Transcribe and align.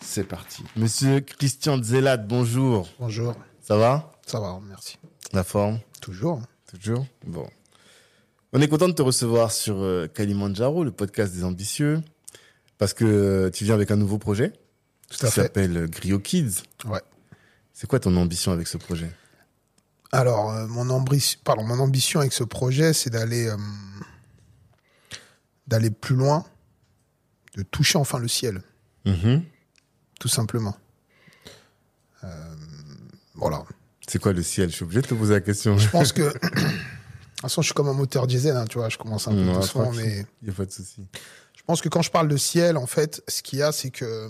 c'est 0.00 0.24
parti. 0.24 0.64
Monsieur 0.76 1.20
Christian 1.20 1.82
Zellat, 1.82 2.16
bonjour. 2.16 2.88
Bonjour. 2.98 3.34
Ça 3.60 3.76
va? 3.76 4.12
Ça 4.26 4.40
va, 4.40 4.58
merci. 4.68 4.98
La 5.32 5.44
forme? 5.44 5.78
Toujours. 6.00 6.42
Toujours? 6.72 7.06
Bon. 7.26 7.48
On 8.52 8.60
est 8.60 8.68
content 8.68 8.88
de 8.88 8.92
te 8.94 9.02
recevoir 9.02 9.52
sur 9.52 9.76
euh, 9.80 10.08
Kalimandjaro, 10.08 10.82
le 10.84 10.90
podcast 10.90 11.32
des 11.34 11.44
ambitieux, 11.44 12.02
parce 12.78 12.94
que 12.94 13.04
euh, 13.04 13.50
tu 13.50 13.64
viens 13.64 13.74
avec 13.74 13.90
un 13.90 13.96
nouveau 13.96 14.18
projet 14.18 14.52
Tout 15.08 15.24
à 15.26 15.28
qui 15.28 15.34
fait. 15.34 15.42
s'appelle 15.42 15.76
euh, 15.76 15.86
Griot 15.86 16.18
Kids. 16.18 16.62
Ouais. 16.86 17.00
C'est 17.72 17.86
quoi 17.86 18.00
ton 18.00 18.16
ambition 18.16 18.50
avec 18.52 18.66
ce 18.66 18.76
projet? 18.76 19.10
Alors, 20.12 20.50
euh, 20.50 20.66
mon, 20.66 20.90
ambition, 20.90 21.38
pardon, 21.44 21.62
mon 21.62 21.78
ambition 21.78 22.18
avec 22.20 22.32
ce 22.32 22.42
projet, 22.42 22.92
c'est 22.92 23.10
d'aller 23.10 23.46
euh, 23.46 23.56
d'aller 25.68 25.90
plus 25.90 26.16
loin, 26.16 26.44
de 27.56 27.62
toucher 27.62 27.98
enfin 27.98 28.18
le 28.18 28.28
ciel, 28.28 28.62
Mhm. 29.06 29.42
Tout 30.20 30.28
simplement. 30.28 30.76
Euh, 32.22 32.54
voilà. 33.34 33.64
C'est 34.06 34.20
quoi 34.20 34.32
le 34.32 34.42
ciel? 34.42 34.70
Je 34.70 34.76
suis 34.76 34.84
obligé 34.84 35.00
de 35.02 35.06
te 35.08 35.14
poser 35.14 35.34
la 35.34 35.40
question. 35.40 35.76
Je 35.78 35.88
pense 35.88 36.12
que. 36.12 36.32
De 37.40 37.42
toute 37.46 37.50
façon, 37.52 37.62
je 37.62 37.68
suis 37.68 37.74
comme 37.74 37.88
un 37.88 37.94
moteur 37.94 38.26
diesel, 38.26 38.54
hein, 38.54 38.66
tu 38.68 38.76
vois, 38.76 38.90
je 38.90 38.98
commence 38.98 39.26
un 39.26 39.30
peu 39.30 39.38
Non, 39.40 39.54
doucement, 39.54 39.90
mais 39.92 40.26
Il 40.42 40.48
n'y 40.48 40.50
a 40.50 40.52
pas 40.52 40.66
de 40.66 40.70
souci. 40.70 41.06
je 41.56 41.62
pense 41.62 41.80
que 41.80 41.88
quand 41.88 42.02
je 42.02 42.10
parle 42.10 42.28
de 42.28 42.36
ciel, 42.36 42.76
en 42.76 42.84
fait, 42.86 43.22
ce 43.28 43.40
qu'il 43.42 43.60
y 43.60 43.62
a, 43.62 43.72
c'est 43.72 43.88
que 43.90 44.28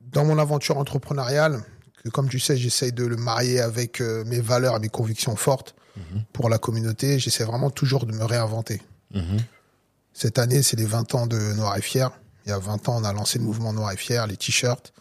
dans 0.00 0.24
mon 0.24 0.38
aventure 0.38 0.78
entrepreneuriale, 0.78 1.62
que 2.02 2.08
comme 2.08 2.30
tu 2.30 2.38
sais, 2.40 2.56
j'essaye 2.56 2.92
de 2.92 3.04
le 3.04 3.16
marier 3.16 3.60
avec 3.60 4.00
euh, 4.00 4.24
mes 4.24 4.40
valeurs 4.40 4.76
et 4.76 4.80
mes 4.80 4.88
convictions 4.88 5.36
fortes 5.36 5.74
Mhm. 5.96 6.24
pour 6.32 6.48
la 6.48 6.56
communauté, 6.56 7.18
j'essaie 7.18 7.44
vraiment 7.44 7.68
toujours 7.68 8.06
de 8.06 8.12
me 8.14 8.24
réinventer. 8.24 8.80
Mhm. 9.12 9.38
Cette 10.14 10.38
année, 10.38 10.62
c'est 10.62 10.76
les 10.78 10.86
20 10.86 11.14
ans 11.14 11.26
de 11.26 11.36
Noir 11.52 11.76
et 11.76 11.82
Fier. 11.82 12.10
Il 12.50 12.52
y 12.52 12.56
a 12.56 12.58
20 12.58 12.88
ans, 12.88 12.96
on 13.00 13.04
a 13.04 13.12
lancé 13.12 13.38
le 13.38 13.44
mouvement 13.44 13.72
Noir 13.72 13.92
et 13.92 13.96
Fier, 13.96 14.26
les 14.26 14.36
t-shirts. 14.36 14.92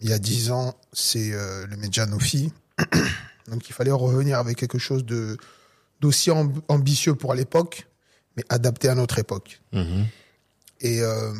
Il 0.00 0.10
y 0.10 0.12
a 0.12 0.18
10 0.18 0.50
ans, 0.50 0.74
c'est 0.92 1.30
euh, 1.32 1.64
le 1.68 1.76
média 1.76 2.06
Nofi. 2.06 2.52
Donc 3.48 3.68
il 3.68 3.72
fallait 3.72 3.92
revenir 3.92 4.40
avec 4.40 4.56
quelque 4.58 4.78
chose 4.78 5.04
de 5.04 5.36
d'aussi 6.00 6.30
amb- 6.30 6.60
ambitieux 6.66 7.14
pour 7.14 7.34
l'époque, 7.34 7.86
mais 8.36 8.42
adapté 8.48 8.88
à 8.88 8.96
notre 8.96 9.20
époque. 9.20 9.60
Mhm. 9.72 10.06
Et 10.80 11.00
euh, 11.02 11.32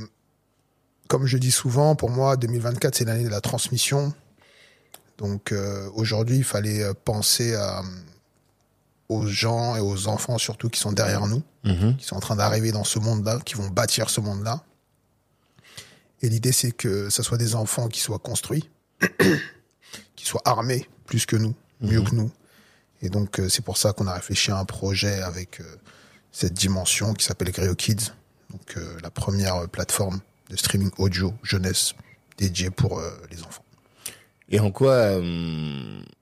comme 1.09 1.26
je 1.26 1.38
dis 1.38 1.50
souvent, 1.50 1.97
pour 1.97 2.10
moi, 2.10 2.36
2024, 2.36 2.94
c'est 2.94 3.04
l'année 3.04 3.25
de 3.25 3.28
la 3.28 3.41
transmission. 3.41 4.15
Donc 5.19 5.50
euh, 5.50 5.91
aujourd'hui, 5.94 6.36
il 6.36 6.44
fallait 6.44 6.84
euh, 6.84 6.94
penser 6.94 7.54
à, 7.56 7.82
aux 9.09 9.26
gens 9.26 9.75
et 9.75 9.81
aux 9.81 10.06
enfants 10.06 10.38
surtout 10.38 10.69
qui 10.70 10.78
sont 10.78 10.92
derrière 10.92 11.26
nous, 11.26 11.42
Mhm. 11.65 11.97
qui 11.97 12.04
sont 12.06 12.15
en 12.15 12.20
train 12.20 12.36
d'arriver 12.36 12.70
dans 12.70 12.84
ce 12.84 13.00
monde-là, 13.00 13.41
qui 13.44 13.54
vont 13.56 13.69
bâtir 13.69 14.09
ce 14.09 14.20
monde-là. 14.20 14.62
Et 16.26 16.28
l'idée, 16.28 16.50
c'est 16.50 16.72
que 16.72 17.09
ce 17.09 17.22
soit 17.22 17.38
des 17.38 17.54
enfants 17.54 17.87
qui 17.87 18.00
soient 18.00 18.19
construits, 18.19 18.69
qui 20.16 20.26
soient 20.26 20.42
armés 20.44 20.88
plus 21.04 21.25
que 21.25 21.37
nous, 21.37 21.54
mieux 21.81 22.03
que 22.03 22.16
nous. 22.16 22.32
Et 23.00 23.10
donc, 23.10 23.38
euh, 23.38 23.48
c'est 23.48 23.64
pour 23.64 23.76
ça 23.76 23.92
qu'on 23.92 24.09
a 24.09 24.14
réfléchi 24.14 24.50
à 24.50 24.59
un 24.59 24.65
projet 24.65 25.20
avec 25.20 25.60
euh, 25.60 25.65
cette 26.32 26.53
dimension 26.53 27.15
qui 27.15 27.25
s'appelle 27.25 27.53
Greo 27.53 27.76
Kids, 27.76 28.12
donc 28.50 28.76
euh, 28.76 28.98
la 29.04 29.10
première 29.10 29.69
plateforme 29.69 30.19
de 30.50 30.56
streaming 30.56 30.91
audio 30.98 31.32
jeunesse 31.44 31.94
dédiée 32.38 32.70
pour 32.70 32.98
euh, 32.98 33.09
les 33.31 33.44
enfants. 33.44 33.65
Et 34.48 34.59
en 34.59 34.72
quoi 34.72 35.12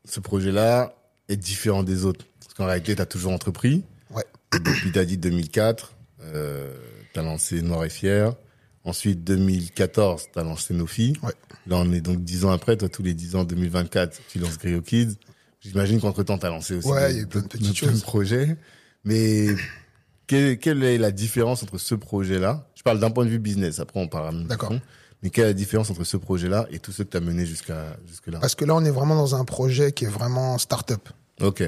ce 0.04 0.20
projet-là 0.20 0.94
est 1.30 1.36
différent 1.36 1.82
des 1.82 2.04
autres? 2.04 2.26
Parce 2.40 2.52
qu'en 2.52 2.66
réalité, 2.66 2.94
tu 2.94 3.00
as 3.00 3.06
toujours 3.06 3.32
entrepris. 3.32 3.84
Ouais. 4.10 4.24
Et 4.54 4.58
depuis, 4.58 4.92
tu 4.92 4.98
as 4.98 5.06
dit 5.06 5.16
2004, 5.16 5.94
euh, 6.20 6.76
tu 7.14 7.20
as 7.20 7.22
lancé 7.22 7.62
Noir 7.62 7.84
et 7.84 7.88
Fier. 7.88 8.34
Ensuite, 8.84 9.24
2014, 9.24 10.26
tu 10.32 10.38
as 10.38 10.42
lancé 10.42 10.74
Nofi. 10.74 11.14
Ouais. 11.22 11.32
Là, 11.66 11.76
on 11.78 11.90
est 11.92 12.00
donc 12.02 12.22
10 12.22 12.44
ans 12.44 12.50
après. 12.50 12.76
Toi, 12.76 12.88
tous 12.88 13.02
les 13.02 13.14
10 13.14 13.34
ans, 13.36 13.44
2024, 13.44 14.20
tu 14.28 14.38
lances 14.38 14.58
Griot 14.58 14.82
Kids. 14.82 15.16
J'imagine 15.60 16.00
qu'entre-temps, 16.00 16.36
tu 16.38 16.44
as 16.46 16.50
lancé 16.50 16.74
aussi 16.74 16.88
Ouais, 16.88 17.14
des- 17.14 17.20
y 17.20 17.22
a 17.22 17.26
plein 17.26 17.40
de 17.40 17.46
petites 17.46 17.74
choses. 17.76 18.02
projets. 18.02 18.56
Mais 19.04 19.46
quelle, 20.26 20.58
quelle 20.58 20.82
est 20.84 20.98
la 20.98 21.10
différence 21.10 21.62
entre 21.62 21.78
ce 21.78 21.94
projet-là? 21.94 22.68
Je 22.74 22.82
parle 22.82 23.00
d'un 23.00 23.10
point 23.10 23.24
de 23.24 23.30
vue 23.30 23.38
business. 23.38 23.80
Après, 23.80 23.98
on 24.00 24.08
parle 24.08 24.46
D'accord. 24.46 24.74
Mais 25.22 25.30
quelle 25.30 25.44
est 25.44 25.48
la 25.48 25.52
différence 25.54 25.88
entre 25.88 26.04
ce 26.04 26.18
projet-là 26.18 26.66
et 26.70 26.78
tout 26.78 26.92
ce 26.92 27.02
que 27.02 27.08
tu 27.08 27.16
as 27.16 27.20
mené 27.20 27.46
jusqu'à 27.46 27.96
jusque-là? 28.06 28.40
Parce 28.40 28.54
que 28.54 28.66
là, 28.66 28.74
on 28.74 28.84
est 28.84 28.90
vraiment 28.90 29.14
dans 29.16 29.34
un 29.34 29.46
projet 29.46 29.92
qui 29.92 30.04
est 30.04 30.08
vraiment 30.08 30.58
start-up. 30.58 31.08
Ok. 31.40 31.60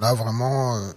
Là, 0.00 0.14
vraiment, 0.14 0.78
euh, 0.78 0.90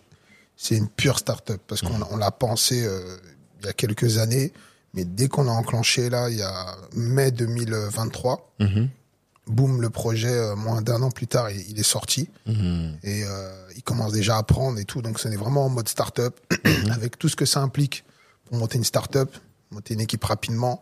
c'est 0.55 0.77
une 0.77 0.87
pure 0.87 1.19
start-up 1.19 1.59
parce 1.67 1.81
qu'on 1.81 2.01
on 2.09 2.15
l'a 2.15 2.31
pensé 2.31 2.85
euh, 2.85 3.17
il 3.59 3.65
y 3.65 3.69
a 3.69 3.73
quelques 3.73 4.17
années, 4.17 4.53
mais 4.95 5.05
dès 5.05 5.27
qu'on 5.27 5.47
a 5.47 5.51
enclenché, 5.51 6.09
là, 6.09 6.29
il 6.29 6.37
y 6.37 6.41
a 6.41 6.75
mai 6.95 7.31
2023, 7.31 8.53
Mhm. 8.59 8.89
boum, 9.47 9.81
le 9.81 9.89
projet, 9.89 10.29
euh, 10.33 10.55
moins 10.55 10.81
d'un 10.81 11.01
an 11.03 11.11
plus 11.11 11.27
tard, 11.27 11.51
il, 11.51 11.69
il 11.69 11.79
est 11.79 11.83
sorti 11.83 12.29
Mhm. 12.47 12.97
et 13.03 13.23
euh, 13.25 13.51
il 13.75 13.83
commence 13.83 14.13
déjà 14.13 14.37
à 14.37 14.43
prendre 14.43 14.79
et 14.79 14.85
tout. 14.85 15.01
Donc, 15.01 15.19
ce 15.19 15.27
n'est 15.27 15.35
vraiment 15.35 15.65
en 15.65 15.69
mode 15.69 15.87
start-up 15.89 16.39
avec 16.91 17.19
tout 17.19 17.29
ce 17.29 17.35
que 17.35 17.45
ça 17.45 17.59
implique 17.61 18.03
pour 18.45 18.57
monter 18.57 18.77
une 18.77 18.83
start-up, 18.83 19.35
monter 19.71 19.93
une 19.93 20.01
équipe 20.01 20.23
rapidement, 20.23 20.81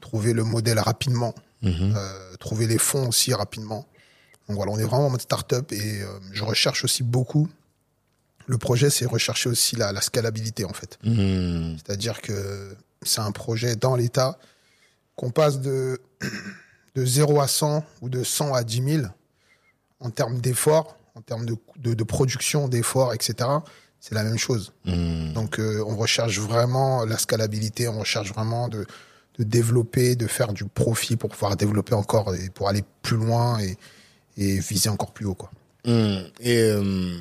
trouver 0.00 0.32
le 0.34 0.44
modèle 0.44 0.78
rapidement, 0.78 1.34
Mhm. 1.62 1.94
euh, 1.96 2.36
trouver 2.38 2.66
les 2.66 2.78
fonds 2.78 3.08
aussi 3.08 3.32
rapidement. 3.34 3.86
Donc 4.48 4.56
voilà, 4.58 4.70
on 4.72 4.78
est 4.78 4.84
vraiment 4.84 5.06
en 5.06 5.10
mode 5.10 5.22
start-up 5.22 5.72
et 5.72 6.02
euh, 6.02 6.06
je 6.32 6.44
recherche 6.44 6.84
aussi 6.84 7.02
beaucoup. 7.02 7.48
Le 8.46 8.58
projet, 8.58 8.90
c'est 8.90 9.06
rechercher 9.06 9.48
aussi 9.48 9.74
la, 9.74 9.90
la 9.90 10.00
scalabilité 10.00 10.64
en 10.64 10.72
fait. 10.72 10.98
Mhm. 11.02 11.76
C'est-à-dire 11.78 12.20
que 12.20 12.76
c'est 13.02 13.20
un 13.20 13.32
projet 13.32 13.76
dans 13.76 13.96
l'État 13.96 14.38
qu'on 15.14 15.30
passe 15.30 15.60
de, 15.60 16.00
de 16.94 17.04
0 17.04 17.40
à 17.40 17.48
100 17.48 17.84
ou 18.02 18.08
de 18.08 18.22
100 18.22 18.54
à 18.54 18.64
10 18.64 18.82
000 19.00 19.06
en 20.00 20.10
termes 20.10 20.40
d'efforts, 20.40 20.98
en 21.14 21.22
termes 21.22 21.46
de, 21.46 21.56
de, 21.78 21.94
de 21.94 22.04
production, 22.04 22.68
d'efforts, 22.68 23.14
etc. 23.14 23.48
C'est 24.00 24.14
la 24.14 24.24
même 24.24 24.38
chose. 24.38 24.72
Mhm. 24.84 25.32
Donc 25.32 25.58
euh, 25.58 25.82
on 25.86 25.96
recherche 25.96 26.38
vraiment 26.38 27.04
la 27.04 27.18
scalabilité, 27.18 27.88
on 27.88 28.00
recherche 28.00 28.32
vraiment 28.32 28.68
de, 28.68 28.86
de 29.38 29.44
développer, 29.44 30.16
de 30.16 30.26
faire 30.26 30.52
du 30.52 30.64
profit 30.64 31.16
pour 31.16 31.30
pouvoir 31.30 31.56
développer 31.56 31.94
encore 31.94 32.34
et 32.34 32.50
pour 32.50 32.68
aller 32.68 32.84
plus 33.02 33.16
loin 33.16 33.58
et, 33.58 33.76
et 34.36 34.58
viser 34.60 34.90
encore 34.90 35.12
plus 35.12 35.26
haut. 35.26 35.34
Quoi. 35.34 35.50
Mhm. 35.86 36.30
Et 36.40 36.58
euh, 36.60 37.16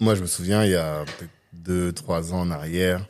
moi, 0.00 0.14
je 0.14 0.22
me 0.22 0.26
souviens, 0.26 0.64
il 0.64 0.72
y 0.72 0.76
a 0.76 1.04
peut-être 1.04 1.30
deux, 1.52 1.92
trois 1.92 2.32
ans 2.32 2.40
en 2.40 2.50
arrière, 2.50 3.06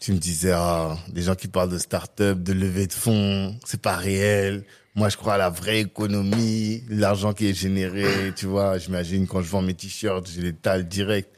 tu 0.00 0.12
me 0.12 0.18
disais, 0.18 0.52
ah, 0.54 0.96
des 1.08 1.22
gens 1.22 1.34
qui 1.34 1.48
parlent 1.48 1.70
de 1.70 1.78
start-up, 1.78 2.38
de 2.42 2.52
levée 2.52 2.86
de 2.86 2.92
fonds, 2.92 3.54
c'est 3.66 3.80
pas 3.82 3.96
réel. 3.96 4.64
Moi, 4.94 5.08
je 5.08 5.16
crois 5.16 5.34
à 5.34 5.38
la 5.38 5.50
vraie 5.50 5.80
économie, 5.80 6.82
l'argent 6.88 7.32
qui 7.32 7.48
est 7.48 7.54
généré, 7.54 8.32
tu 8.34 8.46
vois. 8.46 8.78
J'imagine 8.78 9.26
quand 9.26 9.40
je 9.42 9.48
vends 9.50 9.62
mes 9.62 9.74
t-shirts, 9.74 10.28
j'ai 10.28 10.42
les 10.42 10.52
tales 10.52 10.88
direct. 10.88 11.30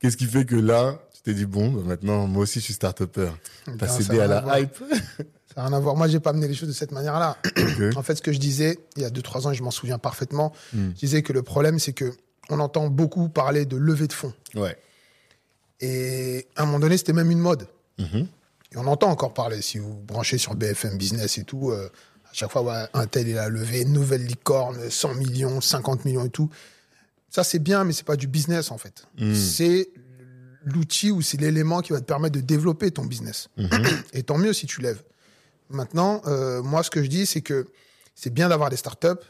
Qu'est-ce 0.00 0.16
qui 0.16 0.24
fait 0.26 0.44
que 0.44 0.56
là, 0.56 0.98
tu 1.14 1.22
t'es 1.22 1.34
dit, 1.34 1.46
bon, 1.46 1.70
bah, 1.70 1.82
maintenant, 1.84 2.26
moi 2.26 2.44
aussi, 2.44 2.60
je 2.60 2.64
suis 2.64 2.74
start-upper. 2.74 3.30
T'as 3.64 3.72
Ben, 3.72 3.86
ça 3.88 4.00
cédé 4.00 4.20
à 4.20 4.26
la 4.26 4.60
hype. 4.60 4.76
Ça 5.54 5.62
n'a 5.62 5.68
rien 5.68 5.76
à 5.78 5.80
voir. 5.80 5.96
Moi, 5.96 6.06
j'ai 6.08 6.20
pas 6.20 6.30
amené 6.30 6.48
les 6.48 6.54
choses 6.54 6.68
de 6.68 6.74
cette 6.74 6.92
manière-là. 6.92 7.38
En 7.96 8.02
fait, 8.02 8.14
ce 8.16 8.20
que 8.20 8.30
je 8.30 8.38
disais 8.38 8.78
il 8.96 9.02
y 9.02 9.04
a 9.06 9.10
2-3 9.10 9.46
ans, 9.46 9.52
et 9.52 9.54
je 9.54 9.62
m'en 9.62 9.70
souviens 9.70 9.98
parfaitement, 9.98 10.52
Hmm. 10.74 10.90
je 10.94 11.00
disais 11.00 11.22
que 11.22 11.32
le 11.32 11.42
problème, 11.42 11.78
c'est 11.78 11.94
que 11.94 12.12
on 12.50 12.60
entend 12.60 12.88
beaucoup 12.88 13.30
parler 13.30 13.64
de 13.64 13.76
levée 13.78 14.06
de 14.06 14.12
fonds. 14.12 14.34
Ouais. 14.54 14.76
Et 15.80 16.46
à 16.56 16.62
un 16.62 16.66
moment 16.66 16.78
donné, 16.80 16.98
c'était 16.98 17.14
même 17.14 17.30
une 17.30 17.38
mode. 17.38 17.68
Mhm. 17.98 18.26
Et 18.72 18.76
on 18.76 18.86
entend 18.86 19.10
encore 19.10 19.34
parler. 19.34 19.62
Si 19.62 19.78
vous 19.78 19.94
branchez 19.94 20.38
sur 20.38 20.54
BFM 20.54 20.98
Business 20.98 21.38
et 21.38 21.44
tout, 21.44 21.70
euh, 21.70 21.90
à 22.24 22.32
chaque 22.32 22.50
fois, 22.50 22.62
ouais, 22.62 22.86
un 22.94 23.06
tel, 23.06 23.28
il 23.28 23.38
a 23.38 23.48
levé 23.48 23.84
nouvelle 23.84 24.24
licorne, 24.24 24.90
100 24.90 25.14
millions, 25.14 25.60
50 25.60 26.04
millions 26.04 26.24
et 26.24 26.30
tout. 26.30 26.50
Ça, 27.30 27.44
c'est 27.44 27.58
bien, 27.58 27.84
mais 27.84 27.92
c'est 27.92 28.06
pas 28.06 28.16
du 28.16 28.26
business, 28.26 28.70
en 28.70 28.78
fait. 28.78 29.06
Mm. 29.18 29.34
C'est 29.34 29.90
l'outil 30.66 31.10
ou 31.10 31.22
c'est 31.22 31.40
l'élément 31.40 31.80
qui 31.80 31.92
va 31.92 32.00
te 32.00 32.04
permettre 32.04 32.34
de 32.34 32.40
développer 32.40 32.90
ton 32.90 33.04
business. 33.04 33.48
Mhm. 33.56 33.86
Et 34.12 34.24
tant 34.24 34.36
mieux 34.36 34.52
si 34.52 34.66
tu 34.66 34.82
lèves. 34.82 35.02
Maintenant, 35.70 36.20
euh, 36.26 36.62
moi, 36.62 36.82
ce 36.82 36.90
que 36.90 37.02
je 37.02 37.08
dis, 37.08 37.24
c'est 37.24 37.40
que 37.40 37.68
c'est 38.14 38.34
bien 38.34 38.48
d'avoir 38.48 38.68
des 38.68 38.76
startups, 38.76 39.24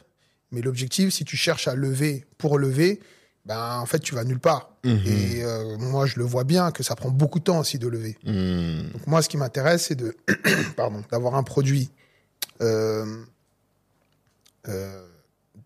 mais 0.51 0.61
l'objectif, 0.61 1.13
si 1.13 1.25
tu 1.25 1.37
cherches 1.37 1.67
à 1.67 1.75
lever 1.75 2.25
pour 2.37 2.57
lever, 2.57 2.99
ben, 3.47 3.79
en 3.79 3.85
fait, 3.85 3.99
tu 3.99 4.13
vas 4.13 4.25
nulle 4.25 4.39
part. 4.39 4.71
Mhm. 4.83 5.01
Et 5.05 5.43
euh, 5.43 5.77
moi, 5.77 6.05
je 6.05 6.17
le 6.17 6.25
vois 6.25 6.43
bien 6.43 6.71
que 6.71 6.83
ça 6.83 6.95
prend 6.95 7.09
beaucoup 7.09 7.39
de 7.39 7.45
temps 7.45 7.59
aussi 7.59 7.79
de 7.79 7.87
lever. 7.87 8.17
Mm. 8.25 8.91
Donc 8.91 9.07
moi, 9.07 9.21
ce 9.21 9.29
qui 9.29 9.37
m'intéresse, 9.37 9.85
c'est 9.85 9.95
de, 9.95 10.17
pardon, 10.75 11.01
d'avoir 11.09 11.35
un 11.35 11.43
produit 11.43 11.89
euh, 12.61 13.23
euh, 14.67 15.07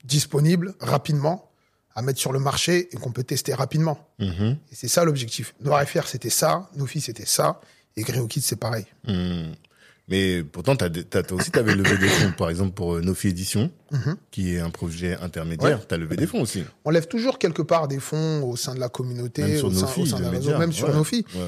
disponible 0.03 0.75
rapidement 0.79 1.49
à 1.95 2.03
mettre 2.03 2.19
sur 2.19 2.31
le 2.31 2.39
marché 2.39 2.87
et 2.93 2.97
qu'on 2.97 3.11
peut 3.11 3.23
tester 3.23 3.53
rapidement. 3.55 4.07
Mhm. 4.19 4.57
Et 4.71 4.75
c'est 4.75 4.87
ça 4.87 5.03
l'objectif. 5.03 5.55
Noir 5.61 5.83
FR, 5.83 6.07
c'était 6.07 6.29
ça. 6.29 6.69
Nofi, 6.75 7.01
c'était 7.01 7.25
ça. 7.25 7.59
Et 7.97 8.03
Greo 8.03 8.27
Kids, 8.27 8.41
c'est 8.41 8.59
pareil. 8.59 8.85
Mais 10.11 10.43
pourtant, 10.43 10.75
t'as, 10.75 10.89
t'as, 10.89 11.23
aussi, 11.33 11.49
t'avais 11.51 11.73
levé 11.73 11.97
des 11.97 12.07
fonds, 12.07 12.33
par 12.37 12.49
exemple, 12.49 12.73
pour 12.73 12.95
euh, 12.95 13.01
Nofi 13.01 13.29
Édition, 13.29 13.71
Mhm. 13.91 14.15
qui 14.29 14.53
est 14.55 14.59
un 14.59 14.69
projet 14.69 15.17
intermédiaire. 15.21 15.79
Ouais. 15.79 15.85
T'as 15.87 15.97
levé 15.97 16.15
des 16.17 16.27
fonds 16.27 16.41
aussi. 16.41 16.63
On 16.85 16.89
lève 16.91 17.07
toujours 17.07 17.39
quelque 17.39 17.61
part 17.61 17.87
des 17.87 17.99
fonds 17.99 18.43
au 18.43 18.55
sein 18.55 18.75
de 18.75 18.79
la 18.79 18.89
communauté, 18.89 19.41
Même 19.43 19.57
sur 19.57 19.67
au 19.67 19.71
sein, 19.71 19.87
au 20.01 20.05
sein 20.05 20.19
d'un 20.19 20.29
réseau, 20.29 20.57
même 20.57 20.71
sur 20.73 20.89
Ouais. 20.89 20.93
Nofi. 20.93 21.25
Ouais. 21.33 21.41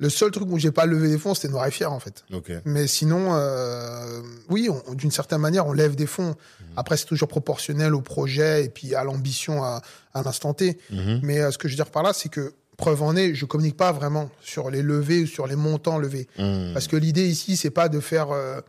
Le 0.00 0.08
seul 0.10 0.30
truc 0.30 0.46
où 0.48 0.58
j'ai 0.58 0.70
pas 0.70 0.86
levé 0.86 1.08
des 1.08 1.18
fonds, 1.18 1.34
c'était 1.34 1.48
Noir 1.48 1.68
FR, 1.70 1.90
en 1.92 1.98
fait. 1.98 2.24
Mais 2.64 2.86
sinon, 2.86 3.34
euh, 3.34 4.20
oui, 4.48 4.68
on- 4.70 4.94
d'une 4.94 5.10
certaine 5.10 5.40
manière, 5.40 5.66
on 5.66 5.72
lève 5.72 5.96
des 5.96 6.06
fonds. 6.06 6.34
Après, 6.76 6.96
c'est 6.96 7.04
toujours 7.06 7.26
proportionnel 7.28 7.94
au 7.94 8.00
projet 8.00 8.64
et 8.64 8.68
puis 8.68 8.94
à 8.94 9.02
l'ambition 9.02 9.64
à, 9.64 9.82
à 10.14 10.22
l'instant 10.22 10.54
T. 10.54 10.78
Mhm. 10.92 11.20
Mais 11.24 11.40
euh, 11.40 11.50
ce 11.50 11.58
que 11.58 11.66
je 11.66 11.72
veux 11.74 11.76
dire 11.82 11.90
par 11.90 12.04
là, 12.04 12.12
c'est 12.14 12.28
que 12.28 12.52
preuve 12.78 13.02
en 13.02 13.14
est, 13.16 13.34
je 13.34 13.44
communique 13.44 13.76
pas 13.76 13.92
vraiment 13.92 14.30
sur 14.40 14.70
les 14.70 14.80
levées 14.82 15.24
ou 15.24 15.26
sur 15.26 15.46
les 15.46 15.56
montants 15.56 15.98
levés. 15.98 16.26
Mm. 16.38 16.72
Parce 16.72 16.86
que 16.86 16.96
l'idée 16.96 17.28
ici, 17.28 17.56
c'est 17.58 17.70
pas 17.70 17.90
de 17.90 18.00
faire 18.00 18.30
euh, 18.30 18.60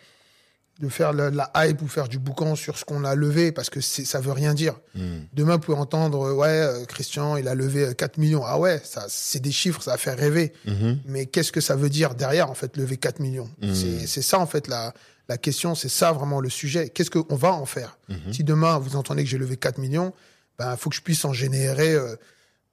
de 0.80 0.88
faire 0.90 1.12
la, 1.14 1.30
la 1.30 1.52
hype 1.58 1.82
ou 1.82 1.88
faire 1.88 2.08
du 2.08 2.18
boucan 2.20 2.56
sur 2.56 2.78
ce 2.78 2.86
qu'on 2.86 3.04
a 3.04 3.14
levé, 3.14 3.52
parce 3.52 3.70
que 3.70 3.82
ça 3.82 4.20
veut 4.22 4.32
rien 4.32 4.54
dire. 4.54 4.76
Mm. 4.96 5.02
Demain, 5.34 5.54
vous 5.56 5.60
pouvez 5.60 5.78
entendre, 5.78 6.22
euh, 6.30 6.34
ouais, 6.34 6.48
euh, 6.48 6.86
Christian, 6.86 7.38
il 7.38 7.48
a 7.48 7.54
levé 7.56 7.86
euh, 7.88 7.94
4 7.94 8.18
millions. 8.18 8.44
Ah 8.46 8.58
ouais, 8.58 8.82
ça, 8.84 9.06
c'est 9.10 9.42
des 9.42 9.52
chiffres, 9.52 9.82
ça 9.84 9.92
va 9.92 9.98
faire 9.98 10.18
rêver. 10.18 10.54
Mhm. 10.66 11.00
Mais 11.06 11.26
qu'est-ce 11.26 11.52
que 11.52 11.62
ça 11.62 11.76
veut 11.76 11.90
dire 11.90 12.16
derrière, 12.16 12.50
en 12.50 12.54
fait, 12.56 12.78
lever 12.78 12.98
4 12.98 13.20
millions? 13.20 13.50
C'est- 13.74 14.22
ça, 14.22 14.40
en 14.40 14.48
fait, 14.48 14.68
la, 14.68 14.94
la 15.28 15.38
question, 15.38 15.76
c'est 15.76 15.90
ça 15.90 16.14
vraiment 16.14 16.40
le 16.40 16.50
sujet. 16.50 16.90
Qu'est-ce 16.90 17.12
qu'on 17.12 17.36
va 17.36 17.54
en 17.54 17.66
faire? 17.66 17.98
Si 18.32 18.44
demain, 18.44 18.80
vous 18.80 18.96
entendez 18.96 19.24
que 19.24 19.30
j'ai 19.30 19.38
levé 19.38 19.58
4 19.58 19.78
millions, 19.80 20.14
ben, 20.58 20.76
faut 20.78 20.90
que 20.90 20.96
je 20.96 21.02
puisse 21.02 21.24
en 21.26 21.34
générer 21.34 21.94
euh, 21.94 22.16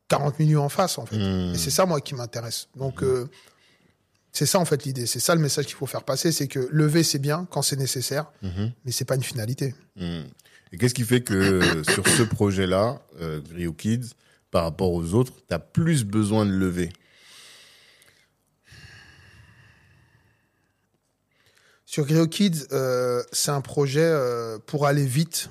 40 0.08 0.38
millions 0.38 0.62
en 0.62 0.68
face, 0.68 0.98
en 0.98 1.06
fait. 1.06 1.16
Mhm. 1.18 1.54
Et 1.54 1.58
c'est 1.58 1.70
ça, 1.70 1.86
moi, 1.86 2.00
qui 2.00 2.14
m'intéresse. 2.14 2.68
Donc, 2.76 3.02
euh, 3.02 3.28
c'est 4.32 4.46
ça, 4.46 4.58
en 4.58 4.64
fait, 4.64 4.84
l'idée. 4.84 5.06
C'est 5.06 5.20
ça 5.20 5.34
le 5.34 5.40
message 5.40 5.66
qu'il 5.66 5.74
faut 5.76 5.86
faire 5.86 6.04
passer, 6.04 6.30
c'est 6.32 6.46
que 6.46 6.68
lever, 6.70 7.02
c'est 7.02 7.18
bien 7.18 7.46
quand 7.50 7.62
c'est 7.62 7.76
nécessaire, 7.76 8.26
Mhm. 8.42 8.72
mais 8.84 8.92
c'est 8.92 9.04
pas 9.04 9.16
une 9.16 9.22
finalité. 9.22 9.74
Mm. 9.96 10.20
Et 10.72 10.78
qu'est-ce 10.78 10.94
qui 10.94 11.04
fait 11.04 11.22
que 11.22 11.32
euh, 11.34 11.84
sur 11.84 12.06
ce 12.06 12.22
projet-là, 12.22 13.00
euh, 13.20 13.40
Grio 13.40 13.72
Kids, 13.72 14.10
par 14.50 14.64
rapport 14.64 14.92
aux 14.92 15.14
autres, 15.14 15.32
t'as 15.48 15.58
plus 15.58 16.04
besoin 16.04 16.44
de 16.44 16.50
lever? 16.52 16.90
Sur 21.84 22.04
Grio 22.04 22.26
Kids, 22.26 22.64
euh, 22.72 23.22
c'est 23.32 23.50
un 23.52 23.60
projet 23.60 24.12
pour 24.66 24.86
aller 24.86 25.06
vite. 25.06 25.50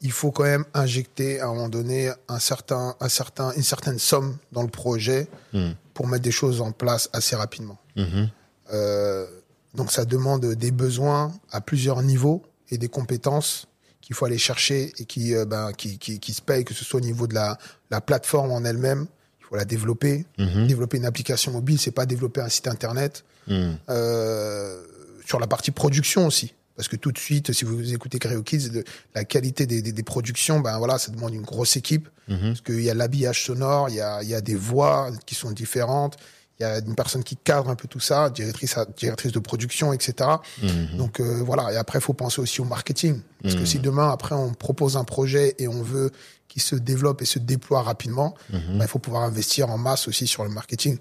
Il 0.00 0.12
faut 0.12 0.30
quand 0.30 0.44
même 0.44 0.64
injecter 0.74 1.40
à 1.40 1.46
un 1.46 1.54
moment 1.54 1.68
donné 1.68 2.10
un 2.28 2.38
certain, 2.38 2.94
un 3.00 3.08
certain, 3.08 3.52
une 3.52 3.62
certaine 3.62 3.98
somme 3.98 4.36
dans 4.52 4.62
le 4.62 4.68
projet 4.68 5.28
Mm. 5.52 5.70
pour 5.94 6.06
mettre 6.06 6.22
des 6.22 6.30
choses 6.30 6.60
en 6.60 6.70
place 6.72 7.08
assez 7.12 7.34
rapidement. 7.34 7.78
Mhm. 7.96 8.28
Euh, 8.72 9.26
donc 9.74 9.90
ça 9.90 10.04
demande 10.04 10.44
des 10.54 10.70
besoins 10.70 11.32
à 11.50 11.60
plusieurs 11.60 12.02
niveaux 12.02 12.42
et 12.70 12.78
des 12.78 12.88
compétences 12.88 13.66
qu'il 14.00 14.14
faut 14.14 14.24
aller 14.24 14.38
chercher 14.38 14.92
et 14.98 15.04
qui, 15.04 15.34
euh, 15.34 15.44
ben, 15.44 15.72
qui, 15.72 15.98
qui, 15.98 16.20
qui 16.20 16.32
se 16.32 16.42
payent, 16.42 16.64
que 16.64 16.74
ce 16.74 16.84
soit 16.84 16.98
au 17.00 17.04
niveau 17.04 17.26
de 17.26 17.34
la, 17.34 17.58
la 17.90 18.00
plateforme 18.00 18.52
en 18.52 18.64
elle-même. 18.64 19.06
Il 19.40 19.46
faut 19.46 19.56
la 19.56 19.64
développer. 19.64 20.26
Mhm. 20.38 20.66
Développer 20.66 20.98
une 20.98 21.06
application 21.06 21.50
mobile, 21.52 21.78
c'est 21.80 21.90
pas 21.90 22.06
développer 22.06 22.40
un 22.40 22.48
site 22.48 22.68
internet. 22.68 23.24
Mm. 23.48 23.72
Euh, 23.88 24.82
sur 25.26 25.40
la 25.40 25.46
partie 25.46 25.70
production 25.70 26.26
aussi. 26.26 26.54
Parce 26.78 26.86
que 26.88 26.94
tout 26.96 27.10
de 27.10 27.18
suite, 27.18 27.52
si 27.52 27.64
vous 27.64 27.92
écoutez 27.92 28.18
Creo 28.20 28.42
Kids, 28.44 28.70
de- 28.70 28.84
la 29.16 29.24
qualité 29.24 29.66
des, 29.66 29.82
des, 29.82 29.90
des 29.92 30.02
productions, 30.04 30.60
ben 30.60 30.78
voilà, 30.78 30.96
ça 30.98 31.10
demande 31.10 31.34
une 31.34 31.42
grosse 31.42 31.76
équipe. 31.76 32.08
Mhm. 32.28 32.38
Parce 32.40 32.60
qu'il 32.60 32.80
y 32.82 32.88
a 32.88 32.94
l'habillage 32.94 33.44
sonore, 33.44 33.88
il 33.90 33.96
y 33.96 34.00
a, 34.00 34.22
il 34.22 34.28
y 34.28 34.34
a 34.34 34.40
des 34.40 34.54
voix 34.54 35.10
qui 35.26 35.34
sont 35.34 35.50
différentes, 35.50 36.16
il 36.58 36.62
y 36.62 36.66
a 36.66 36.78
une 36.78 36.94
personne 36.94 37.24
qui 37.24 37.36
cadre 37.36 37.68
un 37.68 37.74
peu 37.74 37.88
tout 37.88 37.98
ça, 38.00 38.30
directrice, 38.30 38.76
directrice 38.96 39.32
de 39.32 39.38
production, 39.40 39.92
etc. 39.92 40.30
Mhm. 40.62 40.96
Donc 40.98 41.18
euh, 41.20 41.42
voilà, 41.44 41.72
et 41.72 41.76
après, 41.76 41.98
il 41.98 42.02
faut 42.02 42.14
penser 42.14 42.40
aussi 42.40 42.60
au 42.60 42.64
marketing. 42.64 43.20
Parce 43.42 43.54
que 43.56 43.60
Mhm. 43.60 43.66
si 43.66 43.78
demain, 43.80 44.10
après, 44.10 44.34
on 44.36 44.54
propose 44.54 44.96
un 44.96 45.04
projet 45.04 45.56
et 45.58 45.66
on 45.66 45.82
veut 45.82 46.10
qu'il 46.46 46.62
se 46.62 46.76
développe 46.76 47.22
et 47.22 47.26
se 47.26 47.38
déploie 47.40 47.82
rapidement, 47.82 48.34
Mhm. 48.52 48.78
ben, 48.78 48.84
il 48.84 48.88
faut 48.88 48.98
pouvoir 49.00 49.22
investir 49.24 49.68
en 49.68 49.78
masse 49.78 50.06
aussi 50.08 50.26
sur 50.28 50.44
le 50.44 50.50
marketing. 50.50 50.96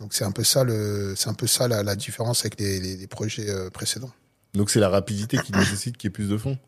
Donc 0.00 0.14
c'est 0.14 0.24
un 0.24 0.30
peu 0.32 0.44
ça, 0.44 0.62
le, 0.64 1.14
c'est 1.16 1.28
un 1.28 1.34
peu 1.34 1.48
ça 1.48 1.66
la, 1.68 1.82
la 1.82 1.96
différence 1.96 2.40
avec 2.40 2.60
les, 2.60 2.78
les, 2.80 2.96
les 2.96 3.06
projets 3.08 3.50
euh, 3.50 3.70
précédents. 3.70 4.10
Donc 4.56 4.70
c'est 4.70 4.80
la 4.80 4.88
rapidité 4.88 5.38
qui 5.38 5.52
nécessite 5.52 5.96
qu'il 5.96 6.08
y 6.08 6.10
ait 6.10 6.12
plus 6.12 6.28
de 6.28 6.36
fonds 6.36 6.58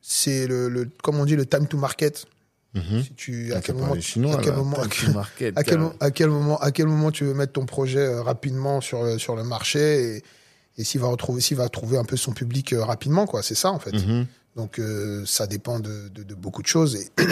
C'est 0.00 0.46
le, 0.46 0.68
le, 0.68 0.88
comme 1.02 1.18
on 1.20 1.24
dit, 1.24 1.36
le 1.36 1.46
time 1.46 1.66
to 1.66 1.76
market. 1.76 2.26
Si 2.74 3.12
tu, 3.16 3.52
à 3.52 3.60
quel 3.60 3.74
moment, 3.74 3.94
à 3.94 3.98
quel 4.40 4.54
moment, 6.30 6.58
à 6.60 6.70
quel, 6.70 6.86
tu 7.12 7.24
veux 7.24 7.34
mettre 7.34 7.54
ton 7.54 7.66
projet 7.66 7.98
euh, 7.98 8.22
rapidement 8.22 8.80
sur 8.80 9.02
le, 9.02 9.18
sur 9.18 9.34
le 9.34 9.42
marché 9.42 10.18
et, 10.18 10.22
et 10.78 10.84
s'il 10.84 11.00
va 11.00 11.08
retrouver, 11.08 11.40
s'il 11.40 11.56
va 11.56 11.68
trouver 11.68 11.98
un 11.98 12.04
peu 12.04 12.16
son 12.16 12.32
public 12.32 12.72
euh, 12.72 12.84
rapidement, 12.84 13.26
quoi. 13.26 13.42
C'est 13.42 13.56
ça, 13.56 13.72
en 13.72 13.80
fait. 13.80 13.92
Mhm. 13.92 14.26
Donc, 14.54 14.78
euh, 14.78 15.24
ça 15.26 15.48
dépend 15.48 15.80
de, 15.80 16.08
de, 16.14 16.22
de 16.22 16.34
beaucoup 16.34 16.62
de 16.62 16.68
choses 16.68 16.94
et 16.94 17.10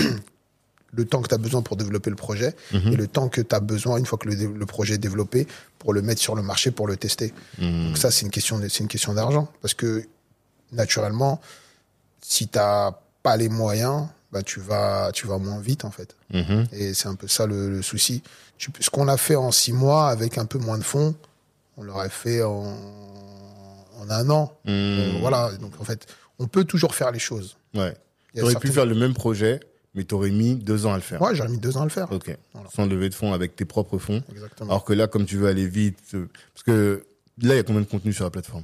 le 0.93 1.05
temps 1.05 1.21
que 1.21 1.29
tu 1.29 1.35
as 1.35 1.39
besoin 1.39 1.61
pour 1.63 1.77
développer 1.77 2.09
le 2.11 2.17
projet 2.17 2.55
Mhm. 2.73 2.93
et 2.93 2.97
le 2.97 3.07
temps 3.07 3.29
que 3.29 3.41
tu 3.43 3.55
as 3.55 3.61
besoin, 3.61 3.99
une 3.99 4.07
fois 4.07 4.19
que 4.19 4.29
le, 4.29 4.67
projet 4.67 4.95
est 4.95 4.99
développé, 4.99 5.47
pour 5.79 5.93
le 5.93 6.01
mettre 6.03 6.21
sur 6.21 6.35
le 6.35 6.43
marché, 6.43 6.71
pour 6.71 6.87
le 6.89 6.97
tester. 6.97 7.33
Mhm. 7.59 7.89
Donc 7.89 7.99
ça, 7.99 8.11
c'est 8.11 8.23
une 8.25 8.31
question, 8.31 8.59
c'est 8.69 8.79
une 8.81 8.89
question 8.89 9.13
d'argent. 9.15 9.49
Parce 9.61 9.75
que, 9.75 10.05
naturellement, 10.73 11.41
si 12.23 12.49
t'as 12.49 12.93
pas 13.23 13.37
les 13.37 13.49
moyens, 13.49 14.07
bah, 14.33 14.43
tu 14.43 14.61
vas, 14.61 15.11
tu 15.13 15.27
vas 15.27 15.39
moins 15.39 15.61
vite, 15.61 15.85
en 15.85 15.91
fait. 15.91 16.15
Mhm. 16.33 16.67
Et 16.73 16.95
c'est 16.95 17.09
un 17.09 17.15
peu 17.15 17.29
ça 17.29 17.47
le, 17.47 17.71
le 17.71 17.83
souci. 17.83 18.23
Tu- 18.59 18.71
ce 18.81 18.91
qu'on 18.91 19.09
a 19.09 19.17
fait 19.17 19.37
en 19.37 19.51
six 19.53 19.73
mois 19.73 20.09
avec 20.09 20.37
un 20.39 20.45
peu 20.47 20.59
moins 20.59 20.79
de 20.79 20.85
fonds, 20.85 21.15
on 21.77 21.83
l'aurait 21.83 22.11
fait 22.11 22.43
en, 22.43 22.77
en 24.01 24.11
un 24.11 24.31
an. 24.31 24.53
Euh, 24.69 25.13
voilà. 25.21 25.53
Donc, 25.61 25.73
en 25.81 25.85
fait, 25.85 26.07
on 26.39 26.47
peut 26.47 26.65
toujours 26.65 26.95
faire 26.95 27.11
les 27.13 27.19
choses. 27.19 27.57
Ouais. 27.75 27.95
T'aurais 28.35 28.47
pu 28.55 28.69
certaines- 28.69 28.73
faire 28.73 28.87
le 28.87 28.95
même 28.95 29.15
projet, 29.15 29.61
mais 29.99 30.05
t'aurais 30.05 30.31
mis 30.31 30.55
deux 30.55 30.87
ans 30.87 30.93
à 30.93 30.97
le 30.97 31.03
faire. 31.03 31.21
Ouais, 31.21 31.35
j'aurais 31.35 31.49
mis 31.51 31.59
deux 31.59 31.77
ans 31.77 31.81
à 31.83 31.85
le 31.85 31.91
faire. 31.91 32.11
Ok. 32.13 32.35
Voilà. 32.55 32.69
Sans 32.75 32.87
lever 32.87 33.09
de 33.11 33.15
fonds 33.15 33.33
avec 33.35 33.57
tes 33.57 33.65
propres 33.65 33.99
fonds. 33.99 34.23
Exactement. 34.31 34.71
Alors 34.71 34.85
que 34.85 34.93
là, 34.93 35.09
comme 35.09 35.27
tu 35.27 35.37
veux 35.37 35.49
aller 35.49 35.67
vite, 35.67 35.99
euh, 36.15 36.29
parce 36.55 36.63
que 36.65 37.05
là, 37.43 37.55
il 37.55 37.57
y 37.57 37.61
a 37.61 37.63
combien 37.65 37.83
de 37.83 37.87
contenu 37.87 38.13
sur 38.13 38.25
la 38.25 38.31
plateforme? 38.31 38.63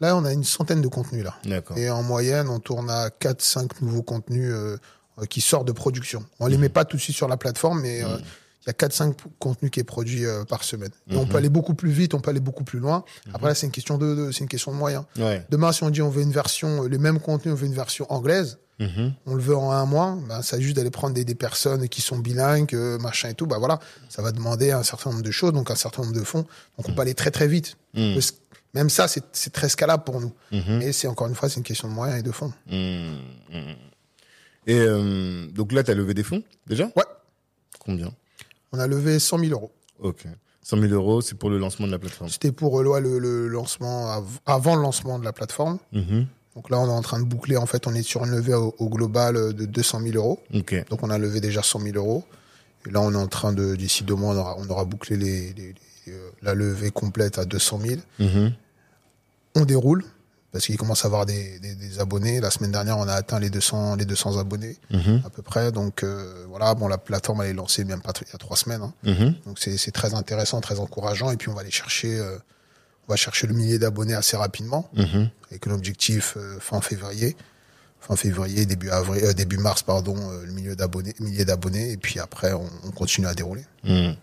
Là, 0.00 0.16
on 0.16 0.24
a 0.24 0.32
une 0.32 0.42
centaine 0.44 0.82
de 0.82 0.88
contenus, 0.88 1.22
là. 1.24 1.36
D'accord. 1.44 1.78
Et 1.78 1.88
en 1.88 2.02
moyenne, 2.02 2.48
on 2.48 2.58
tourne 2.58 2.90
à 2.90 3.08
4-5 3.10 3.70
nouveaux 3.82 4.02
contenus 4.02 4.50
euh, 4.52 4.76
euh, 5.20 5.24
qui 5.26 5.40
sortent 5.40 5.68
de 5.68 5.72
production. 5.72 6.24
On 6.40 6.48
les 6.48 6.58
met 6.58 6.68
pas 6.68 6.84
tout 6.84 6.96
de 6.96 7.02
suite 7.02 7.14
sur 7.16 7.28
la 7.28 7.36
plateforme, 7.36 7.80
mais 7.80 8.02
euh, 8.02 8.18
il 8.62 8.66
y 8.66 8.70
a 8.70 8.72
4-5 8.72 9.14
p- 9.14 9.24
contenus 9.38 9.70
qui 9.70 9.78
est 9.78 9.84
produit 9.84 10.26
euh, 10.26 10.42
par 10.44 10.64
semaine. 10.64 10.90
Et 11.08 11.16
on 11.16 11.26
peut 11.26 11.36
aller 11.36 11.48
beaucoup 11.48 11.74
plus 11.74 11.90
vite, 11.92 12.12
on 12.14 12.20
peut 12.20 12.30
aller 12.30 12.40
beaucoup 12.40 12.64
plus 12.64 12.80
loin. 12.80 13.04
Après, 13.32 13.48
là, 13.48 13.54
c'est 13.54 13.66
une 13.66 13.72
question 13.72 13.96
de, 13.96 14.14
de- 14.16 14.32
c'est 14.32 14.40
une 14.40 14.48
question 14.48 14.72
de 14.72 14.76
moyens. 14.76 15.04
Ouais. 15.16 15.46
Demain, 15.50 15.70
si 15.70 15.84
on 15.84 15.90
dit 15.90 16.02
on 16.02 16.10
veut 16.10 16.22
une 16.22 16.32
version, 16.32 16.82
les 16.82 16.98
mêmes 16.98 17.20
contenus, 17.20 17.52
on 17.54 17.56
veut 17.56 17.66
une 17.66 17.74
version 17.74 18.10
anglaise, 18.12 18.58
Mhm. 18.80 19.12
on 19.26 19.34
le 19.34 19.42
veut 19.42 19.56
en 19.56 19.70
un 19.70 19.84
mois, 19.86 20.18
ben, 20.28 20.42
ça 20.42 20.58
juste 20.58 20.74
d'aller 20.76 20.90
prendre 20.90 21.14
des, 21.14 21.24
des 21.24 21.34
personnes 21.36 21.88
qui 21.88 22.00
sont 22.00 22.18
bilingues, 22.18 22.74
euh, 22.74 22.98
machin 22.98 23.28
et 23.28 23.34
tout, 23.34 23.46
bah 23.46 23.58
voilà, 23.58 23.78
ça 24.08 24.20
va 24.20 24.32
demander 24.32 24.72
un 24.72 24.82
certain 24.82 25.10
nombre 25.10 25.22
de 25.22 25.30
choses, 25.30 25.52
donc 25.52 25.70
un 25.70 25.76
certain 25.76 26.02
nombre 26.02 26.14
de 26.14 26.24
fonds. 26.24 26.44
Donc 26.76 26.88
on 26.88 26.92
peut 26.92 27.02
aller 27.02 27.14
très 27.14 27.30
très 27.30 27.46
vite. 27.46 27.76
Mhm. 27.94 28.18
Même 28.74 28.90
ça, 28.90 29.06
c'est 29.06 29.52
très 29.52 29.68
scalable 29.68 30.02
pour 30.02 30.20
nous. 30.20 30.32
Mhm. 30.50 30.82
Et 30.82 30.92
c'est 30.92 31.06
encore 31.06 31.28
une 31.28 31.36
fois, 31.36 31.48
c'est 31.48 31.58
une 31.58 31.62
question 31.62 31.86
de 31.88 31.92
moyens 31.92 32.18
et 32.18 32.22
de 32.24 32.32
fonds. 32.32 32.52
Mhm. 32.68 33.18
Mhm. 33.52 33.76
Et 34.66 34.78
euh, 34.80 35.46
donc 35.52 35.70
là, 35.72 35.84
tu 35.84 35.90
as 35.90 35.94
levé 35.94 36.12
des 36.14 36.24
fonds 36.24 36.42
déjà? 36.66 36.86
Ouais. 36.96 37.04
Combien? 37.78 38.10
On 38.72 38.78
a 38.80 38.86
levé 38.88 39.18
100 39.20 39.38
000 39.38 39.52
euros. 39.52 39.70
Ok. 40.00 40.24
100 40.62 40.80
000 40.80 40.92
euros, 40.94 41.20
c'est 41.20 41.36
pour 41.36 41.50
le 41.50 41.58
lancement 41.58 41.86
de 41.86 41.92
la 41.92 41.98
plateforme? 41.98 42.30
C'était 42.30 42.50
pour 42.50 42.80
euh, 42.80 42.84
ouais, 42.84 43.00
le, 43.00 43.18
le 43.20 43.46
lancement, 43.46 44.10
av- 44.10 44.40
avant 44.46 44.74
le 44.74 44.82
lancement 44.82 45.18
de 45.20 45.24
la 45.24 45.32
plateforme. 45.32 45.78
Mhm. 45.92 46.26
Donc 46.56 46.70
là, 46.70 46.78
on 46.78 46.86
est 46.86 46.90
en 46.90 47.02
train 47.02 47.18
de 47.18 47.24
boucler. 47.24 47.56
En 47.56 47.66
fait, 47.66 47.86
on 47.86 47.94
est 47.94 48.02
sur 48.02 48.24
une 48.24 48.30
levée 48.30 48.54
au, 48.54 48.74
au 48.78 48.88
global 48.88 49.36
euh, 49.36 49.52
de 49.52 49.64
200 49.66 50.00
000 50.02 50.14
euros. 50.16 50.40
Donc 50.88 51.02
on 51.02 51.10
a 51.10 51.18
levé 51.18 51.40
déjà 51.40 51.62
100 51.62 51.80
000 51.80 51.96
euros. 51.96 52.24
Et 52.86 52.90
là, 52.90 53.00
on 53.00 53.12
est 53.12 53.16
en 53.16 53.26
train 53.28 53.52
de, 53.52 53.74
d'ici 53.76 54.04
deux 54.04 54.14
mois, 54.14 54.34
on 54.34 54.38
aura, 54.38 54.56
on 54.58 54.68
aura 54.68 54.84
bouclé 54.84 55.16
les, 55.16 55.52
les- 55.54 55.74
les, 56.06 56.12
euh, 56.12 56.30
la 56.42 56.54
levée 56.54 56.90
complète 56.90 57.38
à 57.38 57.44
200 57.44 57.80
000. 57.80 58.00
Mhm. 58.20 58.52
On 59.56 59.64
déroule. 59.64 60.04
parce 60.52 60.66
qu'il 60.66 60.76
commence 60.76 61.04
à 61.04 61.08
avoir 61.08 61.26
des, 61.26 61.58
des, 61.58 61.74
des 61.74 61.98
abonnés. 61.98 62.38
La 62.40 62.50
semaine 62.50 62.70
dernière, 62.70 62.96
on 62.98 63.08
a 63.08 63.14
atteint 63.14 63.40
les 63.40 63.50
200, 63.50 63.96
les 63.96 64.04
200 64.04 64.38
abonnés 64.38 64.76
Mhm. 64.92 65.22
à 65.24 65.30
peu 65.30 65.42
près. 65.42 65.72
Donc 65.72 66.04
euh, 66.04 66.44
voilà, 66.48 66.74
bon, 66.76 66.86
la 66.86 66.98
plateforme 66.98 67.42
elle 67.42 67.50
est 67.50 67.54
lancée 67.54 67.84
même 67.84 68.00
pas 68.00 68.12
il 68.20 68.28
y 68.32 68.34
a 68.36 68.38
trois 68.38 68.56
semaines. 68.56 68.82
hein. 68.82 68.92
Mhm. 69.02 69.34
Donc 69.46 69.58
c'est 69.58 69.76
c'est 69.76 69.90
très 69.90 70.14
intéressant, 70.14 70.60
très 70.60 70.78
encourageant. 70.78 71.32
Et 71.32 71.36
puis 71.36 71.48
on 71.48 71.54
va 71.54 71.62
aller 71.62 71.72
chercher, 71.72 72.16
euh, 72.18 72.38
va 73.08 73.16
chercher 73.16 73.46
le 73.46 73.54
millier 73.54 73.78
d'abonnés 73.78 74.14
assez 74.14 74.36
rapidement, 74.36 74.90
Mhm. 74.94 75.30
avec 75.50 75.66
l'objectif 75.66 76.34
euh, 76.36 76.58
fin 76.60 76.80
février, 76.80 77.36
fin 78.00 78.16
février, 78.16 78.66
début 78.66 78.90
avril, 78.90 79.24
euh, 79.24 79.32
début 79.32 79.58
mars, 79.58 79.82
pardon, 79.82 80.16
euh, 80.16 80.44
le 80.46 80.52
millier 80.52 80.74
d'abonnés, 80.76 81.14
millier 81.20 81.44
d'abonnés. 81.44 81.92
Et 81.92 81.96
puis 81.96 82.18
après, 82.20 82.52
on, 82.52 82.68
on 82.84 82.90
continue 82.90 83.26
à 83.26 83.34
dérouler. 83.34 83.64
Mhm. 83.84 84.16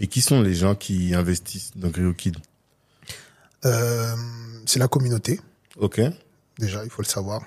Et 0.00 0.06
qui 0.06 0.20
sont 0.20 0.40
les 0.42 0.54
gens 0.54 0.74
qui 0.76 1.14
investissent 1.14 1.72
dans 1.76 1.88
GrioKid 1.88 2.36
Euh, 3.64 4.14
c'est 4.66 4.78
la 4.78 4.86
communauté, 4.88 5.40
Ok. 5.76 6.00
déjà, 6.58 6.84
il 6.84 6.90
faut 6.90 7.02
le 7.02 7.08
savoir. 7.08 7.42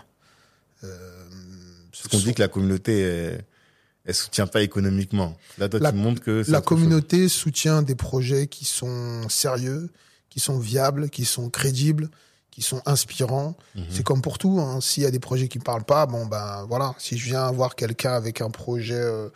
Parce 0.82 2.08
qu'on 2.10 2.18
dit 2.18 2.34
que 2.34 2.42
la 2.42 2.48
communauté, 2.48 3.00
elle, 3.02 3.44
elle 4.06 4.16
soutient 4.16 4.48
pas 4.48 4.62
économiquement. 4.62 5.38
Là, 5.58 5.70
toi, 5.70 5.80
La- 5.80 5.92
tu 5.92 5.98
montres 5.98 6.22
que 6.22 6.44
La 6.50 6.62
communauté 6.62 7.30
soutient 7.30 7.82
des 7.82 7.96
projets 7.96 8.48
qui 8.48 8.66
sont 8.66 9.30
sérieux, 9.30 9.90
qui 10.32 10.40
sont 10.40 10.58
viables, 10.58 11.10
qui 11.12 11.26
sont 11.26 11.50
crédibles, 11.52 12.10
qui 12.50 12.64
sont 12.64 12.82
inspirants. 12.88 13.56
Mhm. 13.76 13.84
C'est 13.92 14.02
comme 14.04 14.22
pour 14.24 14.38
tout. 14.40 14.60
hein. 14.60 14.82
S'il 14.82 15.04
y 15.04 15.06
a 15.06 15.12
des 15.12 15.20
projets 15.20 15.48
qui 15.48 15.60
me 15.60 15.64
parlent 15.64 15.84
pas, 15.86 16.06
bon 16.08 16.26
ben 16.26 16.66
voilà. 16.68 16.96
Si 16.98 17.18
je 17.20 17.26
viens 17.26 17.52
voir 17.52 17.76
quelqu'un 17.76 18.14
avec 18.14 18.42
un 18.42 18.50
projet 18.50 18.96
euh, 18.96 19.30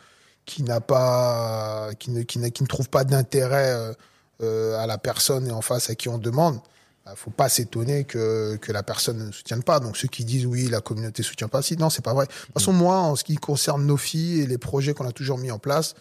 qui 0.46 0.64
n'a 0.64 0.82
pas, 0.82 1.90
qui 2.00 2.10
ne, 2.12 2.24
qui, 2.24 2.40
n'a- 2.40 2.50
qui 2.50 2.64
ne 2.64 2.68
trouve 2.68 2.90
pas 2.90 3.04
d'intérêt 3.04 3.70
euh, 3.72 3.94
euh, 4.42 4.78
à 4.80 4.88
la 4.88 4.98
personne 4.98 5.48
et 5.48 5.52
en 5.52 5.62
face 5.62 5.90
à 5.90 5.96
qui 5.96 6.10
on 6.10 6.18
demande, 6.18 6.60
bah, 7.06 7.14
faut 7.16 7.32
pas 7.32 7.50
s'étonner 7.50 8.04
que, 8.04 8.56
que 8.58 8.72
la 8.72 8.84
personne 8.84 9.28
ne 9.28 9.32
soutienne 9.32 9.64
pas. 9.64 9.80
Donc 9.80 9.96
ceux 9.98 10.08
qui 10.08 10.26
disent 10.26 10.46
oui, 10.46 10.68
la 10.68 10.82
communauté 10.82 11.24
soutient 11.24 11.48
pas, 11.48 11.62
si 11.62 11.78
non, 11.78 11.90
c'est 11.90 12.04
pas 12.04 12.14
vrai. 12.14 12.26
De 12.26 12.32
toute 12.32 12.54
façon, 12.54 12.74
moi, 12.74 12.98
en 12.98 13.16
ce 13.16 13.24
qui 13.24 13.36
concerne 13.36 13.86
nos 13.86 13.98
filles 13.98 14.42
et 14.42 14.48
les 14.48 14.58
projets 14.58 14.94
qu'on 14.94 15.08
a 15.08 15.12
toujours 15.12 15.38
mis 15.38 15.52
en 15.52 15.60
place, 15.60 15.94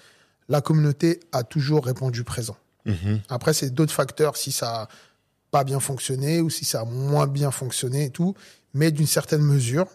la 0.49 0.61
communauté 0.61 1.21
a 1.33 1.43
toujours 1.43 1.85
répondu 1.87 2.23
présent. 2.25 2.57
Mhm. 2.87 3.21
Après, 3.29 3.55
c'est 3.55 3.71
d'autres 3.71 3.93
facteurs 3.95 4.37
si 4.37 4.53
ça 4.53 4.83
a 4.83 4.89
pas 5.51 5.65
bien 5.65 5.81
fonctionné 5.81 6.41
ou 6.41 6.51
si 6.51 6.65
ça 6.65 6.81
a 6.81 6.85
moins 6.85 7.27
bien 7.27 7.51
fonctionné 7.51 8.05
et 8.07 8.11
tout. 8.11 8.35
Mais 8.75 8.91
d'une 8.91 9.07
certaine 9.07 9.43
mesure, 9.43 9.87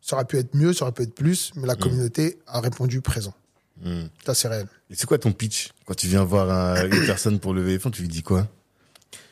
ça 0.00 0.16
aurait 0.16 0.24
pu 0.24 0.38
être 0.38 0.54
mieux, 0.54 0.72
ça 0.72 0.84
aurait 0.84 0.92
pu 0.92 1.02
être 1.02 1.14
plus, 1.14 1.50
mais 1.56 1.66
la 1.66 1.74
communauté 1.74 2.38
a 2.46 2.60
répondu 2.60 3.00
présent. 3.00 3.34
Mhm. 3.82 4.08
Ça, 4.24 4.34
c'est 4.34 4.48
réel. 4.48 4.66
Et 4.90 4.94
c'est 4.94 5.06
quoi 5.06 5.18
ton 5.18 5.32
pitch 5.32 5.70
Quand 5.86 5.94
tu 5.94 6.06
viens 6.08 6.24
voir 6.24 6.50
un- 6.50 6.84
une 6.86 7.04
personne 7.06 7.38
pour 7.40 7.52
lever 7.52 7.72
les 7.72 7.78
fonds, 7.78 7.90
tu 7.90 8.02
lui 8.02 8.08
dis 8.08 8.22
quoi? 8.22 8.46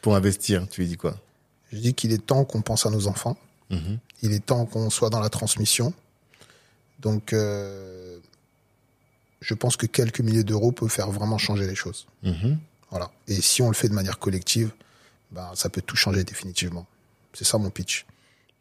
Pour 0.03 0.15
investir, 0.17 0.67
tu 0.69 0.81
lui 0.83 0.89
dis 0.89 0.97
quoi? 0.97 1.17
Je 1.73 1.79
dis 1.79 1.95
qu'il 1.95 2.13
est 2.13 2.25
temps 2.25 2.45
qu'on 2.45 2.63
pense 2.63 2.85
à 2.87 2.91
nos 2.91 3.07
enfants. 3.07 3.37
Mhm. 3.71 3.99
Il 4.23 4.33
est 4.33 4.45
temps 4.45 4.67
qu'on 4.67 4.91
soit 4.91 5.11
dans 5.11 5.21
la 5.21 5.29
transmission. 5.31 5.93
Donc, 7.01 7.33
euh, 7.33 8.19
je 9.41 9.55
pense 9.55 9.77
que 9.77 9.87
quelques 9.87 10.21
milliers 10.21 10.45
d'euros 10.45 10.73
peuvent 10.73 10.89
faire 10.91 11.11
vraiment 11.11 11.39
changer 11.39 11.67
les 11.67 11.75
choses. 11.75 12.07
Voilà. 12.91 13.11
Et 13.29 13.41
si 13.41 13.63
on 13.63 13.69
le 13.69 13.75
fait 13.75 13.89
de 13.89 13.95
manière 13.95 14.19
collective, 14.19 14.71
ben, 15.33 15.51
ça 15.55 15.69
peut 15.69 15.83
tout 15.83 15.97
changer 15.97 16.25
définitivement. 16.25 16.87
C'est 17.35 17.45
ça 17.45 17.59
mon 17.59 17.71
pitch. 17.71 18.07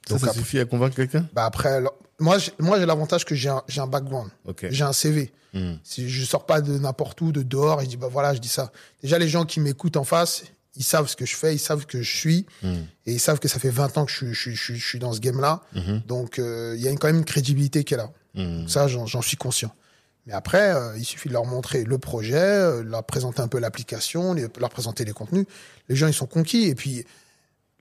Ça, 0.07 0.13
Donc 0.15 0.19
ça 0.21 0.27
après- 0.27 0.39
suffit 0.39 0.59
à 0.59 0.65
convaincre 0.65 0.95
quelqu'un? 0.95 1.27
Bah 1.33 1.45
après, 1.45 1.69
alors, 1.69 1.95
moi, 2.19 2.37
j'ai- 2.37 2.51
moi 2.59 2.79
j'ai 2.79 2.85
l'avantage 2.85 3.25
que 3.25 3.35
j'ai 3.35 3.49
un, 3.49 3.63
un 3.77 3.87
background, 3.87 4.29
j'ai 4.69 4.83
un 4.83 4.93
CV. 4.93 5.31
Mhm. 5.53 5.79
Si 5.83 6.09
je 6.09 6.25
sors 6.25 6.45
pas 6.45 6.61
de 6.61 6.77
n'importe 6.77 7.21
où, 7.21 7.31
de 7.31 7.41
dehors, 7.43 7.81
et 7.81 7.85
je 7.85 7.89
dis 7.91 7.97
bah 7.97 8.09
voilà, 8.11 8.33
je 8.33 8.39
dis 8.39 8.47
ça. 8.49 8.71
Déjà 9.01 9.17
les 9.17 9.29
gens 9.29 9.45
qui 9.45 9.59
m'écoutent 9.59 9.95
en 9.97 10.03
face, 10.03 10.43
ils 10.75 10.83
savent 10.83 11.07
ce 11.07 11.15
que 11.15 11.25
je 11.25 11.35
fais, 11.35 11.55
ils 11.55 11.59
savent 11.59 11.85
que 11.85 12.01
je 12.01 12.17
suis, 12.17 12.45
Mhm. 12.61 12.85
et 13.05 13.13
ils 13.13 13.19
savent 13.19 13.39
que 13.39 13.47
ça 13.47 13.59
fait 13.59 13.69
20 13.69 13.97
ans 13.97 14.05
que 14.05 14.11
je, 14.11 14.17
suis- 14.17 14.33
je, 14.33 14.51
je, 14.51 14.73
je 14.73 14.85
suis 14.85 14.99
dans 14.99 15.13
ce 15.13 15.19
game-là. 15.21 15.61
Mhm. 15.73 16.01
Donc 16.07 16.39
euh, 16.39 16.73
il 16.77 16.83
y 16.83 16.87
a 16.87 16.91
une- 16.91 16.99
quand 16.99 17.07
même 17.07 17.17
une 17.19 17.25
crédibilité 17.25 17.83
qui 17.85 17.93
est 17.93 17.97
là. 17.97 18.11
Mhm. 18.35 18.67
Ça, 18.67 18.87
j'en 18.89 19.21
suis 19.21 19.37
conscient. 19.37 19.73
Mais 20.25 20.33
après, 20.33 20.73
euh, 20.73 20.97
il 20.97 21.05
suffit 21.05 21.27
de 21.29 21.33
leur 21.33 21.45
montrer 21.45 21.83
le 21.83 21.97
projet, 21.99 22.35
euh, 22.37 22.83
leur 22.83 23.03
présenter 23.03 23.41
un 23.41 23.47
peu 23.47 23.59
l'application, 23.59 24.33
les- 24.33 24.47
leur 24.59 24.69
présenter 24.71 25.05
les 25.05 25.13
contenus. 25.13 25.45
Les 25.87 25.95
gens, 25.95 26.07
ils 26.07 26.13
sont 26.13 26.25
conquis. 26.25 26.63
Et 26.67 26.75
puis, 26.75 27.05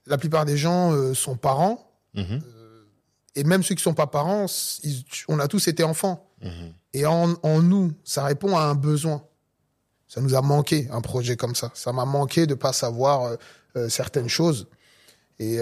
la 0.05 0.17
plupart 0.17 0.45
des 0.45 0.57
gens 0.57 0.93
euh, 0.93 1.13
sont 1.15 1.35
parents. 1.37 1.91
Mhm. 2.13 2.41
Et 3.35 3.43
même 3.43 3.63
ceux 3.63 3.73
qui 3.75 3.81
sont 3.83 3.95
pas 3.95 4.07
parents, 4.07 4.45
ils- 4.83 5.03
on 5.27 5.39
a 5.39 5.47
tous 5.47 5.67
été 5.67 5.83
enfants. 5.83 6.29
Mhm. 6.41 6.73
Et 6.93 7.05
en, 7.05 7.33
en 7.43 7.61
nous, 7.61 7.91
ça 8.03 8.23
répond 8.23 8.55
à 8.55 8.61
un 8.61 8.75
besoin. 8.75 9.23
Ça 10.07 10.21
nous 10.21 10.35
a 10.35 10.41
manqué, 10.41 10.87
un 10.91 11.01
projet 11.01 11.35
comme 11.35 11.55
ça. 11.55 11.71
Ça 11.73 11.91
m'a 11.93 12.05
manqué 12.05 12.45
de 12.45 12.53
pas 12.53 12.71
savoir 12.73 13.35
certaines 13.89 14.29
choses 14.29 14.67
et, 15.39 15.57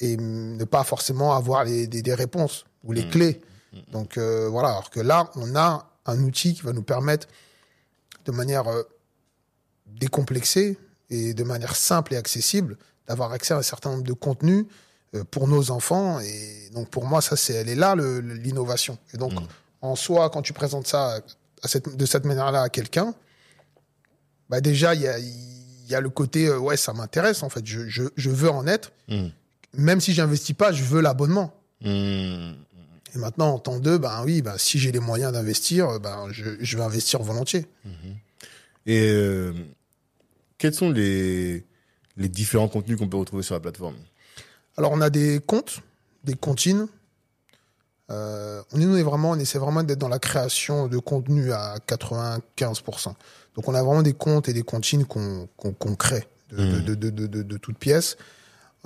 et 0.00 0.16
ne 0.16 0.64
pas 0.64 0.82
forcément 0.82 1.34
avoir 1.36 1.62
les, 1.64 1.86
des, 1.86 2.02
des 2.02 2.14
réponses 2.14 2.64
ou 2.82 2.92
les 2.92 3.06
clés. 3.06 3.40
Donc 3.92 4.16
euh, 4.18 4.48
voilà, 4.48 4.70
alors 4.70 4.90
que 4.90 4.98
là, 4.98 5.30
on 5.36 5.54
a 5.54 5.87
un 6.08 6.22
outil 6.22 6.54
qui 6.54 6.62
va 6.62 6.72
nous 6.72 6.82
permettre 6.82 7.26
de 8.24 8.32
manière 8.32 8.68
euh, 8.68 8.82
décomplexée 9.86 10.78
et 11.10 11.34
de 11.34 11.44
manière 11.44 11.74
simple 11.76 12.14
et 12.14 12.16
accessible 12.16 12.76
d'avoir 13.06 13.32
accès 13.32 13.54
à 13.54 13.58
un 13.58 13.62
certain 13.62 13.90
nombre 13.90 14.04
de 14.04 14.12
contenus 14.12 14.66
euh, 15.14 15.24
pour 15.24 15.48
nos 15.48 15.70
enfants. 15.70 16.20
Et 16.20 16.70
donc 16.74 16.90
pour 16.90 17.06
moi, 17.06 17.20
ça, 17.20 17.36
c'est, 17.36 17.54
elle 17.54 17.68
est 17.68 17.74
là 17.74 17.94
l'innovation. 17.96 18.98
Et 19.14 19.16
donc 19.16 19.32
Mm. 19.32 19.46
en 19.82 19.96
soi, 19.96 20.28
quand 20.30 20.42
tu 20.42 20.52
présentes 20.52 20.86
ça 20.86 21.20
à 21.62 21.68
cette, 21.68 21.96
de 21.96 22.06
cette 22.06 22.24
manière-là 22.24 22.62
à 22.62 22.68
quelqu'un, 22.68 23.14
bah 24.50 24.60
déjà, 24.60 24.94
il 24.94 25.02
y 25.02 25.08
a, 25.08 25.18
il 25.18 25.88
y 25.88 25.94
a 25.94 26.00
le 26.00 26.10
côté, 26.10 26.46
euh, 26.48 26.58
ouais, 26.58 26.76
ça 26.76 26.92
m'intéresse, 26.92 27.42
en 27.42 27.48
fait, 27.48 27.64
je, 27.66 27.88
je, 27.88 28.04
je 28.16 28.30
veux 28.30 28.50
en 28.50 28.66
être. 28.66 28.92
Mhm. 29.08 29.30
Même 29.74 30.00
si 30.00 30.12
j'investis 30.14 30.56
pas, 30.56 30.72
je 30.72 30.82
veux 30.84 31.00
l'abonnement. 31.00 31.54
Mhm. 31.82 32.56
Et 33.14 33.18
maintenant, 33.18 33.54
en 33.54 33.58
temps 33.58 33.78
deux, 33.78 33.98
ben 33.98 34.22
oui, 34.24 34.42
ben, 34.42 34.58
si 34.58 34.78
j'ai 34.78 34.92
les 34.92 35.00
moyens 35.00 35.32
d'investir, 35.32 35.98
ben, 36.00 36.28
je, 36.30 36.44
je 36.60 36.76
vais 36.76 36.82
investir 36.82 37.22
volontiers. 37.22 37.66
Et 38.86 39.10
euh, 39.10 39.52
quels 40.58 40.74
sont 40.74 40.90
les, 40.90 41.64
les 42.16 42.28
différents 42.28 42.68
contenus 42.68 42.98
qu'on 42.98 43.08
peut 43.08 43.16
retrouver 43.16 43.42
sur 43.42 43.54
la 43.54 43.60
plateforme? 43.60 43.96
Alors, 44.76 44.92
on 44.92 45.00
a 45.00 45.10
des 45.10 45.40
comptes, 45.44 45.80
des 46.24 46.34
comptines. 46.34 46.86
Euh, 48.10 48.62
on, 48.72 48.80
est, 48.80 48.86
on 48.86 48.96
est 48.96 49.02
vraiment, 49.02 49.30
on 49.32 49.38
essaie 49.38 49.58
vraiment 49.58 49.82
d'être 49.82 49.98
dans 49.98 50.08
la 50.08 50.18
création 50.18 50.86
de 50.88 50.98
contenu 50.98 51.52
à 51.52 51.76
95%. 51.86 53.14
Donc, 53.54 53.68
on 53.68 53.74
a 53.74 53.82
vraiment 53.82 54.02
des 54.02 54.14
comptes 54.14 54.48
et 54.48 54.52
des 54.52 54.62
comptines 54.62 55.04
qu'on 55.04 55.48
crée 55.98 56.26
de, 56.50 56.56
Mhm. 56.64 56.84
de, 56.84 56.94
de, 56.94 57.10
de, 57.10 57.26
de, 57.26 57.42
de 57.42 57.56
toutes 57.58 57.78
pièces. 57.78 58.16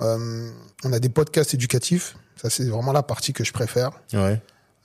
Euh, 0.01 0.49
on 0.83 0.91
a 0.91 0.99
des 0.99 1.09
podcasts 1.09 1.53
éducatifs. 1.53 2.17
Ça, 2.35 2.49
c'est 2.49 2.65
vraiment 2.65 2.91
la 2.93 3.03
partie 3.03 3.33
que 3.33 3.43
je 3.43 3.53
préfère. 3.53 3.91
Ouais. 4.13 4.41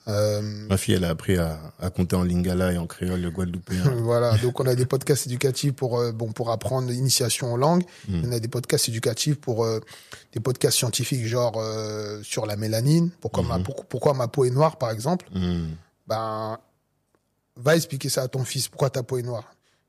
Euh, 0.07 0.41
Ma 0.69 0.77
fille, 0.77 0.95
elle 0.95 1.03
a 1.03 1.09
appris 1.09 1.37
à, 1.37 1.59
à 1.79 1.89
compter 1.91 2.15
en 2.15 2.23
lingala 2.23 2.71
et 2.73 2.77
en 2.77 2.87
créole 2.87 3.19
le 3.21 3.29
guadeloupéen. 3.29 3.83
voilà, 4.01 4.35
donc 4.37 4.59
on 4.59 4.65
a 4.65 4.73
des 4.73 4.85
podcasts 4.85 5.27
éducatifs 5.27 5.73
pour 5.73 5.99
euh, 5.99 6.11
bon 6.11 6.31
pour 6.31 6.49
apprendre 6.51 6.89
l'initiation 6.89 7.53
aux 7.53 7.57
langues. 7.57 7.83
Mm. 8.07 8.21
On 8.25 8.31
a 8.31 8.39
des 8.39 8.47
podcasts 8.47 8.89
éducatifs 8.89 9.35
pour 9.39 9.65
euh, 9.65 9.79
des 10.33 10.39
podcasts 10.39 10.77
scientifiques 10.77 11.27
genre 11.27 11.61
sur 12.23 12.45
la 12.47 12.55
mélanine, 12.55 13.11
pourquoi 13.21 13.43
ma 13.43 13.57
Mhm. 13.57 13.63
pour- 13.63 13.85
pourquoi 13.85 14.13
ma 14.15 14.27
peau 14.27 14.45
est 14.45 14.49
noire 14.49 14.77
par 14.77 14.89
exemple. 14.89 15.27
Mhm. 15.35 15.75
Ben 16.07 16.57
va 17.57 17.75
expliquer 17.75 18.09
ça 18.09 18.23
à 18.23 18.27
ton 18.29 18.45
fils 18.45 18.67
pourquoi 18.67 18.89
ta 18.89 19.03
peau 19.03 19.17
est 19.17 19.23
noire. 19.23 19.43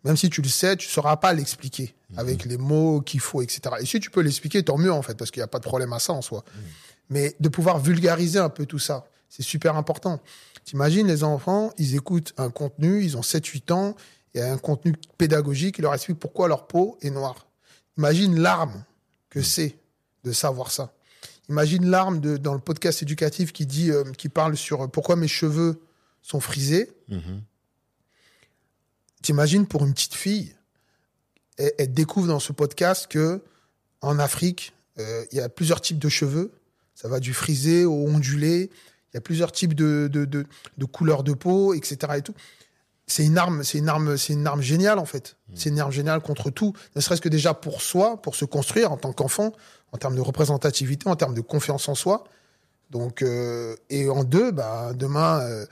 Même 0.04 0.16
si 0.16 0.28
tu 0.28 0.42
le 0.42 0.48
sais, 0.48 0.76
tu 0.76 0.88
sauras 0.88 1.16
pas 1.16 1.32
l'expliquer 1.34 1.94
avec 2.16 2.44
les 2.46 2.56
mots 2.56 3.00
qu'il 3.00 3.20
faut, 3.20 3.42
etc. 3.42 3.60
Et 3.80 3.86
si 3.86 4.00
tu 4.00 4.10
peux 4.10 4.22
l'expliquer, 4.22 4.62
tant 4.64 4.76
mieux 4.78 4.92
en 4.92 5.02
fait, 5.02 5.14
parce 5.14 5.30
qu'il 5.30 5.40
n'y 5.40 5.44
a 5.44 5.48
pas 5.48 5.58
de 5.58 5.64
problème 5.64 5.92
à 5.92 5.98
ça 5.98 6.12
en 6.14 6.22
soi. 6.22 6.42
Mais 7.10 7.36
de 7.40 7.48
pouvoir 7.48 7.78
vulgariser 7.78 8.38
un 8.38 8.48
peu 8.48 8.66
tout 8.66 8.78
ça, 8.78 9.06
c'est 9.28 9.42
super 9.42 9.76
important. 9.76 10.20
T'imagines 10.64 11.06
les 11.06 11.24
enfants, 11.24 11.72
ils 11.78 11.94
écoutent 11.96 12.32
un 12.36 12.50
contenu, 12.50 13.02
ils 13.02 13.16
ont 13.16 13.22
7-8 13.22 13.72
ans, 13.72 13.96
il 14.34 14.40
y 14.40 14.42
a 14.42 14.52
un 14.52 14.58
contenu 14.58 14.94
pédagogique 15.18 15.76
qui 15.76 15.82
leur 15.82 15.94
explique 15.94 16.18
pourquoi 16.18 16.48
leur 16.48 16.66
peau 16.66 16.98
est 17.02 17.10
noire. 17.10 17.46
Imagine 17.98 18.38
l'arme 18.38 18.84
que 19.28 19.42
c'est 19.42 19.76
de 20.24 20.32
savoir 20.32 20.70
ça. 20.70 20.92
Imagine 21.48 21.90
l'arme 21.90 22.20
de, 22.20 22.36
dans 22.36 22.54
le 22.54 22.60
podcast 22.60 23.02
éducatif 23.02 23.52
qui 23.52 23.66
dit, 23.66 23.90
euh, 23.90 24.04
qui 24.12 24.28
parle 24.28 24.56
sur 24.56 24.82
euh, 24.82 24.86
pourquoi 24.86 25.16
mes 25.16 25.26
cheveux 25.26 25.80
sont 26.22 26.38
frisés. 26.38 26.92
Mhm. 27.08 27.42
T'imagines 29.22 29.66
pour 29.66 29.84
une 29.84 29.92
petite 29.92 30.14
fille, 30.14 30.54
elle, 31.56 31.72
elle 31.78 31.92
découvre 31.92 32.28
dans 32.28 32.38
ce 32.38 32.52
podcast 32.52 33.08
que 33.08 33.42
en 34.00 34.18
Afrique, 34.18 34.72
euh, 34.98 35.24
il 35.32 35.38
y 35.38 35.40
a 35.40 35.48
plusieurs 35.48 35.80
types 35.80 35.98
de 35.98 36.08
cheveux. 36.08 36.52
Ça 37.00 37.08
va 37.08 37.20
du 37.20 37.32
frisé 37.32 37.84
au 37.84 38.06
ondulé. 38.08 38.70
Il 39.12 39.14
y 39.14 39.18
a 39.18 39.20
plusieurs 39.20 39.52
types 39.52 39.74
de, 39.74 40.08
de, 40.12 40.24
de, 40.24 40.44
de 40.76 40.84
couleurs 40.84 41.22
de 41.22 41.32
peau, 41.32 41.74
etc. 41.74 41.96
Et 42.16 42.22
tout. 42.22 42.34
C'est 43.06 43.24
une 43.24 43.38
arme, 43.38 43.64
c'est 43.64 43.78
une 43.78 43.88
arme, 43.88 44.16
c'est 44.16 44.34
une 44.34 44.46
arme 44.46 44.60
géniale 44.62 44.98
en 44.98 45.04
fait. 45.04 45.36
C'est 45.54 45.70
une 45.70 45.80
arme 45.80 45.90
géniale 45.90 46.20
contre 46.20 46.50
tout. 46.50 46.74
Ne 46.94 47.00
serait-ce 47.00 47.20
que 47.20 47.28
déjà 47.28 47.54
pour 47.54 47.82
soi, 47.82 48.20
pour 48.22 48.36
se 48.36 48.44
construire 48.44 48.92
en 48.92 48.96
tant 48.96 49.12
qu'enfant, 49.12 49.52
en 49.92 49.98
termes 49.98 50.14
de 50.14 50.20
représentativité, 50.20 51.08
en 51.08 51.16
termes 51.16 51.34
de 51.34 51.40
confiance 51.40 51.88
en 51.88 51.94
soi. 51.94 52.24
Donc 52.90 53.22
euh, 53.22 53.74
et 53.88 54.08
en 54.08 54.22
deux, 54.22 54.52
bah 54.52 54.92
demain. 54.94 55.40
euh, 55.40 55.66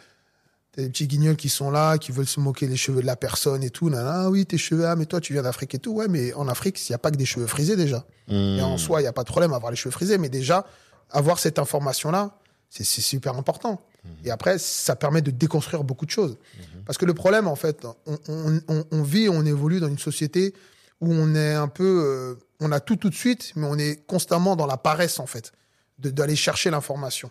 T'as 0.73 0.82
des 0.82 0.90
petits 0.90 1.06
guignols 1.08 1.37
qui 1.37 1.49
sont 1.49 1.70
là, 1.70 1.97
qui 1.99 2.12
veulent 2.12 2.26
se 2.26 2.40
moquer 2.40 2.66
les 2.68 2.76
cheveux 2.76 3.00
de 3.00 3.06
la 3.06 3.16
personne 3.16 3.64
et 3.64 3.70
tout. 3.70 3.90
Ah 3.97 4.28
oui, 4.30 4.44
tes 4.47 4.58
cheveux, 4.58 4.87
ah, 4.87 4.97
mais 4.97 5.06
toi, 5.06 5.18
tu 5.20 5.32
viens 5.32 5.42
d'Afrique 5.42 5.75
et 5.75 5.78
tout. 5.78 5.92
Ouais, 5.92 6.08
mais 6.08 6.32
en 6.35 6.47
Afrique, 6.47 6.78
il 6.88 6.92
n'y 6.92 6.94
a 6.94 6.99
pas 6.99 7.11
que 7.11 7.16
des 7.16 7.25
cheveux 7.25 7.47
frisés 7.47 7.75
déjà. 7.75 8.04
Et 8.28 8.61
en 8.62 8.76
soi, 8.78 9.00
il 9.00 9.04
n'y 9.04 9.08
a 9.08 9.12
pas 9.12 9.23
de 9.25 9.28
problème 9.28 9.52
à 9.54 9.56
avoir 9.56 9.70
les 9.73 9.76
cheveux 9.76 9.90
frisés, 9.90 10.18
mais 10.18 10.28
déjà, 10.28 10.66
avoir 11.11 11.38
cette 11.38 11.59
information-là, 11.59 12.38
c'est 12.71 12.85
c'est 12.85 13.00
super 13.00 13.37
important. 13.37 13.81
Et 14.25 14.31
après, 14.31 14.59
ça 14.59 14.97
permet 14.97 15.21
de 15.21 15.31
déconstruire 15.31 15.85
beaucoup 15.85 16.07
de 16.07 16.11
choses. 16.11 16.38
Parce 16.87 16.97
que 16.97 17.05
le 17.05 17.12
problème, 17.12 17.47
en 17.47 17.57
fait, 17.57 17.85
on, 18.07 18.19
on, 18.29 18.61
on, 18.69 18.85
on 18.91 19.03
vit, 19.03 19.29
on 19.29 19.45
évolue 19.45 19.81
dans 19.81 19.88
une 19.88 19.99
société 19.99 20.55
où 21.00 21.12
on 21.12 21.35
est 21.35 21.55
un 21.55 21.69
peu, 21.69 22.03
euh, 22.07 22.35
on 22.61 22.73
a 22.73 22.81
tout 22.81 22.97
tout 22.97 23.11
de 23.11 23.15
suite, 23.15 23.53
mais 23.55 23.67
on 23.67 23.77
est 23.77 24.07
constamment 24.07 24.57
dans 24.57 24.67
la 24.67 24.79
paresse, 24.79 25.19
en 25.19 25.27
fait, 25.27 25.53
d'aller 25.99 26.37
chercher 26.37 26.71
l'information. 26.71 27.31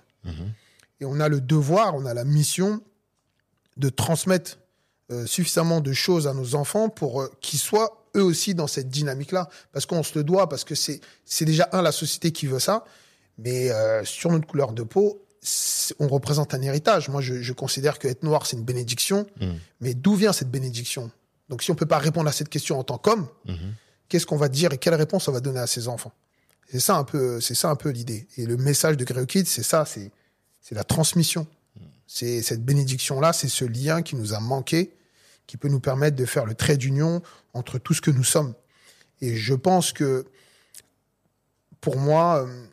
Et 1.00 1.06
on 1.06 1.20
a 1.20 1.30
le 1.30 1.42
devoir, 1.42 1.96
on 1.96 2.06
a 2.06 2.14
la 2.14 2.26
mission 2.26 2.82
de 3.78 3.90
transmettre 3.90 4.58
euh, 5.12 5.26
suffisamment 5.26 5.80
de 5.82 5.94
choses 5.94 6.28
à 6.28 6.34
nos 6.34 6.56
enfants 6.56 6.90
pour 6.90 7.22
euh, 7.22 7.32
qu'ils 7.42 7.60
soient 7.60 8.06
eux 8.16 8.24
aussi 8.24 8.54
dans 8.56 8.68
cette 8.68 8.90
dynamique-là. 8.90 9.50
Parce 9.72 9.86
qu'on 9.86 10.04
se 10.04 10.18
le 10.18 10.24
doit, 10.24 10.50
parce 10.50 10.64
que 10.64 10.76
c'est 10.76 11.02
déjà, 11.46 11.70
un, 11.72 11.82
la 11.82 11.92
société 11.92 12.32
qui 12.32 12.46
veut 12.46 12.60
ça, 12.60 12.84
mais 13.38 13.72
euh, 13.72 14.04
sur 14.04 14.32
notre 14.32 14.48
couleur 14.48 14.72
de 14.74 14.84
peau, 14.84 15.24
on 16.00 16.08
représente 16.08 16.54
un 16.54 16.62
héritage. 16.62 17.10
Moi, 17.10 17.22
je, 17.22 17.42
je 17.42 17.54
considère 17.54 18.00
que 18.00 18.08
être 18.08 18.24
noir, 18.24 18.46
c'est 18.46 18.58
une 18.58 18.66
bénédiction. 18.66 19.28
Mais 19.80 19.94
d'où 19.94 20.16
vient 20.16 20.34
cette 20.34 20.52
bénédiction? 20.52 21.12
Donc, 21.50 21.64
si 21.64 21.72
on 21.72 21.76
peut 21.76 21.86
pas 21.86 22.00
répondre 22.00 22.28
à 22.28 22.32
cette 22.32 22.50
question 22.50 22.80
en 22.80 22.84
tant 22.84 22.98
qu'homme, 22.98 23.28
qu'est-ce 24.10 24.26
qu'on 24.26 24.38
va 24.38 24.50
dire 24.50 24.74
et 24.74 24.78
quelle 24.78 24.96
réponse 24.96 25.28
on 25.28 25.32
va 25.32 25.40
donner 25.40 25.60
à 25.60 25.68
ses 25.68 25.88
enfants? 25.88 26.12
C'est 26.70 26.82
ça 26.82 26.98
un 26.98 27.06
peu, 27.06 27.40
c'est 27.40 27.56
ça 27.56 27.70
un 27.70 27.76
peu 27.76 27.90
l'idée. 27.90 28.28
Et 28.36 28.46
le 28.46 28.58
message 28.58 28.98
de 28.98 29.06
Grey 29.06 29.26
Kids, 29.26 29.46
c'est 29.46 29.64
ça, 29.64 29.86
c'est 29.86 30.12
c'est 30.68 30.76
la 30.76 30.84
transmission. 30.84 31.48
C'est 32.08 32.42
cette 32.42 32.64
bénédiction-là, 32.64 33.32
c'est 33.32 33.48
ce 33.48 33.64
lien 33.64 34.02
qui 34.02 34.18
nous 34.18 34.34
a 34.34 34.42
manqué, 34.42 34.94
qui 35.46 35.56
peut 35.56 35.70
nous 35.70 35.80
permettre 35.80 36.18
de 36.18 36.26
faire 36.26 36.46
le 36.46 36.56
trait 36.56 36.76
d'union 36.76 37.22
entre 37.54 37.78
tout 37.80 37.94
ce 37.94 38.02
que 38.02 38.12
nous 38.12 38.26
sommes. 38.26 38.54
Et 39.22 39.38
je 39.38 39.54
pense 39.54 39.94
que, 39.94 40.26
pour 41.80 41.98
moi, 41.98 42.46
euh, 42.46 42.66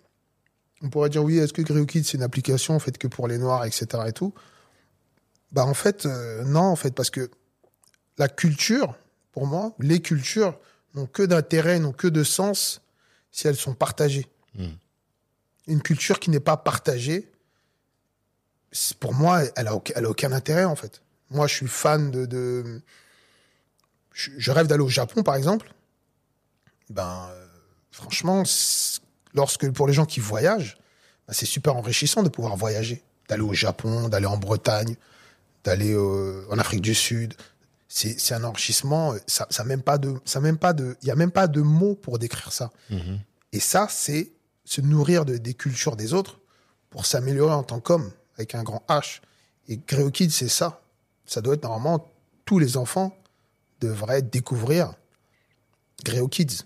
on 0.85 0.91
pourrait 0.91 1.09
dire 1.09 1.25
oui, 1.25 1.39
est-ce 1.39 1.53
que 1.53 1.63
Grey 1.63 1.85
Kids 1.87 2.05
c'est 2.05 2.19
une 2.19 2.23
application 2.23 2.79
faite 2.79 2.99
que 2.99 3.09
pour 3.09 3.27
les 3.27 3.39
noirs, 3.39 3.65
etc. 3.65 3.87
et 4.07 4.13
tout? 4.13 4.33
Bah 5.51 5.65
en 5.65 5.75
fait, 5.75 6.05
euh, 6.07 6.45
non, 6.45 6.61
en 6.63 6.77
fait, 6.77 6.95
parce 6.95 7.11
que 7.11 7.31
la 8.19 8.29
culture, 8.29 8.95
pour 9.33 9.47
moi, 9.47 9.75
les 9.81 10.01
cultures 10.01 10.59
n'ont 10.95 11.07
que 11.07 11.23
d'intérêt, 11.23 11.79
n'ont 11.81 11.93
que 11.93 12.07
de 12.07 12.23
sens 12.23 12.83
si 13.33 13.49
elles 13.49 13.57
sont 13.57 13.75
partagées. 13.75 14.29
Une 15.67 15.83
culture 15.83 16.21
qui 16.21 16.31
n'est 16.31 16.39
pas 16.41 16.57
partagée, 16.59 17.33
pour 19.01 19.15
moi, 19.15 19.43
elle 19.57 19.67
a, 19.69 19.75
aucun, 19.75 19.95
elle 19.97 20.05
a 20.05 20.11
aucun 20.11 20.31
intérêt, 20.33 20.65
en 20.65 20.77
fait. 20.77 21.01
Moi, 21.31 21.47
je 21.47 21.55
suis 21.55 21.67
fan 21.69 22.11
de... 22.11 22.27
de 22.27 22.83
je, 24.13 24.51
rêve 24.53 24.67
d'aller 24.67 24.83
au 24.83 24.89
Japon, 24.89 25.23
par 25.23 25.35
exemple. 25.35 25.73
Ben, 26.91 27.29
euh, 27.31 27.47
franchement, 27.91 28.45
c'est- 28.45 28.94
lorsque 29.35 29.71
pour 29.73 29.87
les 29.87 29.93
gens 29.93 30.07
qui 30.07 30.21
voyagent, 30.21 30.77
ben, 31.27 31.35
c'est 31.35 31.47
super 31.47 31.77
enrichissant 31.77 32.23
de 32.23 32.29
pouvoir 32.29 32.57
voyager. 32.57 33.03
D'aller 33.29 33.43
au 33.43 33.55
Japon, 33.55 34.09
d'aller 34.09 34.27
en 34.27 34.37
Bretagne, 34.37 34.97
d'aller 35.65 35.93
euh, 35.95 36.45
en 36.51 36.59
Afrique 36.59 36.83
du 36.83 36.95
Sud. 36.95 37.35
C'est 37.89 38.35
un 38.35 38.45
enrichissement. 38.45 39.15
euh, 39.15 39.19
Ça, 39.27 39.47
ça 39.51 39.65
même 39.65 39.83
pas 39.83 39.99
de, 39.99 40.15
ça 40.25 40.41
même 40.41 40.59
pas 40.59 40.73
de, 40.73 40.97
il 41.03 41.09
y 41.09 41.11
a 41.11 41.15
même 41.15 41.31
pas 41.31 41.47
de 41.47 41.61
mots 41.63 41.95
pour 41.95 42.19
décrire 42.19 42.53
ça. 42.53 42.71
Et 43.53 43.61
ça, 43.61 43.87
c'est 43.89 44.33
se 44.65 44.81
nourrir 44.81 45.25
de, 45.25 45.37
des 45.37 45.55
cultures 45.55 45.97
des 45.97 46.13
autres 46.13 46.39
pour 46.91 47.07
s'améliorer 47.07 47.55
en 47.55 47.63
tant 47.63 47.81
qu'homme 47.81 48.11
avec 48.37 48.55
un 48.55 48.63
grand 48.63 48.83
H. 48.89 49.21
Et 49.69 49.79
Grey 49.79 50.11
Kids, 50.11 50.31
c'est 50.31 50.49
ça. 50.49 50.83
Ça 51.25 51.41
doit 51.41 51.55
être 51.55 51.63
normalement 51.63 52.07
tous 52.45 52.59
les 52.59 52.77
enfants 52.77 53.17
devraient 53.81 54.23
découvrir 54.23 54.93
Grey 56.05 56.21
Kids. 56.31 56.65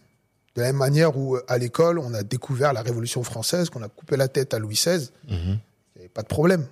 De 0.55 0.62
la 0.62 0.69
même 0.69 0.76
manière 0.76 1.17
où 1.17 1.37
euh, 1.37 1.45
à 1.49 1.59
l'école, 1.59 1.99
on 1.99 2.14
a 2.14 2.23
découvert 2.23 2.73
la 2.73 2.83
Révolution 2.83 3.23
française, 3.23 3.71
qu'on 3.71 3.83
a 3.83 3.88
coupé 3.88 4.17
la 4.17 4.28
tête 4.28 4.55
à 4.55 4.59
Louis 4.59 4.75
XVI, 4.75 5.11
il 5.28 5.37
n'y 5.37 5.61
avait 5.99 6.09
pas 6.09 6.23
de 6.23 6.28
problème. 6.28 6.67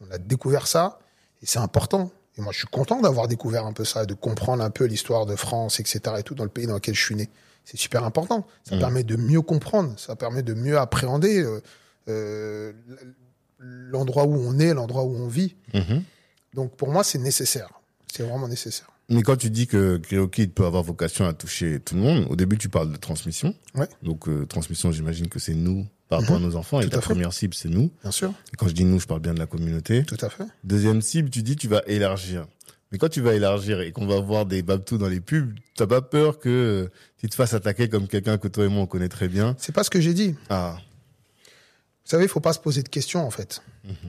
On 0.00 0.10
a 0.10 0.18
découvert 0.18 0.66
ça 0.66 0.98
et 1.42 1.46
c'est 1.46 1.58
important. 1.58 2.10
Et 2.38 2.42
moi, 2.42 2.52
je 2.52 2.58
suis 2.58 2.66
content 2.66 3.00
d'avoir 3.00 3.28
découvert 3.28 3.64
un 3.64 3.72
peu 3.72 3.84
ça, 3.84 4.02
et 4.02 4.06
de 4.06 4.14
comprendre 4.14 4.62
un 4.62 4.70
peu 4.70 4.84
l'histoire 4.84 5.24
de 5.24 5.36
France, 5.36 5.80
etc. 5.80 6.00
et 6.18 6.22
tout 6.22 6.34
dans 6.34 6.44
le 6.44 6.50
pays 6.50 6.66
dans 6.66 6.74
lequel 6.74 6.94
je 6.94 7.02
suis 7.02 7.14
né. 7.14 7.30
C'est 7.64 7.78
super 7.78 8.04
important. 8.04 8.46
Ça 8.62 8.78
permet 8.78 9.02
de 9.02 9.16
mieux 9.16 9.42
comprendre, 9.42 9.98
ça 9.98 10.14
permet 10.14 10.42
de 10.42 10.54
mieux 10.54 10.78
appréhender 10.78 11.42
euh, 11.42 11.60
euh, 12.08 12.72
l'endroit 13.58 14.24
où 14.24 14.34
on 14.34 14.58
est, 14.60 14.72
l'endroit 14.72 15.02
où 15.02 15.16
on 15.16 15.26
vit. 15.26 15.56
Donc 16.54 16.76
pour 16.76 16.88
moi, 16.88 17.02
c'est 17.02 17.18
nécessaire. 17.18 17.68
C'est 18.12 18.22
vraiment 18.22 18.48
nécessaire. 18.48 18.88
Mais 19.08 19.22
quand 19.22 19.36
tu 19.36 19.50
dis 19.50 19.66
que 19.66 19.98
CryoKid 19.98 20.52
peut 20.52 20.64
avoir 20.66 20.82
vocation 20.82 21.26
à 21.26 21.32
toucher 21.32 21.78
tout 21.80 21.94
le 21.94 22.00
monde, 22.00 22.26
au 22.28 22.34
début 22.36 22.58
tu 22.58 22.68
parles 22.68 22.90
de 22.90 22.96
transmission. 22.96 23.54
Ouais. 23.74 23.88
Donc 24.02 24.28
euh, 24.28 24.46
transmission, 24.46 24.90
j'imagine 24.90 25.28
que 25.28 25.38
c'est 25.38 25.54
nous 25.54 25.86
par 26.08 26.20
rapport 26.20 26.36
à 26.36 26.40
nos 26.40 26.56
enfants. 26.56 26.80
Et 26.80 26.84
Tout 26.84 26.90
ta 26.90 26.98
à 26.98 27.00
fait. 27.00 27.06
première 27.10 27.32
cible, 27.32 27.54
c'est 27.54 27.68
nous. 27.68 27.90
Bien 28.02 28.10
sûr, 28.10 28.32
Et 28.52 28.56
quand 28.56 28.66
je 28.68 28.72
dis 28.74 28.84
nous, 28.84 28.98
je 29.00 29.06
parle 29.06 29.20
bien 29.20 29.34
de 29.34 29.38
la 29.38 29.46
communauté. 29.46 30.04
tout 30.04 30.16
à 30.20 30.28
fait. 30.28 30.44
Deuxième 30.64 31.02
cible, 31.02 31.30
tu 31.30 31.42
dis 31.42 31.54
tu 31.56 31.68
vas 31.68 31.82
élargir. 31.86 32.46
Mais 32.92 32.98
quand 32.98 33.08
tu 33.08 33.20
vas 33.20 33.34
élargir 33.34 33.80
et 33.80 33.90
qu'on 33.92 34.06
va 34.06 34.20
voir 34.20 34.46
des 34.46 34.62
babtous 34.62 34.98
dans 34.98 35.08
les 35.08 35.20
pubs, 35.20 35.52
t'as 35.76 35.86
pas 35.88 36.02
peur 36.02 36.38
que 36.38 36.88
tu 37.18 37.28
te 37.28 37.34
fasses 37.34 37.54
attaquer 37.54 37.88
comme 37.88 38.06
quelqu'un 38.08 38.38
que 38.38 38.46
toi 38.48 38.64
et 38.64 38.68
moi 38.68 38.82
on 38.82 38.86
connaît 38.86 39.08
très 39.08 39.28
bien? 39.28 39.56
C'est 39.58 39.74
pas 39.74 39.82
ce 39.84 39.90
que 39.90 40.00
j'ai 40.00 40.14
dit. 40.14 40.34
Ah, 40.50 40.78
Vous 42.06 42.10
savez, 42.10 42.22
il 42.26 42.28
faut 42.28 42.38
pas 42.38 42.52
se 42.52 42.60
poser 42.60 42.84
de 42.84 42.88
questions 42.88 43.26
en 43.26 43.30
fait. 43.30 43.62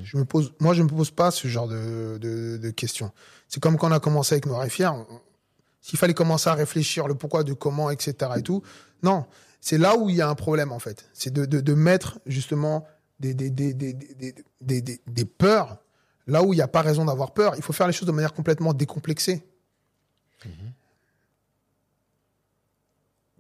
Je 0.03 0.17
me 0.17 0.23
pose, 0.23 0.53
moi, 0.60 0.75
je 0.75 0.83
me 0.83 0.88
pose 0.88 1.10
pas 1.10 1.31
ce 1.31 1.47
genre 1.47 1.67
de, 1.67 2.19
de, 2.21 2.57
de 2.57 2.69
questions. 2.69 3.12
C'est 3.47 3.60
comme 3.60 3.75
quand 3.75 3.88
on 3.88 3.91
a 3.91 3.99
commencé 3.99 4.36
avec 4.36 4.45
Noir 4.45 4.63
et 4.63 4.69
Fier. 4.69 4.93
S'il 5.81 5.97
fallait 5.97 6.13
commencer 6.13 6.47
à 6.47 6.53
réfléchir 6.53 7.07
le 7.07 7.15
pourquoi, 7.15 7.43
de 7.43 7.53
comment, 7.53 7.89
etc. 7.89 8.33
et 8.38 8.43
tout. 8.43 8.62
Non, 9.01 9.25
c'est 9.62 9.79
là 9.79 9.97
où 9.97 10.12
il 10.12 10.15
y 10.15 10.21
a 10.21 10.29
un 10.29 10.36
problème 10.36 10.71
en 10.71 10.77
fait. 10.77 11.10
C'est 11.12 11.33
de, 11.33 11.45
de, 11.45 11.60
de 11.60 11.73
mettre 11.73 12.19
justement 12.27 12.86
des, 13.19 13.33
des, 13.33 13.49
des, 13.49 13.73
des, 13.73 13.93
des, 13.93 14.36
des, 14.62 14.81
des, 14.81 15.01
des 15.07 15.25
peurs 15.25 15.79
là 16.27 16.43
où 16.43 16.53
il 16.53 16.57
n'y 16.57 16.62
a 16.62 16.67
pas 16.67 16.83
raison 16.83 17.05
d'avoir 17.05 17.33
peur. 17.33 17.55
Il 17.55 17.63
faut 17.63 17.73
faire 17.73 17.88
les 17.88 17.93
choses 17.93 18.07
de 18.07 18.12
manière 18.12 18.33
complètement 18.33 18.75
décomplexée. 18.75 19.43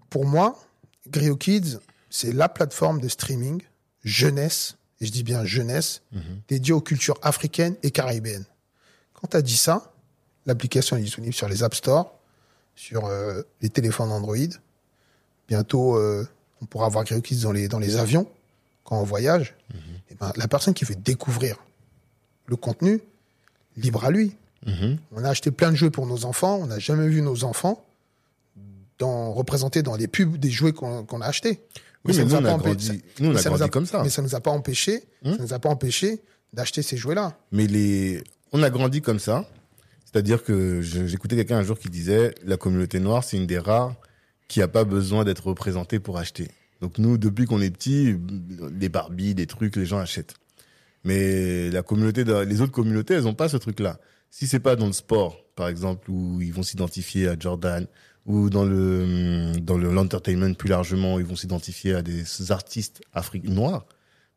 Pour 0.09 0.25
moi, 0.25 0.59
Grio 1.05 1.35
Kids, 1.35 1.77
c'est 2.09 2.31
la 2.31 2.49
plateforme 2.49 2.99
de 3.01 3.07
streaming 3.07 3.61
jeunesse, 4.07 4.77
et 4.99 5.05
je 5.05 5.11
dis 5.11 5.23
bien 5.23 5.45
jeunesse, 5.45 6.01
dédiée 6.47 6.73
aux 6.73 6.81
cultures 6.81 7.19
africaines 7.21 7.75
et 7.83 7.91
caribéennes. 7.91 8.45
Quand 9.13 9.27
tu 9.27 9.37
as 9.37 9.41
dit 9.41 9.57
ça, 9.57 9.93
l'application 10.45 10.97
est 10.97 11.01
disponible 11.01 11.33
sur 11.33 11.47
les 11.47 11.63
App 11.63 11.75
Store, 11.75 12.17
sur 12.75 13.05
euh, 13.05 13.41
les 13.61 13.69
téléphones 13.69 14.11
Android. 14.11 14.35
Bientôt, 15.47 15.95
euh, 15.97 16.27
on 16.61 16.65
pourra 16.65 16.87
avoir 16.87 17.03
Grio 17.03 17.21
Kids 17.21 17.41
dans 17.41 17.51
les, 17.51 17.67
dans 17.67 17.79
les 17.79 17.97
avions 17.97 18.27
quand 18.83 18.99
on 18.99 19.03
voyage. 19.03 19.55
Et 20.09 20.15
ben, 20.15 20.31
la 20.35 20.47
personne 20.47 20.73
qui 20.73 20.85
veut 20.85 20.95
découvrir 20.95 21.57
le 22.45 22.55
contenu, 22.55 23.01
libre 23.75 24.05
à 24.05 24.11
lui. 24.11 24.35
On 25.11 25.23
a 25.23 25.29
acheté 25.29 25.51
plein 25.51 25.71
de 25.71 25.75
jeux 25.75 25.89
pour 25.89 26.07
nos 26.07 26.25
enfants, 26.25 26.57
on 26.57 26.67
n'a 26.67 26.79
jamais 26.79 27.07
vu 27.07 27.21
nos 27.21 27.43
enfants 27.43 27.85
dans, 28.97 29.31
représentés 29.31 29.81
dans 29.81 29.95
des 29.95 30.07
pubs 30.07 30.37
des 30.37 30.49
jouets 30.49 30.73
qu'on 30.73 31.05
qu'on 31.05 31.21
a 31.21 31.25
achetés. 31.25 31.61
Oui, 32.07 32.13
ça 32.13 32.19
mais 32.23 32.25
nous 32.29 32.35
a 32.35 32.39
on 32.39 32.41
pas 32.43 32.57
grandi- 32.57 32.91
mais 33.19 33.69
comme 33.69 33.85
ça. 33.85 34.01
Mais 34.03 34.09
ça 34.09 34.21
nous 34.21 34.35
a 34.35 34.39
pas 34.39 34.51
empêché, 34.51 35.03
Hum. 35.25 35.35
ça 35.35 35.41
nous 35.43 35.53
a 35.53 35.59
pas 35.59 35.69
empêché 35.69 36.21
d'acheter 36.53 36.81
ces 36.81 36.97
jouets-là. 36.97 37.37
Mais 37.51 37.67
les, 37.67 38.23
on 38.53 38.63
a 38.63 38.69
grandi 38.69 39.01
comme 39.01 39.19
ça. 39.19 39.45
C'est-à-dire 40.05 40.43
que 40.43 40.81
j'écoutais 40.81 41.35
quelqu'un 41.35 41.57
un 41.57 41.63
jour 41.63 41.77
qui 41.77 41.89
disait 41.89 42.33
la 42.45 42.55
communauté 42.57 42.99
noire, 42.99 43.23
c'est 43.23 43.37
une 43.37 43.45
des 43.45 43.59
rares 43.59 43.93
qui 44.47 44.61
a 44.61 44.67
pas 44.69 44.85
besoin 44.85 45.25
d'être 45.25 45.45
représentée 45.47 45.99
pour 45.99 46.17
acheter. 46.17 46.47
Donc 46.81 46.97
nous, 46.97 47.17
depuis 47.17 47.45
qu'on 47.45 47.59
est 47.61 47.69
petits, 47.71 48.15
des 48.71 48.87
Barbies, 48.89 49.35
des 49.35 49.47
trucs, 49.47 49.75
les 49.75 49.85
gens 49.85 49.97
achètent. 49.99 50.35
Mais 51.03 51.69
la 51.71 51.83
communauté, 51.83 52.23
de- 52.23 52.33
les 52.39 52.61
autres 52.61 52.71
communautés, 52.71 53.15
elles 53.15 53.27
ont 53.27 53.33
pas 53.33 53.49
ce 53.49 53.57
truc-là. 53.57 53.99
Si 54.29 54.47
c'est 54.47 54.59
pas 54.59 54.75
dans 54.75 54.87
le 54.87 54.93
sport, 54.93 55.37
par 55.55 55.67
exemple, 55.67 56.09
où 56.11 56.41
ils 56.41 56.53
vont 56.53 56.63
s'identifier 56.63 57.27
à 57.27 57.35
Jordan, 57.39 57.87
ou 58.27 58.49
dans 58.51 58.65
le 58.65 59.53
dans 59.59 59.77
le 59.77 59.91
l'entertainment 59.91 60.53
plus 60.53 60.69
largement, 60.69 61.17
ils 61.17 61.25
vont 61.25 61.35
s'identifier 61.35 61.95
à 61.95 62.01
des 62.03 62.23
artistes 62.51 63.01
africains 63.13 63.49
noirs, 63.51 63.85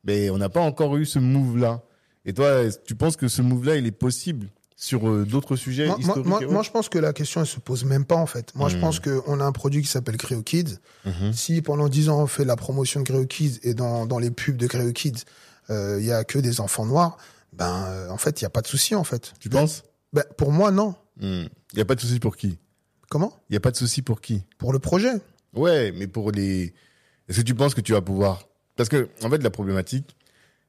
mais 0.04 0.30
on 0.30 0.38
n'a 0.38 0.48
pas 0.48 0.60
encore 0.62 0.96
eu 0.96 1.04
ce 1.04 1.18
move-là. 1.18 1.82
Et 2.24 2.32
toi, 2.32 2.62
tu 2.86 2.94
penses 2.94 3.16
que 3.16 3.28
ce 3.28 3.42
move-là, 3.42 3.76
il 3.76 3.86
est 3.86 3.90
possible 3.92 4.48
sur 4.76 5.06
euh, 5.08 5.26
d'autres 5.26 5.56
sujets 5.56 5.86
Moi, 5.86 5.96
moi, 5.96 6.00
historiques 6.06 6.26
moi, 6.28 6.42
et 6.42 6.46
moi, 6.46 6.54
autres 6.60 6.64
je 6.66 6.70
pense 6.70 6.88
que 6.88 6.98
la 6.98 7.12
question, 7.12 7.40
elle 7.42 7.46
se 7.46 7.60
pose 7.60 7.84
même 7.84 8.04
pas, 8.06 8.16
en 8.16 8.24
fait. 8.26 8.54
Moi, 8.54 8.68
je 8.70 8.76
Hmm. 8.76 8.80
pense 8.80 9.00
qu'on 9.00 9.38
a 9.40 9.44
un 9.44 9.52
produit 9.52 9.82
qui 9.82 9.88
s'appelle 9.88 10.16
Creo 10.16 10.42
Kids. 10.42 10.78
Mhm. 11.04 11.32
Si 11.34 11.60
pendant 11.60 11.88
10 11.88 12.08
ans, 12.08 12.22
on 12.22 12.26
fait 12.26 12.44
la 12.46 12.56
promotion 12.56 13.00
de 13.00 13.04
Creo 13.06 13.26
Kids 13.26 13.58
et 13.62 13.74
dans, 13.74 14.06
dans 14.06 14.18
les 14.18 14.30
pubs 14.30 14.56
de 14.56 14.66
Creo 14.66 14.92
Kids, 14.92 15.24
euh, 15.70 15.98
il 16.00 16.06
y 16.06 16.12
a 16.12 16.24
que 16.24 16.38
des 16.38 16.60
enfants 16.60 16.86
noirs, 16.86 17.16
ben, 17.52 17.84
euh, 17.88 18.08
en 18.10 18.16
fait, 18.16 18.40
il 18.40 18.44
y 18.44 18.46
a 18.46 18.50
pas 18.50 18.62
de 18.62 18.66
souci, 18.68 18.94
en 18.94 19.04
fait. 19.04 19.32
Tu 19.40 19.48
penses? 19.50 19.82
Ben, 20.12 20.24
pour 20.38 20.52
moi, 20.52 20.70
non. 20.70 20.94
Il 21.20 21.48
y 21.74 21.80
a 21.80 21.84
pas 21.84 21.94
de 21.94 22.00
souci 22.00 22.18
pour 22.20 22.36
qui? 22.36 22.58
Comment? 23.10 23.36
Il 23.50 23.54
y 23.54 23.56
a 23.56 23.60
pas 23.60 23.70
de 23.72 23.76
souci 23.76 24.00
pour 24.02 24.20
qui? 24.22 24.42
Pour 24.56 24.72
le 24.72 24.78
projet. 24.78 25.12
Ouais, 25.52 25.92
mais 25.96 26.06
pour 26.06 26.30
les. 26.30 26.72
Est-ce 27.28 27.38
que 27.40 27.44
tu 27.44 27.54
penses 27.54 27.74
que 27.74 27.80
tu 27.82 27.92
vas 27.92 28.00
pouvoir? 28.00 28.46
Parce 28.76 28.88
que 28.88 29.08
en 29.22 29.28
fait, 29.28 29.42
la 29.42 29.50
problématique, 29.50 30.16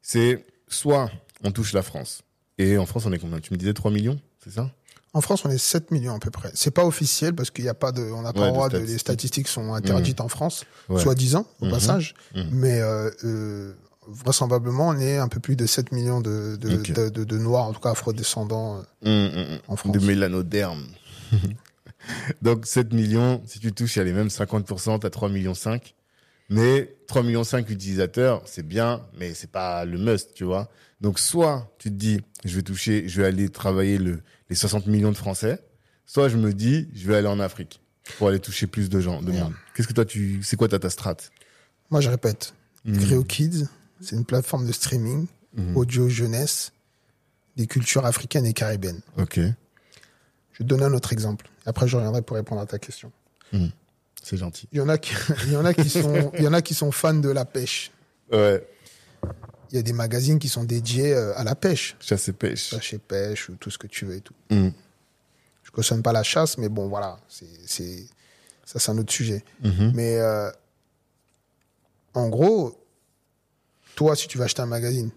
c'est 0.02 0.44
soit 0.68 1.10
on 1.44 1.52
touche 1.52 1.72
la 1.74 1.84
France 1.84 2.24
et 2.58 2.78
en 2.78 2.86
France, 2.86 3.06
on 3.06 3.14
est 3.14 3.20
combien? 3.20 3.40
Tu 3.40 3.54
me 3.54 3.58
disais 3.58 3.74
3 3.74 3.92
millions, 3.92 4.20
c'est 4.44 4.50
ça? 4.52 4.70
En 5.14 5.22
France, 5.22 5.44
on 5.46 5.50
est 5.50 5.58
7 5.58 5.92
millions 5.92 6.16
à 6.16 6.20
peu 6.20 6.32
près. 6.32 6.52
C'est 6.56 6.72
pas 6.72 6.86
officiel 6.86 7.36
parce 7.36 7.52
qu'il 7.52 7.64
n'y 7.64 7.70
a 7.70 7.74
pas 7.76 7.92
de, 7.92 8.02
on 8.02 8.22
n'a 8.24 8.34
pas 8.34 8.46
le 8.48 8.52
droit 8.54 8.70
de, 8.70 8.78
les 8.80 8.98
statistiques. 8.98 9.48
sont 9.48 9.74
interdites 9.74 10.20
en 10.22 10.28
France, 10.30 10.64
Ouais. 10.90 11.00
soi-disant, 11.02 11.46
au 11.62 11.66
Mhm. 11.66 11.72
passage. 11.72 12.16
Mhm. 12.34 12.50
Mais, 12.54 12.80
euh, 12.82 13.12
euh, 13.26 13.74
vraisemblablement, 14.08 14.88
on 14.90 14.98
est 14.98 15.18
un 15.18 15.28
peu 15.28 15.40
plus 15.40 15.56
de 15.56 15.66
7 15.68 15.92
millions 15.92 16.22
de, 16.22 16.56
de, 16.56 16.76
Ok. 16.80 16.92
de, 16.94 17.10
de- 17.10 17.24
de 17.26 17.38
Noirs, 17.38 17.66
en 17.68 17.74
tout 17.74 17.82
cas 17.82 17.92
afro-descendants. 17.92 18.84
euh, 19.06 19.54
hum. 19.56 19.60
En 19.68 19.76
France. 19.76 19.92
De 19.92 20.00
mélanoderme. 20.06 20.86
Donc 22.42 22.66
7 22.66 22.94
millions, 22.94 23.42
si 23.46 23.60
tu 23.60 23.72
touches 23.74 23.98
à 23.98 24.04
les 24.04 24.14
mêmes 24.14 24.28
50%, 24.28 25.00
t'as 25.00 25.10
3 25.10 25.30
millions 25.30 25.54
5. 25.54 25.94
Mais 26.50 26.96
3 27.08 27.24
millions 27.24 27.44
5 27.44 27.70
utilisateurs, 27.70 28.42
c'est 28.46 28.66
bien, 28.66 29.06
mais 29.18 29.34
c'est 29.34 29.52
pas 29.52 29.86
le 29.86 29.98
must, 29.98 30.34
tu 30.34 30.44
vois. 30.44 30.70
Donc 31.00 31.18
soit 31.20 31.74
tu 31.80 31.90
te 31.90 31.96
dis, 31.96 32.22
je 32.44 32.56
vais 32.56 32.62
toucher, 32.62 33.08
je 33.08 33.22
vais 33.22 33.28
aller 33.28 33.48
travailler 33.50 33.98
le, 33.98 34.22
les 34.50 34.56
60 34.56 34.88
millions 34.88 35.12
de 35.12 35.18
Français, 35.18 35.60
soit 36.06 36.28
je 36.28 36.36
me 36.38 36.54
dis, 36.54 36.90
je 36.94 37.08
vais 37.08 37.16
aller 37.16 37.28
en 37.28 37.40
Afrique 37.40 37.80
pour 38.18 38.28
aller 38.28 38.40
toucher 38.40 38.68
plus 38.68 38.90
de 38.90 39.00
gens, 39.00 39.22
de 39.22 39.32
monde. 39.32 39.54
Qu'est-ce 39.76 39.88
que 39.88 39.94
toi 39.94 40.04
tu, 40.06 40.42
c'est 40.44 40.58
quoi 40.58 40.68
ta, 40.68 40.78
ta 40.80 40.90
strat? 40.90 41.16
Moi, 41.90 42.02
je 42.02 42.10
répète, 42.10 42.54
Hmm. 42.84 42.98
Creo 42.98 43.24
Kids, 43.24 43.68
c'est 44.02 44.16
une 44.16 44.26
plateforme 44.26 44.66
de 44.66 44.72
streaming, 44.72 45.28
Mhm. 45.56 45.78
audio 45.78 46.10
jeunesse, 46.10 46.72
des 47.58 47.68
cultures 47.68 48.06
africaines 48.08 48.46
et 48.48 48.54
caribéennes. 48.54 49.02
Ok, 49.20 49.40
Je 50.54 50.64
donner 50.64 50.84
un 50.86 50.94
autre 50.96 51.14
exemple. 51.14 51.48
Après, 51.66 51.88
je 51.88 51.96
reviendrai 51.96 52.22
pour 52.22 52.38
répondre 52.38 52.62
à 52.62 52.66
ta 52.66 52.80
question. 52.80 53.12
c'est 54.24 54.38
gentil. 54.38 54.68
Il 54.72 54.78
y 54.80 54.82
en 54.82 54.90
a 54.90 54.98
qui, 54.98 55.14
il 55.46 55.54
y 55.54 55.56
en 55.56 55.66
a 55.66 55.74
qui 55.74 55.90
sont, 55.90 56.32
il 56.38 56.44
y 56.44 56.48
en 56.48 56.54
a 56.54 56.62
qui 56.62 56.74
sont 56.74 56.92
fans 56.92 57.14
de 57.14 57.30
la 57.30 57.46
pêche. 57.46 57.92
Ouais, 58.32 58.66
Il 59.72 59.76
y 59.76 59.80
a 59.80 59.82
des 59.82 59.94
magazines 59.94 60.40
qui 60.40 60.48
sont 60.50 60.64
dédiés 60.64 61.14
euh, 61.14 61.38
à 61.38 61.44
la 61.44 61.56
pêche. 61.56 61.96
chasse 62.00 62.28
et 62.30 62.34
pêche. 62.34 62.70
Chasse 62.70 62.94
et 62.94 62.98
pêche 63.00 63.50
ou 63.50 63.56
tout 63.56 63.70
ce 63.70 63.78
que 63.78 63.88
tu 63.88 64.06
veux 64.06 64.16
et 64.16 64.22
tout. 64.22 64.34
Hum. 64.50 64.72
Je 65.64 65.72
cautionne 65.72 66.02
pas 66.02 66.12
la 66.14 66.24
chasse, 66.24 66.58
mais 66.58 66.70
bon, 66.70 66.88
voilà, 66.88 67.20
c'est, 67.30 67.46
c'est, 67.66 68.06
ça, 68.66 68.80
c'est 68.80 68.92
un 68.92 68.98
autre 68.98 69.14
sujet. 69.14 69.44
Mhm. 69.64 69.92
Mais 69.96 70.18
euh, 70.18 70.50
en 72.14 72.28
gros, 72.30 72.78
toi, 73.96 74.16
si 74.16 74.28
tu 74.28 74.38
vas 74.38 74.46
acheter 74.46 74.62
un 74.62 74.66
magazine 74.66 75.12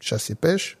chasse 0.00 0.30
et 0.30 0.34
pêche, 0.34 0.78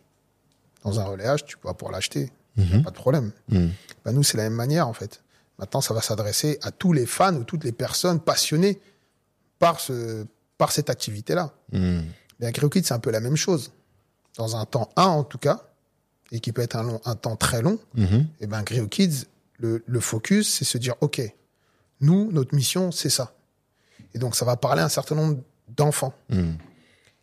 dans 0.84 1.00
un 1.00 1.04
relayage, 1.04 1.44
tu 1.44 1.56
vas 1.64 1.74
pouvoir 1.74 1.92
l'acheter. 1.92 2.30
Mhm. 2.56 2.82
Pas 2.82 2.90
de 2.90 2.96
problème. 2.96 3.32
Hum. 3.52 3.70
Ben, 4.04 4.12
nous, 4.12 4.22
c'est 4.22 4.36
la 4.36 4.44
même 4.44 4.54
manière, 4.54 4.88
en 4.88 4.92
fait. 4.92 5.22
Maintenant, 5.58 5.80
ça 5.80 5.94
va 5.94 6.00
s'adresser 6.00 6.58
à 6.62 6.70
tous 6.70 6.92
les 6.92 7.06
fans 7.06 7.34
ou 7.34 7.44
toutes 7.44 7.64
les 7.64 7.72
personnes 7.72 8.20
passionnées 8.20 8.80
par, 9.58 9.80
ce, 9.80 10.24
par 10.58 10.72
cette 10.72 10.90
activité-là. 10.90 11.52
Hum. 11.72 12.04
Bien, 12.40 12.52
CryoKit, 12.52 12.82
c'est 12.84 12.94
un 12.94 12.98
peu 12.98 13.10
la 13.10 13.20
même 13.20 13.36
chose. 13.36 13.72
Dans 14.36 14.56
un 14.56 14.64
temps 14.66 14.90
1, 14.96 15.02
en 15.04 15.24
tout 15.24 15.38
cas, 15.38 15.62
et 16.32 16.40
qui 16.40 16.52
peut 16.52 16.62
être 16.62 16.76
un, 16.76 16.82
long, 16.82 17.00
un 17.04 17.14
temps 17.14 17.36
très 17.36 17.62
long, 17.62 17.78
Mhm. 17.94 18.26
et 18.40 18.46
ben 18.46 18.62
CryoKids, 18.64 19.24
le, 19.58 19.82
le 19.86 20.00
focus, 20.00 20.52
c'est 20.52 20.64
se 20.66 20.76
dire, 20.76 20.94
OK, 21.00 21.22
nous, 22.00 22.30
notre 22.32 22.54
mission, 22.54 22.90
c'est 22.92 23.08
ça. 23.08 23.32
Et 24.12 24.18
donc, 24.18 24.34
ça 24.36 24.44
va 24.44 24.56
parler 24.56 24.82
à 24.82 24.84
un 24.86 24.90
certain 24.90 25.14
nombre 25.14 25.38
d'enfants. 25.68 26.12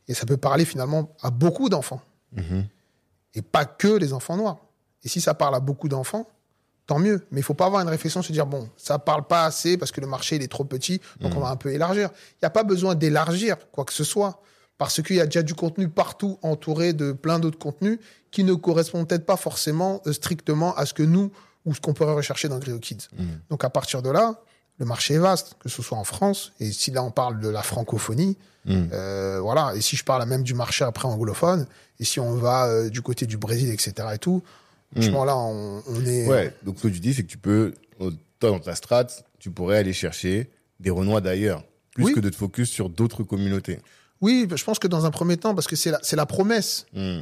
Et 0.08 0.13
ça 0.13 0.26
peut 0.26 0.38
parler 0.38 0.65
finalement 0.65 1.13
à 1.22 1.30
beaucoup 1.30 1.69
d'enfants. 1.69 2.02
Mhm. 2.36 2.65
Et 3.36 3.41
pas 3.41 3.65
que 3.65 3.88
les 3.89 4.13
enfants 4.13 4.38
noirs. 4.38 4.58
Et 5.03 5.09
si 5.09 5.21
ça 5.21 5.33
parle 5.33 5.55
à 5.55 5.59
beaucoup 5.59 5.87
d'enfants, 5.89 6.27
tant 6.87 6.99
mieux. 6.99 7.25
Mais 7.31 7.39
il 7.39 7.43
faut 7.43 7.53
pas 7.53 7.65
avoir 7.65 7.81
une 7.81 7.89
réflexion, 7.89 8.21
se 8.21 8.31
dire, 8.31 8.45
bon, 8.45 8.69
ça 8.77 8.99
parle 8.99 9.25
pas 9.25 9.45
assez 9.45 9.77
parce 9.77 9.91
que 9.91 10.01
le 10.01 10.07
marché, 10.07 10.35
il 10.35 10.43
est 10.43 10.51
trop 10.51 10.65
petit, 10.65 11.01
donc 11.19 11.35
on 11.35 11.39
va 11.39 11.49
un 11.49 11.55
peu 11.55 11.71
élargir. 11.71 12.09
Il 12.33 12.37
n'y 12.43 12.47
a 12.47 12.49
pas 12.49 12.63
besoin 12.63 12.95
d'élargir 12.95 13.57
quoi 13.71 13.85
que 13.85 13.93
ce 13.93 14.03
soit. 14.03 14.41
Parce 14.77 15.01
qu'il 15.01 15.15
y 15.15 15.21
a 15.21 15.25
déjà 15.25 15.43
du 15.43 15.53
contenu 15.53 15.87
partout 15.87 16.39
entouré 16.41 16.93
de 16.93 17.11
plein 17.11 17.39
d'autres 17.39 17.59
contenus 17.59 17.99
qui 18.31 18.43
ne 18.43 18.53
correspondent 18.53 19.07
peut-être 19.07 19.25
pas 19.25 19.37
forcément 19.37 20.01
euh, 20.07 20.13
strictement 20.13 20.75
à 20.75 20.85
ce 20.85 20.93
que 20.93 21.03
nous 21.03 21.31
ou 21.65 21.73
ce 21.75 21.79
qu'on 21.79 21.93
pourrait 21.93 22.13
rechercher 22.13 22.49
dans 22.49 22.57
Grio 22.57 22.79
Kids. 22.79 23.07
Mhm. 23.17 23.39
Donc 23.49 23.63
à 23.63 23.69
partir 23.69 24.01
de 24.01 24.09
là, 24.09 24.41
le 24.79 24.85
marché 24.85 25.13
est 25.13 25.19
vaste, 25.19 25.55
que 25.59 25.69
ce 25.69 25.81
soit 25.83 25.97
en 25.97 26.03
France, 26.03 26.51
et 26.59 26.71
si 26.71 26.89
là 26.91 27.03
on 27.03 27.11
parle 27.11 27.39
de 27.39 27.49
la 27.49 27.61
francophonie, 27.61 28.37
Hum. 28.65 28.87
euh, 28.93 29.39
voilà. 29.41 29.73
Et 29.75 29.81
si 29.81 29.95
je 29.97 30.03
parle 30.05 30.25
même 30.25 30.43
du 30.43 30.53
marché 30.53 30.85
après 30.85 31.07
anglophone, 31.07 31.67
et 31.99 32.05
si 32.05 32.19
on 32.19 32.35
va 32.35 32.67
euh, 32.67 32.89
du 32.89 33.01
côté 33.01 33.25
du 33.25 33.37
Brésil, 33.37 33.69
etc. 33.69 33.93
et 34.13 34.17
tout, 34.17 34.41
franchement 34.93 35.25
là, 35.25 35.36
on, 35.38 35.82
on 35.88 36.06
est. 36.06 36.27
Ouais, 36.27 36.53
donc 36.63 36.77
ce 36.77 36.84
que 36.84 36.88
tu 36.93 36.99
dis, 36.99 37.13
c'est 37.13 37.23
que 37.23 37.27
tu 37.29 37.38
peux, 37.38 37.73
toi, 38.39 38.51
dans 38.51 38.60
ta 38.60 38.75
strat, 38.75 39.08
tu 39.39 39.51
pourrais 39.51 39.77
aller 39.77 39.93
chercher 39.93 40.49
des 40.79 40.89
Renois 40.89 41.21
d'ailleurs, 41.21 41.63
plus 41.95 42.06
Oui. 42.06 42.13
que 42.13 42.19
de 42.19 42.29
te 42.29 42.36
focus 42.36 42.69
sur 42.69 42.89
d'autres 42.89 43.23
communautés. 43.23 43.79
Oui, 44.21 44.47
je 44.53 44.63
pense 44.63 44.79
que 44.79 44.88
dans 44.88 45.06
un 45.06 45.12
premier 45.12 45.38
temps, 45.38 45.53
parce 45.53 45.67
que 45.67 45.75
c'est 45.75 45.91
la, 46.15 46.25
promesse. 46.25 46.86
Hmm. 46.93 47.19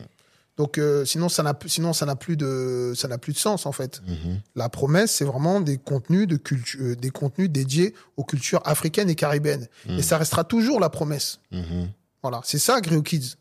Donc 0.58 0.78
euh, 0.78 1.06
sinon 1.06 1.30
ça 1.30 1.42
n'a 1.44 1.54
plus- 1.54 1.70
sinon 1.70 1.94
ça 1.94 2.06
n'a 2.06 2.16
plus 2.16 2.36
de 2.38 2.92
ça 2.96 3.08
n'a 3.08 3.18
plus 3.18 3.32
de 3.34 3.38
sens 3.38 3.66
en 3.66 3.72
fait. 3.72 4.02
Mhm. 4.06 4.42
La 4.56 4.68
promesse 4.68 5.12
c'est 5.14 5.24
vraiment 5.26 5.62
des 5.62 5.78
contenus 5.78 6.28
de 6.28 6.36
culture 6.36 6.96
des 6.98 7.10
contenus 7.10 7.50
dédiés 7.50 7.96
aux 8.18 8.26
cultures 8.26 8.62
africaines 8.66 9.10
et 9.10 9.16
caribéennes 9.16 9.68
et 9.88 10.02
ça 10.02 10.18
restera 10.18 10.44
toujours 10.44 10.80
la 10.82 10.90
promesse. 10.90 11.40
Mhm. 11.52 11.90
Voilà, 12.22 12.42
c'est 12.44 12.60
ça 12.60 12.82
Grio 12.82 13.02
Kids 13.02 13.38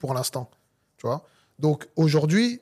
pour 0.00 0.12
l'instant. 0.12 0.50
Tu 0.98 1.06
vois? 1.06 1.24
Donc 1.60 1.86
aujourd'hui, 1.94 2.60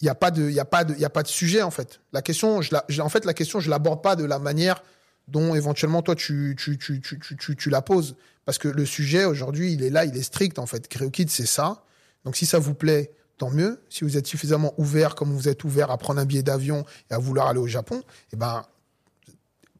il 0.00 0.04
n'y 0.04 0.10
a 0.10 0.14
pas 0.14 0.30
de 0.30 0.42
il 0.48 0.54
y 0.54 0.60
a 0.60 0.64
pas 0.64 0.84
de 0.84 0.94
il 0.94 1.00
y 1.00 1.04
a 1.04 1.10
pas 1.10 1.22
de 1.22 1.28
sujet 1.28 1.62
en 1.62 1.70
fait. 1.70 2.00
La 2.12 2.22
question 2.22 2.62
je 2.62 2.70
la, 2.72 2.84
je- 2.88 3.02
en 3.02 3.08
fait 3.08 3.24
la 3.24 3.34
question 3.34 3.60
je 3.60 3.68
l'aborde 3.70 4.02
pas 4.02 4.16
de 4.16 4.24
la 4.24 4.38
manière 4.38 4.82
dont 5.28 5.54
éventuellement 5.54 6.02
toi 6.02 6.14
tu 6.16 6.56
tu 6.58 6.78
tu 6.78 7.00
tu 7.00 7.18
tu, 7.18 7.36
tu, 7.36 7.56
tu 7.56 7.70
la 7.70 7.82
poses 7.82 8.16
parce 8.46 8.58
que 8.58 8.68
le 8.68 8.84
sujet 8.86 9.24
aujourd'hui, 9.26 9.72
il 9.74 9.82
est 9.84 9.90
là, 9.90 10.04
il 10.06 10.16
est 10.16 10.22
strict 10.22 10.58
en 10.58 10.66
fait. 10.66 10.88
Kids 10.88 11.28
c'est 11.28 11.46
ça. 11.46 11.84
Donc 12.24 12.36
si 12.36 12.46
ça 12.46 12.58
vous 12.58 12.74
plaît, 12.74 13.12
tant 13.38 13.50
mieux. 13.50 13.80
Si 13.90 14.02
vous 14.04 14.16
êtes 14.16 14.26
suffisamment 14.26 14.74
ouvert 14.78 15.14
comme 15.14 15.32
vous 15.32 15.48
êtes 15.48 15.62
ouvert 15.64 15.90
à 15.90 15.98
prendre 15.98 16.18
un 16.20 16.24
billet 16.24 16.42
d'avion 16.42 16.84
et 17.10 17.14
à 17.14 17.18
vouloir 17.18 17.46
aller 17.48 17.60
au 17.60 17.66
Japon, 17.68 18.02
eh 18.32 18.36
ben 18.36 18.62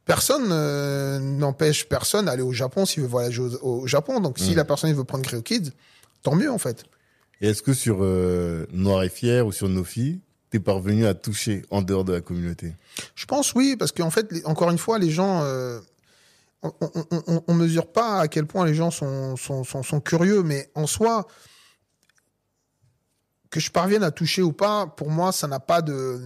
personne 0.04 0.48
euh, 0.50 1.18
n'empêche 1.18 1.88
personne 1.88 2.26
d'aller 2.26 2.42
au 2.42 2.52
Japon 2.52 2.84
s'il 2.86 3.02
veut 3.02 3.08
voyager 3.08 3.40
au, 3.42 3.80
au 3.82 3.86
Japon. 3.86 4.20
Donc 4.20 4.38
si 4.38 4.52
Mm. 4.52 4.56
la 4.56 4.64
personne 4.64 4.92
veut 4.92 5.04
prendre 5.04 5.24
Grio 5.24 5.42
Kids, 5.42 5.72
tant 6.22 6.34
mieux 6.34 6.50
en 6.50 6.58
fait. 6.58 6.84
Et 7.40 7.48
est-ce 7.48 7.62
que 7.62 7.72
sur 7.72 7.98
euh, 8.02 8.66
Noir 8.72 9.02
et 9.02 9.08
Fier 9.08 9.46
ou 9.46 9.52
sur 9.52 9.68
Nofi, 9.68 10.20
t'es 10.50 10.60
parvenu 10.60 11.06
à 11.06 11.14
toucher 11.14 11.62
en 11.70 11.80
dehors 11.82 12.04
de 12.04 12.12
la 12.12 12.20
communauté? 12.20 12.74
Je 13.14 13.24
pense 13.26 13.54
oui, 13.54 13.76
parce 13.78 13.92
qu'en 13.92 14.10
fait, 14.10 14.30
les- 14.32 14.44
encore 14.44 14.70
une 14.70 14.78
fois, 14.78 14.98
les 14.98 15.10
gens, 15.10 15.42
euh, 15.42 15.80
on, 16.62 16.72
on, 16.80 17.06
on, 17.26 17.44
on 17.46 17.54
mesure 17.54 17.90
pas 17.90 18.20
à 18.20 18.28
quel 18.28 18.46
point 18.46 18.66
les 18.66 18.74
gens 18.74 18.90
sont, 18.90 19.36
sont, 19.36 19.64
sont, 19.64 19.82
sont 19.82 20.00
curieux, 20.00 20.42
mais 20.42 20.70
en 20.74 20.86
soi, 20.86 21.26
que 23.48 23.58
je 23.58 23.70
parvienne 23.70 24.02
à 24.02 24.10
toucher 24.10 24.42
ou 24.42 24.52
pas, 24.52 24.86
pour 24.86 25.10
moi, 25.10 25.32
ça 25.32 25.48
n'a 25.48 25.60
pas 25.60 25.80
de, 25.82 26.20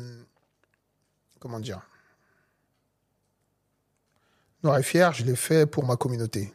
comment 1.39 1.61
dire? 1.61 1.81
Noir 4.65 4.79
et 4.79 4.83
Fier, 4.83 5.13
je 5.13 5.25
l'ai 5.25 5.37
fait 5.37 5.67
pour 5.67 5.85
ma 5.85 5.97
communauté. 5.97 6.53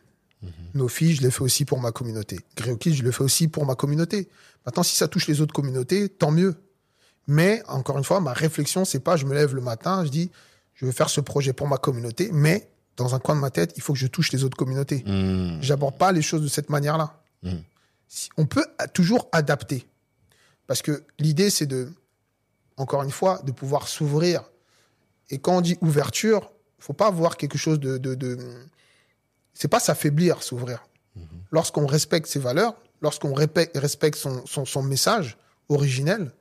Nos 0.74 0.88
filles, 0.88 1.16
je 1.16 1.22
l'ai 1.22 1.32
fait 1.32 1.42
aussi 1.42 1.66
pour 1.66 1.80
ma 1.80 1.92
communauté. 1.92 2.40
Gréokis, 2.56 2.94
je 2.96 3.04
le 3.04 3.12
fais 3.12 3.24
aussi 3.24 3.48
pour 3.48 3.66
ma 3.66 3.76
communauté. 3.76 4.30
Maintenant, 4.66 4.84
si 4.84 4.96
ça 4.96 5.08
touche 5.08 5.28
les 5.28 5.42
autres 5.42 5.54
communautés, 5.54 6.10
tant 6.10 6.32
mieux. 6.32 6.56
Mais, 7.28 7.64
encore 7.68 7.98
une 7.98 8.04
fois, 8.04 8.20
ma 8.22 8.34
réflexion, 8.34 8.86
c'est 8.86 9.00
pas 9.00 9.16
je 9.16 9.26
me 9.26 9.34
lève 9.34 9.54
le 9.56 9.62
matin, 9.62 10.04
je 10.04 10.10
dis, 10.10 10.32
je 10.76 10.86
veux 10.86 10.92
faire 10.92 11.10
ce 11.10 11.22
projet 11.22 11.54
pour 11.54 11.68
ma 11.68 11.78
communauté, 11.78 12.30
mais 12.32 12.70
dans 12.98 13.16
un 13.16 13.20
coin 13.20 13.36
de 13.36 13.40
ma 13.40 13.50
tête, 13.50 13.74
il 13.78 13.82
faut 13.82 13.94
que 13.94 14.00
je 14.00 14.08
touche 14.08 14.32
les 14.32 14.44
autres 14.44 14.58
communautés. 14.58 15.04
Hmm. 15.06 15.62
J'aborde 15.62 15.98
pas 15.98 16.12
les 16.12 16.22
choses 16.22 16.42
de 16.42 16.48
cette 16.48 16.70
manière-là. 16.70 17.22
Mm. 17.44 17.58
Si- 18.08 18.30
on 18.38 18.46
peut 18.46 18.66
toujours 18.94 19.30
adapter. 19.32 19.88
Parce 20.68 20.82
que 20.82 21.04
l'idée, 21.18 21.50
c'est 21.50 21.66
de, 21.66 21.92
encore 22.78 23.04
une 23.04 23.12
fois, 23.12 23.42
de 23.44 23.52
pouvoir 23.52 23.88
s'ouvrir. 23.88 24.44
Et 25.30 25.38
quand 25.38 25.58
on 25.58 25.62
dit 25.62 25.78
ouverture, 25.82 26.52
faut 26.80 26.94
pas 26.94 27.10
voir 27.10 27.38
quelque 27.38 27.58
chose 27.58 27.80
de, 27.80 27.98
de, 27.98 28.16
de 28.16 28.38
c'est 29.54 29.68
pas 29.68 29.80
s'affaiblir, 29.80 30.44
s'ouvrir. 30.44 30.86
Lorsqu'on 31.52 31.86
respecte 31.86 32.28
ses 32.28 32.40
valeurs, 32.40 32.76
lorsqu'on 33.02 33.34
respecte 33.34 34.16
son, 34.16 34.46
son, 34.46 34.66
son 34.66 34.84
message 34.84 35.38
originel, 35.70 36.32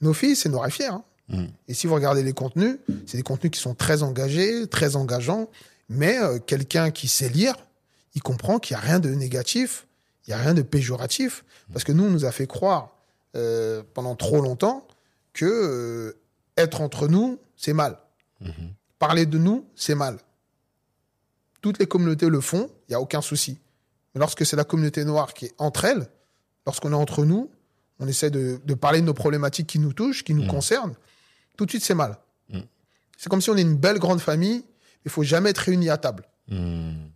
nos 0.00 0.12
filles, 0.12 0.36
c'est 0.36 0.48
noir 0.48 0.66
et 0.66 0.70
fier. 0.70 0.92
hein. 0.92 1.04
Mm. 1.28 1.44
Et 1.68 1.74
si 1.74 1.86
vous 1.86 1.94
regardez 1.94 2.22
les 2.22 2.32
contenus, 2.34 2.76
c'est 3.06 3.16
des 3.16 3.22
contenus 3.22 3.52
qui 3.52 3.60
sont 3.60 3.74
très 3.74 4.02
engagés, 4.02 4.66
très 4.66 4.96
engageants, 4.96 5.48
mais 5.88 6.18
euh, 6.18 6.38
quelqu'un 6.38 6.90
qui 6.90 7.08
sait 7.08 7.28
lire, 7.28 7.54
il 8.14 8.22
comprend 8.22 8.58
qu'il 8.58 8.76
n'y 8.76 8.82
a 8.82 8.84
rien 8.84 9.00
de 9.00 9.08
négatif, 9.10 9.86
il 10.26 10.30
n'y 10.30 10.34
a 10.34 10.42
rien 10.42 10.54
de 10.54 10.62
péjoratif, 10.62 11.44
parce 11.72 11.84
que 11.84 11.92
nous, 11.92 12.04
on 12.04 12.10
nous 12.10 12.24
a 12.24 12.32
fait 12.32 12.46
croire 12.46 12.96
euh, 13.36 13.82
pendant 13.94 14.14
trop 14.14 14.40
longtemps 14.40 14.86
que 15.32 15.44
euh, 15.46 16.18
être 16.56 16.80
entre 16.80 17.08
nous, 17.08 17.38
c'est 17.56 17.72
mal. 17.72 17.98
Parler 18.98 19.24
de 19.26 19.38
nous, 19.38 19.64
c'est 19.74 19.94
mal. 19.94 20.18
Toutes 21.62 21.78
les 21.78 21.86
communautés 21.86 22.28
le 22.28 22.40
font, 22.40 22.70
il 22.88 22.92
n'y 22.92 22.94
a 22.94 23.00
aucun 23.00 23.22
souci. 23.22 23.58
Mais 24.14 24.20
lorsque 24.20 24.46
c'est 24.46 24.56
la 24.56 24.64
communauté 24.64 25.04
noire 25.04 25.34
qui 25.34 25.46
est 25.46 25.54
entre 25.58 25.84
elles, 25.84 26.08
lorsqu'on 26.66 26.92
est 26.92 26.96
entre 26.96 27.24
nous, 27.24 27.50
on 28.00 28.08
essaie 28.08 28.30
de, 28.30 28.60
de 28.64 28.74
parler 28.74 29.00
de 29.00 29.06
nos 29.06 29.14
problématiques 29.14 29.66
qui 29.66 29.78
nous 29.78 29.92
touchent, 29.92 30.24
qui 30.24 30.34
nous 30.34 30.46
concernent, 30.46 30.94
tout 31.56 31.64
de 31.64 31.70
suite 31.70 31.84
c'est 31.84 31.94
mal. 31.94 32.18
Mm. 32.48 32.60
C'est 33.16 33.28
comme 33.28 33.40
si 33.40 33.50
on 33.50 33.56
est 33.56 33.62
une 33.62 33.76
belle 33.76 33.98
grande 33.98 34.20
famille, 34.20 34.64
il 35.04 35.10
faut 35.10 35.22
jamais 35.22 35.50
être 35.50 35.58
réunis 35.58 35.90
à 35.90 35.98
table. 35.98 36.24
Hmm. 36.48 37.08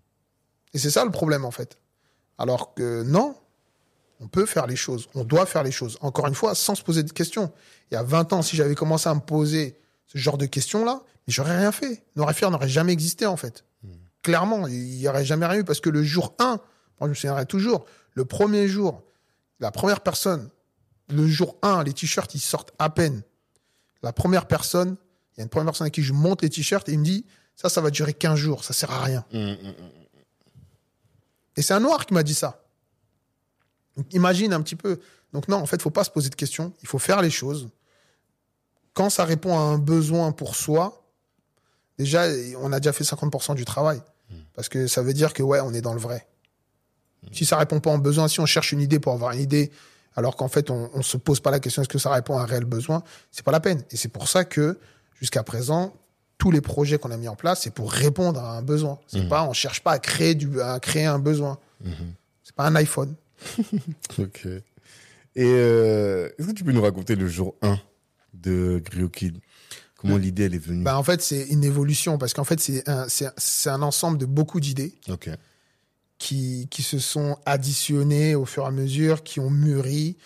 Et 0.74 0.78
c'est 0.78 0.90
ça 0.90 1.04
le 1.04 1.10
problème 1.10 1.44
en 1.44 1.50
fait. 1.50 1.78
Alors 2.36 2.74
que 2.74 3.02
non, 3.02 3.34
on 4.20 4.28
peut 4.28 4.46
faire 4.46 4.66
les 4.66 4.76
choses, 4.76 5.08
on 5.14 5.24
doit 5.24 5.46
faire 5.46 5.62
les 5.62 5.70
choses. 5.70 5.98
Encore 6.00 6.26
une 6.26 6.34
fois, 6.34 6.54
sans 6.54 6.74
se 6.74 6.82
poser 6.82 7.02
de 7.02 7.12
questions. 7.12 7.52
Il 7.90 7.94
y 7.94 7.96
a 7.96 8.02
20 8.02 8.32
ans, 8.32 8.42
si 8.42 8.56
j'avais 8.56 8.74
commencé 8.74 9.08
à 9.08 9.14
me 9.14 9.20
poser 9.20 9.78
ce 10.06 10.18
genre 10.18 10.38
de 10.38 10.46
questions-là, 10.46 11.02
j'aurais 11.26 11.58
rien 11.58 11.72
fait. 11.72 12.04
Noir 12.16 12.30
et 12.30 12.34
Fier 12.34 12.50
n'aurait 12.50 12.68
jamais 12.68 12.92
existé 12.92 13.26
en 13.26 13.36
fait. 13.36 13.64
Clairement, 14.22 14.66
il 14.66 14.96
y 14.96 15.08
aurait 15.08 15.24
jamais 15.24 15.46
rien 15.46 15.60
eu 15.60 15.64
parce 15.64 15.80
que 15.80 15.90
le 15.90 16.02
jour 16.02 16.34
1, 16.38 16.60
Moi, 17.00 17.08
je 17.08 17.10
me 17.10 17.14
souviendrai 17.14 17.46
toujours. 17.46 17.86
Le 18.14 18.24
premier 18.24 18.68
jour, 18.68 19.02
la 19.60 19.70
première 19.70 20.00
personne, 20.00 20.50
le 21.08 21.26
jour 21.26 21.56
1, 21.62 21.84
les 21.84 21.92
t-shirts, 21.92 22.34
ils 22.34 22.40
sortent 22.40 22.72
à 22.78 22.90
peine. 22.90 23.22
La 24.02 24.12
première 24.12 24.46
personne, 24.46 24.96
il 25.32 25.38
y 25.38 25.40
a 25.40 25.44
une 25.44 25.48
première 25.48 25.66
personne 25.66 25.86
à 25.86 25.90
qui 25.90 26.02
je 26.02 26.12
monte 26.12 26.42
les 26.42 26.50
t-shirts 26.50 26.88
et 26.88 26.92
il 26.92 26.98
me 26.98 27.04
dit, 27.04 27.24
ça, 27.56 27.68
ça 27.68 27.80
va 27.80 27.90
durer 27.90 28.14
15 28.14 28.38
jours, 28.38 28.64
ça 28.64 28.72
sert 28.72 28.90
à 28.90 29.02
rien. 29.02 29.24
Hum, 29.32 29.40
hum, 29.40 29.56
hum. 29.66 29.90
Et 31.56 31.62
c'est 31.62 31.74
un 31.74 31.80
noir 31.80 32.06
qui 32.06 32.14
m'a 32.14 32.22
dit 32.22 32.34
ça. 32.34 32.62
Donc, 33.96 34.14
imagine 34.14 34.52
un 34.52 34.62
petit 34.62 34.76
peu. 34.76 35.00
Donc 35.32 35.48
non, 35.48 35.56
en 35.56 35.66
fait, 35.66 35.82
faut 35.82 35.90
pas 35.90 36.04
se 36.04 36.10
poser 36.10 36.30
de 36.30 36.36
questions. 36.36 36.72
Il 36.82 36.88
faut 36.88 37.00
faire 37.00 37.20
les 37.20 37.30
choses. 37.30 37.68
Quand 38.94 39.10
ça 39.10 39.24
répond 39.24 39.58
à 39.58 39.60
un 39.60 39.78
besoin 39.78 40.30
pour 40.30 40.54
soi, 40.54 41.04
déjà, 41.98 42.26
on 42.58 42.72
a 42.72 42.78
déjà 42.78 42.92
fait 42.92 43.04
50% 43.04 43.56
du 43.56 43.64
travail. 43.64 44.00
Parce 44.54 44.68
que 44.68 44.86
ça 44.86 45.02
veut 45.02 45.14
dire 45.14 45.32
que, 45.32 45.42
ouais, 45.42 45.60
on 45.60 45.72
est 45.72 45.80
dans 45.80 45.94
le 45.94 46.00
vrai. 46.00 46.28
Si 47.32 47.44
ça 47.44 47.56
répond 47.56 47.80
pas 47.80 47.90
à 47.90 47.94
un 47.94 47.98
besoin, 47.98 48.28
si 48.28 48.40
on 48.40 48.46
cherche 48.46 48.72
une 48.72 48.80
idée 48.80 49.00
pour 49.00 49.12
avoir 49.12 49.32
une 49.32 49.40
idée, 49.40 49.70
alors 50.16 50.36
qu'en 50.36 50.48
fait, 50.48 50.70
on, 50.70 50.90
on 50.94 51.02
se 51.02 51.16
pose 51.16 51.40
pas 51.40 51.50
la 51.50 51.60
question 51.60 51.82
est-ce 51.82 51.88
que 51.88 51.98
ça 51.98 52.10
répond 52.10 52.38
à 52.38 52.42
un 52.42 52.46
réel 52.46 52.64
besoin, 52.64 53.02
c'est 53.30 53.44
pas 53.44 53.52
la 53.52 53.60
peine. 53.60 53.82
Et 53.90 53.96
c'est 53.96 54.08
pour 54.08 54.28
ça 54.28 54.44
que, 54.44 54.78
jusqu'à 55.20 55.42
présent, 55.42 55.94
tous 56.38 56.50
les 56.50 56.60
projets 56.60 56.98
qu'on 56.98 57.10
a 57.10 57.16
mis 57.16 57.28
en 57.28 57.36
place, 57.36 57.62
c'est 57.62 57.74
pour 57.74 57.92
répondre 57.92 58.40
à 58.40 58.56
un 58.56 58.62
besoin. 58.62 58.98
C'est 59.08 59.28
pas, 59.28 59.44
on 59.44 59.52
cherche 59.52 59.82
pas 59.82 59.92
à 59.92 59.98
créer 59.98 60.34
du, 60.34 60.60
à 60.60 60.78
créer 60.80 61.06
un 61.06 61.18
besoin. 61.18 61.58
C'est 62.44 62.54
pas 62.54 62.66
un 62.66 62.74
iPhone. 62.76 63.14
Ok. 64.18 64.46
Et 65.36 65.44
euh, 65.44 66.28
est-ce 66.38 66.48
que 66.48 66.52
tu 66.52 66.64
peux 66.64 66.72
nous 66.72 66.82
raconter 66.82 67.14
le 67.14 67.28
jour 67.28 67.54
1 67.62 67.78
de 68.34 68.82
Grio 68.84 69.08
Kid 69.08 69.38
Comment 69.96 70.16
l'idée 70.16 70.44
elle 70.44 70.54
est 70.54 70.58
venue? 70.58 70.82
Bah, 70.82 70.96
en 70.98 71.02
fait, 71.04 71.22
c'est 71.22 71.42
une 71.48 71.62
évolution 71.64 72.18
parce 72.18 72.32
qu'en 72.34 72.44
fait, 72.44 72.58
c'est 72.60 72.88
un, 72.88 73.06
un 73.66 73.82
ensemble 73.82 74.18
de 74.18 74.26
beaucoup 74.26 74.58
d'idées 74.60 74.94
Ok. 75.08 75.28
Qui, 76.18 76.66
qui 76.70 76.82
se 76.82 76.98
sont 76.98 77.36
additionnées 77.46 78.34
au 78.34 78.44
fur 78.44 78.64
et 78.64 78.66
à 78.66 78.70
mesure, 78.70 79.22
qui 79.22 79.40
ont 79.40 79.50
mûri. 79.50 80.16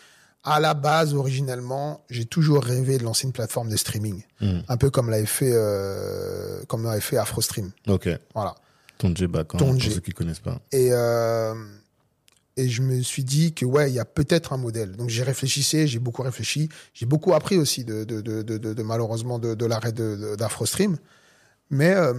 À 0.44 0.58
la 0.58 0.74
base, 0.74 1.14
originellement, 1.14 2.04
j'ai 2.10 2.24
toujours 2.24 2.64
rêvé 2.64 2.98
de 2.98 3.04
lancer 3.04 3.26
une 3.28 3.32
plateforme 3.32 3.68
de 3.68 3.76
streaming, 3.76 4.22
Hmm. 4.40 4.60
un 4.68 4.76
peu 4.76 4.90
comme 4.90 5.08
l'avait 5.08 5.24
fait, 5.26 5.52
euh, 5.52 6.64
comme 6.66 6.82
l'avait 6.82 7.00
fait 7.00 7.16
AfroStream. 7.16 7.70
Ok. 7.86 8.08
Voilà. 8.34 8.56
Ton 8.98 9.14
J 9.14 9.26
back, 9.28 9.54
hein, 9.54 9.58
pour 9.58 9.80
ceux 9.80 10.00
qui 10.00 10.10
connaissent 10.12 10.40
pas. 10.40 10.60
Et 10.72 10.88
euh, 10.92 11.54
et 12.56 12.68
je 12.68 12.82
me 12.82 13.00
suis 13.02 13.22
dit 13.24 13.54
que 13.54 13.64
ouais, 13.64 13.90
il 13.90 13.94
y 13.94 14.00
a 14.00 14.04
peut-être 14.04 14.52
un 14.52 14.56
modèle. 14.56 14.96
Donc 14.96 15.08
j'ai 15.10 15.22
réfléchissé, 15.22 15.86
j'ai 15.86 15.98
beaucoup 16.00 16.22
réfléchi, 16.22 16.68
j'ai 16.92 17.06
beaucoup 17.06 17.34
appris 17.34 17.56
aussi 17.56 17.84
de 17.84 18.02
de 18.04 18.20
de 18.20 18.82
malheureusement 18.82 19.38
de, 19.38 19.64
l'arrêt 19.66 19.92
d'AfroStream, 19.92 20.98
mais 21.70 21.92
euh, 21.94 22.12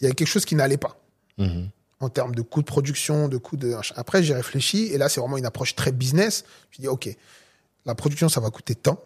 il 0.00 0.04
y 0.04 0.06
avait 0.06 0.14
quelque 0.14 0.28
chose 0.28 0.44
qui 0.44 0.56
n'allait 0.56 0.76
pas 0.78 1.00
Mhm. 1.38 1.68
En 2.00 2.08
termes 2.08 2.34
de 2.34 2.42
coûts 2.42 2.60
de 2.60 2.66
production, 2.66 3.28
de 3.28 3.36
coûts 3.38 3.56
de. 3.56 3.74
Après, 3.96 4.22
j'ai 4.22 4.34
réfléchi 4.34 4.86
et 4.92 4.98
là, 4.98 5.08
c'est 5.08 5.20
vraiment 5.20 5.38
une 5.38 5.46
approche 5.46 5.74
très 5.74 5.92
business. 5.92 6.44
Je 6.70 6.80
dis, 6.82 6.88
ok, 6.88 7.08
la 7.86 7.94
production, 7.94 8.28
ça 8.28 8.40
va 8.40 8.50
coûter 8.50 8.74
tant. 8.74 9.00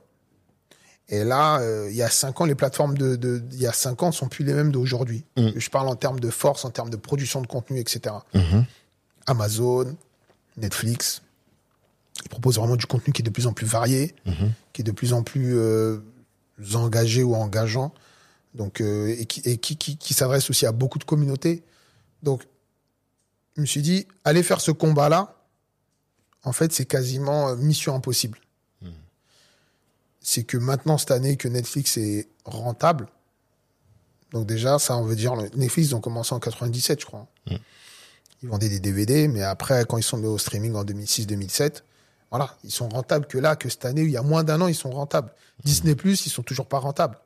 Et 1.09 1.25
là, 1.25 1.61
euh, 1.61 1.89
il 1.91 1.97
y 1.97 2.03
a 2.03 2.09
cinq 2.09 2.41
ans, 2.41 2.45
les 2.45 2.55
plateformes 2.55 2.97
de, 2.97 3.17
de, 3.17 3.43
il 3.53 3.61
y 3.61 3.67
a 3.67 3.73
cinq 3.73 4.03
ans 4.03 4.09
ne 4.09 4.13
sont 4.13 4.29
plus 4.29 4.45
les 4.45 4.55
mêmes 4.55 4.71
d'aujourd'hui. 4.71 5.25
Mm. 5.37 5.51
Je 5.57 5.71
parle 5.71 5.89
en 5.89 5.97
termes 5.97 6.21
de 6.21 6.31
force, 6.31 6.65
en 6.65 6.71
termes 6.71 6.91
de 6.91 6.97
production 6.97 7.43
de 7.43 7.49
contenu, 7.49 7.81
etc. 7.81 8.15
Mhm. 8.33 8.65
Amazon, 9.27 9.97
Netflix, 10.57 11.23
ils 12.25 12.29
proposent 12.29 12.59
vraiment 12.59 12.77
du 12.77 12.87
contenu 12.87 13.13
qui 13.13 13.23
est 13.23 13.25
de 13.25 13.31
plus 13.31 13.47
en 13.49 13.53
plus 13.53 13.67
varié, 13.67 14.15
Mhm. 14.25 14.53
qui 14.73 14.83
est 14.83 14.85
de 14.85 14.93
plus 14.93 15.13
en 15.13 15.23
plus 15.25 15.57
euh, 15.59 15.99
engagé 16.75 17.25
ou 17.25 17.35
engageant, 17.35 17.93
donc 18.55 18.81
euh, 18.81 19.09
et 19.09 19.27
qui, 19.27 19.41
et 19.45 19.59
qui, 19.59 19.77
qui, 19.77 19.97
qui 19.97 20.15
s'adresse 20.15 20.49
aussi 20.49 20.65
à 20.65 20.73
beaucoup 20.73 20.99
de 21.01 21.05
communautés. 21.05 21.65
Donc, 22.23 22.45
je 23.57 23.61
me 23.61 23.67
suis 23.67 23.83
dit, 23.83 24.07
aller 24.25 24.43
faire 24.43 24.61
ce 24.61 24.71
combat-là, 24.71 25.37
en 26.45 26.53
fait, 26.53 26.73
c'est 26.73 26.87
quasiment 26.87 27.49
euh, 27.49 27.57
mission 27.57 27.95
impossible. 27.95 28.39
C'est 30.23 30.45
que 30.45 30.59
maintenant, 30.59 30.99
cette 30.99 31.13
année, 31.13 31.39
que 31.39 31.49
Netflix 31.49 31.97
est 31.97 32.29
rentable, 32.45 33.09
donc 34.33 34.47
déjà, 34.47 34.79
ça, 34.79 34.97
on 34.97 35.05
veut 35.05 35.17
dire, 35.17 35.35
Netflix, 35.35 35.89
ils 35.89 35.97
ont 35.97 36.01
commencé 36.01 36.35
en 36.35 36.39
97, 36.39 37.01
je 37.01 37.07
crois. 37.07 37.27
Ils 38.43 38.49
vendaient 38.49 38.69
des 38.69 38.81
DVD, 38.81 39.29
mais 39.29 39.43
après, 39.43 39.85
quand 39.87 39.97
ils 39.99 40.03
sont 40.03 40.19
mis 40.19 40.27
au 40.27 40.39
streaming 40.39 40.75
en 40.75 40.85
2006-2007, 40.85 41.83
voilà, 42.31 42.55
ils 42.65 42.71
sont 42.71 42.89
rentables 42.89 43.27
que 43.27 43.39
là, 43.39 43.57
que 43.57 43.69
cette 43.69 43.85
année, 43.85 44.03
il 44.03 44.11
y 44.11 44.17
a 44.17 44.23
moins 44.23 44.45
d'un 44.45 44.61
an, 44.61 44.69
ils 44.69 44.75
sont 44.75 44.91
rentables. 44.91 45.33
Disney 45.65 45.95
Plus, 45.95 46.25
ils 46.27 46.31
sont 46.31 46.43
toujours 46.43 46.67
pas 46.67 46.79
rentables. 46.79 47.19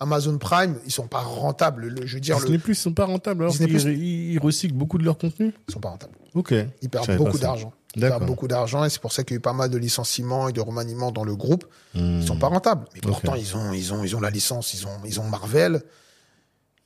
Amazon 0.00 0.36
Prime, 0.36 0.76
ils 0.84 0.90
sont 0.92 1.06
pas 1.06 1.20
rentables. 1.20 1.86
Le, 1.88 2.06
je 2.06 2.14
veux 2.14 2.20
dire, 2.20 2.36
Disney 2.36 2.56
le, 2.56 2.58
Plus 2.62 2.74
sont 2.74 2.92
pas 2.92 3.04
rentables 3.06 3.42
alors 3.42 3.52
Disney 3.52 3.68
qu'ils 3.68 3.80
Plus- 3.82 3.92
ils- 3.94 4.32
ils 4.32 4.38
recyclent 4.38 4.74
beaucoup 4.74 4.98
de 4.98 5.04
leur 5.04 5.16
contenu 5.16 5.54
ils 5.68 5.72
sont 5.72 5.80
pas 5.80 5.88
rentables. 5.90 6.12
Ok. 6.34 6.52
Ils 6.82 6.88
perdent 6.90 7.16
beaucoup 7.16 7.38
d'argent. 7.38 7.72
Ils 7.94 8.00
perdent 8.00 8.26
beaucoup 8.26 8.48
d'argent 8.48 8.84
et 8.84 8.90
c'est 8.90 9.00
pour 9.00 9.12
ça 9.12 9.22
qu'il 9.22 9.34
y 9.34 9.36
a 9.36 9.38
eu 9.38 9.40
pas 9.40 9.52
mal 9.52 9.70
de 9.70 9.78
licenciements 9.78 10.48
et 10.48 10.52
de 10.52 10.60
remaniements 10.60 11.12
dans 11.12 11.24
le 11.24 11.36
groupe. 11.36 11.64
Hmm. 11.94 12.20
Ils 12.20 12.26
sont 12.26 12.36
pas 12.38 12.48
rentables. 12.48 12.84
Mais 12.94 13.00
pourtant, 13.00 13.34
ils 13.36 13.56
ont, 13.56 13.72
ils 13.72 13.92
ont, 13.94 14.02
ils 14.04 14.16
ont 14.16 14.20
la 14.20 14.30
licence, 14.30 14.74
ils 14.74 14.86
ont, 14.86 14.98
ils 15.06 15.20
ont 15.20 15.24
Marvel. 15.24 15.82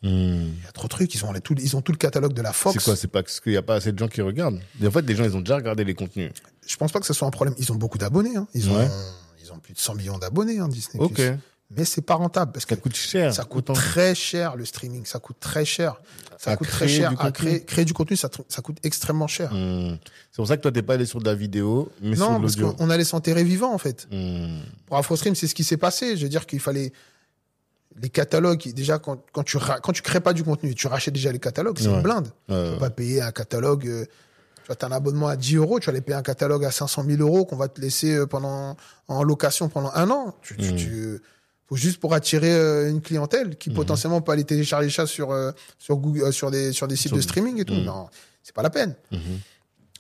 Hmm. 0.03 0.09
Il 0.59 0.63
y 0.65 0.69
a 0.69 0.73
trop 0.73 0.85
de 0.85 0.89
trucs. 0.91 1.15
Ils 1.15 1.25
ont 1.25 1.33
les- 1.33 1.41
tout, 1.41 1.55
ils 1.59 1.75
ont 1.77 1.81
tout 1.81 1.93
le 1.93 1.99
catalogue 1.99 2.33
de 2.35 2.43
la 2.43 2.53
Fox. 2.53 2.79
C'est 2.79 2.85
quoi? 2.85 2.97
C'est 2.97 3.09
pas 3.09 3.23
parce 3.23 3.41
qu'il 3.41 3.53
y 3.53 3.57
a 3.57 3.63
pas 3.63 3.77
assez 3.77 3.93
de 3.93 3.99
gens 3.99 4.09
qui 4.09 4.21
regardent. 4.21 4.61
En 4.85 4.91
fait, 4.91 5.03
les 5.03 5.17
gens, 5.17 5.25
ils 5.25 5.37
ont 5.37 5.41
déjà 5.41 5.57
regardé 5.57 5.85
les 5.85 5.95
contenus. 5.95 6.31
Je 6.67 6.77
pense 6.77 6.93
pas 6.93 7.01
que 7.01 7.07
ce 7.07 7.13
soit 7.15 7.27
un 7.29 7.31
problème. 7.31 7.55
Ils 7.59 7.71
ont 7.73 7.77
beaucoup 7.77 7.99
d'abonnés. 7.99 8.37
Hein. 8.37 8.47
Ils 8.55 8.69
ont, 8.71 8.77
Ouais. 8.77 8.89
ils 9.43 9.53
ont 9.53 9.59
plus 9.59 9.75
de 9.75 9.79
100 9.79 9.95
millions 9.95 10.19
d'abonnés, 10.19 10.59
hein, 10.59 10.69
Disney+. 10.69 11.03
Ok. 11.03 11.21
Mais 11.71 11.85
c'est 11.85 12.01
pas 12.03 12.15
rentable 12.15 12.53
parce 12.53 12.65
que 12.65 12.77
Ça 12.77 12.81
coûte 12.81 12.95
cher. 12.95 13.35
ça 13.35 13.43
coûte 13.43 13.71
Autant- 13.71 13.73
très 13.73 14.15
cher 14.15 14.55
le 14.55 14.65
streaming. 14.65 15.05
Ça 15.05 15.19
coûte 15.19 15.39
très 15.41 15.65
cher. 15.65 16.01
Ça 16.39 16.53
À 16.53 16.57
coûte 16.57 16.69
très 16.69 16.87
cher 16.87 17.13
à 17.21 17.33
créer, 17.33 17.65
créer 17.65 17.85
du 17.85 17.93
contenu. 17.93 18.17
Ça, 18.17 18.29
coûte 18.63 18.77
extrêmement 18.85 19.27
cher. 19.27 19.53
Hmm. 19.53 19.97
C'est 20.31 20.37
pour 20.37 20.47
ça 20.47 20.57
que 20.57 20.63
toi, 20.63 20.71
t'es 20.71 20.83
pas 20.83 20.95
allé 20.95 21.07
sur 21.07 21.19
de 21.19 21.25
la 21.25 21.35
vidéo, 21.35 21.91
mais 22.01 22.11
non, 22.11 22.27
sur 22.27 22.35
de 22.37 22.41
parce 22.43 22.57
l'audio. 22.57 22.73
qu'on 22.77 22.89
allait 22.91 23.03
s'enterrer 23.05 23.43
vivant 23.43 23.73
en 23.75 23.79
fait. 23.79 24.07
Hmm. 24.13 24.61
Pour 24.87 24.97
AfroStream, 24.97 25.35
c'est 25.35 25.49
ce 25.49 25.57
qui 25.57 25.65
s'est 25.65 25.77
passé. 25.77 26.17
Je 26.17 26.23
veux 26.23 26.29
dire 26.29 26.47
qu'il 26.47 26.61
fallait 26.61 26.93
les 28.01 28.11
catalogues. 28.11 28.73
Déjà, 28.73 28.99
quand, 29.01 29.21
quand 29.33 29.43
tu 29.43 29.59
quand 29.59 29.93
tu 29.93 30.03
crées 30.03 30.21
pas 30.21 30.35
du 30.35 30.45
contenu, 30.45 30.73
tu 30.75 30.87
rachètes 30.87 31.15
déjà 31.15 31.33
les 31.33 31.41
catalogues. 31.41 31.79
C'est 31.81 31.89
Ouais. 31.89 31.95
une 31.95 32.03
blinde. 32.03 32.29
Ouais, 32.49 32.65
Tu 32.65 32.71
vas 32.75 32.79
pas 32.79 32.91
payer 32.91 33.23
un 33.23 33.33
catalogue. 33.33 34.07
Tu 34.67 34.73
vois, 34.73 34.75
t'as 34.75 34.89
un 34.89 34.93
abonnement 34.93 35.29
à 35.29 35.37
10 35.37 35.55
euros, 35.59 35.79
tu 35.79 35.87
vas 35.87 35.93
aller 35.93 36.01
payer 36.01 36.19
un 36.19 36.23
catalogue 36.23 36.65
à 36.65 36.73
500 36.73 37.05
000 37.07 37.23
euros 37.23 37.45
qu'on 37.45 37.55
va 37.55 37.69
te 37.69 37.81
laisser 37.81 38.17
euh, 38.17 38.27
pendant 38.27 38.77
en 39.07 39.23
location 39.23 39.69
pendant 39.69 39.93
un 39.95 40.11
an. 40.11 40.35
Tu, 40.43 40.57
tu, 40.57 40.73
Mm. 40.73 40.77
tu- 40.77 41.21
faut 41.69 41.77
juste 41.77 42.01
pour 42.01 42.15
attirer 42.15 42.53
euh, 42.53 42.91
une 42.91 43.01
clientèle 43.01 43.57
qui 43.57 43.71
potentiellement 43.71 44.21
peut 44.21 44.33
aller 44.33 44.43
télécharger 44.43 44.91
ça 44.91 45.07
sur 45.07 45.31
euh, 45.31 45.53
sur 45.79 45.97
Google, 45.99 46.33
sur 46.33 46.51
des 46.51 46.73
sur 46.73 46.89
des 46.89 46.97
sites 46.97 47.09
Sur- 47.11 47.17
de 47.17 47.23
streaming 47.23 47.61
et 47.61 47.65
tout. 47.65 47.75
Mm. 47.75 47.85
Non, 47.85 48.09
c'est 48.43 48.55
pas 48.57 48.63
la 48.65 48.71
peine. 48.71 48.97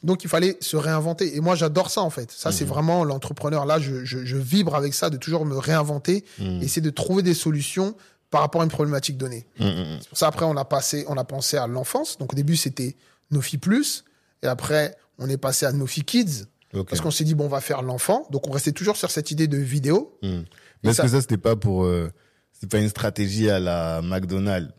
Donc 0.02 0.24
il 0.24 0.28
fallait 0.30 0.56
se 0.60 0.76
réinventer. 0.76 1.36
Et 1.36 1.40
moi 1.40 1.54
j'adore 1.54 1.90
ça 1.90 2.02
en 2.02 2.10
fait. 2.10 2.30
Ça 2.32 2.50
c'est 2.52 2.64
vraiment 2.64 3.04
l'entrepreneur 3.04 3.66
là. 3.66 3.78
Je, 3.78 4.04
je, 4.04 4.24
je 4.24 4.36
vibre 4.36 4.74
avec 4.74 4.94
ça 4.94 5.10
de 5.10 5.16
toujours 5.16 5.46
me 5.46 5.56
réinventer, 5.56 6.24
Mhm. 6.38 6.62
essayer 6.62 6.82
de 6.82 6.90
trouver 6.90 7.22
des 7.22 7.34
solutions 7.34 7.94
par 8.30 8.40
rapport 8.40 8.60
à 8.60 8.64
une 8.64 8.70
problématique 8.70 9.16
donnée. 9.16 9.46
Hmm, 9.58 9.64
hmm, 9.66 9.98
C'est 10.00 10.08
pour 10.08 10.18
ça 10.18 10.26
après 10.26 10.44
on 10.44 10.56
a 10.56 10.64
passé, 10.64 11.04
on 11.08 11.16
a 11.16 11.24
pensé 11.24 11.56
à 11.56 11.66
l'enfance. 11.66 12.18
Donc 12.18 12.32
au 12.32 12.36
début 12.36 12.56
c'était 12.56 12.96
Nofi 13.30 13.58
Plus 13.58 14.04
et 14.42 14.46
après 14.46 14.96
on 15.18 15.28
est 15.28 15.38
passé 15.38 15.66
à 15.66 15.72
Nofi 15.72 16.02
Kids 16.02 16.44
parce 16.88 17.00
qu'on 17.00 17.10
s'est 17.10 17.24
dit 17.24 17.34
bon 17.34 17.46
on 17.46 17.48
va 17.48 17.60
faire 17.60 17.82
l'enfant. 17.82 18.26
Donc 18.30 18.46
on 18.48 18.50
restait 18.50 18.72
toujours 18.72 18.96
sur 18.96 19.10
cette 19.10 19.30
idée 19.30 19.46
de 19.48 19.56
vidéo. 19.56 20.18
Hmm. 20.22 20.42
Mais 20.82 20.90
est-ce 20.90 20.96
ça- 20.98 21.02
que 21.04 21.08
ça, 21.08 21.20
c'était 21.22 21.38
pas 21.38 21.56
pour, 21.56 21.84
euh, 21.84 22.10
c'est 22.52 22.68
pas 22.70 22.78
une 22.78 22.88
stratégie 22.90 23.48
à 23.48 23.58
la 23.58 24.02
McDonald's? 24.02 24.72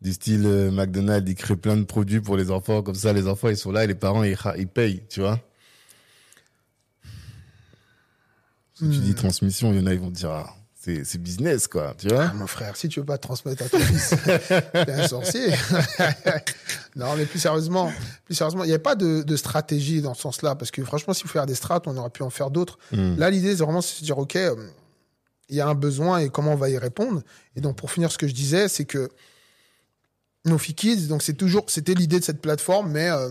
Du 0.00 0.12
style, 0.12 0.42
euh, 0.44 0.70
McDonald's, 0.70 1.30
il 1.30 1.34
crée 1.34 1.56
plein 1.56 1.76
de 1.78 1.84
produits 1.84 2.20
pour 2.20 2.36
les 2.36 2.50
enfants, 2.50 2.82
comme 2.82 2.94
ça, 2.96 3.12
les 3.14 3.26
enfants, 3.26 3.48
ils 3.48 3.56
sont 3.56 3.70
là 3.72 3.84
et 3.84 3.86
les 3.86 3.94
parents, 3.94 4.22
ils, 4.24 4.36
ils 4.58 4.66
payent, 4.68 5.02
tu 5.08 5.20
vois? 5.20 5.40
Si 8.74 8.80
tu 8.90 8.96
Hmm. 8.98 9.00
dis 9.02 9.14
transmission, 9.14 9.72
il 9.72 9.78
y 9.78 9.82
en 9.82 9.86
a, 9.86 9.94
ils 9.94 10.00
vont 10.00 10.10
dire, 10.10 10.30
ah, 10.30 10.54
c'est, 10.84 11.18
business, 11.18 11.66
quoi, 11.66 11.94
tu 11.98 12.08
vois? 12.08 12.28
Ah, 12.30 12.34
mon 12.34 12.46
frère, 12.46 12.76
si 12.76 12.88
tu 12.88 13.00
veux 13.00 13.06
pas 13.06 13.18
transmettre 13.18 13.62
à 13.64 13.68
ton 13.68 13.78
fils, 13.78 14.14
t'es 14.72 14.92
un 14.92 15.08
sorcier. 15.08 15.48
non, 16.96 17.16
mais 17.16 17.24
plus 17.24 17.38
sérieusement, 17.38 17.92
plus 18.24 18.34
sérieusement, 18.34 18.64
il 18.64 18.68
n'y 18.68 18.74
a 18.74 18.78
pas 18.78 18.94
de, 18.94 19.22
de 19.22 19.36
stratégie 19.36 20.02
dans 20.02 20.14
ce 20.14 20.22
sens-là, 20.22 20.54
parce 20.54 20.70
que 20.70 20.84
franchement, 20.84 21.14
s'il 21.14 21.26
faut 21.26 21.32
faire 21.32 21.46
des 21.46 21.54
strates, 21.54 21.86
on 21.86 21.96
aurait 21.96 22.10
pu 22.10 22.22
en 22.22 22.30
faire 22.30 22.50
d'autres. 22.50 22.78
Hmm. 22.92 23.16
Là, 23.16 23.30
l'idée, 23.30 23.56
c'est 23.56 23.62
vraiment 23.62 23.78
de 23.78 23.84
se 23.84 24.04
dire, 24.04 24.18
ok, 24.18 24.36
euh, 24.36 24.54
il 25.48 25.56
y 25.56 25.60
a 25.60 25.66
un 25.66 25.74
besoin 25.74 26.18
et 26.18 26.28
comment 26.28 26.52
on 26.52 26.56
va 26.56 26.68
y 26.68 26.78
répondre. 26.78 27.22
Et 27.56 27.60
donc, 27.60 27.76
pour 27.76 27.90
finir, 27.90 28.12
ce 28.12 28.18
que 28.18 28.28
je 28.28 28.34
disais, 28.34 28.68
c'est 28.68 28.84
que 28.84 29.08
Nofi 30.44 30.74
Kids, 30.74 31.06
donc 31.06 31.22
c'est 31.22 31.34
toujours, 31.34 31.64
c'était 31.68 31.94
l'idée 31.94 32.20
de 32.20 32.24
cette 32.24 32.42
plateforme, 32.42 32.90
mais 32.90 33.08
euh, 33.08 33.28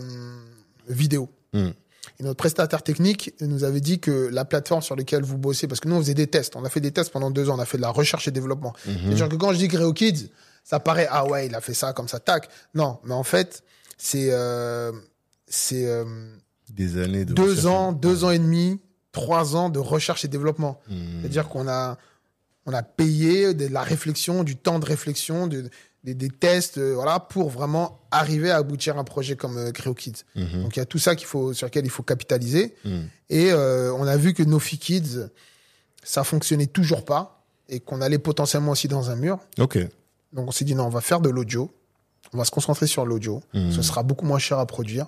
vidéo. 0.88 1.30
Hmm. 1.52 1.70
Et 2.18 2.22
notre 2.22 2.36
prestataire 2.36 2.82
technique 2.82 3.34
nous 3.40 3.64
avait 3.64 3.80
dit 3.80 4.00
que 4.00 4.28
la 4.32 4.44
plateforme 4.44 4.82
sur 4.82 4.96
laquelle 4.96 5.22
vous 5.22 5.38
bossez, 5.38 5.66
parce 5.66 5.80
que 5.80 5.88
nous 5.88 5.96
on 5.96 6.00
faisait 6.00 6.14
des 6.14 6.26
tests, 6.26 6.56
on 6.56 6.64
a 6.64 6.70
fait 6.70 6.80
des 6.80 6.92
tests 6.92 7.10
pendant 7.10 7.30
deux 7.30 7.50
ans, 7.50 7.56
on 7.56 7.60
a 7.60 7.64
fait 7.64 7.76
de 7.78 7.82
la 7.82 7.90
recherche 7.90 8.28
et 8.28 8.30
développement. 8.30 8.74
Mhm. 8.86 8.94
C'est-à-dire 9.04 9.28
que 9.28 9.36
quand 9.36 9.52
je 9.52 9.58
dis 9.58 9.68
Gréo 9.68 9.92
Kids, 9.92 10.30
ça 10.64 10.80
paraît 10.80 11.08
ah 11.10 11.26
ouais 11.26 11.46
il 11.46 11.54
a 11.54 11.60
fait 11.60 11.74
ça 11.74 11.92
comme 11.92 12.08
ça 12.08 12.20
tac. 12.20 12.48
Non, 12.74 12.98
mais 13.04 13.14
en 13.14 13.24
fait 13.24 13.62
c'est 13.98 14.28
euh, 14.30 14.92
c'est 15.46 15.86
euh, 15.86 16.04
Des 16.70 16.98
années 16.98 17.24
de 17.24 17.34
deux 17.34 17.66
ans, 17.66 17.92
deux 17.92 18.24
ans 18.24 18.30
et 18.30 18.38
demi, 18.38 18.80
trois 19.12 19.56
ans 19.56 19.68
de 19.68 19.78
recherche 19.78 20.24
et 20.24 20.28
développement. 20.28 20.80
Hmm. 20.88 21.20
C'est-à-dire 21.20 21.48
qu'on 21.48 21.68
a 21.68 21.98
on 22.66 22.72
a 22.72 22.82
payé 22.82 23.54
de 23.54 23.66
la 23.66 23.82
réflexion, 23.82 24.42
du 24.42 24.56
temps 24.56 24.78
de 24.78 24.86
réflexion, 24.86 25.46
de, 25.46 25.68
des, 26.04 26.14
des 26.14 26.28
tests, 26.28 26.78
euh, 26.78 26.94
voilà, 26.94 27.18
pour 27.18 27.48
vraiment 27.48 27.98
arriver 28.10 28.50
à 28.50 28.56
aboutir 28.56 28.96
à 28.98 29.00
un 29.00 29.04
projet 29.04 29.36
comme 29.36 29.56
euh, 29.56 29.72
Creo 29.72 29.94
Kids. 29.94 30.24
Mhm. 30.36 30.62
Donc 30.62 30.76
il 30.76 30.78
y 30.78 30.82
a 30.82 30.86
tout 30.86 30.98
ça 30.98 31.16
qu'il 31.16 31.26
faut, 31.26 31.54
sur 31.54 31.66
lequel 31.66 31.84
il 31.86 31.90
faut 31.90 32.02
capitaliser. 32.02 32.74
Mhm. 32.84 33.08
Et 33.30 33.50
euh, 33.50 33.92
on 33.94 34.06
a 34.06 34.16
vu 34.16 34.34
que 34.34 34.42
Nofi 34.42 34.78
Kids, 34.78 35.28
ça 36.04 36.22
fonctionnait 36.22 36.66
toujours 36.66 37.04
pas 37.04 37.42
et 37.70 37.80
qu'on 37.80 38.02
allait 38.02 38.18
potentiellement 38.18 38.72
aussi 38.72 38.86
dans 38.86 39.10
un 39.10 39.16
mur. 39.16 39.38
Ok. 39.58 39.78
Donc 40.34 40.48
on 40.48 40.52
s'est 40.52 40.66
dit 40.66 40.74
non, 40.74 40.84
on 40.84 40.90
va 40.90 41.00
faire 41.00 41.20
de 41.20 41.30
l'audio. 41.30 41.70
On 42.34 42.38
va 42.38 42.44
se 42.44 42.50
concentrer 42.50 42.86
sur 42.86 43.06
l'audio. 43.06 43.42
Mhm. 43.54 43.72
Ce 43.72 43.80
sera 43.80 44.02
beaucoup 44.02 44.26
moins 44.26 44.38
cher 44.38 44.58
à 44.58 44.66
produire. 44.66 45.06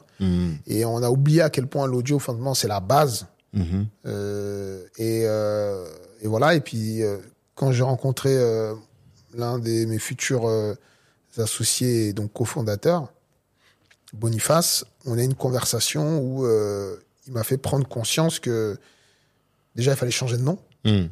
Et 0.66 0.84
on 0.84 1.02
a 1.02 1.10
oublié 1.10 1.42
à 1.42 1.50
quel 1.50 1.66
point 1.66 1.86
l'audio, 1.86 2.18
fondamentalement, 2.18 2.54
c'est 2.54 2.68
la 2.68 2.80
base. 2.80 3.26
Euh, 4.06 4.84
et, 4.96 5.22
et 5.22 6.28
voilà. 6.28 6.54
Et 6.54 6.60
puis 6.60 7.02
quand 7.56 7.72
j'ai 7.72 7.82
rencontré 7.82 8.38
l'un 9.36 9.58
de 9.58 9.84
mes 9.86 9.98
futurs 9.98 10.48
euh, 10.48 10.74
associés, 11.38 12.08
et 12.08 12.12
donc 12.12 12.32
cofondateurs, 12.32 13.12
Boniface, 14.12 14.84
on 15.04 15.18
a 15.18 15.22
eu 15.22 15.24
une 15.24 15.34
conversation 15.34 16.18
où 16.20 16.46
euh, 16.46 16.96
il 17.26 17.32
m'a 17.32 17.44
fait 17.44 17.58
prendre 17.58 17.86
conscience 17.86 18.38
que 18.38 18.78
déjà 19.74 19.92
il 19.92 19.96
fallait 19.96 20.10
changer 20.12 20.36
de 20.36 20.42
nom. 20.42 20.58
Mhm. 20.84 21.10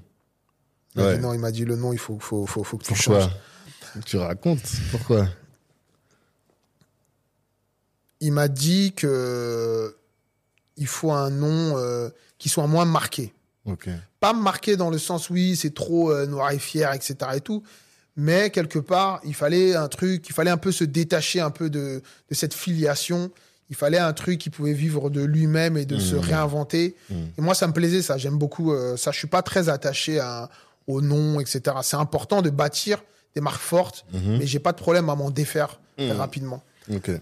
Il 0.96 1.00
m'a 1.00 1.06
Ouais. 1.08 1.16
dit 1.16 1.22
non, 1.22 1.34
il 1.34 1.40
m'a 1.40 1.50
dit 1.50 1.64
le 1.64 1.76
nom, 1.76 1.92
il 1.92 1.98
faut, 1.98 2.18
faut, 2.20 2.46
faut, 2.46 2.62
faut 2.64 2.78
que 2.78 2.84
tu 2.84 2.94
Pourquoi 2.94 3.20
changes. 3.20 3.32
Tu 4.06 4.16
racontes 4.16 4.62
Pourquoi? 4.90 5.26
Il 8.20 8.32
m'a 8.32 8.48
dit 8.48 8.92
que 8.96 9.96
il 10.76 10.87
faut 10.87 11.12
un 11.12 11.30
nom 11.30 11.76
euh, 11.76 12.08
qui 12.38 12.48
soit 12.48 12.66
moins 12.66 12.84
marqué. 12.84 13.32
Pas 14.20 14.32
marqué 14.32 14.76
dans 14.76 14.90
le 14.90 14.98
sens 14.98 15.30
oui 15.30 15.56
c'est 15.56 15.74
trop 15.74 16.10
euh, 16.12 16.26
noir 16.26 16.50
et 16.52 16.58
fier 16.58 16.92
etc 16.92 17.16
et 17.34 17.40
tout 17.40 17.62
mais 18.16 18.50
quelque 18.50 18.79
part 18.79 19.20
il 19.24 19.35
fallait 19.35 19.74
un 19.74 19.88
truc 19.88 20.29
il 20.29 20.33
fallait 20.33 20.50
un 20.50 20.57
peu 20.57 20.72
se 20.72 20.85
détacher 20.85 21.40
un 21.40 21.50
peu 21.50 21.70
de, 21.70 22.03
de 22.31 22.35
cette 22.35 22.55
filiation. 22.55 23.31
Il 23.70 23.77
fallait 23.77 23.98
un 23.98 24.12
truc 24.12 24.38
qui 24.38 24.50
pouvait 24.50 24.74
vivre 24.74 25.09
de 25.09 25.22
lui-même 25.24 25.77
et 25.79 25.87
de 25.87 25.98
se 25.98 26.14
Mhm. 26.16 26.20
réinventer. 26.20 26.94
Mhm. 27.11 27.16
et 27.38 27.40
moi 27.40 27.55
ça 27.55 27.66
me 27.66 27.72
plaisait 27.72 28.03
ça. 28.03 28.18
J'aime 28.18 28.37
beaucoup 28.38 28.72
euh, 28.72 28.96
ça. 28.96 29.11
Je 29.11 29.18
suis 29.18 29.27
pas 29.27 29.42
très 29.42 29.68
attaché 29.68 30.20
à, 30.20 30.50
au 30.87 31.00
nom 31.00 31.40
etc 31.40 31.77
c'est 31.83 31.96
important 31.96 32.42
de 32.42 32.50
bâtir 32.50 33.03
des 33.35 33.40
marques 33.40 33.62
fortes 33.62 34.05
Mhm. 34.12 34.38
mais 34.38 34.46
j'ai 34.46 34.59
pas 34.61 34.72
de 34.72 34.77
problème 34.79 35.09
à 35.09 35.14
m'en 35.14 35.31
défaire 35.31 35.81
Mhm. 35.98 36.12
rapidement. 36.12 36.62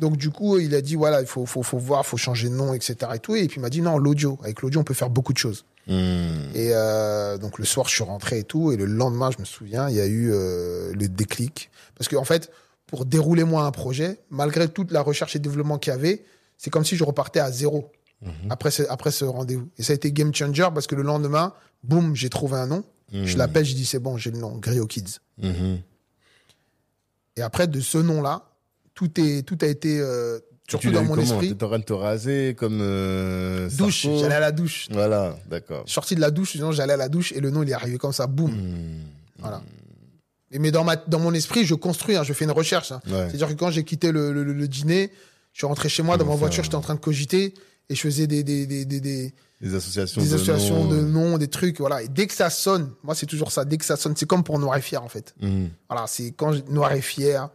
Donc 0.01 0.17
du 0.17 0.31
coup 0.31 0.59
il 0.59 0.75
a 0.75 0.81
dit 0.81 0.97
voilà 0.97 1.21
il 1.21 1.27
faut 1.29 1.47
faut 1.47 1.63
faut 1.63 1.79
voir 1.79 2.05
faut 2.05 2.17
changer 2.17 2.49
de 2.49 2.55
nom 2.55 2.75
etc 2.75 2.97
et 3.15 3.19
tout. 3.21 3.37
Et 3.37 3.47
puis 3.47 3.59
il 3.59 3.63
m'a 3.63 3.71
dit 3.71 3.81
non 3.81 3.97
l'audio. 3.97 4.37
Avec 4.43 4.61
l'audio 4.63 4.81
on 4.81 4.85
peut 4.85 4.95
faire 4.95 5.11
beaucoup 5.11 5.33
de 5.33 5.39
choses 5.39 5.65
Mhm. 5.89 6.51
et 6.55 6.71
euh, 6.73 7.39
donc 7.39 7.59
le 7.59 7.65
soir, 7.65 7.89
je 7.89 7.95
suis 7.95 8.05
rentré 8.05 8.39
et 8.39 8.45
tout. 8.45 8.71
Et 8.73 8.77
le 8.77 8.85
lendemain, 8.87 9.31
je 9.31 9.39
me 9.41 9.45
souviens, 9.45 9.89
il 9.89 9.97
y 9.97 10.01
a 10.01 10.07
eu 10.07 10.31
euh, 10.33 10.93
le 10.95 11.09
déclic. 11.09 11.71
Parce 11.97 12.09
que 12.09 12.17
en 12.17 12.25
fait, 12.25 12.51
pour 12.87 13.05
dérouler 13.05 13.45
moi 13.45 13.65
un 13.65 13.71
projet, 13.73 14.21
malgré 14.31 14.69
toute 14.69 14.93
la 14.93 15.01
recherche 15.01 15.35
et 15.37 15.39
développement 15.39 15.79
qu'il 15.79 15.93
y 15.93 15.95
avait, 15.97 16.25
c'est 16.59 16.71
comme 16.71 16.85
si 16.85 16.95
je 16.97 17.05
repartais 17.05 17.41
à 17.41 17.51
zéro 17.51 17.91
Mhm. 18.23 18.51
après 18.51 18.71
ce, 18.71 18.85
après 18.89 19.11
ce 19.11 19.25
rendez-vous. 19.25 19.69
Et 19.79 19.83
ça 19.83 19.93
a 19.93 19.97
été 19.97 20.13
game 20.13 20.33
changer 20.33 20.69
parce 20.73 20.87
que 20.87 20.95
le 20.95 21.03
lendemain, 21.03 21.53
boum, 21.83 22.15
j'ai 22.15 22.31
trouvé 22.31 22.57
un 22.57 22.67
nom. 22.69 22.85
Je 23.13 23.33
Mhm. 23.33 23.39
l'appelle, 23.39 23.65
je 23.65 23.75
dis 23.75 23.85
c'est 23.85 23.99
bon, 23.99 24.17
j'ai 24.17 24.31
le 24.31 24.39
nom, 24.39 24.57
Grio 24.59 24.87
Kids. 24.87 25.19
Mhm. 25.39 25.81
Et 27.37 27.43
après, 27.43 27.67
de 27.67 27.81
ce 27.81 27.99
nom-là, 27.99 28.45
tout 28.95 29.11
est 29.21 29.43
tout 29.43 29.59
a 29.63 29.67
été 29.67 29.99
euh, 30.01 30.39
surtout 30.73 30.89
Tu 30.89 30.93
dans 30.95 31.05
mon 31.05 31.17
esprit. 31.19 31.49
T'étais 31.51 31.65
en 31.65 31.69
train 31.69 31.79
de 31.79 31.85
te 31.85 31.93
raser 31.93 32.55
comme 32.59 32.79
euh, 32.81 33.69
Douche, 33.79 34.07
j'allais 34.21 34.35
à 34.35 34.41
la 34.41 34.53
douche. 34.53 34.89
Voilà, 34.91 35.37
d'accord. 35.49 35.85
Sorti 35.87 36.15
de 36.15 36.21
la 36.21 36.31
douche, 36.31 36.53
sinon 36.53 36.73
j'allais 36.73 36.95
à 36.95 36.97
la 36.97 37.09
douche 37.09 37.33
et 37.33 37.41
le 37.41 37.51
nom 37.51 37.63
il 37.63 37.71
est 37.71 37.75
arrivé 37.75 37.99
comme 37.99 38.13
ça, 38.13 38.27
boum. 38.27 38.51
Mhm. 38.51 39.01
Voilà. 39.39 39.63
Et 40.51 40.59
mais 40.59 40.71
dans 40.71 40.85
ma 40.85 40.97
dans 40.97 41.19
mon 41.19 41.33
esprit, 41.33 41.65
je 41.65 41.75
construis, 41.75 42.17
hein, 42.17 42.25
je 42.25 42.33
fais 42.33 42.45
une 42.45 42.51
recherche. 42.51 42.93
hein. 42.93 43.01
Ouais. 43.07 43.27
C'est-à-dire 43.29 43.49
que 43.49 43.55
quand 43.55 43.71
j'ai 43.71 43.85
quitté 43.85 44.13
le, 44.13 44.33
le, 44.33 44.45
le 44.45 44.69
dîner, 44.69 45.11
je 45.53 45.59
suis 45.61 45.67
rentré 45.67 45.89
chez 45.89 46.03
moi 46.03 46.17
dans 46.19 46.27
ma 46.27 46.35
voiture, 46.35 46.63
j'étais 46.65 46.75
en 46.77 46.81
train 46.83 46.95
de 46.95 47.01
cogiter 47.01 47.55
et 47.89 47.95
je 47.95 48.01
faisais 48.01 48.27
des 48.27 48.43
des 48.45 48.67
des 48.67 48.85
des, 48.85 49.01
des, 49.01 49.75
associations 49.75 50.21
des 50.23 50.29
de 50.29 50.35
associations 50.35 50.85
noms. 50.85 50.91
de 50.91 51.01
noms, 51.01 51.39
des 51.39 51.49
trucs, 51.49 51.79
voilà. 51.81 52.03
Et 52.03 52.09
dès 52.09 52.27
que 52.27 52.35
ça 52.35 52.51
sonne, 52.51 52.91
moi 53.03 53.15
c'est 53.15 53.27
toujours 53.27 53.51
ça. 53.51 53.65
Dès 53.65 53.79
que 53.79 53.85
ça 53.85 53.97
sonne, 53.97 54.15
c'est 54.17 54.27
comme 54.27 54.45
pour 54.45 54.59
Noir 54.59 54.77
et 54.77 54.83
Fier 54.83 55.03
en 55.03 55.09
fait. 55.09 55.35
Mhm. 55.41 55.71
Voilà, 55.89 56.07
c'est 56.07 56.33
quand 56.33 56.53
je- 56.53 56.63
Noir 56.69 56.93
et 56.93 57.01
Fier, 57.01 57.49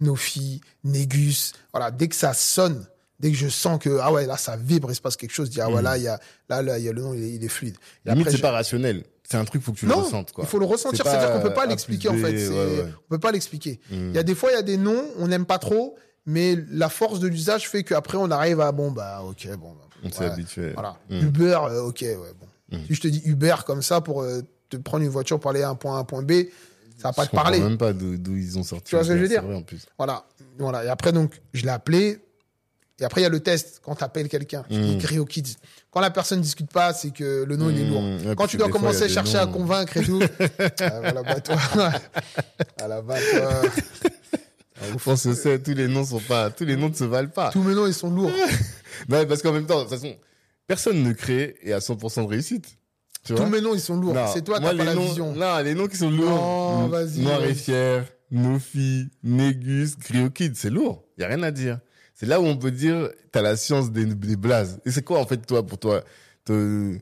Nofi, 0.00 0.60
Négus, 0.84 1.52
voilà. 1.72 1.90
Dès 1.90 2.08
que 2.08 2.14
ça 2.16 2.32
sonne, 2.32 2.86
dès 3.18 3.30
que 3.30 3.36
je 3.36 3.48
sens 3.48 3.78
que 3.78 3.98
ah 4.00 4.12
ouais 4.12 4.26
là 4.26 4.36
ça 4.36 4.56
vibre, 4.56 4.90
il 4.90 4.94
se 4.94 5.00
passe 5.00 5.16
quelque 5.16 5.32
chose, 5.32 5.48
je 5.48 5.52
dis 5.52 5.60
ah 5.60 5.70
ouais 5.70 5.82
là 5.82 5.96
il 5.98 6.02
y 6.04 6.08
a 6.08 6.18
là 6.48 6.62
là 6.62 6.78
il 6.78 6.84
y 6.84 6.88
a 6.88 6.92
le 6.92 7.02
nom, 7.02 7.14
il 7.14 7.22
est, 7.22 7.30
il 7.34 7.44
est 7.44 7.48
fluide. 7.48 7.76
Et 8.06 8.10
Limite, 8.10 8.30
c'est 8.30 8.38
pas 8.38 8.50
rationnel. 8.50 9.04
C'est 9.22 9.36
un 9.36 9.44
truc, 9.44 9.62
faut 9.62 9.72
que 9.72 9.78
tu 9.78 9.86
le 9.86 9.94
ressentes, 9.94 10.32
quoi. 10.32 10.42
il 10.44 10.48
faut 10.48 10.58
le 10.58 10.64
ressentir. 10.64 11.04
C'est 11.04 11.10
C'est-à-dire 11.12 11.34
qu'on 11.34 11.40
peut 11.48 11.54
pas 11.54 11.66
l'expliquer 11.66 12.08
en 12.08 12.16
fait. 12.16 12.48
Ouais, 12.48 12.48
ouais. 12.48 12.84
On 13.06 13.08
peut 13.10 13.20
pas 13.20 13.30
l'expliquer. 13.30 13.78
Mm. 13.90 14.08
Il 14.08 14.14
y 14.14 14.18
a 14.18 14.24
des 14.24 14.34
fois, 14.34 14.50
il 14.50 14.54
y 14.54 14.58
a 14.58 14.62
des 14.62 14.76
noms, 14.76 15.04
on 15.18 15.28
n'aime 15.28 15.46
pas 15.46 15.58
trop, 15.58 15.96
mais 16.26 16.56
la 16.70 16.88
force 16.88 17.20
de 17.20 17.28
l'usage 17.28 17.68
fait 17.68 17.84
qu'après 17.84 18.18
on 18.18 18.30
arrive 18.32 18.60
à 18.60 18.72
bon 18.72 18.90
bah 18.90 19.22
ok 19.22 19.48
bon. 19.56 19.72
bah, 19.72 19.86
On 20.02 20.10
s'est 20.10 20.24
habitué. 20.24 20.72
Voilà. 20.72 20.96
Mm. 21.10 21.20
Uber, 21.26 21.58
euh, 21.70 21.82
ok 21.82 22.00
ouais 22.00 22.16
bon. 22.40 22.76
Mm. 22.76 22.80
Si 22.88 22.94
je 22.94 23.00
te 23.02 23.08
dis 23.08 23.22
Uber 23.24 23.54
comme 23.66 23.82
ça 23.82 24.00
pour 24.00 24.22
euh, 24.22 24.40
te 24.68 24.76
prendre 24.76 25.04
une 25.04 25.10
voiture 25.10 25.38
pour 25.38 25.50
aller 25.50 25.62
à 25.62 25.68
un 25.68 25.74
point 25.76 25.96
A 25.96 26.00
un 26.00 26.04
point 26.04 26.22
B, 26.22 26.32
ça 27.00 27.08
va 27.08 27.12
pas 27.12 27.24
Je 27.24 27.30
te 27.30 27.34
parler. 27.36 27.58
comprends 27.58 27.68
même 27.70 27.78
pas 27.78 27.92
d'où 27.92 28.36
ils 28.36 28.58
ont 28.58 28.62
sorti. 28.62 28.84
Tu 28.90 28.94
vois 28.96 29.04
ce 29.04 29.08
que 29.10 29.16
je 29.16 29.22
veux 29.22 29.28
dire 29.28 29.42
vrai, 29.42 29.54
en 29.54 29.62
plus. 29.62 29.86
Voilà. 29.98 30.24
Voilà. 30.58 30.84
Et 30.84 30.88
après, 30.88 31.12
donc, 31.12 31.40
je 31.52 31.62
l'ai 31.62 31.70
appelé. 31.70 32.18
Et 33.00 33.04
après, 33.04 33.22
il 33.22 33.24
y 33.24 33.26
a 33.26 33.30
le 33.30 33.40
test. 33.40 33.80
Quand 33.82 33.94
tu 33.94 34.04
appelles 34.04 34.28
quelqu'un, 34.28 34.62
tu 34.68 34.78
dis 34.78 34.96
Mm. 34.96 34.98
Creo 34.98 35.24
Kids. 35.24 35.56
Quand 35.90 36.00
la 36.00 36.10
personne 36.10 36.40
discute 36.42 36.70
pas, 36.70 36.92
c'est 36.92 37.10
que 37.10 37.44
le 37.48 37.56
nom, 37.56 37.70
il 37.70 37.80
est 37.80 37.84
Mm. 37.84 37.88
lourd. 37.90 38.02
Ouais, 38.28 38.34
Quand 38.36 38.46
tu 38.46 38.58
dois 38.58 38.68
fois, 38.68 38.78
commencer 38.78 39.04
à 39.04 39.08
chercher 39.08 39.38
à 39.38 39.46
noms. 39.46 39.52
convaincre 39.52 39.96
et 39.96 40.02
tout. 40.04 40.20
ah, 40.20 40.90
voilà, 41.00 41.22
bah, 41.22 41.40
toi. 41.40 41.56
bah, 42.78 43.16
toi. 43.32 43.62
Au 44.94 44.98
fond, 44.98 45.16
ce 45.16 45.34
sait, 45.34 45.58
tous 45.58 45.72
les 45.74 45.88
noms 45.88 46.04
sont 46.04 46.20
pas, 46.20 46.50
tous 46.50 46.64
les 46.64 46.76
noms 46.76 46.88
ne 46.88 46.94
se 46.94 47.04
valent 47.04 47.28
pas. 47.28 47.50
Tous 47.50 47.62
mes 47.62 47.74
noms, 47.74 47.86
ils 47.86 47.94
sont 47.94 48.10
lourds. 48.10 48.32
Non, 49.08 49.24
parce 49.24 49.40
qu'en 49.40 49.52
même 49.52 49.64
temps, 49.66 49.78
de 49.78 49.88
toute 49.88 49.98
façon, 49.98 50.14
personne 50.66 51.02
ne 51.02 51.12
crée 51.14 51.56
et 51.62 51.72
à 51.72 51.78
100% 51.78 52.22
de 52.24 52.28
réussite. 52.28 52.76
Tu 53.24 53.34
vois? 53.34 53.44
Tous 53.44 53.50
mes 53.50 53.60
noms, 53.60 53.74
ils 53.74 53.80
sont 53.80 53.96
lourds. 54.00 54.14
Non, 54.14 54.26
C'est 54.32 54.42
toi, 54.42 54.60
moi, 54.60 54.70
t'as 54.70 54.76
pas 54.76 54.82
les 54.84 54.88
la 54.90 54.94
noms- 54.94 55.06
vision. 55.06 55.34
Non, 55.34 55.58
les 55.58 55.74
noms 55.74 55.86
qui 55.88 55.96
sont 55.96 56.10
lourds. 56.10 56.28
Non, 56.30 56.86
Mm. 56.86 56.90
vas-y, 56.90 57.20
Noir 57.20 57.44
et 57.44 57.54
fier, 57.54 58.04
Nofi, 58.30 59.08
Négus, 59.22 59.96
Griokid, 59.98 60.56
c'est 60.56 60.70
lourd. 60.70 61.04
Y 61.18 61.24
a 61.24 61.28
rien 61.28 61.42
à 61.42 61.50
dire. 61.50 61.80
C'est 62.14 62.26
là 62.26 62.40
où 62.40 62.44
on 62.44 62.56
peut 62.56 62.70
dire, 62.70 63.10
t'as 63.32 63.42
la 63.42 63.56
science 63.56 63.90
des, 63.92 64.04
des 64.06 64.36
blazes. 64.36 64.78
Et 64.84 64.90
c'est 64.90 65.02
quoi, 65.02 65.18
en 65.20 65.26
fait, 65.26 65.38
toi, 65.46 65.64
pour 65.66 65.78
toi, 65.78 66.02
te- 66.44 66.96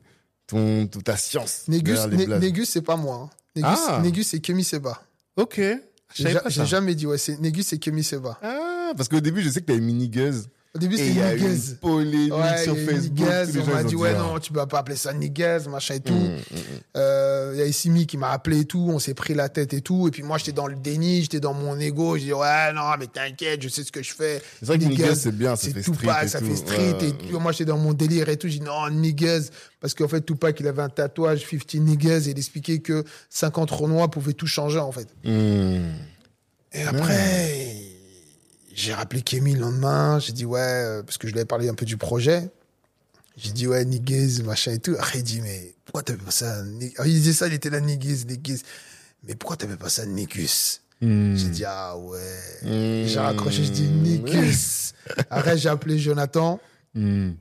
ton, 0.47 0.87
ton- 0.87 0.99
ta 1.01 1.15
science? 1.17 1.63
Négus, 1.67 1.83
derrière 1.93 2.07
les 2.07 2.17
Né- 2.17 2.25
blazes? 2.25 2.41
Négus, 2.41 2.69
c'est 2.69 2.81
pas 2.81 2.95
moi. 2.95 3.15
hein. 3.23 3.29
Négus, 3.55 3.79
Ah. 3.87 3.99
Négus, 4.01 4.27
c'est 4.27 4.39
Kemi 4.39 4.63
Seba. 4.63 5.01
Ok. 5.37 5.55
Je 5.57 5.73
J'ai 6.15 6.23
savais 6.23 6.35
ja- 6.35 6.41
pas 6.41 6.49
j'ai 6.49 6.59
ça. 6.61 6.65
jamais 6.65 6.95
dit, 6.95 7.05
ouais, 7.05 7.17
c'est 7.17 7.39
Négus, 7.39 7.67
c'est 7.67 7.77
Kemi 7.79 8.03
Seba. 8.03 8.37
Ah, 8.41 8.91
parce 8.97 9.07
qu'au 9.09 9.19
début, 9.19 9.41
je 9.41 9.49
sais 9.49 9.61
que 9.61 9.65
t'avais 9.67 9.79
mini 9.79 10.09
Guzz. 10.09 10.47
Au 10.75 10.77
début, 10.77 10.97
Niguez. 10.97 11.45
une 11.45 11.75
polémique 11.77 12.31
Ouais, 12.33 12.63
sur 12.63 12.77
Facebook. 12.77 13.27
On 13.67 13.73
m'a 13.73 13.83
dit, 13.83 13.95
ouais, 13.95 14.13
ah. 14.15 14.19
non, 14.19 14.39
tu 14.39 14.53
peux 14.53 14.63
pas 14.67 14.79
appeler 14.79 14.95
ça 14.97 15.11
Niguez, 15.13 15.57
machin 15.67 15.95
et 15.95 15.99
tout. 15.99 16.13
Mm, 16.13 16.27
mm, 16.27 16.57
mm. 16.57 16.79
Euh, 16.95 17.51
il 17.55 17.59
y 17.59 17.63
a 17.63 17.65
Issimi 17.65 18.05
qui 18.05 18.17
m'a 18.17 18.29
appelé 18.29 18.59
et 18.59 18.65
tout, 18.65 18.87
on 18.87 18.99
s'est 18.99 19.15
pris 19.15 19.33
la 19.33 19.49
tête 19.49 19.73
et 19.73 19.81
tout. 19.81 20.07
Et 20.07 20.11
puis 20.11 20.21
moi, 20.21 20.37
j'étais 20.37 20.51
dans 20.51 20.67
le 20.67 20.75
déni, 20.75 21.23
j'étais 21.23 21.39
dans 21.39 21.55
mon 21.55 21.79
ego. 21.79 22.17
Je 22.17 22.25
dis, 22.25 22.33
ouais, 22.33 22.71
non, 22.73 22.83
mais 22.99 23.07
t'inquiète, 23.07 23.63
je 23.63 23.67
sais 23.69 23.83
ce 23.83 23.91
que 23.91 24.03
je 24.03 24.13
fais. 24.13 24.43
C'est 24.59 24.67
vrai 24.67 24.77
que 24.77 24.83
Niguez, 24.83 25.03
Niguez, 25.05 25.15
c'est 25.15 25.35
bien, 25.35 25.55
ça 25.55 25.63
c'est 25.65 25.73
fait 25.73 25.81
street 25.81 25.97
Tupac, 25.97 26.23
et 26.23 26.27
ça 26.27 26.39
tout. 26.39 26.45
fait 26.45 26.55
street 26.55 26.93
Ouais, 27.01 27.07
et 27.07 27.13
tout. 27.13 27.39
Moi, 27.39 27.51
j'étais 27.51 27.65
dans 27.65 27.77
mon 27.79 27.93
délire 27.93 28.29
et 28.29 28.37
tout. 28.37 28.47
J'ai 28.47 28.59
dit, 28.59 28.65
non, 28.65 28.91
Niguez. 28.91 29.41
Parce 29.81 29.95
qu'en 29.95 30.07
fait, 30.07 30.21
Tupac, 30.21 30.59
il 30.59 30.67
avait 30.67 30.83
un 30.83 30.89
tatouage 30.89 31.47
50 31.49 31.73
Niguez 31.75 32.27
et 32.27 32.31
il 32.31 32.37
expliquait 32.37 32.77
que 32.79 33.03
50 33.31 33.71
Renois 33.71 34.11
pouvaient 34.11 34.33
tout 34.33 34.45
changer, 34.45 34.77
en 34.77 34.91
fait. 34.91 35.07
Mm. 35.23 35.79
Et 36.73 36.83
après, 36.83 37.88
j'ai 38.79 38.93
rappelé 38.93 39.21
Kémy 39.21 39.55
le 39.55 39.61
lendemain. 39.61 40.19
J'ai 40.19 40.31
dit, 40.31 40.45
ouais, 40.45 40.59
euh, 40.61 41.03
parce 41.03 41.17
que 41.17 41.27
je 41.27 41.33
lui 41.33 41.39
avais 41.39 41.45
parlé 41.45 41.67
un 41.69 41.73
peu 41.73 41.85
du 41.85 41.97
projet. 41.97 42.49
J'ai 43.35 43.51
dit, 43.51 43.67
ouais, 43.67 43.83
Niguez, 43.85 44.41
machin 44.43 44.71
et 44.71 44.79
tout. 44.79 44.95
Après, 44.97 45.19
il 45.19 45.23
dit, 45.23 45.41
mais 45.41 45.73
pourquoi 45.85 46.03
t'avais 46.03 46.23
pas 46.23 46.31
ça 46.31 46.63
Ah, 46.97 47.07
Il 47.07 47.13
disait 47.13 47.33
ça, 47.33 47.47
il 47.47 47.53
était 47.53 47.69
là, 47.69 47.81
Niguez, 47.81 48.25
Niguez. 48.25 48.59
Mais 49.23 49.35
pourquoi 49.35 49.57
t'avais 49.57 49.77
pas 49.77 49.89
ça 49.89 50.05
Négus 50.05 50.81
Mm. 51.01 51.35
J'ai 51.37 51.47
dit, 51.47 51.63
ah 51.65 51.97
ouais. 51.97 52.19
Mm. 52.63 53.07
J'ai 53.07 53.19
raccroché, 53.19 53.63
je 53.63 53.71
dis, 53.71 53.87
Négus. 53.87 54.93
Après, 55.29 55.57
j'ai 55.57 55.69
appelé 55.69 55.97
Jonathan. 55.97 56.59
Mm. 56.93 57.31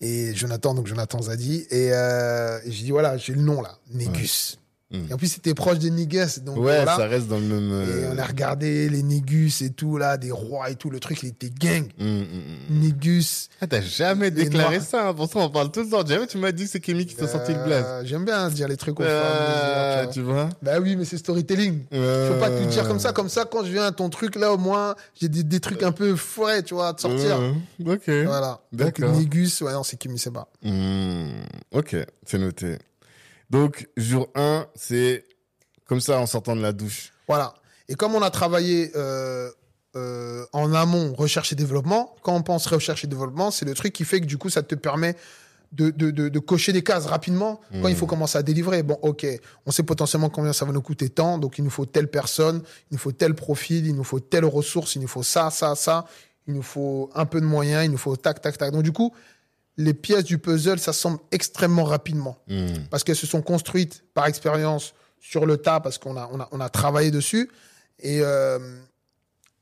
Et 0.00 0.34
Jonathan, 0.34 0.74
donc 0.74 0.88
Jonathan 0.88 1.22
Zadi. 1.22 1.64
Et, 1.70 1.92
euh, 1.92 2.58
et 2.64 2.72
j'ai 2.72 2.84
dit, 2.84 2.90
voilà, 2.90 3.16
j'ai 3.16 3.34
le 3.34 3.42
nom 3.42 3.62
là, 3.62 3.78
Négus. 3.92 4.58
Mm. 4.90 4.96
Et 5.10 5.12
en 5.12 5.16
plus, 5.18 5.28
c'était 5.28 5.52
proche 5.52 5.78
des 5.78 5.90
Niguez. 5.90 6.24
Donc, 6.44 6.56
Ouais, 6.56 6.76
voilà. 6.76 6.96
ça 6.96 7.06
reste 7.06 7.28
dans 7.28 7.38
le 7.38 7.44
même. 7.44 7.70
Et 7.70 8.04
euh, 8.04 8.10
on 8.14 8.18
a 8.18 8.24
regardé 8.24 8.88
les 8.88 9.02
Négus 9.02 9.60
et 9.60 9.70
tout, 9.70 9.98
là, 9.98 10.16
des 10.16 10.30
rois 10.30 10.70
et 10.70 10.76
tout. 10.76 10.88
Le 10.88 10.98
truc, 10.98 11.22
il 11.22 11.28
était 11.28 11.50
gang. 11.50 11.84
mm, 11.98 12.04
mm, 12.06 12.22
mm. 12.70 12.80
Négus. 12.80 13.48
Ah, 13.60 13.66
t'as 13.66 13.82
jamais 13.82 14.30
déclaré 14.30 14.80
ça, 14.80 15.08
hein. 15.08 15.14
pourtant 15.14 15.44
on 15.44 15.50
parle 15.50 15.70
tout 15.70 15.80
le 15.82 15.88
temps. 15.90 16.06
Jamais 16.06 16.26
tu 16.26 16.38
m'as 16.38 16.52
dit 16.52 16.64
que 16.64 16.70
c'est 16.70 16.80
Kémy 16.80 17.04
qui 17.06 17.14
t'a 17.16 17.28
sorti 17.28 17.52
le 17.52 17.62
blaze. 17.64 17.84
Euh, 17.86 18.02
J'aime 18.04 18.24
bien 18.24 18.48
dire 18.48 18.66
les 18.68 18.76
trucs 18.78 18.98
au 18.98 19.02
à 19.02 19.06
Ah, 19.08 19.96
mesure, 19.98 20.10
tu 20.12 20.20
vois. 20.22 20.48
Bah 20.62 20.80
oui, 20.80 20.96
mais 20.96 21.04
c'est 21.04 21.18
storytelling. 21.18 21.80
Faut 21.90 22.40
pas 22.40 22.48
te 22.50 22.60
le 22.60 22.66
dire 22.66 22.86
comme 22.88 22.98
ça. 23.00 23.12
Comme 23.12 23.28
ça, 23.28 23.44
quand 23.44 23.64
je 23.64 23.72
viens 23.72 23.84
à 23.84 23.92
ton 23.92 24.08
truc, 24.08 24.36
là, 24.36 24.52
au 24.52 24.58
moins, 24.58 24.94
j'ai 25.20 25.28
des, 25.28 25.42
des 25.42 25.60
trucs 25.60 25.82
un 25.82 25.92
peu 25.92 26.16
frais, 26.16 26.62
tu 26.62 26.74
vois, 26.74 26.88
à 26.88 26.94
te 26.94 27.02
sortir. 27.02 27.38
Ok. 27.86 28.08
Voilà. 28.24 28.60
D'accord. 28.72 29.12
Négus, 29.12 29.60
ouais, 29.60 29.72
non, 29.72 29.82
c'est 29.82 29.96
Kimi 29.98 30.18
Seba. 30.18 30.46
Hmm, 30.62 31.28
ok, 31.72 31.96
c'est 32.24 32.38
noté. 32.38 32.78
Donc, 33.50 33.88
jour 33.96 34.28
1, 34.34 34.66
c'est 34.74 35.24
comme 35.86 36.00
ça 36.00 36.20
en 36.20 36.26
sortant 36.26 36.54
de 36.54 36.62
la 36.62 36.72
douche. 36.72 37.12
Voilà. 37.26 37.54
Et 37.88 37.94
comme 37.94 38.14
on 38.14 38.22
a 38.22 38.30
travaillé 38.30 38.90
euh, 38.94 39.50
euh, 39.96 40.44
en 40.52 40.74
amont, 40.74 41.14
recherche 41.14 41.52
et 41.52 41.56
développement, 41.56 42.14
quand 42.22 42.34
on 42.34 42.42
pense 42.42 42.66
recherche 42.66 43.04
et 43.04 43.06
développement, 43.06 43.50
c'est 43.50 43.64
le 43.64 43.74
truc 43.74 43.92
qui 43.92 44.04
fait 44.04 44.20
que 44.20 44.26
du 44.26 44.36
coup, 44.36 44.50
ça 44.50 44.62
te 44.62 44.74
permet 44.74 45.16
de, 45.72 45.90
de, 45.90 46.10
de, 46.10 46.28
de 46.28 46.38
cocher 46.38 46.72
des 46.72 46.82
cases 46.82 47.06
rapidement 47.06 47.60
quand 47.82 47.88
il 47.88 47.96
faut 47.96 48.06
commencer 48.06 48.38
à 48.38 48.42
délivrer. 48.42 48.82
Bon, 48.82 48.98
ok, 49.02 49.26
on 49.66 49.70
sait 49.70 49.82
potentiellement 49.82 50.30
combien 50.30 50.52
ça 50.52 50.64
va 50.64 50.72
nous 50.72 50.80
coûter 50.80 51.10
tant, 51.10 51.38
donc 51.38 51.58
il 51.58 51.64
nous 51.64 51.70
faut 51.70 51.84
telle 51.84 52.08
personne, 52.08 52.62
il 52.90 52.94
nous 52.94 52.98
faut 52.98 53.12
tel 53.12 53.34
profil, 53.34 53.86
il 53.86 53.94
nous 53.94 54.04
faut 54.04 54.20
telle 54.20 54.44
ressource, 54.46 54.96
il 54.96 55.02
nous 55.02 55.08
faut 55.08 55.22
ça, 55.22 55.50
ça, 55.50 55.74
ça, 55.74 56.06
il 56.46 56.54
nous 56.54 56.62
faut 56.62 57.10
un 57.14 57.26
peu 57.26 57.40
de 57.40 57.46
moyens, 57.46 57.84
il 57.84 57.90
nous 57.90 57.98
faut 57.98 58.16
tac, 58.16 58.40
tac, 58.40 58.56
tac. 58.56 58.72
Donc 58.72 58.82
du 58.82 58.92
coup, 58.92 59.14
les 59.78 59.94
pièces 59.94 60.24
du 60.24 60.38
puzzle 60.38 60.78
s'assemblent 60.78 61.20
extrêmement 61.32 61.84
rapidement 61.84 62.36
Hmm. 62.48 62.66
parce 62.90 63.02
qu'elles 63.04 63.16
se 63.16 63.26
sont 63.26 63.42
construites 63.42 64.02
par 64.12 64.26
expérience 64.26 64.92
sur 65.20 65.46
le 65.46 65.56
tas 65.56 65.80
parce 65.80 65.96
qu'on 65.98 66.16
a, 66.16 66.28
on 66.32 66.40
a, 66.40 66.48
on 66.52 66.60
a 66.60 66.68
travaillé 66.68 67.10
dessus 67.10 67.48
et, 68.00 68.20
euh, 68.22 68.58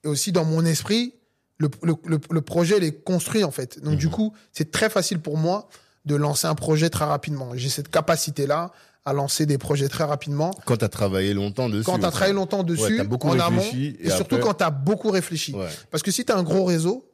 et 0.04 0.08
aussi 0.08 0.32
dans 0.32 0.44
mon 0.44 0.64
esprit, 0.64 1.14
le, 1.58 1.68
le, 1.82 1.94
le, 2.04 2.18
le 2.30 2.40
projet 2.40 2.78
il 2.78 2.84
est 2.84 3.02
construit 3.04 3.44
en 3.44 3.50
fait. 3.50 3.82
Donc 3.82 3.96
du 3.98 4.08
coup, 4.08 4.32
c'est 4.52 4.70
très 4.70 4.90
facile 4.90 5.20
pour 5.20 5.36
moi 5.38 5.68
de 6.06 6.14
lancer 6.14 6.46
un 6.46 6.54
projet 6.54 6.88
très 6.90 7.04
rapidement. 7.04 7.50
J'ai 7.54 7.68
cette 7.68 7.88
capacité-là 7.90 8.72
à 9.04 9.12
lancer 9.12 9.46
des 9.46 9.56
projets 9.58 9.88
très 9.88 10.04
rapidement. 10.04 10.50
Quand 10.66 10.76
t'as 10.78 10.88
travaillé 10.88 11.32
longtemps 11.34 11.68
dessus. 11.68 11.84
Quand 11.84 11.98
tu 11.98 12.04
as 12.06 12.10
travaillé 12.10 12.34
longtemps 12.34 12.62
dessus, 12.64 12.96
t'as 12.96 13.04
beaucoup 13.04 13.28
en 13.28 13.38
amont, 13.38 13.62
et, 13.74 13.96
et 14.00 14.10
surtout 14.10 14.38
quand 14.38 14.54
tu 14.54 14.64
as 14.64 14.70
beaucoup 14.70 15.10
réfléchi. 15.10 15.54
Ouais. 15.54 15.68
Parce 15.90 16.02
que 16.02 16.10
si 16.10 16.24
tu 16.24 16.32
as 16.32 16.36
un 16.36 16.42
gros 16.42 16.64
réseau, 16.64 17.04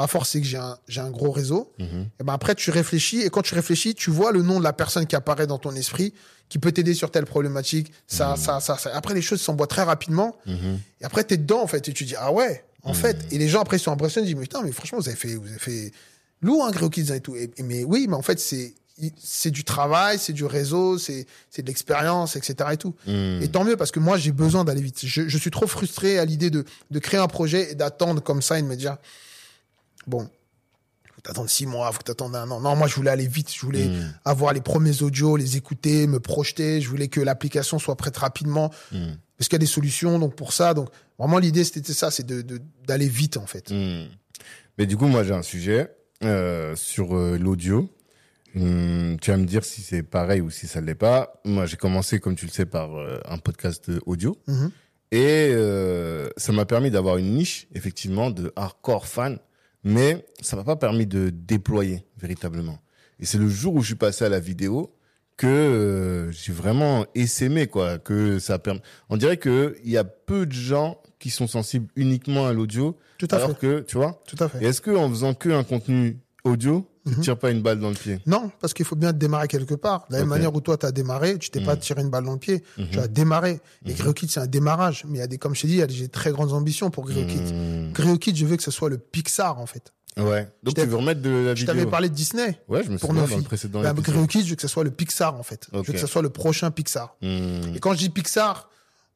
ma 0.00 0.06
force 0.06 0.30
c'est 0.30 0.40
que 0.40 0.46
j'ai 0.46 0.56
un, 0.56 0.76
j'ai 0.88 1.00
un 1.00 1.10
gros 1.10 1.30
réseau, 1.30 1.72
Mhm. 1.78 2.06
et 2.20 2.24
ben 2.24 2.32
après 2.32 2.54
tu 2.54 2.70
réfléchis, 2.70 3.20
et 3.22 3.30
quand 3.30 3.42
tu 3.42 3.54
réfléchis, 3.54 3.94
tu 3.94 4.10
vois 4.10 4.32
le 4.32 4.42
nom 4.42 4.58
de 4.58 4.64
la 4.64 4.72
personne 4.72 5.06
qui 5.06 5.16
apparaît 5.16 5.46
dans 5.46 5.58
ton 5.58 5.74
esprit, 5.82 6.12
qui 6.48 6.58
peut 6.58 6.72
t'aider 6.72 6.94
sur 6.94 7.10
telle 7.10 7.26
problématique, 7.26 7.92
ça, 8.08 8.34
ça, 8.36 8.60
ça, 8.60 8.76
ça. 8.76 8.90
Après 8.94 9.14
les 9.14 9.22
choses 9.22 9.40
s'emboîtent 9.40 9.70
très 9.70 9.82
rapidement, 9.84 10.36
Mhm. 10.46 10.78
et 11.00 11.04
après 11.04 11.24
tu 11.24 11.34
es 11.34 11.36
dedans 11.36 11.62
en 11.62 11.66
fait, 11.66 11.88
et 11.88 11.92
tu 11.92 12.04
dis, 12.04 12.16
ah 12.18 12.32
ouais, 12.32 12.64
en 12.82 12.94
fait, 12.94 13.16
et 13.30 13.38
les 13.38 13.48
gens 13.48 13.60
après 13.60 13.76
ils 13.76 13.80
sont 13.80 13.92
impressionnés, 13.92 14.26
ils 14.26 14.30
disent, 14.30 14.36
mais 14.40 14.46
putain, 14.48 14.62
mais 14.62 14.72
franchement, 14.72 14.98
vous 14.98 15.08
avez 15.08 15.16
fait, 15.24 15.34
vous 15.34 15.48
avez 15.48 15.58
fait 15.58 15.92
lourd, 16.40 16.64
hein, 16.64 16.70
Gréo 16.70 16.88
Kids 16.88 17.12
et 17.12 17.20
tout. 17.20 17.36
Et, 17.36 17.50
mais 17.62 17.84
oui, 17.84 18.06
mais 18.08 18.16
en 18.16 18.22
fait, 18.22 18.40
c'est, 18.40 18.72
c'est 19.22 19.50
du 19.50 19.64
travail, 19.64 20.18
c'est 20.18 20.32
du 20.32 20.44
réseau, 20.46 20.98
c'est, 20.98 21.26
c'est 21.50 21.62
de 21.62 21.66
l'expérience, 21.68 22.36
etc. 22.36 22.54
et 22.72 22.76
tout. 22.78 22.94
Et 23.06 23.48
tant 23.48 23.64
mieux 23.64 23.76
parce 23.76 23.90
que 23.90 24.00
moi 24.00 24.16
j'ai 24.18 24.32
besoin 24.32 24.64
d'aller 24.64 24.80
vite. 24.82 24.98
Je, 25.04 25.28
je 25.28 25.38
suis 25.38 25.50
trop 25.50 25.66
frustré 25.66 26.18
à 26.18 26.24
l'idée 26.24 26.50
de, 26.50 26.64
de 26.90 26.98
créer 26.98 27.20
un 27.20 27.26
projet 27.28 27.72
et 27.72 27.74
d'attendre 27.74 28.22
comme 28.22 28.42
ça 28.42 28.58
et 28.58 28.62
de 28.62 28.66
me 28.66 28.76
dire 28.76 28.96
bon, 30.06 30.28
faut 31.14 31.20
t'attendre 31.22 31.50
six 31.50 31.66
mois, 31.66 31.90
faut 31.92 32.02
t'attendre 32.02 32.36
un 32.38 32.50
an. 32.50 32.60
Non, 32.60 32.76
moi 32.76 32.86
je 32.88 32.94
voulais 32.94 33.10
aller 33.10 33.26
vite. 33.26 33.52
Je 33.54 33.60
voulais 33.60 33.86
Mm. 33.88 34.14
avoir 34.24 34.52
les 34.52 34.60
premiers 34.60 35.02
audios, 35.02 35.36
les 35.36 35.56
écouter, 35.56 36.06
me 36.06 36.20
projeter. 36.20 36.80
Je 36.80 36.88
voulais 36.88 37.08
que 37.08 37.20
l'application 37.20 37.78
soit 37.78 37.96
prête 37.96 38.16
rapidement 38.16 38.70
Hmm. 38.92 39.14
parce 39.36 39.48
qu'il 39.48 39.54
y 39.54 39.56
a 39.56 39.58
des 39.58 39.66
solutions. 39.66 40.18
Donc 40.18 40.34
pour 40.34 40.52
ça, 40.52 40.74
donc 40.74 40.88
vraiment 41.18 41.38
l'idée 41.38 41.64
c'était 41.64 41.92
ça, 41.92 42.10
c'est 42.10 42.24
de 42.26 42.42
de- 42.42 42.60
d'aller 42.86 43.08
vite 43.08 43.36
en 43.36 43.46
fait. 43.46 43.70
Hmm. 43.70 44.06
Mais 44.78 44.86
du 44.86 44.96
coup, 44.96 45.06
moi, 45.06 45.24
j'ai 45.24 45.34
un 45.34 45.42
sujet 45.42 45.90
euh, 46.22 46.74
sur 46.76 47.14
euh, 47.16 47.36
l'audio. 47.38 47.88
Hmm, 48.54 49.16
tu 49.20 49.30
vas 49.30 49.36
me 49.36 49.44
dire 49.44 49.64
si 49.64 49.80
c'est 49.82 50.02
pareil 50.02 50.40
ou 50.40 50.50
si 50.50 50.66
ça 50.66 50.80
ne 50.80 50.86
l'est 50.86 50.94
pas. 50.94 51.40
Moi, 51.44 51.66
j'ai 51.66 51.76
commencé, 51.76 52.18
comme 52.18 52.34
tu 52.34 52.46
le 52.46 52.50
sais, 52.50 52.66
par 52.66 52.96
euh, 52.98 53.20
un 53.26 53.38
podcast 53.38 53.90
audio. 54.06 54.36
Mhm. 54.48 54.70
Et 55.12 55.50
euh, 55.52 56.28
ça 56.36 56.52
m'a 56.52 56.64
permis 56.64 56.90
d'avoir 56.90 57.16
une 57.18 57.34
niche, 57.34 57.68
effectivement, 57.74 58.30
de 58.30 58.52
hardcore 58.56 59.06
fan. 59.06 59.38
Mais 59.84 60.26
ça 60.40 60.56
m'a 60.56 60.64
pas 60.64 60.76
permis 60.76 61.06
de 61.06 61.30
déployer 61.30 62.04
véritablement. 62.18 62.78
Et 63.18 63.24
c'est 63.26 63.38
le 63.38 63.48
jour 63.48 63.74
où 63.74 63.80
je 63.80 63.86
suis 63.88 63.94
passé 63.94 64.24
à 64.24 64.28
la 64.28 64.40
vidéo 64.40 64.94
que 65.36 65.46
euh, 65.46 66.30
j'ai 66.32 66.52
vraiment 66.52 67.06
essaimé, 67.14 67.66
quoi. 67.66 67.98
Que 67.98 68.38
ça 68.38 68.58
permet. 68.58 68.80
On 69.08 69.16
dirait 69.16 69.38
que 69.38 69.76
il 69.84 69.90
y 69.90 69.96
a 69.96 70.04
peu 70.04 70.44
de 70.46 70.52
gens 70.52 70.98
qui 71.18 71.30
sont 71.30 71.46
sensibles 71.46 71.88
uniquement 71.96 72.46
à 72.46 72.52
l'audio. 72.52 72.96
Tout 73.18 73.28
à 73.30 73.36
Alors 73.36 73.50
fait. 73.50 73.58
que, 73.58 73.80
tu 73.80 73.96
vois, 73.96 74.22
Tout 74.26 74.42
à 74.42 74.48
fait. 74.48 74.62
et 74.62 74.66
est-ce 74.68 74.80
que 74.82 74.90
en 74.90 75.08
faisant 75.08 75.32
que 75.34 75.48
un 75.50 75.64
contenu 75.64 76.18
audio, 76.44 76.86
tu 77.10 77.14
Mhm. 77.16 77.20
te 77.20 77.22
tires 77.24 77.38
pas 77.38 77.50
une 77.50 77.60
balle 77.62 77.78
dans 77.80 77.88
le 77.90 77.94
pied 77.94 78.20
Non, 78.26 78.50
parce 78.60 78.72
qu'il 78.72 78.84
faut 78.86 78.96
bien 78.96 79.12
démarrer 79.12 79.48
quelque 79.48 79.74
part. 79.74 80.06
De 80.08 80.14
la 80.14 80.20
même 80.20 80.28
manière 80.28 80.54
où 80.54 80.60
toi, 80.60 80.76
tu 80.78 80.86
as 80.86 80.92
démarré, 80.92 81.38
tu 81.38 81.50
t'es 81.50 81.60
pas 81.60 81.74
Mhm. 81.74 81.80
tiré 81.80 82.02
une 82.02 82.10
balle 82.10 82.24
dans 82.24 82.32
le 82.32 82.38
pied. 82.38 82.62
Mhm. 82.78 82.88
Tu 82.92 82.98
as 82.98 83.08
démarré. 83.08 83.60
Et 83.86 83.94
Kids, 83.94 84.28
c'est 84.28 84.40
un 84.40 84.46
démarrage. 84.46 85.04
Mais 85.08 85.18
il 85.18 85.20
y 85.20 85.24
a 85.24 85.26
des, 85.26 85.38
comme 85.38 85.54
je 85.54 85.62
t'ai 85.62 85.68
dit, 85.68 85.74
il 85.74 85.78
y 85.78 85.82
a 85.82 85.86
des- 85.86 86.08
très 86.08 86.30
grandes 86.32 86.52
ambitions 86.52 86.90
pour. 86.90 87.06
Gréo 87.06 88.18
Kids, 88.18 88.36
je 88.36 88.46
veux 88.46 88.56
que 88.56 88.62
ce 88.62 88.70
soit 88.70 88.88
le 88.88 88.98
Pixar, 88.98 89.58
en 89.58 89.66
fait. 89.66 89.92
Ouais. 90.16 90.48
Donc 90.64 90.76
Je 90.76 90.82
tu 90.82 90.88
veux 90.88 90.96
remettre 90.96 91.22
de 91.22 91.30
la 91.30 91.54
Je 91.54 91.60
vidéo 91.60 91.66
t'avais 91.74 91.86
parlé 91.86 92.08
de 92.08 92.14
Disney. 92.14 92.60
Ouais, 92.68 92.82
je 92.84 92.90
me 92.90 92.98
souviens 92.98 93.26
dans 93.26 93.36
le 93.36 93.42
précédent 93.42 93.80
Bah, 93.82 93.94
Kids, 94.28 94.44
je 94.44 94.50
veux 94.50 94.56
que 94.56 94.62
ce 94.62 94.68
soit 94.68 94.82
le 94.84 94.90
Pixar, 94.90 95.34
en 95.36 95.42
fait. 95.42 95.68
Je 95.72 95.78
veux 95.78 95.82
que 95.84 95.98
ce 95.98 96.06
soit 96.06 96.22
le 96.22 96.30
prochain 96.30 96.70
Pixar. 96.70 97.16
Et 97.22 97.78
quand 97.80 97.92
je 97.92 97.98
dis 97.98 98.10
Pixar, 98.10 98.68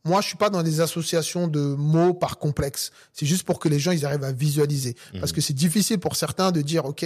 moi, 0.06 0.20
je 0.20 0.26
suis 0.28 0.36
pas 0.36 0.50
dans 0.50 0.62
des 0.62 0.80
associations 0.80 1.48
de 1.48 1.60
mots 1.60 2.12
par 2.14 2.38
complexe. 2.38 2.92
C'est 3.14 3.24
juste 3.26 3.42
pour 3.44 3.58
que 3.58 3.68
les 3.70 3.78
gens, 3.78 3.90
ils 3.90 4.04
arrivent 4.06 4.22
à 4.24 4.32
visualiser. 4.32 4.94
Parce 5.18 5.32
que 5.32 5.40
c'est 5.40 5.52
difficile 5.54 5.98
pour 5.98 6.14
certains 6.14 6.52
de 6.52 6.60
dire, 6.62 6.84
OK, 6.84 7.04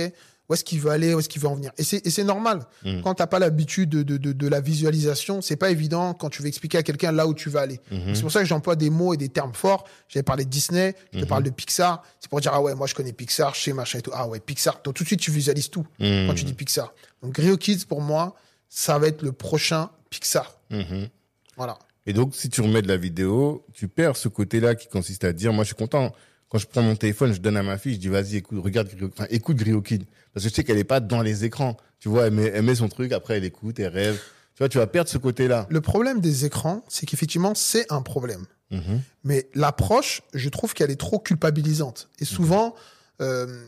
où 0.48 0.54
est-ce 0.54 0.64
qu'il 0.64 0.80
veut 0.80 0.90
aller, 0.90 1.12
où 1.14 1.18
est-ce 1.18 1.28
qu'il 1.28 1.42
veut 1.42 1.48
en 1.48 1.54
venir. 1.54 1.72
Et 1.76 1.82
c'est, 1.84 2.06
et 2.06 2.10
c'est 2.10 2.24
normal. 2.24 2.60
Mhm. 2.84 3.02
Quand 3.02 3.14
t'as 3.14 3.26
pas 3.26 3.38
l'habitude 3.38 3.90
de, 3.90 4.02
de, 4.02 4.16
de, 4.16 4.32
de 4.32 4.48
la 4.48 4.60
visualisation, 4.60 5.42
c'est 5.42 5.56
pas 5.56 5.70
évident 5.70 6.14
quand 6.14 6.30
tu 6.30 6.40
veux 6.42 6.48
expliquer 6.48 6.78
à 6.78 6.82
quelqu'un 6.82 7.12
là 7.12 7.26
où 7.26 7.34
tu 7.34 7.50
vas 7.50 7.60
aller. 7.60 7.80
Mhm. 7.90 8.14
C'est 8.14 8.22
pour 8.22 8.32
ça 8.32 8.40
que 8.40 8.46
j'emploie 8.46 8.76
des 8.76 8.88
mots 8.90 9.12
et 9.12 9.16
des 9.16 9.28
termes 9.28 9.52
forts. 9.54 9.84
J'avais 10.08 10.22
parlé 10.22 10.44
de 10.44 10.50
Disney, 10.50 10.94
je 11.12 11.18
te 11.18 11.24
Mhm. 11.24 11.28
parle 11.28 11.42
de 11.42 11.50
Pixar. 11.50 12.02
C'est 12.20 12.30
pour 12.30 12.40
dire, 12.40 12.52
ah 12.54 12.60
ouais, 12.62 12.74
moi, 12.74 12.86
je 12.86 12.94
connais 12.94 13.12
Pixar, 13.12 13.54
je 13.54 13.60
sais 13.60 13.72
machin 13.72 13.98
et 13.98 14.02
tout. 14.02 14.10
Ah 14.14 14.26
ouais, 14.26 14.40
Pixar. 14.40 14.80
Donc, 14.84 14.94
tout 14.94 15.02
de 15.04 15.08
suite, 15.08 15.20
tu 15.20 15.30
visualises 15.30 15.68
tout 15.70 15.86
Hmm. 15.98 16.26
quand 16.28 16.34
tu 16.34 16.44
dis 16.44 16.54
Pixar. 16.54 16.94
Donc, 17.22 17.32
Grio 17.34 17.56
Kids, 17.56 17.84
pour 17.86 18.00
moi, 18.00 18.34
ça 18.70 18.98
va 18.98 19.08
être 19.08 19.22
le 19.22 19.32
prochain 19.32 19.90
Pixar. 20.10 20.58
Mhm. 20.70 21.08
Voilà. 21.56 21.78
Et 22.06 22.14
donc, 22.14 22.34
si 22.34 22.48
tu 22.48 22.62
remets 22.62 22.80
de 22.80 22.88
la 22.88 22.96
vidéo, 22.96 23.66
tu 23.74 23.86
perds 23.86 24.16
ce 24.16 24.28
côté-là 24.28 24.74
qui 24.74 24.88
consiste 24.88 25.24
à 25.24 25.32
dire, 25.34 25.52
moi, 25.52 25.64
je 25.64 25.68
suis 25.68 25.76
content. 25.76 26.14
Quand 26.48 26.58
je 26.58 26.66
prends 26.66 26.82
mon 26.82 26.96
téléphone, 26.96 27.32
je 27.32 27.40
donne 27.40 27.56
à 27.56 27.62
ma 27.62 27.76
fille, 27.76 27.94
je 27.94 27.98
dis, 27.98 28.08
vas-y, 28.08 28.36
écoute, 28.36 28.62
regarde, 28.62 28.88
enfin, 29.02 29.26
écoute 29.30 29.56
Grio 29.56 29.82
Kid. 29.82 30.04
Parce 30.32 30.44
que 30.44 30.50
je 30.50 30.54
sais 30.54 30.64
qu'elle 30.64 30.78
est 30.78 30.84
pas 30.84 31.00
dans 31.00 31.20
les 31.20 31.44
écrans. 31.44 31.76
Tu 31.98 32.08
vois, 32.08 32.26
elle 32.26 32.32
met, 32.32 32.46
elle 32.46 32.62
met 32.62 32.74
son 32.74 32.88
truc, 32.88 33.12
après, 33.12 33.36
elle 33.36 33.44
écoute, 33.44 33.78
elle 33.78 33.88
rêve. 33.88 34.18
Tu 34.54 34.62
vois, 34.62 34.68
tu 34.68 34.78
vas 34.78 34.86
perdre 34.86 35.10
ce 35.10 35.18
côté-là. 35.18 35.66
Le 35.68 35.80
problème 35.80 36.20
des 36.20 36.44
écrans, 36.44 36.84
c'est 36.88 37.06
qu'effectivement, 37.06 37.54
c'est 37.54 37.90
un 37.92 38.02
problème. 38.02 38.46
Mhm. 38.70 39.02
Mais 39.24 39.48
l'approche, 39.54 40.22
je 40.34 40.48
trouve 40.48 40.74
qu'elle 40.74 40.90
est 40.90 41.00
trop 41.00 41.18
culpabilisante. 41.18 42.08
Et 42.18 42.24
souvent, 42.24 42.74
euh, 43.20 43.66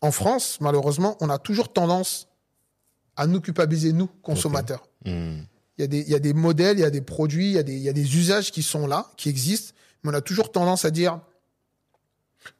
en 0.00 0.12
France, 0.12 0.58
malheureusement, 0.60 1.16
on 1.20 1.30
a 1.30 1.38
toujours 1.38 1.72
tendance 1.72 2.28
à 3.16 3.26
nous 3.26 3.40
culpabiliser, 3.40 3.92
nous, 3.92 4.06
consommateurs. 4.06 4.88
Hmm. 5.04 5.40
Il 5.78 5.82
y, 5.82 5.84
a 5.84 5.86
des, 5.86 6.00
il 6.00 6.08
y 6.08 6.14
a 6.14 6.18
des 6.18 6.32
modèles, 6.32 6.78
il 6.78 6.82
y 6.82 6.84
a 6.84 6.90
des 6.90 7.00
produits, 7.00 7.50
il 7.50 7.52
y, 7.52 7.58
a 7.58 7.62
des, 7.62 7.74
il 7.74 7.82
y 7.82 7.88
a 7.88 7.92
des 7.92 8.16
usages 8.16 8.50
qui 8.50 8.62
sont 8.62 8.86
là, 8.86 9.10
qui 9.16 9.28
existent, 9.28 9.74
mais 10.02 10.10
on 10.10 10.14
a 10.14 10.20
toujours 10.20 10.52
tendance 10.52 10.84
à 10.84 10.90
dire 10.90 11.20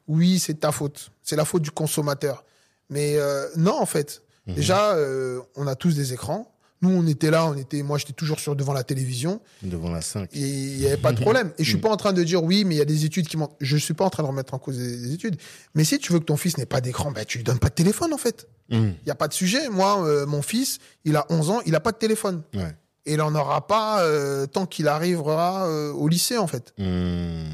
oui, 0.08 0.38
c'est 0.38 0.60
ta 0.60 0.72
faute, 0.72 1.10
c'est 1.22 1.36
la 1.36 1.44
faute 1.44 1.62
du 1.62 1.70
consommateur. 1.70 2.44
Mais 2.88 3.16
euh, 3.16 3.46
non, 3.56 3.78
en 3.80 3.86
fait, 3.86 4.22
Mhm. 4.46 4.54
déjà, 4.54 4.94
euh, 4.94 5.40
on 5.56 5.66
a 5.66 5.74
tous 5.76 5.94
des 5.94 6.12
écrans. 6.12 6.50
Nous, 6.82 6.88
on 6.90 7.06
était 7.06 7.30
là, 7.30 7.44
on 7.46 7.54
était, 7.56 7.82
moi, 7.82 7.98
j'étais 7.98 8.14
toujours 8.14 8.40
sur 8.40 8.56
devant 8.56 8.72
la 8.72 8.84
télévision. 8.84 9.42
Devant 9.62 9.90
la 9.90 10.00
5. 10.00 10.30
Et 10.32 10.38
il 10.40 10.78
n'y 10.78 10.86
avait 10.86 10.96
pas 10.96 11.12
de 11.12 11.20
problème. 11.20 11.52
Et 11.58 11.62
je 11.64 11.68
suis 11.68 11.78
pas 11.80 11.90
en 11.90 11.96
train 11.98 12.14
de 12.14 12.24
dire 12.24 12.42
oui, 12.42 12.64
mais 12.64 12.74
il 12.74 12.78
y 12.78 12.80
a 12.80 12.86
des 12.86 13.04
études 13.04 13.28
qui 13.28 13.36
montrent. 13.36 13.54
Je 13.60 13.76
suis 13.76 13.92
pas 13.92 14.06
en 14.06 14.10
train 14.10 14.22
de 14.22 14.28
remettre 14.28 14.54
en 14.54 14.58
cause 14.58 14.78
des, 14.78 14.96
des 14.96 15.12
études. 15.12 15.36
Mais 15.74 15.84
si 15.84 15.98
tu 15.98 16.10
veux 16.12 16.20
que 16.20 16.24
ton 16.24 16.38
fils 16.38 16.56
n'ait 16.56 16.64
pas 16.66 16.80
d'écran, 16.80 17.10
ben 17.12 17.24
tu 17.26 17.36
lui 17.36 17.44
donnes 17.44 17.58
pas 17.58 17.68
de 17.68 17.74
téléphone 17.74 18.14
en 18.14 18.18
fait. 18.18 18.48
Hmm. 18.70 18.92
Il 19.04 19.08
y 19.08 19.10
a 19.10 19.14
pas 19.14 19.28
de 19.28 19.34
sujet. 19.34 19.68
Moi, 19.68 20.02
euh, 20.06 20.24
mon 20.24 20.40
fils, 20.40 20.78
il 21.04 21.16
a 21.16 21.26
11 21.28 21.50
ans, 21.50 21.60
il 21.66 21.74
a 21.74 21.80
pas 21.80 21.92
de 21.92 21.98
téléphone. 21.98 22.42
Ouais. 22.54 22.74
Et 23.04 23.14
il 23.14 23.20
en 23.20 23.34
aura 23.34 23.66
pas 23.66 24.02
euh, 24.04 24.46
tant 24.46 24.64
qu'il 24.64 24.88
arrivera 24.88 25.68
au 25.92 26.08
lycée 26.08 26.38
en 26.38 26.46
fait. 26.46 26.72
Hmm. 26.78 27.44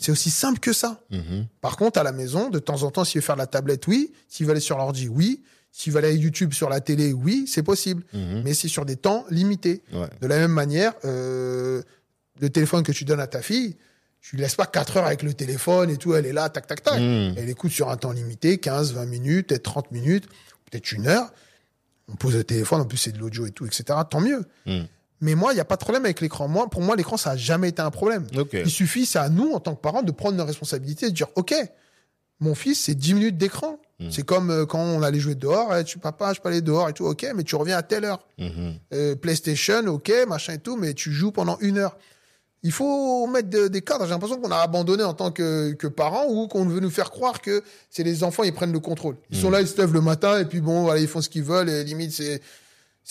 C'est 0.00 0.12
aussi 0.12 0.30
simple 0.30 0.58
que 0.60 0.72
ça. 0.72 1.02
Mhm. 1.10 1.46
Par 1.60 1.76
contre, 1.76 1.98
à 2.00 2.02
la 2.02 2.12
maison, 2.12 2.48
de 2.48 2.58
temps 2.58 2.82
en 2.84 2.90
temps, 2.90 3.04
s'il 3.04 3.20
veut 3.20 3.24
faire 3.24 3.36
de 3.36 3.40
la 3.40 3.46
tablette, 3.46 3.86
oui. 3.86 4.12
S'il 4.28 4.46
veut 4.46 4.52
aller 4.52 4.60
sur 4.60 4.78
l'ordi, 4.78 5.08
oui. 5.08 5.42
S'il 5.72 5.92
veut 5.92 5.98
aller 5.98 6.08
à 6.08 6.12
YouTube 6.12 6.54
sur 6.54 6.70
la 6.70 6.80
télé, 6.80 7.12
oui, 7.12 7.44
c'est 7.46 7.62
possible. 7.62 8.02
Mhm. 8.14 8.42
Mais 8.44 8.54
c'est 8.54 8.68
sur 8.68 8.86
des 8.86 8.96
temps 8.96 9.26
limités. 9.30 9.82
Ouais. 9.92 10.08
De 10.22 10.26
la 10.26 10.38
même 10.38 10.52
manière, 10.52 10.94
euh, 11.04 11.82
le 12.40 12.48
téléphone 12.48 12.82
que 12.82 12.92
tu 12.92 13.04
donnes 13.04 13.20
à 13.20 13.26
ta 13.26 13.42
fille, 13.42 13.76
tu 14.22 14.36
lui 14.36 14.42
laisses 14.42 14.54
pas 14.54 14.66
4 14.66 14.96
heures 14.96 15.06
avec 15.06 15.22
le 15.22 15.34
téléphone 15.34 15.90
et 15.90 15.98
tout, 15.98 16.14
elle 16.14 16.26
est 16.26 16.32
là, 16.32 16.48
tac, 16.48 16.66
tac, 16.66 16.82
tac. 16.82 16.98
Mm. 16.98 17.34
Elle 17.36 17.48
écoute 17.50 17.70
sur 17.70 17.90
un 17.90 17.96
temps 17.96 18.12
limité, 18.12 18.58
15, 18.58 18.94
20 18.94 19.04
minutes, 19.04 19.48
peut-être 19.48 19.62
30 19.62 19.92
minutes, 19.92 20.26
peut-être 20.70 20.92
une 20.92 21.06
heure. 21.06 21.30
On 22.08 22.16
pose 22.16 22.34
le 22.34 22.44
téléphone, 22.44 22.80
en 22.80 22.86
plus 22.86 22.98
c'est 22.98 23.12
de 23.12 23.18
l'audio 23.18 23.46
et 23.46 23.50
tout, 23.50 23.66
etc. 23.66 23.84
Tant 24.08 24.20
mieux. 24.20 24.44
Mais 25.20 25.34
moi, 25.34 25.52
il 25.52 25.56
n'y 25.56 25.60
a 25.60 25.64
pas 25.66 25.76
de 25.76 25.80
problème 25.82 26.04
avec 26.04 26.20
l'écran. 26.20 26.48
Moi, 26.48 26.68
pour 26.70 26.80
moi, 26.82 26.96
l'écran, 26.96 27.16
ça 27.16 27.30
a 27.32 27.36
jamais 27.36 27.68
été 27.68 27.82
un 27.82 27.90
problème. 27.90 28.26
Il 28.64 28.70
suffit, 28.70 29.04
c'est 29.06 29.18
à 29.18 29.28
nous, 29.28 29.52
en 29.52 29.60
tant 29.60 29.74
que 29.74 29.80
parents, 29.80 30.02
de 30.02 30.12
prendre 30.12 30.36
nos 30.38 30.44
responsabilités 30.46 31.06
et 31.06 31.10
de 31.10 31.14
dire, 31.14 31.28
OK, 31.36 31.54
mon 32.40 32.54
fils, 32.54 32.80
c'est 32.80 32.94
10 32.94 33.14
minutes 33.14 33.36
d'écran. 33.36 33.78
Mm. 33.98 34.10
C'est 34.10 34.22
comme 34.24 34.50
euh, 34.50 34.64
quand 34.64 34.78
on 34.80 35.02
allait 35.02 35.20
jouer 35.20 35.34
dehors, 35.34 35.76
Eh, 35.76 35.84
tu 35.84 35.98
papa, 35.98 36.32
je 36.32 36.40
peux 36.40 36.48
aller 36.48 36.62
dehors 36.62 36.88
et 36.88 36.94
tout, 36.94 37.04
OK, 37.04 37.26
mais 37.34 37.44
tu 37.44 37.54
reviens 37.54 37.76
à 37.76 37.82
telle 37.82 38.04
heure. 38.06 38.26
Mhm. 38.38 38.74
Euh, 38.94 39.14
PlayStation, 39.14 39.86
ok, 39.88 40.10
machin 40.26 40.54
et 40.54 40.58
tout, 40.58 40.76
mais 40.76 40.94
tu 40.94 41.12
joues 41.12 41.32
pendant 41.32 41.58
une 41.60 41.76
heure. 41.76 41.98
Il 42.62 42.72
faut 42.72 43.26
mettre 43.26 43.48
de- 43.50 43.68
des 43.68 43.80
cadres. 43.82 44.04
J'ai 44.04 44.10
l'impression 44.10 44.38
qu'on 44.38 44.50
a 44.50 44.56
abandonné 44.58 45.02
en 45.02 45.12
tant 45.14 45.30
que, 45.30 45.72
que 45.72 45.86
parents 45.86 46.26
ou 46.28 46.46
qu'on 46.48 46.64
veut 46.64 46.80
nous 46.80 46.90
faire 46.90 47.10
croire 47.10 47.40
que 47.42 47.62
c'est 47.90 48.02
les 48.02 48.22
enfants, 48.24 48.42
ils 48.42 48.52
prennent 48.54 48.72
le 48.72 48.80
contrôle. 48.80 49.16
Ils 49.30 49.38
sont 49.38 49.50
là, 49.50 49.60
ils 49.62 49.66
se 49.68 49.76
lèvent 49.78 49.92
le 49.94 50.00
matin 50.02 50.38
et 50.38 50.44
puis 50.46 50.60
bon, 50.62 50.82
voilà, 50.82 51.00
ils 51.00 51.08
font 51.08 51.20
ce 51.22 51.28
qu'ils 51.30 51.42
veulent 51.42 51.68
et 51.70 51.84
limite, 51.84 52.12
c'est, 52.12 52.40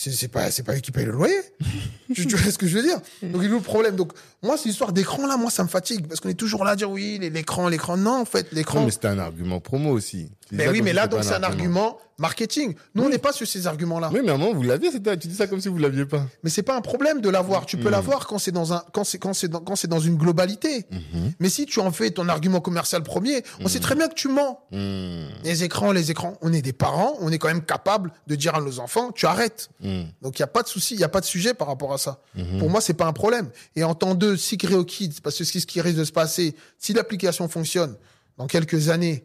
c'est 0.08 0.28
pas 0.28 0.50
c'est 0.50 0.62
pas 0.62 0.74
eux 0.74 0.80
qui 0.80 0.92
payent 0.92 1.04
le 1.04 1.12
loyer. 1.12 1.36
tu, 2.14 2.26
tu 2.26 2.36
vois 2.36 2.50
ce 2.50 2.56
que 2.56 2.66
je 2.66 2.76
veux 2.76 2.82
dire? 2.82 2.98
Donc 3.22 3.42
il 3.42 3.50
est 3.50 3.52
où 3.52 3.56
le 3.56 3.60
problème 3.60 3.96
Donc 3.96 4.12
moi 4.42 4.56
cette 4.56 4.66
histoire 4.66 4.92
d'écran 4.92 5.26
là, 5.26 5.36
moi 5.36 5.50
ça 5.50 5.62
me 5.62 5.68
fatigue 5.68 6.06
parce 6.06 6.20
qu'on 6.20 6.30
est 6.30 6.34
toujours 6.34 6.64
là 6.64 6.70
à 6.72 6.76
dire 6.76 6.90
oui 6.90 7.18
l'écran 7.20 7.68
l'écran 7.68 7.96
non 7.98 8.22
en 8.22 8.24
fait 8.24 8.50
l'écran. 8.52 8.84
mais 8.84 8.90
c'était 8.90 9.08
un 9.08 9.18
argument 9.18 9.60
promo 9.60 9.90
aussi. 9.90 10.30
Mais 10.52 10.64
ça 10.66 10.70
oui 10.72 10.82
mais 10.82 10.92
là 10.92 11.06
donc 11.06 11.24
c'est 11.24 11.34
un 11.34 11.42
argument 11.42 11.98
marketing. 12.18 12.74
Nous 12.94 13.02
on 13.02 13.08
n'est 13.08 13.18
pas 13.18 13.32
sur 13.32 13.46
ces 13.46 13.66
arguments 13.66 13.98
là. 13.98 14.10
Oui, 14.12 14.20
mais 14.22 14.30
à 14.30 14.34
un 14.34 14.36
moment, 14.36 14.52
vous 14.52 14.62
l'aviez, 14.62 14.90
c'était- 14.92 15.16
tu 15.16 15.26
dis 15.28 15.34
ça 15.34 15.46
comme 15.46 15.60
si 15.60 15.68
vous 15.68 15.78
l'aviez 15.78 16.04
pas. 16.04 16.26
Mais 16.44 16.50
c'est 16.50 16.62
pas 16.62 16.76
un 16.76 16.82
problème 16.82 17.22
de 17.22 17.30
l'avoir. 17.30 17.64
Tu 17.64 17.78
peux 17.78 17.88
Mm. 17.88 17.92
l'avoir 17.92 18.26
quand 18.26 18.36
c'est 18.38 18.52
dans 18.52 18.74
un 18.74 18.84
quand 18.92 19.04
c'est 19.04 19.18
quand 19.18 19.32
c'est 19.32 19.48
dans 19.48 19.60
quand 19.60 19.74
c'est 19.74 19.88
dans 19.88 20.00
une 20.00 20.16
globalité. 20.16 20.84
Mhm. 20.90 21.32
Mais 21.40 21.48
si 21.48 21.64
tu 21.64 21.80
en 21.80 21.90
fais 21.92 22.10
ton 22.10 22.28
argument 22.28 22.60
commercial 22.60 23.02
premier, 23.02 23.42
on 23.60 23.68
sait 23.68 23.80
très 23.80 23.94
bien 23.94 24.06
que 24.08 24.14
tu 24.14 24.28
mens. 24.28 24.60
Hmm, 24.70 25.28
Les 25.44 25.64
écrans, 25.64 25.92
les 25.92 26.10
écrans. 26.10 26.36
On 26.42 26.52
est 26.52 26.60
des 26.62 26.74
parents, 26.74 27.14
on 27.20 27.32
est 27.32 27.38
quand 27.38 27.48
même 27.48 27.62
capable 27.64 28.12
de 28.26 28.34
dire 28.34 28.54
à 28.54 28.60
nos 28.60 28.80
enfants, 28.80 29.12
tu 29.12 29.24
arrêtes. 29.26 29.70
hmm, 29.80 30.02
Donc 30.20 30.38
il 30.38 30.42
y 30.42 30.42
a 30.42 30.46
pas 30.48 30.62
de 30.62 30.68
souci, 30.68 30.94
il 30.94 31.00
y 31.00 31.04
a 31.04 31.08
pas 31.08 31.20
de 31.20 31.26
sujet 31.26 31.54
par 31.54 31.68
rapport 31.68 31.92
à 31.94 31.98
ça. 31.98 32.20
mhm. 32.36 32.58
Pour 32.58 32.68
moi, 32.68 32.82
c'est 32.82 32.92
pas 32.94 33.06
un 33.06 33.12
problème. 33.14 33.48
Et 33.76 33.82
en 33.84 33.94
temps 33.94 34.14
deux, 34.14 34.36
si 34.36 34.58
Créo 34.58 34.84
Kids, 34.84 35.20
parce 35.22 35.38
que 35.38 35.44
ce 35.44 35.52
qui 35.66 35.80
risque 35.80 35.96
de 35.96 36.04
se 36.04 36.12
passer, 36.12 36.54
si 36.78 36.92
l'application 36.92 37.48
fonctionne 37.48 37.96
dans 38.36 38.46
quelques 38.46 38.90
années, 38.90 39.24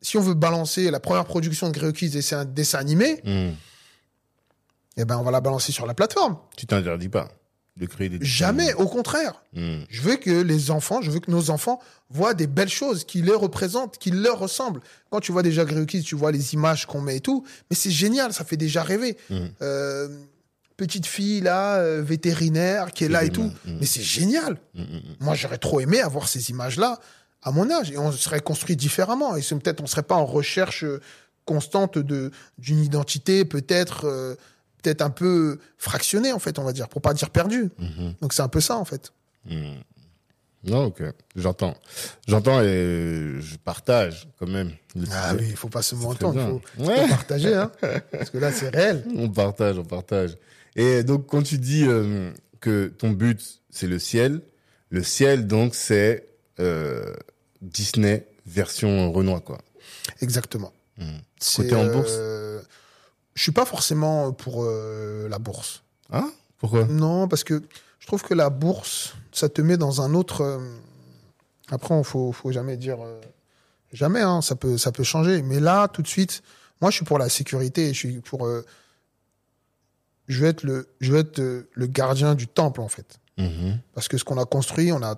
si 0.00 0.16
on 0.16 0.20
veut 0.20 0.34
balancer 0.34 0.90
la 0.90 1.00
première 1.00 1.24
production 1.24 1.70
de 1.70 1.90
Kids 1.90 2.16
et 2.16 2.22
c'est 2.22 2.34
un 2.36 2.44
dessin 2.44 2.78
animé, 2.78 3.20
Hmm. 3.24 3.50
eh 4.96 5.04
ben 5.04 5.16
on 5.18 5.22
va 5.22 5.30
la 5.30 5.40
balancer 5.40 5.72
sur 5.72 5.86
la 5.86 5.94
plateforme. 5.94 6.36
Tu 6.56 6.66
t'interdis 6.66 7.08
pas 7.08 7.28
de 7.76 7.86
créer 7.86 8.08
des. 8.08 8.18
Jamais, 8.24 8.74
au 8.74 8.86
contraire. 8.88 9.42
Hmm, 9.54 9.82
Je 9.88 10.02
veux 10.02 10.16
que 10.16 10.30
les 10.42 10.70
enfants, 10.72 11.00
je 11.00 11.10
veux 11.12 11.20
que 11.20 11.30
nos 11.30 11.50
enfants 11.50 11.80
voient 12.10 12.34
des 12.34 12.48
belles 12.48 12.68
choses 12.68 13.04
qui 13.04 13.22
les 13.22 13.32
représentent, 13.34 13.98
qui 13.98 14.10
leur 14.10 14.38
ressemblent. 14.40 14.80
Quand 15.10 15.20
tu 15.20 15.30
vois 15.30 15.42
déjà 15.44 15.64
Kids, 15.64 16.02
tu 16.02 16.16
vois 16.16 16.32
les 16.32 16.54
images 16.54 16.86
qu'on 16.86 17.00
met 17.00 17.16
et 17.18 17.20
tout, 17.20 17.44
mais 17.70 17.76
c'est 17.76 17.90
génial, 17.92 18.32
ça 18.32 18.44
fait 18.44 18.56
déjà 18.56 18.82
rêver. 18.82 19.16
Mhm. 19.30 19.50
Euh, 19.62 20.08
petite 20.76 21.06
fille 21.06 21.40
là, 21.40 21.76
euh, 21.76 22.02
vétérinaire, 22.02 22.92
qui 22.92 23.04
est 23.04 23.08
là 23.08 23.22
et 23.24 23.30
tout, 23.30 23.50
mais 23.64 23.86
c'est 23.86 24.02
génial. 24.02 24.58
hmm, 24.74 24.82
hmm, 24.82 25.00
Moi, 25.20 25.34
j'aurais 25.36 25.58
trop 25.58 25.78
aimé 25.80 26.00
avoir 26.00 26.26
ces 26.28 26.50
images-là 26.50 26.98
à 27.42 27.50
mon 27.52 27.70
âge 27.70 27.90
et 27.90 27.98
on 27.98 28.10
serait 28.12 28.40
construit 28.40 28.76
différemment. 28.76 29.36
Et 29.36 29.42
peut-être 29.42 29.80
on 29.82 29.86
serait 29.86 30.02
pas 30.02 30.16
en 30.16 30.26
recherche 30.26 30.84
constante 31.44 31.98
de 31.98 32.30
d'une 32.58 32.82
identité, 32.82 33.44
peut-être 33.44 34.04
euh, 34.06 34.34
peut-être 34.82 35.02
un 35.02 35.10
peu 35.10 35.58
fractionnée 35.78 36.32
en 36.32 36.38
fait, 36.38 36.58
on 36.58 36.64
va 36.64 36.72
dire, 36.72 36.88
pour 36.88 37.00
pas 37.02 37.14
dire 37.14 37.30
perdue. 37.30 37.70
mhm, 37.78 38.14
Donc 38.20 38.32
c'est 38.32 38.42
un 38.42 38.48
peu 38.48 38.60
ça 38.60 38.76
en 38.76 38.84
fait. 38.84 39.12
hmm. 39.48 39.74
Non, 40.64 40.86
ok, 40.86 41.02
j'entends. 41.36 41.74
J'entends 42.26 42.60
et 42.62 43.36
je 43.38 43.56
partage 43.64 44.28
quand 44.40 44.48
même. 44.48 44.72
Ah 45.12 45.32
oui, 45.38 45.46
il 45.50 45.56
faut 45.56 45.68
pas 45.68 45.82
se 45.82 45.94
mentir, 45.94 46.32
il 46.34 46.40
faut, 46.40 46.60
faut 46.76 46.84
Ouais. 46.84 47.08
partager, 47.08 47.54
hein, 47.54 47.70
parce 48.10 48.28
que 48.30 48.38
là 48.38 48.50
c'est 48.50 48.68
réel. 48.68 49.04
On 49.14 49.28
partage, 49.28 49.78
on 49.78 49.84
partage. 49.84 50.36
Et 50.74 51.04
donc, 51.04 51.26
quand 51.28 51.42
tu 51.42 51.58
dis 51.58 51.84
euh, 51.86 52.32
que 52.60 52.88
ton 52.88 53.10
but, 53.10 53.40
c'est 53.70 53.86
le 53.86 54.00
ciel, 54.00 54.42
le 54.90 55.04
ciel, 55.04 55.46
donc, 55.46 55.76
c'est 55.76 56.27
Disney 57.62 58.26
version 58.46 59.12
Renoir, 59.12 59.42
quoi. 59.42 59.58
Exactement. 60.20 60.72
C'est, 61.38 61.62
Côté 61.62 61.76
en 61.76 61.86
bourse 61.86 62.10
euh, 62.16 62.60
Je 63.34 63.42
suis 63.42 63.52
pas 63.52 63.64
forcément 63.64 64.32
pour 64.32 64.64
euh, 64.64 65.28
la 65.28 65.38
bourse. 65.38 65.82
Ah 66.10 66.26
Pourquoi? 66.58 66.84
Non, 66.86 67.28
parce 67.28 67.44
que 67.44 67.62
je 68.00 68.06
trouve 68.06 68.22
que 68.22 68.34
la 68.34 68.50
bourse, 68.50 69.14
ça 69.32 69.48
te 69.48 69.62
met 69.62 69.76
dans 69.76 70.00
un 70.00 70.14
autre. 70.14 70.40
euh, 70.42 70.58
Après, 71.70 71.96
il 71.96 72.04
faut, 72.04 72.32
faut 72.32 72.50
jamais 72.50 72.76
dire 72.76 72.98
euh, 73.00 73.20
jamais. 73.92 74.20
Hein, 74.22 74.40
ça 74.42 74.56
peut, 74.56 74.76
ça 74.78 74.90
peut 74.90 75.04
changer. 75.04 75.42
Mais 75.42 75.60
là, 75.60 75.86
tout 75.86 76.02
de 76.02 76.08
suite, 76.08 76.42
moi, 76.80 76.90
je 76.90 76.96
suis 76.96 77.04
pour 77.04 77.18
la 77.18 77.28
sécurité. 77.28 77.88
Je 77.92 77.98
suis 77.98 78.20
pour. 78.20 78.46
euh, 78.46 78.64
je 80.26 80.42
veux 80.42 80.48
être 80.48 80.62
le, 80.64 80.88
je 81.00 81.12
veux 81.12 81.18
être 81.20 81.38
euh, 81.38 81.68
le 81.74 81.86
gardien 81.86 82.34
du 82.34 82.48
temple 82.48 82.80
en 82.80 82.88
fait. 82.88 83.18
Mhm. 83.38 83.78
Parce 83.94 84.08
que 84.08 84.18
ce 84.18 84.24
qu'on 84.24 84.38
a 84.38 84.44
construit, 84.46 84.90
on 84.92 85.02
a, 85.02 85.16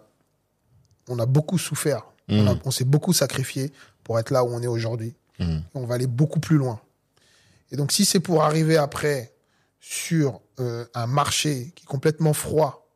on 1.11 1.19
a 1.19 1.27
beaucoup 1.27 1.59
souffert. 1.59 2.05
On, 2.29 2.43
Mhm. 2.45 2.59
on 2.65 2.71
s'est 2.71 2.85
beaucoup 2.85 3.13
sacrifié 3.13 3.73
pour 4.05 4.19
être 4.19 4.31
là 4.31 4.45
où 4.45 4.49
on 4.49 4.63
est 4.63 4.67
aujourd'hui. 4.69 5.15
Mhm. 5.39 5.63
On 5.75 5.85
va 5.85 5.97
aller 5.97 6.07
beaucoup 6.07 6.41
plus 6.41 6.57
loin. 6.57 6.81
Et 7.73 7.77
donc, 7.77 7.93
si 7.93 8.05
c'est 8.05 8.21
pour 8.21 8.43
arriver 8.43 8.77
après 8.77 9.33
sur 9.81 10.41
euh, 10.59 10.85
un 10.95 11.07
marché 11.07 11.73
qui 11.75 11.85
est 11.85 11.87
complètement 11.87 12.35
froid 12.35 12.87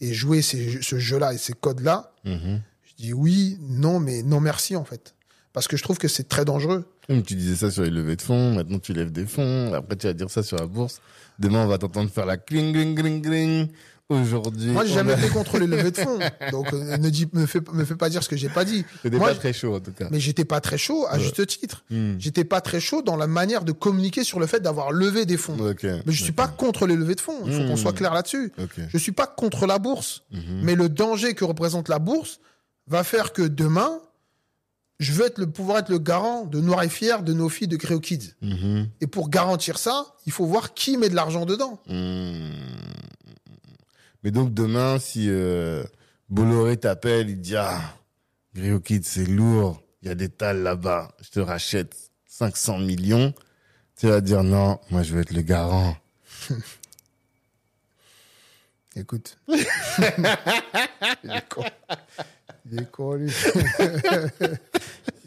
et 0.00 0.12
jouer 0.12 0.42
ces- 0.42 0.82
ce 0.82 0.98
jeu-là 0.98 1.32
et 1.32 1.38
ces 1.38 1.52
codes-là, 1.52 2.12
Mhm. 2.24 2.60
je 2.82 2.94
dis 3.04 3.12
oui, 3.12 3.56
non, 3.62 4.00
mais 4.00 4.22
non 4.22 4.40
merci 4.40 4.74
en 4.74 4.84
fait. 4.84 5.14
Parce 5.52 5.68
que 5.68 5.76
je 5.76 5.84
trouve 5.84 5.98
que 5.98 6.08
c'est 6.08 6.28
très 6.28 6.44
dangereux. 6.44 6.84
Tu 7.06 7.36
disais 7.36 7.54
ça 7.54 7.70
sur 7.70 7.84
les 7.84 7.90
levées 7.90 8.16
de 8.16 8.22
fonds, 8.22 8.54
maintenant 8.54 8.80
tu 8.80 8.92
lèves 8.92 9.12
des 9.12 9.26
fonds, 9.26 9.72
après 9.74 9.94
tu 9.96 10.08
vas 10.08 10.12
dire 10.12 10.28
ça 10.28 10.42
sur 10.42 10.56
la 10.56 10.66
bourse. 10.66 11.00
Demain, 11.38 11.64
on 11.64 11.68
va 11.68 11.78
t'entendre 11.78 12.10
faire 12.10 12.26
la 12.26 12.36
cling, 12.36 12.72
cling, 12.72 12.96
cling, 12.96 13.22
cling. 13.22 13.68
Aujourd'hui, 14.10 14.70
Moi, 14.70 14.84
j'ai 14.84 14.92
jamais 14.92 15.14
a- 15.14 15.18
été 15.18 15.28
contre 15.30 15.58
les 15.58 15.66
levées 15.66 15.90
de 15.90 15.96
fonds. 15.96 16.18
Donc, 16.52 16.72
euh, 16.74 16.98
ne 16.98 17.08
dis, 17.08 17.26
me 17.32 17.46
fais, 17.46 17.60
me 17.72 17.86
fais 17.86 17.94
pas 17.96 18.10
dire 18.10 18.22
ce 18.22 18.28
que 18.28 18.36
j'ai 18.36 18.50
pas 18.50 18.66
dit. 18.66 18.84
Moi, 19.10 19.28
pas 19.28 19.34
très 19.34 19.54
chaud, 19.54 19.74
en 19.76 19.80
tout 19.80 19.92
cas. 19.92 20.08
Mais 20.10 20.20
j'étais 20.20 20.44
pas 20.44 20.60
très 20.60 20.76
chaud, 20.76 21.06
à 21.08 21.14
Ouais. 21.14 21.20
juste 21.20 21.46
titre. 21.46 21.84
Hmm. 21.90 22.14
J'étais 22.18 22.44
pas 22.44 22.60
très 22.60 22.80
chaud 22.80 23.00
dans 23.00 23.16
la 23.16 23.26
manière 23.26 23.64
de 23.64 23.72
communiquer 23.72 24.22
sur 24.22 24.38
le 24.40 24.46
fait 24.46 24.60
d'avoir 24.60 24.92
levé 24.92 25.24
des 25.24 25.38
fonds. 25.38 25.56
Mais 25.82 26.02
je 26.12 26.22
suis 26.22 26.32
pas 26.32 26.48
contre 26.48 26.86
les 26.86 26.96
levées 26.96 27.14
de 27.14 27.20
fonds. 27.22 27.40
Il 27.46 27.52
faut 27.52 27.62
Hmm. 27.62 27.68
qu'on 27.68 27.76
soit 27.76 27.94
clair 27.94 28.12
là-dessus. 28.12 28.52
Ok. 28.62 28.74
Je 28.88 28.98
suis 28.98 29.12
pas 29.12 29.26
contre 29.26 29.66
la 29.66 29.78
bourse. 29.78 30.22
Mhm. 30.32 30.42
Mais 30.62 30.74
le 30.74 30.90
danger 30.90 31.32
que 31.34 31.44
représente 31.46 31.88
la 31.88 31.98
bourse 31.98 32.40
va 32.86 33.04
faire 33.04 33.32
que 33.32 33.40
demain, 33.42 33.98
je 35.00 35.12
veux 35.12 35.24
être 35.24 35.38
le, 35.38 35.46
pouvoir 35.46 35.78
être 35.78 35.88
le 35.88 35.98
garant 35.98 36.44
de 36.44 36.60
Noir 36.60 36.82
et 36.82 36.90
Fier 36.90 37.22
de 37.22 37.32
nos 37.32 37.48
filles 37.48 37.68
de 37.68 37.76
Créo 37.76 38.00
Kids. 38.00 38.34
Mhm. 38.42 38.86
Et 39.00 39.06
pour 39.06 39.30
garantir 39.30 39.78
ça, 39.78 40.14
il 40.26 40.32
faut 40.32 40.44
voir 40.44 40.74
qui 40.74 40.98
met 40.98 41.08
de 41.08 41.14
l'argent 41.16 41.46
dedans. 41.46 41.80
Hmm. 41.88 42.50
Mais 44.24 44.30
donc 44.30 44.52
demain, 44.54 44.98
si 44.98 45.26
euh, 45.28 45.84
Bolloré 46.30 46.78
t'appelle, 46.78 47.28
il 47.28 47.40
dit 47.40 47.56
ah, 47.56 47.78
Grio 48.54 48.80
Kid, 48.80 49.04
c'est 49.04 49.26
lourd, 49.26 49.82
il 50.00 50.08
y 50.08 50.10
a 50.10 50.14
des 50.14 50.30
talles 50.30 50.62
là-bas, 50.62 51.14
je 51.20 51.28
te 51.28 51.40
rachète 51.40 51.94
500 52.26 52.78
millions, 52.78 53.34
tu 53.98 54.08
vas 54.08 54.22
dire 54.22 54.42
non, 54.42 54.80
moi 54.90 55.02
je 55.02 55.14
veux 55.14 55.20
être 55.20 55.32
le 55.32 55.42
garant. 55.42 55.94
Écoute. 58.96 59.36
il 59.48 59.60
est 61.30 61.48
con. 61.48 61.64
Il 62.70 62.80
est 62.80 62.90
con, 62.90 63.14
lui. 63.14 63.30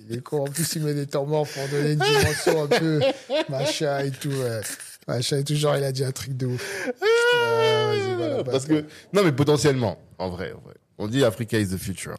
il 0.09 0.15
est 0.15 0.21
con. 0.21 0.45
En 0.45 0.49
plus, 0.49 0.75
il 0.75 0.83
met 0.83 0.93
des 0.93 1.05
temps 1.05 1.25
morts 1.25 1.47
pour 1.47 1.67
donner 1.67 1.91
une 1.91 1.99
dimension 1.99 2.63
un 2.63 2.67
peu 2.67 3.01
machin 3.49 3.99
et 3.99 4.11
tout. 4.11 4.29
ouais. 4.29 4.61
Machin 5.07 5.37
et 5.37 5.43
tout. 5.43 5.55
Genre, 5.55 5.77
il 5.77 5.83
a 5.83 5.91
dit 5.91 6.03
un 6.03 6.11
truc 6.11 6.35
de 6.35 6.47
ouf. 6.47 6.89
Ah, 7.01 7.93
voilà, 8.17 8.43
Parce 8.43 8.65
basta. 8.67 8.81
que 8.81 8.85
non, 9.13 9.23
mais 9.23 9.31
potentiellement, 9.31 9.97
en 10.17 10.29
vrai, 10.29 10.51
en 10.53 10.59
vrai, 10.61 10.75
on 10.97 11.07
dit 11.07 11.23
Africa 11.23 11.57
is 11.59 11.67
the 11.69 11.77
future. 11.77 12.15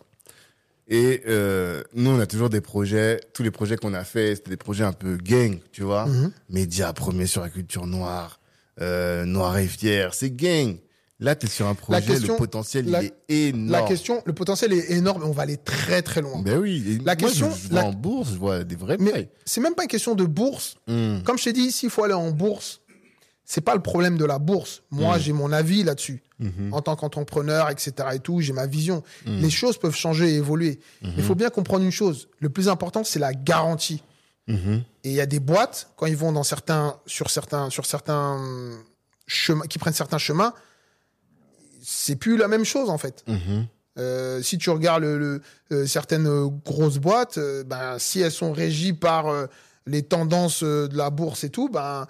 Et 0.91 1.23
euh, 1.29 1.83
nous, 1.95 2.11
on 2.11 2.19
a 2.21 2.27
toujours 2.27 2.49
des 2.49 2.63
projets. 2.63 3.21
Tous 3.35 3.43
les 3.43 3.51
projets 3.51 3.77
qu'on 3.77 3.93
a 3.93 4.05
fait, 4.05 4.37
c'était 4.37 4.51
des 4.51 4.57
projets 4.57 4.85
un 4.85 4.93
peu 4.95 5.17
gang, 5.19 5.59
tu 5.71 5.83
vois. 5.83 6.07
Mhm. 6.07 6.33
Médias 6.49 6.93
premiers 6.95 7.27
sur 7.27 7.43
la 7.43 7.51
culture 7.51 7.87
noire, 7.87 8.41
euh, 8.81 9.25
noir 9.27 9.59
et 9.59 9.67
fier, 9.67 10.15
c'est 10.15 10.31
gang. 10.31 10.77
Là, 11.21 11.35
t'es 11.35 11.49
sur 11.49 11.67
un 11.67 11.75
projet, 11.75 12.01
question- 12.03 12.35
le 12.35 12.39
potentiel, 12.39 12.89
la- 12.89 13.03
il 13.03 13.13
est 13.29 13.49
énorme. 13.49 13.71
La 13.73 13.83
question, 13.83 14.23
le 14.25 14.33
potentiel 14.33 14.73
est 14.73 14.93
énorme. 14.93 15.25
On 15.25 15.33
va 15.33 15.43
aller 15.43 15.57
très, 15.57 16.01
très 16.01 16.21
loin. 16.21 16.41
Ben 16.43 16.59
oui. 16.59 16.99
La 17.05 17.15
moi, 17.15 17.17
question- 17.17 17.51
je, 17.51 17.63
je 17.65 17.69
vois 17.71 17.81
la- 17.83 17.89
en 17.89 17.93
bourse, 17.93 18.31
je 18.33 18.37
vois 18.39 18.63
des 18.63 18.77
vrais 18.77 18.97
Mais 19.01 19.29
c'est 19.45 19.61
même 19.61 19.75
pas 19.75 19.83
une 19.83 19.89
question 19.89 20.15
de 20.15 20.25
bourse. 20.25 20.77
Hmm. 20.87 21.19
Comme 21.25 21.37
je 21.37 21.45
t'ai 21.45 21.53
dit, 21.53 21.73
s'il 21.73 21.91
faut 21.91 22.05
aller 22.05 22.15
en 22.15 22.31
bourse, 22.31 22.83
c'est 23.45 23.63
pas 23.63 23.75
le 23.75 23.81
problème 23.83 24.17
de 24.17 24.25
la 24.25 24.39
bourse. 24.39 24.83
Moi, 24.93 25.17
Mhm. 25.17 25.23
j'ai 25.23 25.33
mon 25.33 25.51
avis 25.51 25.83
là-dessus. 25.83 26.23
Mhm. 26.39 26.73
En 26.73 26.83
tant 26.83 26.95
qu'entrepreneur, 26.95 27.69
etc. 27.69 27.93
et 28.15 28.21
tout, 28.21 28.41
j'ai 28.41 28.53
ma 28.53 28.67
vision. 28.69 29.03
Mhm. 29.27 29.41
Les 29.41 29.51
choses 29.51 29.77
peuvent 29.77 29.97
changer 29.97 30.31
et 30.31 30.35
évoluer. 30.37 30.79
Il 31.03 31.23
faut 31.25 31.35
bien 31.35 31.51
comprendre 31.51 31.85
une 31.85 31.91
chose. 31.91 32.29
Le 32.39 32.49
plus 32.49 32.69
important, 32.69 33.03
c'est 33.03 33.19
la 33.19 33.35
garantie. 33.35 34.05
Mhm. 34.47 34.83
Et 35.03 35.09
il 35.11 35.15
y 35.15 35.21
a 35.21 35.27
des 35.27 35.41
boîtes, 35.41 35.91
quand 35.97 36.07
ils 36.07 36.17
vont 36.17 36.31
dans 36.31 36.45
certains, 36.45 36.97
sur 37.07 37.29
certains, 37.29 37.71
sur 37.71 37.87
certains 37.87 38.39
chemins, 39.27 39.67
qui 39.67 39.79
prennent 39.79 39.93
certains 39.95 40.19
chemins, 40.19 40.55
c'est 41.91 42.17
plus 42.17 42.37
la 42.37 42.49
même 42.49 42.65
chose, 42.65 42.91
en 42.91 42.99
fait. 42.99 43.25
Mhm. 43.27 43.67
Euh, 43.99 44.43
si 44.43 44.59
tu 44.59 44.69
regardes 44.71 45.03
le, 45.03 45.19
le- 45.19 45.43
euh, 45.73 45.87
certaines 45.87 46.29
grosses 46.65 46.99
boîtes, 46.99 47.39
euh, 47.39 47.65
ben 47.65 47.99
si 47.99 48.21
elles 48.21 48.31
sont 48.31 48.53
régies 48.53 48.93
par 48.93 49.25
les 49.87 50.03
tendances 50.03 50.63
de 50.63 50.95
la 50.97 51.09
bourse 51.11 51.45
et 51.45 51.51
tout, 51.51 51.69
ben 51.69 52.07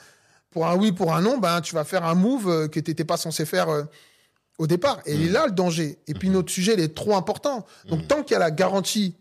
pour 0.50 0.66
un 0.66 0.76
oui, 0.76 0.90
pour 0.92 1.14
un 1.14 1.22
non, 1.22 1.38
ben 1.38 1.60
tu 1.60 1.74
vas 1.74 1.84
faire 1.84 2.04
un 2.04 2.14
move 2.14 2.68
que 2.68 2.80
t'étais 2.80 3.04
pas 3.04 3.16
censé 3.16 3.44
faire 3.46 3.68
au 4.58 4.66
départ. 4.66 5.00
Et 5.06 5.14
il 5.14 5.26
est 5.28 5.30
là 5.30 5.46
le 5.46 5.52
danger. 5.52 5.98
Et 6.08 6.14
puis 6.14 6.28
notre 6.28 6.50
sujet, 6.52 6.74
il 6.74 6.80
est 6.80 6.94
trop 6.94 7.14
important. 7.16 7.64
Donc 7.88 8.08
tant 8.08 8.22
qu'il 8.22 8.32
y 8.32 8.36
a 8.36 8.40
la 8.40 8.50
garantie 8.50 9.14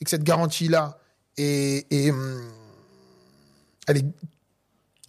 et 0.00 0.04
que 0.04 0.10
cette 0.10 0.22
garantie 0.24 0.68
là 0.68 0.98
est, 1.36 1.86
est, 1.92 2.10
hum, 2.12 2.42
elle 3.88 3.96
est 3.98 4.04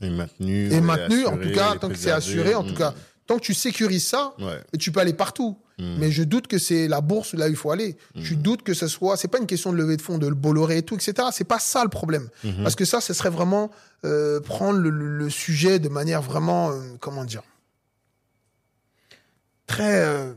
Et 0.02 0.10
maintenu. 0.10 0.74
est 0.74 0.82
maintenue, 0.82 1.26
en 1.26 1.38
tout 1.38 1.52
cas, 1.54 1.76
tant 1.76 1.89
que 1.89 1.95
c'est 1.95 2.12
assuré, 2.12 2.54
en 2.56 2.64
tout 2.64 2.74
cas, 2.76 2.93
tant 3.28 3.38
que 3.38 3.43
tu 3.43 3.53
sécurises 3.53 4.07
ça, 4.07 4.34
Ouais. 4.39 4.61
tu 4.80 4.91
peux 4.91 4.99
aller 4.99 5.13
partout. 5.13 5.57
Mais 5.80 6.09
je 6.09 6.23
doute 6.23 6.47
que 6.47 6.57
c'est 6.57 6.88
la 6.88 7.01
bourse 7.01 7.36
là 7.36 7.45
où 7.45 7.49
il 7.49 7.55
faut 7.55 7.69
aller. 7.69 7.97
Je 8.15 8.34
doute 8.34 8.63
que 8.63 8.73
ce 8.73 8.88
soit. 8.88 9.15
C'est 9.15 9.28
pas 9.28 9.38
une 9.38 9.45
question 9.45 9.71
de 9.71 9.78
lever 9.78 9.95
de 9.95 10.01
fonds, 10.01 10.17
de 10.17 10.25
le 10.28 10.34
Bolloré 10.34 10.80
et 10.80 10.82
tout, 10.82 10.95
etc. 10.95 11.28
C'est 11.32 11.43
pas 11.43 11.59
ça 11.59 11.84
le 11.84 11.89
problème. 11.89 12.30
Parce 12.63 12.73
que 12.75 12.84
ça, 12.86 12.99
ce 12.99 13.13
serait 13.13 13.30
vraiment 13.30 13.69
euh, 14.03 14.39
prendre 14.39 14.80
le, 14.80 15.30
sujet 15.30 15.78
de 15.78 15.89
manière 15.89 16.23
vraiment, 16.23 16.71
euh, 16.71 16.82
comment 16.99 17.25
dire, 17.25 17.43
très, 19.67 20.01
euh, 20.01 20.34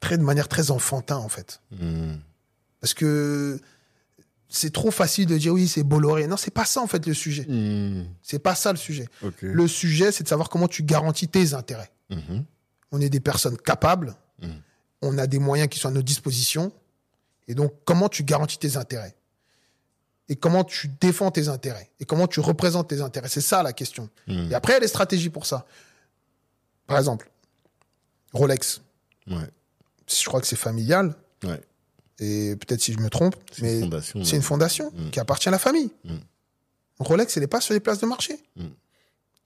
très 0.00 0.18
de 0.18 0.22
manière 0.22 0.48
très 0.48 0.70
enfantin 0.72 1.16
en 1.16 1.28
fait. 1.28 1.60
Hmm. 1.70 2.16
Parce 2.80 2.94
que 2.94 3.60
c'est 4.54 4.70
trop 4.72 4.90
facile 4.90 5.26
de 5.26 5.38
dire 5.38 5.52
oui, 5.54 5.66
c'est 5.66 5.82
Bolloré. 5.82 6.26
Non, 6.26 6.36
c'est 6.36 6.50
pas 6.52 6.64
ça 6.66 6.80
en 6.82 6.86
fait 6.86 7.06
le 7.06 7.14
sujet. 7.14 7.46
Hmm. 7.48 8.04
C'est 8.22 8.38
pas 8.38 8.54
ça 8.54 8.70
le 8.72 8.78
sujet. 8.78 9.08
Le 9.40 9.66
sujet, 9.66 10.12
c'est 10.12 10.24
de 10.24 10.28
savoir 10.28 10.48
comment 10.50 10.68
tu 10.68 10.82
garantis 10.82 11.26
tes 11.28 11.54
intérêts. 11.54 11.90
Mhm. 12.10 12.44
On 12.90 13.00
est 13.00 13.08
des 13.08 13.20
personnes 13.20 13.56
capables, 13.56 14.14
Mhm. 14.42 14.60
on 15.00 15.16
a 15.18 15.26
des 15.26 15.38
moyens 15.38 15.68
qui 15.70 15.78
sont 15.78 15.88
à 15.88 15.92
notre 15.92 16.04
disposition, 16.06 16.70
et 17.48 17.54
donc 17.54 17.72
comment 17.86 18.08
tu 18.10 18.22
garantis 18.24 18.58
tes 18.58 18.76
intérêts? 18.76 19.14
Et 20.28 20.36
comment 20.36 20.64
tu 20.64 20.88
défends 21.00 21.30
tes 21.30 21.48
intérêts? 21.48 21.90
Et 22.00 22.04
comment 22.04 22.26
tu 22.26 22.40
représentes 22.40 22.88
tes 22.88 23.00
intérêts? 23.00 23.28
C'est 23.28 23.40
ça 23.40 23.62
la 23.62 23.72
question. 23.72 24.10
Mhm. 24.28 24.50
Et 24.50 24.54
après, 24.54 24.72
il 24.72 24.76
y 24.76 24.78
a 24.78 24.80
des 24.80 24.88
stratégies 24.88 25.30
pour 25.30 25.46
ça. 25.46 25.66
Par 26.86 26.98
exemple, 26.98 27.30
Rolex, 28.34 28.82
Ouais. 29.28 29.48
je 30.08 30.24
crois 30.26 30.40
que 30.40 30.46
c'est 30.46 30.56
familial, 30.56 31.14
Ouais. 31.44 31.60
Et 32.22 32.56
peut-être 32.56 32.80
si 32.80 32.92
je 32.92 32.98
me 32.98 33.08
trompe, 33.10 33.34
C'est 33.52 33.62
mais 33.62 33.74
une 33.80 33.82
fondation. 33.84 34.24
c'est 34.24 34.36
une 34.36 34.42
fondation 34.42 34.92
qui 35.10 35.20
appartient 35.20 35.48
à 35.48 35.52
la 35.52 35.58
famille. 35.58 35.90
Mm. 36.04 36.14
Rolex, 37.00 37.36
elle 37.36 37.42
n'est 37.42 37.46
pas 37.48 37.60
sur 37.60 37.74
les 37.74 37.80
places 37.80 37.98
de 38.00 38.06
marché. 38.06 38.38
Mm. 38.56 38.66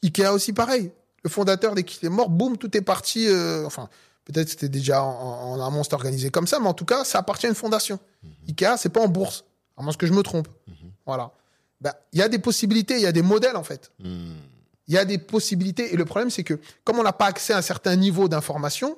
Ikea 0.05 0.33
aussi, 0.33 0.53
pareil. 0.53 0.91
Le 1.25 1.31
fondateur, 1.31 1.75
dès 1.75 1.83
qu'il 1.83 2.07
est 2.07 2.11
mort, 2.11 2.29
boum, 2.29 2.57
tout 2.59 2.77
est 2.77 2.83
parti. 2.83 3.27
euh, 3.29 3.65
enfin, 3.67 3.89
peut-être 4.25 4.49
c'était 4.51 4.69
déjà 4.69 5.03
en, 5.03 5.53
en 5.59 5.67
amont, 5.67 5.83
c'était 5.83 5.95
organisé 5.95 6.31
comme 6.31 6.47
ça, 6.47 6.61
mais 6.61 6.69
en 6.69 6.75
tout 6.75 6.85
cas, 6.85 7.05
ça 7.05 7.19
appartient 7.19 7.47
à 7.47 7.49
une 7.49 7.55
fondation. 7.55 7.99
Mm-hmm. 8.25 8.49
Ikea, 8.51 8.77
c'est 8.79 8.91
pas 8.91 9.01
en 9.01 9.09
bourse. 9.09 9.45
À 9.77 9.83
moins 9.83 9.93
que 9.93 10.07
je 10.07 10.13
me 10.13 10.23
trompe. 10.23 10.49
Voilà. 11.05 11.33
Ben, 11.81 11.93
Il 12.13 12.19
y 12.19 12.23
a 12.23 12.29
des 12.29 12.39
possibilités, 12.39 12.95
il 12.95 13.03
y 13.03 13.07
a 13.07 13.13
des 13.13 13.23
modèles, 13.23 13.57
en 13.57 13.63
fait. 13.65 13.91
Il 14.01 14.95
y 14.95 14.97
a 14.99 15.05
des 15.05 15.19
possibilités. 15.19 15.93
Et 15.93 15.97
le 15.97 16.05
problème, 16.05 16.31
c'est 16.31 16.45
que 16.45 16.59
comme 16.85 16.99
on 16.99 17.03
n'a 17.03 17.13
pas 17.13 17.27
accès 17.27 17.53
à 17.53 17.59
un 17.59 17.63
certain 17.63 17.95
niveau 17.97 18.29
d'information, 18.29 18.97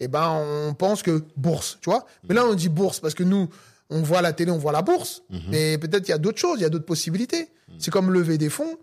eh 0.00 0.08
ben, 0.08 0.28
on 0.30 0.74
pense 0.74 1.02
que 1.02 1.22
bourse, 1.36 1.78
tu 1.80 1.90
vois. 1.90 2.06
Mais 2.28 2.34
là, 2.34 2.44
on 2.46 2.54
dit 2.54 2.68
bourse 2.68 3.00
parce 3.00 3.14
que 3.14 3.22
nous, 3.22 3.48
on 3.90 4.02
voit 4.02 4.22
la 4.22 4.32
télé, 4.32 4.50
on 4.50 4.58
voit 4.58 4.72
la 4.72 4.82
bourse. 4.82 5.22
Mais 5.48 5.78
peut-être 5.78 6.08
il 6.08 6.10
y 6.10 6.14
a 6.14 6.18
d'autres 6.18 6.38
choses, 6.38 6.58
il 6.58 6.62
y 6.62 6.66
a 6.66 6.70
d'autres 6.70 6.86
possibilités. 6.86 7.48
C'est 7.78 7.90
comme 7.90 8.12
lever 8.12 8.38
des 8.38 8.50
fonds. 8.50 8.76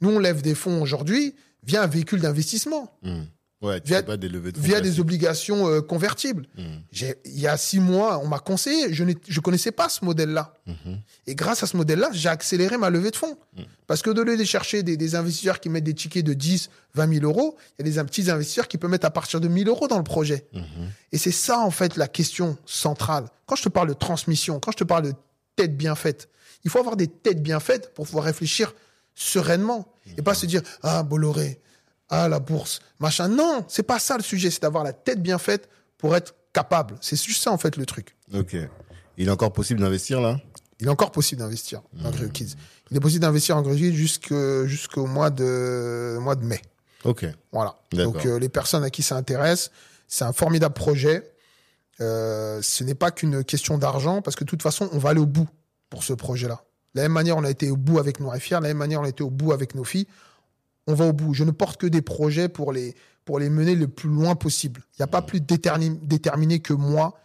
Nous, 0.00 0.10
on 0.10 0.18
lève 0.18 0.42
des 0.42 0.54
fonds 0.54 0.82
aujourd'hui 0.82 1.34
via 1.62 1.82
un 1.82 1.86
véhicule 1.86 2.20
d'investissement, 2.20 2.92
Hmm. 3.02 3.22
Ouais, 3.64 3.80
tu 3.80 3.88
Via- 3.88 4.02
pas 4.02 4.16
des 4.16 4.28
levées 4.28 4.52
de 4.52 4.58
fonds 4.58 4.62
via 4.62 4.76
des 4.76 4.82
classiques. 4.82 5.00
obligations 5.00 5.68
euh, 5.68 5.80
convertibles. 5.80 6.46
J'ai- 6.92 7.14
Il 7.24 7.40
y 7.40 7.46
a 7.46 7.56
six 7.56 7.80
mois, 7.80 8.18
on 8.22 8.28
m'a 8.28 8.38
conseillé, 8.38 8.92
je 8.92 9.04
ne 9.04 9.12
connaissais 9.40 9.72
pas 9.72 9.88
ce 9.88 10.04
modèle-là. 10.04 10.54
Et 11.26 11.34
grâce 11.34 11.62
à 11.62 11.66
ce 11.66 11.76
modèle-là, 11.76 12.10
j'ai 12.12 12.28
accéléré 12.28 12.76
ma 12.76 12.90
levée 12.90 13.10
de 13.10 13.16
fonds. 13.16 13.36
Parce 13.86 14.02
que 14.02 14.10
de 14.10 14.22
lieu 14.22 14.36
de 14.36 14.44
chercher 14.44 14.82
des, 14.82 14.96
des 14.96 15.14
investisseurs 15.14 15.60
qui 15.60 15.68
mettent 15.68 15.84
des 15.84 15.94
tickets 15.94 16.24
de 16.24 16.32
10, 16.34 16.70
20 16.94 17.12
000 17.20 17.24
euros, 17.24 17.56
il 17.78 17.86
y 17.86 17.88
a 17.90 17.92
des 18.02 18.04
petits 18.04 18.30
investisseurs 18.30 18.68
qui 18.68 18.78
peuvent 18.78 18.90
mettre 18.90 19.06
à 19.06 19.10
partir 19.10 19.40
de 19.40 19.48
1000 19.48 19.68
euros 19.68 19.88
dans 19.88 19.98
le 19.98 20.04
projet. 20.04 20.46
Et 21.12 21.18
c'est 21.18 21.30
ça, 21.32 21.58
en 21.60 21.70
fait, 21.70 21.96
la 21.96 22.08
question 22.08 22.56
centrale. 22.66 23.26
Quand 23.46 23.56
je 23.56 23.62
te 23.64 23.68
parle 23.68 23.88
de 23.88 23.94
transmission, 23.94 24.60
quand 24.60 24.72
je 24.72 24.78
te 24.78 24.84
parle 24.84 25.04
de 25.04 25.12
tête 25.56 25.76
bien 25.76 25.94
faite, 25.94 26.28
il 26.64 26.70
faut 26.70 26.78
avoir 26.78 26.96
des 26.96 27.08
têtes 27.08 27.42
bien 27.42 27.60
faites 27.60 27.92
pour 27.94 28.06
pouvoir 28.06 28.24
réfléchir 28.24 28.74
sereinement. 29.14 29.86
Et 30.18 30.22
pas 30.22 30.34
se 30.34 30.46
dire, 30.46 30.62
ah, 30.82 31.02
Bolloré, 31.02 31.60
ah, 32.10 32.28
la 32.28 32.38
bourse, 32.38 32.80
machin. 33.00 33.28
Non, 33.28 33.64
c'est 33.68 33.82
pas 33.82 33.98
ça 33.98 34.16
le 34.16 34.22
sujet. 34.22 34.50
C'est 34.50 34.62
d'avoir 34.62 34.84
la 34.84 34.92
tête 34.92 35.22
bien 35.22 35.38
faite 35.38 35.68
pour 35.98 36.14
être 36.14 36.34
capable. 36.52 36.96
C'est 37.00 37.20
juste 37.20 37.42
ça, 37.42 37.50
en 37.50 37.58
fait, 37.58 37.76
le 37.76 37.86
truc. 37.86 38.16
Ok. 38.32 38.56
Il 39.16 39.28
est 39.28 39.30
encore 39.30 39.52
possible 39.52 39.80
d'investir 39.80 40.20
là? 40.20 40.38
Il 40.80 40.86
est 40.86 40.90
encore 40.90 41.12
possible 41.12 41.40
d'investir 41.40 41.82
dans 41.92 42.10
Creo 42.10 42.28
Kids. 42.28 42.56
Il 42.90 42.96
est 42.96 43.00
possible 43.00 43.22
d'investir 43.22 43.56
en 43.56 43.62
Creo 43.62 43.76
Kids 43.76 43.96
jusqu'au 44.66 45.06
mois 45.06 45.30
de, 45.30 46.18
mois 46.20 46.34
de 46.34 46.44
mai. 46.44 46.60
Ok. 47.04 47.26
Voilà. 47.52 47.76
Donc 47.92 48.26
euh, 48.26 48.38
les 48.38 48.48
personnes 48.48 48.82
à 48.82 48.90
qui 48.90 49.02
ça 49.02 49.16
intéresse, 49.16 49.70
c'est 50.08 50.24
un 50.24 50.32
formidable 50.32 50.74
projet. 50.74 51.22
Euh, 52.00 52.60
ce 52.60 52.82
n'est 52.82 52.96
pas 52.96 53.12
qu'une 53.12 53.44
question 53.44 53.78
d'argent 53.78 54.20
parce 54.20 54.36
que 54.36 54.44
de 54.44 54.48
toute 54.48 54.62
façon, 54.62 54.88
on 54.92 54.98
va 54.98 55.10
aller 55.10 55.20
au 55.20 55.26
bout 55.26 55.48
pour 55.90 56.02
ce 56.02 56.12
projet-là. 56.12 56.64
De 56.94 57.00
la 57.00 57.04
même 57.04 57.12
manière, 57.12 57.36
on 57.36 57.44
a 57.44 57.50
été 57.50 57.70
au 57.70 57.76
bout 57.76 57.98
avec 57.98 58.20
Noir 58.20 58.34
et 58.34 58.40
Fier, 58.40 58.58
de 58.58 58.64
la 58.64 58.70
même 58.70 58.78
manière, 58.78 59.00
on 59.00 59.04
a 59.04 59.08
été 59.08 59.22
au 59.22 59.30
bout 59.30 59.52
avec 59.52 59.74
nos 59.74 59.84
filles. 59.84 60.06
On 60.86 60.94
va 60.94 61.06
au 61.06 61.12
bout. 61.12 61.34
Je 61.34 61.44
ne 61.44 61.50
porte 61.50 61.80
que 61.80 61.86
des 61.86 62.02
projets 62.02 62.48
pour 62.48 62.72
les, 62.72 62.94
pour 63.24 63.38
les 63.38 63.48
mener 63.50 63.74
le 63.74 63.88
plus 63.88 64.08
loin 64.08 64.34
possible. 64.34 64.82
Il 64.92 65.00
n'y 65.00 65.04
a 65.04 65.08
pas 65.08 65.22
plus 65.22 65.40
déterni- 65.40 65.98
déterminé 66.06 66.60
que 66.60 66.72
moi 66.72 67.18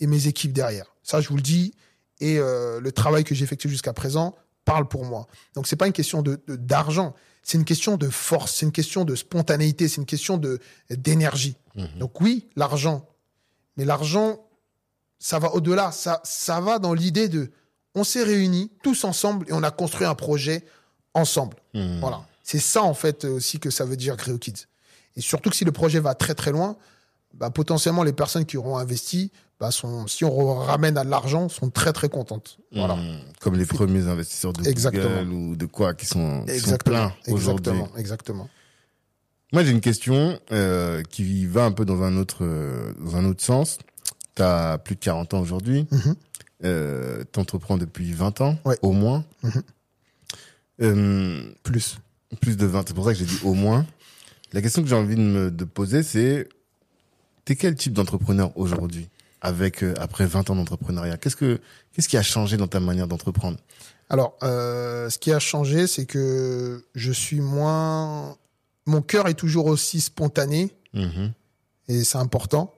et 0.00 0.06
mes 0.06 0.26
équipes 0.26 0.52
derrière. 0.52 0.94
Ça, 1.02 1.20
je 1.20 1.28
vous 1.28 1.36
le 1.36 1.42
dis. 1.42 1.74
Et 2.20 2.38
euh, 2.38 2.80
le 2.80 2.92
travail 2.92 3.24
que 3.24 3.34
j'ai 3.34 3.44
effectué 3.44 3.68
jusqu'à 3.68 3.92
présent 3.92 4.34
parle 4.64 4.88
pour 4.88 5.04
moi. 5.04 5.26
Donc, 5.54 5.66
c'est 5.66 5.76
pas 5.76 5.86
une 5.86 5.92
question 5.92 6.22
de 6.22 6.40
d'argent. 6.48 7.14
C'est 7.42 7.58
une 7.58 7.64
question 7.64 7.96
de 7.96 8.08
force. 8.08 8.54
C'est 8.54 8.66
une 8.66 8.72
question 8.72 9.04
de 9.04 9.14
spontanéité. 9.14 9.88
C'est 9.88 10.00
une 10.00 10.06
question 10.06 10.38
de 10.38 10.58
d'énergie. 10.90 11.56
Donc 11.98 12.20
oui, 12.20 12.48
l'argent. 12.56 13.06
Mais 13.76 13.84
l'argent, 13.84 14.38
ça 15.18 15.38
va 15.38 15.52
au-delà. 15.54 15.92
Ça, 15.92 16.20
ça 16.24 16.60
va 16.60 16.78
dans 16.78 16.94
l'idée 16.94 17.28
de, 17.28 17.50
on 17.94 18.04
s'est 18.04 18.22
réunis 18.22 18.70
tous 18.82 19.04
ensemble 19.04 19.44
et 19.48 19.52
on 19.52 19.62
a 19.62 19.70
construit 19.70 20.06
un 20.06 20.14
projet 20.14 20.64
ensemble. 21.12 21.56
Hmm. 21.74 21.98
Voilà. 22.00 22.24
C'est 22.44 22.60
ça, 22.60 22.82
en 22.84 22.94
fait, 22.94 23.24
aussi 23.24 23.58
que 23.58 23.70
ça 23.70 23.84
veut 23.84 23.96
dire 23.96 24.16
Creo 24.16 24.38
Kids. 24.38 24.66
Et 25.16 25.20
surtout 25.20 25.50
que 25.50 25.56
si 25.56 25.64
le 25.64 25.72
projet 25.72 25.98
va 25.98 26.14
très 26.14 26.34
très 26.34 26.52
loin, 26.52 26.76
bah, 27.32 27.50
potentiellement 27.50 28.04
les 28.04 28.12
personnes 28.12 28.44
qui 28.44 28.56
auront 28.56 28.76
investi, 28.76 29.32
bah, 29.58 29.70
sont, 29.70 30.06
si 30.06 30.24
on 30.24 30.54
ramène 30.58 30.98
à 30.98 31.04
de 31.04 31.10
l'argent, 31.10 31.48
sont 31.48 31.70
très 31.70 31.92
très 31.92 32.08
contentes. 32.08 32.58
Voilà. 32.72 32.96
Hmm. 32.96 33.18
Comme 33.40 33.56
les 33.56 33.64
premiers 33.66 34.06
investisseurs 34.08 34.52
de 34.52 34.68
Exactement. 34.68 35.22
Google 35.22 35.32
ou 35.32 35.56
de 35.56 35.66
quoi 35.66 35.94
qui 35.94 36.06
sont, 36.06 36.42
qui 36.44 36.50
sont 36.50 36.54
Exactement. 36.54 37.10
pleins 37.24 37.32
aujourd'hui. 37.34 37.72
Exactement. 37.72 37.96
Exactement. 37.98 38.48
Moi, 39.52 39.64
j'ai 39.64 39.70
une 39.70 39.80
question 39.80 40.38
euh, 40.52 41.02
qui 41.08 41.46
va 41.46 41.64
un 41.64 41.72
peu 41.72 41.84
dans 41.84 42.02
un 42.02 42.16
autre 42.16 42.38
euh, 42.42 42.92
dans 42.98 43.16
un 43.16 43.24
autre 43.24 43.42
sens. 43.42 43.78
Tu 44.34 44.42
as 44.42 44.78
plus 44.78 44.96
de 44.96 45.00
40 45.00 45.32
ans 45.34 45.40
aujourd'hui. 45.40 45.86
Mhm. 45.92 46.14
Euh, 46.64 47.24
tu 47.32 47.38
entreprends 47.38 47.76
depuis 47.78 48.12
20 48.12 48.40
ans, 48.40 48.58
Ouais. 48.64 48.76
au 48.82 48.90
moins. 48.92 49.24
Mhm. 49.44 49.62
Euh, 50.82 51.52
Plus. 51.62 51.98
Plus 52.34 52.56
de 52.56 52.66
20, 52.66 52.84
c'est 52.88 52.94
pour 52.94 53.04
ça 53.04 53.12
que 53.12 53.18
j'ai 53.18 53.24
dit 53.24 53.38
au 53.44 53.54
moins. 53.54 53.86
La 54.52 54.62
question 54.62 54.82
que 54.82 54.88
j'ai 54.88 54.94
envie 54.94 55.16
de 55.16 55.20
me 55.20 55.50
de 55.50 55.64
poser, 55.64 56.02
c'est 56.02 56.48
t'es 57.44 57.56
quel 57.56 57.74
type 57.74 57.92
d'entrepreneur 57.92 58.56
aujourd'hui 58.56 59.08
avec 59.40 59.82
euh, 59.82 59.94
après 59.98 60.26
20 60.26 60.50
ans 60.50 60.56
d'entrepreneuriat? 60.56 61.16
Qu'est-ce 61.16 61.36
que 61.36 61.60
qu'est-ce 61.92 62.08
qui 62.08 62.16
a 62.16 62.22
changé 62.22 62.56
dans 62.56 62.68
ta 62.68 62.80
manière 62.80 63.08
d'entreprendre? 63.08 63.58
Alors, 64.10 64.36
euh, 64.42 65.08
ce 65.10 65.18
qui 65.18 65.32
a 65.32 65.38
changé, 65.38 65.86
c'est 65.86 66.06
que 66.06 66.84
je 66.94 67.10
suis 67.12 67.40
moins. 67.40 68.36
Mon 68.86 69.00
cœur 69.02 69.28
est 69.28 69.34
toujours 69.34 69.66
aussi 69.66 70.00
spontané 70.00 70.70
Mhm. 70.92 71.32
et 71.88 72.04
c'est 72.04 72.18
important. 72.18 72.72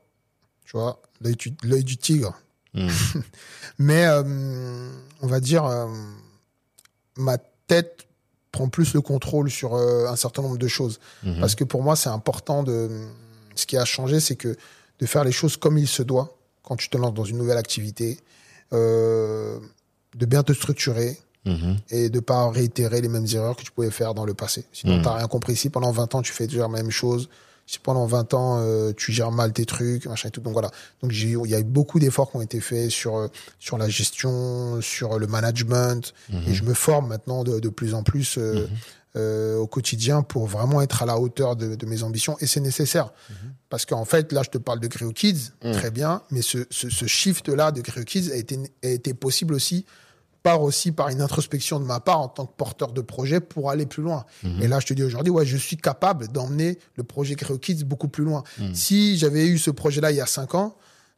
Tu 0.65 0.73
vois, 0.77 1.03
l'œil 1.21 1.37
du, 1.37 1.53
l'œil 1.63 1.85
du 1.85 1.97
tigre. 1.99 2.35
Mhm. 2.75 2.89
Mais 3.79 4.07
euh, 4.07 4.91
on 5.21 5.27
va 5.27 5.41
dire, 5.41 5.65
ma 7.17 7.39
tête 7.67 8.06
prend 8.57 8.69
plus 8.69 8.95
le 8.95 9.01
contrôle 9.03 9.51
sur 9.51 9.75
euh, 9.75 10.07
un 10.09 10.17
certain 10.17 10.43
nombre 10.43 10.59
de 10.59 10.69
choses. 10.69 10.99
Mhm. 11.23 11.41
Parce 11.41 11.55
que 11.55 11.65
pour 11.65 11.83
moi, 11.83 11.95
c'est 11.97 12.09
important 12.21 12.63
de. 12.63 12.89
Ce 13.55 13.65
qui 13.67 13.77
a 13.77 13.85
changé, 13.85 14.21
c'est 14.21 14.37
que 14.37 14.57
de 15.01 15.07
faire 15.07 15.25
les 15.25 15.33
choses 15.33 15.57
comme 15.57 15.77
il 15.79 15.89
se 15.89 16.03
doit 16.03 16.29
quand 16.63 16.77
tu 16.77 16.89
te 16.89 16.97
lances 16.99 17.15
dans 17.15 17.25
une 17.25 17.39
nouvelle 17.39 17.59
activité, 17.59 18.19
euh, 18.73 19.59
de 20.17 20.27
bien 20.27 20.43
te 20.43 20.53
structurer 20.53 21.19
Mhm. 21.45 21.77
et 21.91 22.09
de 22.11 22.21
pas 22.21 22.51
réitérer 22.51 23.01
les 23.01 23.09
mêmes 23.09 23.27
erreurs 23.33 23.57
que 23.57 23.63
tu 23.63 23.71
pouvais 23.71 23.91
faire 23.93 24.15
dans 24.15 24.25
le 24.25 24.35
passé. 24.35 24.65
Sinon, 24.73 24.97
Mhm. 24.97 25.03
t'as 25.03 25.15
rien 25.15 25.29
compris. 25.29 25.55
Si 25.55 25.71
pendant 25.71 25.93
20 25.93 26.13
ans, 26.17 26.23
tu 26.23 26.33
fais 26.33 26.47
toujours 26.49 26.63
la 26.63 26.69
même 26.83 26.91
chose, 26.91 27.29
si 27.67 27.81
pendant 27.81 28.07
20 28.07 28.35
ans, 28.35 28.59
euh, 28.61 28.93
tu 28.97 29.13
gères 29.13 29.33
mal 29.33 29.53
tes 29.53 29.67
trucs, 29.67 30.07
machin 30.07 30.29
et 30.29 30.31
tout. 30.31 30.41
Donc 30.41 30.53
voilà. 30.53 30.71
Donc 31.03 31.13
il 31.13 31.51
y 31.51 31.55
a 31.55 31.59
eu 31.59 31.65
beaucoup 31.65 31.99
d'efforts 31.99 32.31
qui 32.31 32.37
ont 32.37 32.43
été 32.43 32.61
faits 32.61 32.91
sur, 32.91 33.17
euh, 33.17 33.29
sur 33.59 33.77
la 33.77 33.89
gestion, 33.89 34.81
sur 34.81 35.19
le 35.19 35.27
management. 35.27 36.15
Et 36.47 36.55
je 36.55 36.63
me 36.63 36.75
forme 36.75 37.09
maintenant 37.09 37.43
de, 37.43 37.59
de 37.59 37.69
plus 37.69 37.95
en 37.95 38.05
plus 38.05 38.39
euh, 38.39 38.69
euh, 39.17 39.57
au 39.57 39.67
quotidien 39.67 40.23
pour 40.23 40.47
vraiment 40.47 40.81
être 40.81 41.03
à 41.03 41.07
la 41.07 41.19
hauteur 41.19 41.57
de, 41.57 41.75
de 41.75 41.87
mes 41.87 42.05
ambitions. 42.05 42.37
Et 42.41 42.47
c'est 42.47 42.61
nécessaire. 42.61 43.13
Parce 43.69 43.85
qu'en 43.85 44.05
fait, 44.05 44.31
là, 44.33 44.43
je 44.45 44.51
te 44.51 44.59
parle 44.59 44.79
de 44.79 44.87
Creo 44.87 45.11
Kids, 45.11 45.51
très 45.73 45.91
bien. 45.91 46.23
Mais 46.31 46.43
ce, 46.43 46.59
ce, 46.71 46.89
ce 46.89 47.07
shift-là 47.07 47.73
de 47.73 47.81
Creo 47.81 48.05
Kids 48.05 48.31
a 48.31 48.37
été, 48.37 48.59
a 48.85 48.89
été 48.89 49.13
possible 49.13 49.55
aussi 49.55 49.87
par 50.47 50.63
aussi 50.63 50.93
par 50.93 51.09
une 51.09 51.21
introspection 51.21 51.81
de 51.81 51.85
ma 51.85 51.99
part 51.99 52.21
en 52.21 52.29
tant 52.29 52.47
que 52.47 52.53
porteur 52.57 52.93
de 52.93 53.01
projet 53.01 53.41
pour 53.41 53.69
aller 53.71 53.85
plus 53.85 54.03
loin. 54.03 54.25
Et 54.61 54.69
là, 54.69 54.79
je 54.79 54.87
te 54.87 54.95
dis 54.95 55.03
aujourd'hui, 55.03 55.33
ouais, 55.33 55.45
je 55.45 55.57
suis 55.57 55.77
capable 55.77 56.29
d'emmener 56.29 56.79
le 56.95 57.03
projet 57.03 57.35
Creo 57.35 57.59
Kids 57.59 57.83
beaucoup 57.85 58.07
plus 58.09 58.23
loin. 58.23 58.45
Si 58.73 59.19
j'avais 59.19 59.47
eu 59.47 59.59
ce 59.59 59.71
projet-là 59.71 60.13
il 60.13 60.17
y 60.19 60.21
a 60.21 60.27
cinq 60.27 60.55
ans, 60.55 60.77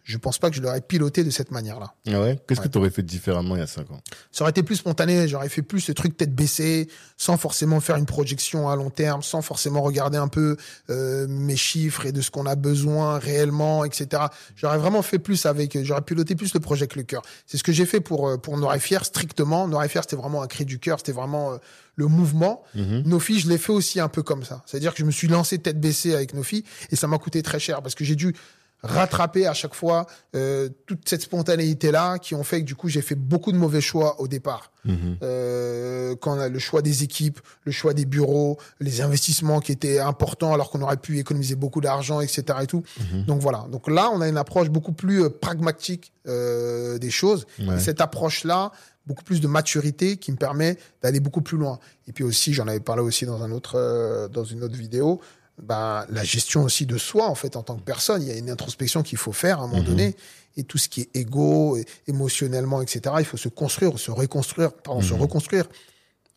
je 0.09 0.17
pense 0.17 0.39
pas 0.39 0.49
que 0.49 0.57
je 0.57 0.63
l'aurais 0.63 0.81
piloté 0.81 1.23
de 1.23 1.29
cette 1.29 1.51
manière-là. 1.51 1.93
Ah 2.07 2.21
ouais? 2.21 2.41
Qu'est-ce 2.49 2.63
que 2.63 2.69
tu 2.69 2.79
aurais 2.79 2.89
fait 2.89 3.03
différemment 3.03 3.57
il 3.57 3.59
y 3.59 3.63
a 3.63 3.67
5 3.67 3.91
ans? 3.91 4.01
Ça 4.33 4.43
aurait 4.43 4.53
été 4.53 4.63
plus 4.63 4.77
spontané, 4.77 5.29
j'aurais 5.29 5.51
fait 5.51 5.61
plus 5.61 5.81
ce 5.81 5.93
truc 5.93 6.17
tête 6.17 6.35
baissée, 6.35 6.89
sans 7.19 7.37
forcément 7.37 7.79
faire 7.81 7.97
une 7.97 8.07
projection 8.07 8.71
à 8.71 8.77
long 8.77 8.89
terme, 8.89 9.23
sans 9.23 9.43
forcément 9.43 9.83
regarder 9.83 10.17
un 10.17 10.29
peu 10.29 10.57
euh, 10.89 11.27
mes 11.29 11.57
chiffres 11.57 12.07
et 12.07 12.13
de 12.13 12.23
ce 12.23 12.31
qu'on 12.31 12.47
a 12.47 12.57
besoin 12.57 13.19
réellement, 13.19 13.85
etc. 13.85 14.23
J'aurais 14.57 14.79
vraiment 14.79 15.03
fait 15.03 15.19
plus 15.19 15.45
avec, 15.45 15.77
j'aurais 15.85 16.01
piloté 16.01 16.35
plus 16.35 16.55
le 16.55 16.61
projet 16.61 16.87
que 16.87 16.99
le 16.99 17.05
cœur. 17.05 17.21
C'est 17.47 17.59
ce 17.59 17.63
que 17.63 17.73
j'ai 17.73 17.85
fait 17.85 18.01
pour 18.01 18.29
euh, 18.29 18.39
pour 18.39 18.57
Noir 18.57 18.77
Fier 18.79 19.05
strictement. 19.05 19.69
Noir 19.69 19.85
Fier, 19.89 20.03
c'était 20.03 20.17
vraiment 20.17 20.41
un 20.41 20.47
cri 20.47 20.65
du 20.65 20.79
cœur, 20.79 21.01
c'était 21.01 21.13
vraiment 21.13 21.53
euh, 21.53 21.57
le 21.99 22.07
mouvement. 22.07 22.63
Mhm. 22.77 23.03
Nofi, 23.07 23.41
je 23.41 23.49
l'ai 23.49 23.59
fait 23.59 23.73
aussi 23.73 24.01
un 24.01 24.09
peu 24.09 24.23
comme 24.23 24.45
ça. 24.45 24.63
C'est-à-dire 24.65 24.93
que 24.93 25.01
je 25.01 25.05
me 25.05 25.11
suis 25.11 25.27
lancé 25.27 25.59
tête 25.59 25.81
baissée 25.81 26.15
avec 26.15 26.33
Nofi 26.33 26.65
et 26.91 26.97
ça 26.97 27.09
m'a 27.09 27.19
coûté 27.19 27.43
très 27.43 27.59
cher 27.59 27.83
parce 27.83 27.97
que 27.97 28.05
j'ai 28.05 28.15
dû 28.15 28.35
rattraper 28.83 29.47
à 29.47 29.55
chaque 29.55 29.75
fois 29.75 30.07
euh, 30.37 30.69
toute 30.87 31.09
cette 31.09 31.23
spontanéité 31.23 31.91
là 31.91 32.19
qui 32.19 32.35
ont 32.35 32.45
fait 32.45 32.61
que 32.61 32.65
du 32.67 32.75
coup 32.77 32.89
j'ai 32.89 33.03
fait 33.03 33.17
beaucoup 33.17 33.51
de 33.53 33.57
mauvais 33.59 33.81
choix 33.81 34.21
au 34.21 34.29
départ 34.29 34.71
Mhm. 34.85 35.17
euh, 35.23 36.15
quand 36.21 36.37
on 36.37 36.41
a 36.41 36.49
le 36.49 36.59
choix 36.61 36.81
des 36.83 37.03
équipes 37.03 37.41
le 37.65 37.73
choix 37.73 37.93
des 37.93 38.05
bureaux 38.07 38.57
les 38.81 39.01
investissements 39.01 39.61
qui 39.61 39.73
étaient 39.73 39.99
importants 39.99 40.55
alors 40.55 40.71
qu'on 40.71 40.81
aurait 40.83 40.97
pu 40.97 41.19
économiser 41.19 41.57
beaucoup 41.57 41.81
d'argent 41.81 42.21
etc 42.21 42.41
et 42.63 42.67
tout 42.67 42.83
Mhm. 43.13 43.25
donc 43.25 43.41
voilà 43.41 43.67
donc 43.71 43.89
là 43.91 44.11
on 44.15 44.21
a 44.21 44.29
une 44.29 44.37
approche 44.39 44.71
beaucoup 44.71 44.93
plus 44.93 45.25
euh, 45.25 45.29
pragmatique 45.31 46.13
euh, 46.29 46.99
des 46.99 47.11
choses 47.11 47.47
Ouais. 47.59 47.77
et 47.77 47.81
cette 47.81 48.01
approche 48.01 48.45
là 48.45 48.71
beaucoup 49.07 49.25
plus 49.25 49.41
de 49.41 49.49
maturité 49.49 50.19
qui 50.19 50.31
me 50.33 50.37
permet 50.37 50.77
d'aller 51.03 51.19
beaucoup 51.21 51.41
plus 51.43 51.57
loin 51.59 51.79
et 52.07 52.13
puis 52.13 52.25
aussi 52.25 52.53
j'en 52.55 52.69
avais 52.69 52.79
parlé 52.81 53.03
aussi 53.03 53.25
dans 53.27 53.43
un 53.43 53.51
autre 53.51 53.73
euh, 53.77 54.29
dans 54.29 54.45
une 54.45 54.63
autre 54.63 54.77
vidéo 54.77 55.21
ben, 55.63 56.07
la 56.11 56.25
gestion 56.25 56.63
aussi 56.63 56.87
de 56.87 56.99
soi 56.99 57.29
en 57.29 57.35
fait 57.35 57.57
en 57.57 57.63
tant 57.63 57.77
que 57.77 57.83
personne 57.83 58.23
il 58.23 58.29
y 58.29 58.31
a 58.31 58.37
une 58.37 58.51
introspection 58.51 59.03
qu'il 59.03 59.19
faut 59.19 59.33
faire 59.33 59.61
à 59.61 59.65
un 59.65 59.67
moment 59.67 59.81
Mhm. 59.83 59.87
donné 59.89 60.17
et 60.57 60.65
tout 60.65 60.79
ce 60.79 60.89
qui 60.89 61.03
est 61.03 61.17
égo 61.17 61.77
et- 61.77 61.85
émotionnellement 62.07 62.81
etc 62.83 63.17
il 63.19 63.25
faut 63.25 63.37
se 63.37 63.49
construire 63.49 63.99
se 63.99 64.11
reconstruire 64.11 64.73
pardon 64.73 65.01
se 65.03 65.15
Mhm. 65.15 65.21
reconstruire 65.23 65.69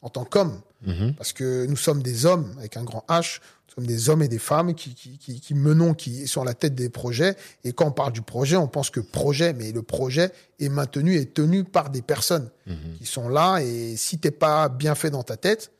en 0.01 0.09
tant 0.09 0.25
qu'homme 0.25 0.59
Mhm. 0.85 1.13
parce 1.15 1.33
que 1.33 1.65
nous 1.67 1.75
sommes 1.77 2.01
des 2.01 2.25
hommes 2.25 2.51
avec 2.57 2.75
un 2.77 2.83
grand 2.83 3.05
H, 3.07 3.39
nous 3.67 3.75
sommes 3.75 3.85
des 3.87 4.09
hommes 4.09 4.23
et 4.23 4.27
des 4.27 4.39
femmes 4.39 4.73
qui, 4.73 4.95
qui, 4.95 5.19
qui, 5.19 5.39
qui 5.39 5.53
menons, 5.53 5.93
qui 5.93 6.27
sont 6.27 6.41
à 6.41 6.45
la 6.45 6.55
tête 6.55 6.73
des 6.73 6.89
projets. 6.89 7.37
Et 7.63 7.71
quand 7.71 7.85
on 7.85 7.91
parle 7.91 8.11
du 8.11 8.23
projet, 8.23 8.55
on 8.57 8.67
pense 8.67 8.89
que 8.89 8.99
projet, 8.99 9.53
mais 9.53 9.71
le 9.71 9.83
projet 9.83 10.31
est 10.59 10.69
maintenu 10.69 11.15
et 11.17 11.27
tenu 11.27 11.63
par 11.63 11.91
des 11.91 12.01
personnes 12.01 12.49
qui 12.97 13.05
sont 13.05 13.29
là. 13.29 13.59
Et 13.59 13.95
si 13.95 14.17
t'es 14.17 14.31
pas 14.31 14.67
bien 14.69 14.95
fait 14.95 15.11
dans 15.11 15.21
ta 15.23 15.37
tête, 15.37 15.71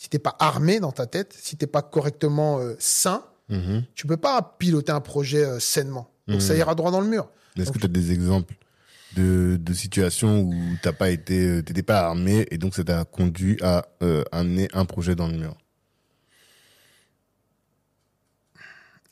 si 0.00 0.08
t'es 0.08 0.18
pas 0.18 0.34
armé 0.38 0.80
dans 0.80 0.92
ta 0.92 1.04
tête, 1.04 1.36
si 1.38 1.58
t'es 1.58 1.66
pas 1.66 1.82
correctement 1.82 2.58
euh, 2.58 2.74
sain, 2.78 3.22
Mhm. 3.50 3.84
tu 3.94 4.06
peux 4.06 4.16
pas 4.16 4.56
piloter 4.58 4.92
un 4.92 5.00
projet 5.02 5.44
euh, 5.44 5.58
sainement. 5.60 6.10
Donc 6.26 6.40
Mhm. 6.40 6.46
ça 6.46 6.54
ira 6.56 6.74
droit 6.74 6.90
dans 6.90 7.02
le 7.02 7.06
mur. 7.06 7.28
Est-ce 7.58 7.70
que 7.70 7.78
tu 7.78 7.84
as 7.84 7.88
des 7.88 8.10
exemples 8.10 8.54
de, 9.12 9.58
de 9.60 9.72
situations 9.74 10.40
où 10.40 10.54
t'as 10.80 10.94
pas 10.94 11.10
été, 11.10 11.46
euh, 11.46 11.62
t'étais 11.62 11.82
pas 11.82 12.00
armé 12.00 12.46
et 12.50 12.56
donc 12.56 12.74
ça 12.74 12.82
t'a 12.82 13.04
conduit 13.04 13.58
à 13.60 13.84
euh, 14.02 14.24
amener 14.32 14.68
un 14.72 14.86
projet 14.86 15.14
dans 15.14 15.28
le 15.28 15.36
mur? 15.36 15.54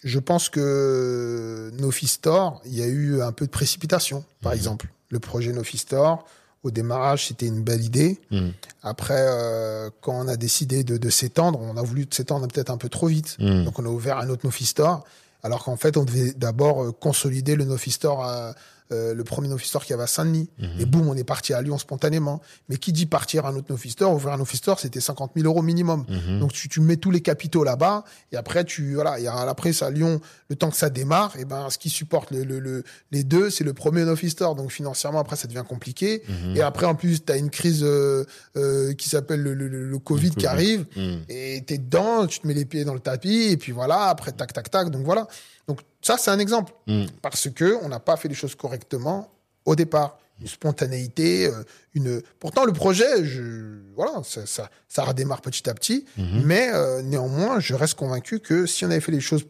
Je 0.04 0.18
pense 0.18 0.48
que 0.48 1.70
Nofi 1.74 2.06
Store, 2.06 2.62
il 2.64 2.74
y 2.74 2.82
a 2.82 2.86
eu 2.86 3.20
un 3.20 3.32
peu 3.32 3.44
de 3.44 3.50
précipitation, 3.50 4.24
par 4.40 4.52
Mhm. 4.52 4.56
exemple. 4.58 4.86
Le 5.10 5.18
projet 5.18 5.52
Nofi 5.52 5.76
Store, 5.76 6.24
au 6.64 6.70
démarrage, 6.70 7.28
c'était 7.28 7.46
une 7.46 7.62
belle 7.62 7.82
idée. 7.82 8.18
Mhm. 8.30 8.52
Après, 8.82 9.18
euh, 9.18 9.90
quand 10.00 10.12
on 10.12 10.28
a 10.28 10.36
décidé 10.36 10.84
de, 10.84 10.96
de 10.96 11.10
s'étendre, 11.10 11.60
on 11.60 11.76
a 11.76 11.82
voulu 11.82 12.06
s'étendre 12.10 12.48
peut-être 12.48 12.70
un 12.70 12.76
peu 12.76 12.88
trop 12.88 13.06
vite. 13.06 13.36
Mhm. 13.38 13.64
Donc, 13.64 13.78
on 13.78 13.84
a 13.84 13.88
ouvert 13.88 14.18
un 14.18 14.28
autre 14.28 14.42
Nofi 14.44 14.66
Store. 14.66 15.04
Alors 15.42 15.64
qu'en 15.64 15.76
fait, 15.76 15.96
on 15.96 16.04
devait 16.04 16.32
d'abord 16.32 16.82
euh, 16.82 16.92
consolider 16.92 17.54
le 17.54 17.64
Nofi 17.64 17.90
Store, 17.90 18.24
à, 18.24 18.54
euh, 18.92 19.14
le 19.14 19.24
premier 19.24 19.48
Nofi 19.48 19.68
Store 19.68 19.84
qui 19.84 19.92
avait 19.92 20.02
à 20.04 20.06
Saint-Denis. 20.06 20.48
Mhm. 20.58 20.68
Et 20.80 20.84
boum, 20.86 21.08
on 21.08 21.14
est 21.16 21.24
parti 21.24 21.52
à 21.54 21.62
Lyon 21.62 21.78
spontanément. 21.78 22.40
Mais 22.68 22.76
qui 22.76 22.92
dit 22.92 23.06
partir 23.06 23.46
à 23.46 23.50
un 23.50 23.56
autre 23.56 23.68
Store, 23.90 24.12
ouvrir 24.14 24.34
un 24.34 24.44
Store, 24.44 24.80
c'était 24.80 25.00
50 25.00 25.32
000 25.36 25.46
euros 25.46 25.62
minimum. 25.62 26.04
Mhm. 26.08 26.40
Donc 26.40 26.52
tu, 26.52 26.68
tu 26.68 26.80
mets 26.80 26.96
tous 26.96 27.10
les 27.10 27.20
capitaux 27.20 27.64
là-bas 27.64 28.04
et 28.32 28.36
après 28.36 28.64
tu 28.64 28.94
voilà, 28.94 29.18
il 29.18 29.24
y 29.24 29.28
a 29.28 29.34
après 29.34 29.72
ça 29.72 29.86
à 29.86 29.90
Lyon, 29.90 30.20
le 30.48 30.56
temps 30.56 30.70
que 30.70 30.76
ça 30.76 30.90
démarre, 30.90 31.36
et 31.38 31.44
ben 31.44 31.68
ce 31.70 31.78
qui 31.78 31.90
supporte 31.90 32.30
le, 32.30 32.44
le, 32.44 32.58
le- 32.60 32.84
les 33.12 33.24
deux, 33.24 33.50
c'est 33.50 33.64
le 33.64 33.72
premier 33.74 34.02
office 34.04 34.32
store. 34.32 34.54
Donc 34.54 34.70
financièrement 34.72 35.20
après 35.20 35.36
ça 35.36 35.46
devient 35.48 35.64
compliqué 35.68 36.22
Mhm. 36.28 36.56
et 36.56 36.60
après 36.62 36.86
en 36.86 36.94
plus 36.94 37.24
tu 37.24 37.32
as 37.32 37.36
une 37.36 37.50
crise 37.50 37.80
euh, 37.82 38.24
euh, 38.56 38.94
qui 38.94 39.08
s'appelle 39.08 39.42
le, 39.42 39.54
le, 39.54 39.68
le- 39.68 39.88
le 39.88 39.98
Covid 39.98 40.30
qui 40.30 40.46
arrive 40.46 40.86
et 41.28 41.62
t'es 41.66 41.78
dedans, 41.78 42.26
tu 42.26 42.40
te 42.40 42.46
mets 42.46 42.54
les 42.54 42.64
pieds 42.64 42.84
dans 42.84 42.94
le 42.94 43.00
tapis 43.00 43.48
et 43.50 43.56
puis 43.56 43.72
voilà, 43.72 44.06
après 44.08 44.32
tac 44.32 44.52
tac 44.52 44.70
tac. 44.70 44.90
Donc 44.90 45.04
voilà. 45.04 45.26
Donc 45.66 45.80
ça 46.02 46.16
c'est 46.18 46.30
un 46.30 46.38
exemple 46.38 46.72
Mhm. 46.86 47.06
parce 47.22 47.48
que 47.50 47.76
on 47.82 47.88
n'a 47.88 48.00
pas 48.00 48.16
fait 48.16 48.28
les 48.28 48.34
choses 48.34 48.54
correctement 48.54 49.30
au 49.64 49.74
départ. 49.76 50.18
Une 50.40 50.46
spontanéité, 50.46 51.46
euh, 51.48 51.64
une. 51.94 52.22
Pourtant 52.38 52.64
le 52.64 52.72
projet, 52.72 53.24
je 53.24 53.80
voilà, 53.96 54.22
ça 54.22 54.46
ça, 54.46 54.70
ça 54.88 55.02
redémarre 55.02 55.40
petit 55.40 55.68
à 55.68 55.74
petit, 55.74 56.04
Mhm. 56.16 56.42
mais 56.44 56.68
euh, 56.72 57.02
néanmoins, 57.02 57.58
je 57.58 57.74
reste 57.74 57.94
convaincu 57.94 58.38
que 58.38 58.64
si 58.66 58.84
on 58.84 58.90
avait 58.90 59.00
fait 59.00 59.10
les 59.10 59.20
choses 59.20 59.44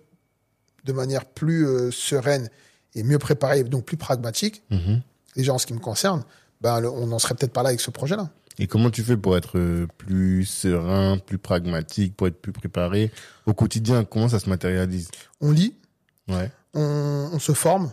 de 0.84 0.92
manière 0.94 1.26
plus 1.26 1.66
euh, 1.66 1.90
sereine 1.90 2.48
et 2.94 3.02
mieux 3.02 3.18
préparée, 3.18 3.64
donc 3.64 3.84
plus 3.84 3.98
pragmatique, 3.98 4.62
Mhm. 4.70 5.02
déjà 5.36 5.52
en 5.52 5.58
ce 5.58 5.66
qui 5.66 5.74
me 5.74 5.78
concerne, 5.78 6.24
ben 6.62 6.80
le- 6.80 6.88
on 6.90 7.06
n'en 7.08 7.18
serait 7.18 7.34
peut-être 7.34 7.52
pas 7.52 7.62
là 7.62 7.68
avec 7.68 7.80
ce 7.82 7.90
projet-là. 7.90 8.30
Et 8.58 8.66
comment 8.66 8.88
tu 8.90 9.02
fais 9.04 9.16
pour 9.18 9.36
être 9.36 9.86
plus 9.98 10.46
serein, 10.46 11.18
plus 11.18 11.38
pragmatique, 11.38 12.16
pour 12.16 12.26
être 12.28 12.40
plus 12.40 12.52
préparé 12.52 13.12
au 13.46 13.52
quotidien? 13.52 14.04
Comment 14.04 14.30
ça 14.30 14.40
se 14.40 14.48
matérialise? 14.48 15.10
On 15.42 15.52
lit, 15.52 15.74
Ouais. 16.28 16.50
on, 16.74 17.30
on 17.32 17.38
se 17.38 17.52
forme, 17.52 17.90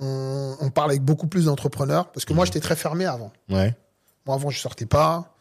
on, 0.00 0.56
on 0.60 0.70
parle 0.70 0.90
avec 0.90 1.02
beaucoup 1.02 1.26
plus 1.26 1.46
d'entrepreneurs, 1.46 2.10
parce 2.12 2.24
que 2.24 2.32
moi 2.32 2.44
j'étais 2.44 2.60
très 2.60 2.76
fermé 2.76 3.04
avant. 3.06 3.32
Ouais. 3.48 3.76
Moi 4.26 4.34
avant 4.34 4.50
je 4.50 4.58
sortais 4.58 4.86
pas, 4.86 5.34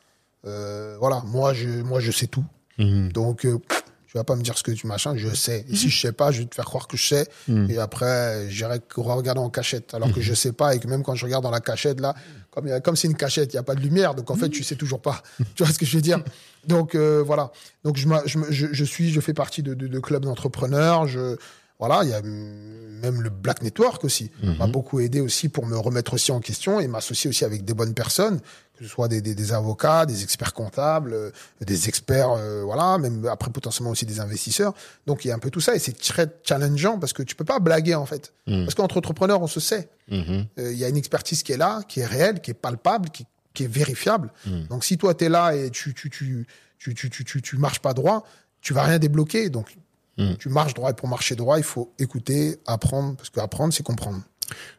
euh, 0.46 0.96
voilà, 1.00 1.22
moi 1.26 1.54
je 1.54 1.68
moi 1.82 2.00
je 2.00 2.12
sais 2.12 2.28
tout. 2.28 2.46
Mhm. 2.78 3.12
Donc, 3.12 3.46
euh, 3.46 3.60
tu 4.08 4.18
vas 4.18 4.24
pas 4.24 4.36
me 4.36 4.42
dire 4.42 4.58
ce 4.58 4.64
que 4.64 4.72
tu 4.72 4.88
machin, 4.88 5.16
je 5.18 5.34
sais. 5.34 5.66
Et 5.68 5.76
si 5.76 5.90
je 5.90 6.00
sais 6.00 6.14
pas, 6.14 6.32
je 6.32 6.40
vais 6.40 6.46
te 6.46 6.56
faire 6.56 6.66
croire 6.66 6.88
que 6.88 6.96
je 6.96 7.08
sais. 7.08 7.28
Mhm. 7.48 7.70
Et 7.70 7.78
après, 7.78 8.50
j'irai 8.50 8.80
regarder 8.96 9.42
en 9.42 9.50
cachette. 9.50 9.94
Alors 9.94 10.14
que 10.14 10.22
je 10.22 10.34
sais 10.34 10.54
pas 10.54 10.76
et 10.76 10.80
que 10.80 10.88
même 10.88 11.04
quand 11.04 11.16
je 11.16 11.26
regarde 11.26 11.44
dans 11.44 11.52
la 11.52 11.60
cachette, 11.60 12.00
là, 12.00 12.16
comme, 12.52 12.70
comme 12.82 12.96
c'est 12.96 13.08
une 13.08 13.18
cachette, 13.18 13.52
il 13.54 13.58
y 13.58 13.60
a 13.60 13.64
pas 13.64 13.76
de 13.76 13.82
lumière. 13.82 14.16
Donc, 14.16 14.32
en 14.32 14.36
fait, 14.36 14.50
tu 14.50 14.64
sais 14.64 14.76
toujours 14.76 15.02
pas. 15.02 15.22
tu 15.56 15.64
vois 15.64 15.74
ce 15.74 15.78
que 15.78 15.86
je 15.86 15.96
veux 15.96 16.02
dire? 16.02 16.24
Donc, 16.66 16.96
euh, 16.96 17.22
voilà. 17.26 17.52
Donc, 17.84 17.98
je, 17.98 18.08
je, 18.26 18.40
je, 18.50 18.68
je 18.72 18.84
suis, 18.86 19.12
je 19.12 19.20
fais 19.20 19.34
partie 19.34 19.62
de, 19.64 19.74
de, 19.74 19.88
de 19.88 20.00
clubs 20.00 20.24
d'entrepreneurs. 20.24 21.08
Je, 21.08 21.36
voilà, 21.80 22.04
il 22.04 22.10
y 22.10 22.14
a 22.14 22.22
même 22.22 23.22
le 23.22 23.30
Black 23.30 23.62
Network 23.62 24.04
aussi. 24.04 24.32
m'a 24.42 24.66
Mhm. 24.66 24.72
beaucoup 24.72 25.00
aidé 25.00 25.20
aussi 25.22 25.50
pour 25.50 25.66
me 25.68 25.78
remettre 25.78 26.14
aussi 26.16 26.32
en 26.32 26.40
question 26.40 26.80
et 26.80 26.88
m'associer 26.88 27.30
aussi 27.30 27.46
avec 27.46 27.64
des 27.64 27.74
bonnes 27.76 27.94
personnes, 27.94 28.40
que 28.40 28.84
ce 28.84 28.90
soit 28.90 29.08
des, 29.08 29.22
des, 29.22 29.36
des 29.36 29.54
avocats, 29.54 30.06
des 30.08 30.24
experts 30.24 30.54
comptables, 30.54 31.14
euh, 31.14 31.32
des 31.62 31.88
experts, 31.88 32.32
euh, 32.32 32.64
voilà, 32.64 32.98
même 32.98 33.26
après 33.28 33.52
potentiellement 33.52 33.92
aussi 33.92 34.06
des 34.08 34.20
investisseurs. 34.20 34.74
Donc 35.06 35.26
il 35.26 35.28
y 35.28 35.32
a 35.32 35.36
un 35.36 35.40
peu 35.40 35.52
tout 35.52 35.62
ça 35.62 35.76
et 35.76 35.80
c'est 35.80 35.98
très 35.98 36.28
challengeant 36.44 36.98
parce 37.00 37.14
que 37.14 37.22
tu 37.24 37.36
peux 37.36 37.46
pas 37.46 37.60
blaguer 37.60 37.94
en 37.96 38.06
fait. 38.08 38.34
Mhm. 38.48 38.66
Parce 38.66 38.74
qu'entre 38.76 38.98
entrepreneurs, 38.98 39.42
on 39.42 39.48
se 39.48 39.60
sait. 39.60 39.90
Mhm. 40.10 40.46
Euh, 40.60 40.72
Il 40.74 40.78
y 40.80 40.86
a 40.86 40.90
une 40.90 40.98
expertise 40.98 41.44
qui 41.44 41.52
est 41.52 41.58
là, 41.58 41.82
qui 41.88 42.00
est 42.00 42.06
réelle, 42.06 42.42
qui 42.42 42.50
est 42.52 42.56
palpable, 42.56 43.10
qui, 43.12 43.26
qui 43.54 43.64
est 43.66 43.68
vérifiable. 43.72 44.32
Donc 44.70 44.84
si 44.84 44.98
toi 44.98 45.14
tu 45.16 45.26
es 45.26 45.30
là 45.30 45.56
et 45.56 45.70
tu 45.72 45.94
tu 45.94 46.10
tu 46.10 46.48
tu 46.80 46.94
tu 46.96 47.10
tu 47.12 47.24
tu, 47.24 47.42
tu 47.42 47.58
marches 47.58 47.80
pas 47.80 47.94
droit, 47.94 48.24
tu 48.62 48.74
vas 48.74 48.84
rien 48.84 49.00
débloquer. 49.00 49.50
Donc 49.50 49.76
Mhm. 50.18 50.38
tu 50.38 50.50
marches 50.50 50.74
droit 50.74 50.90
et 50.92 50.94
pour 50.94 51.08
marcher 51.08 51.36
droit, 51.36 51.58
il 51.58 51.64
faut 51.64 51.94
écouter, 52.00 52.58
apprendre 52.66 53.16
parce 53.18 53.30
que 53.30 53.40
apprendre 53.40 53.74
c'est 53.74 53.84
comprendre. 53.84 54.22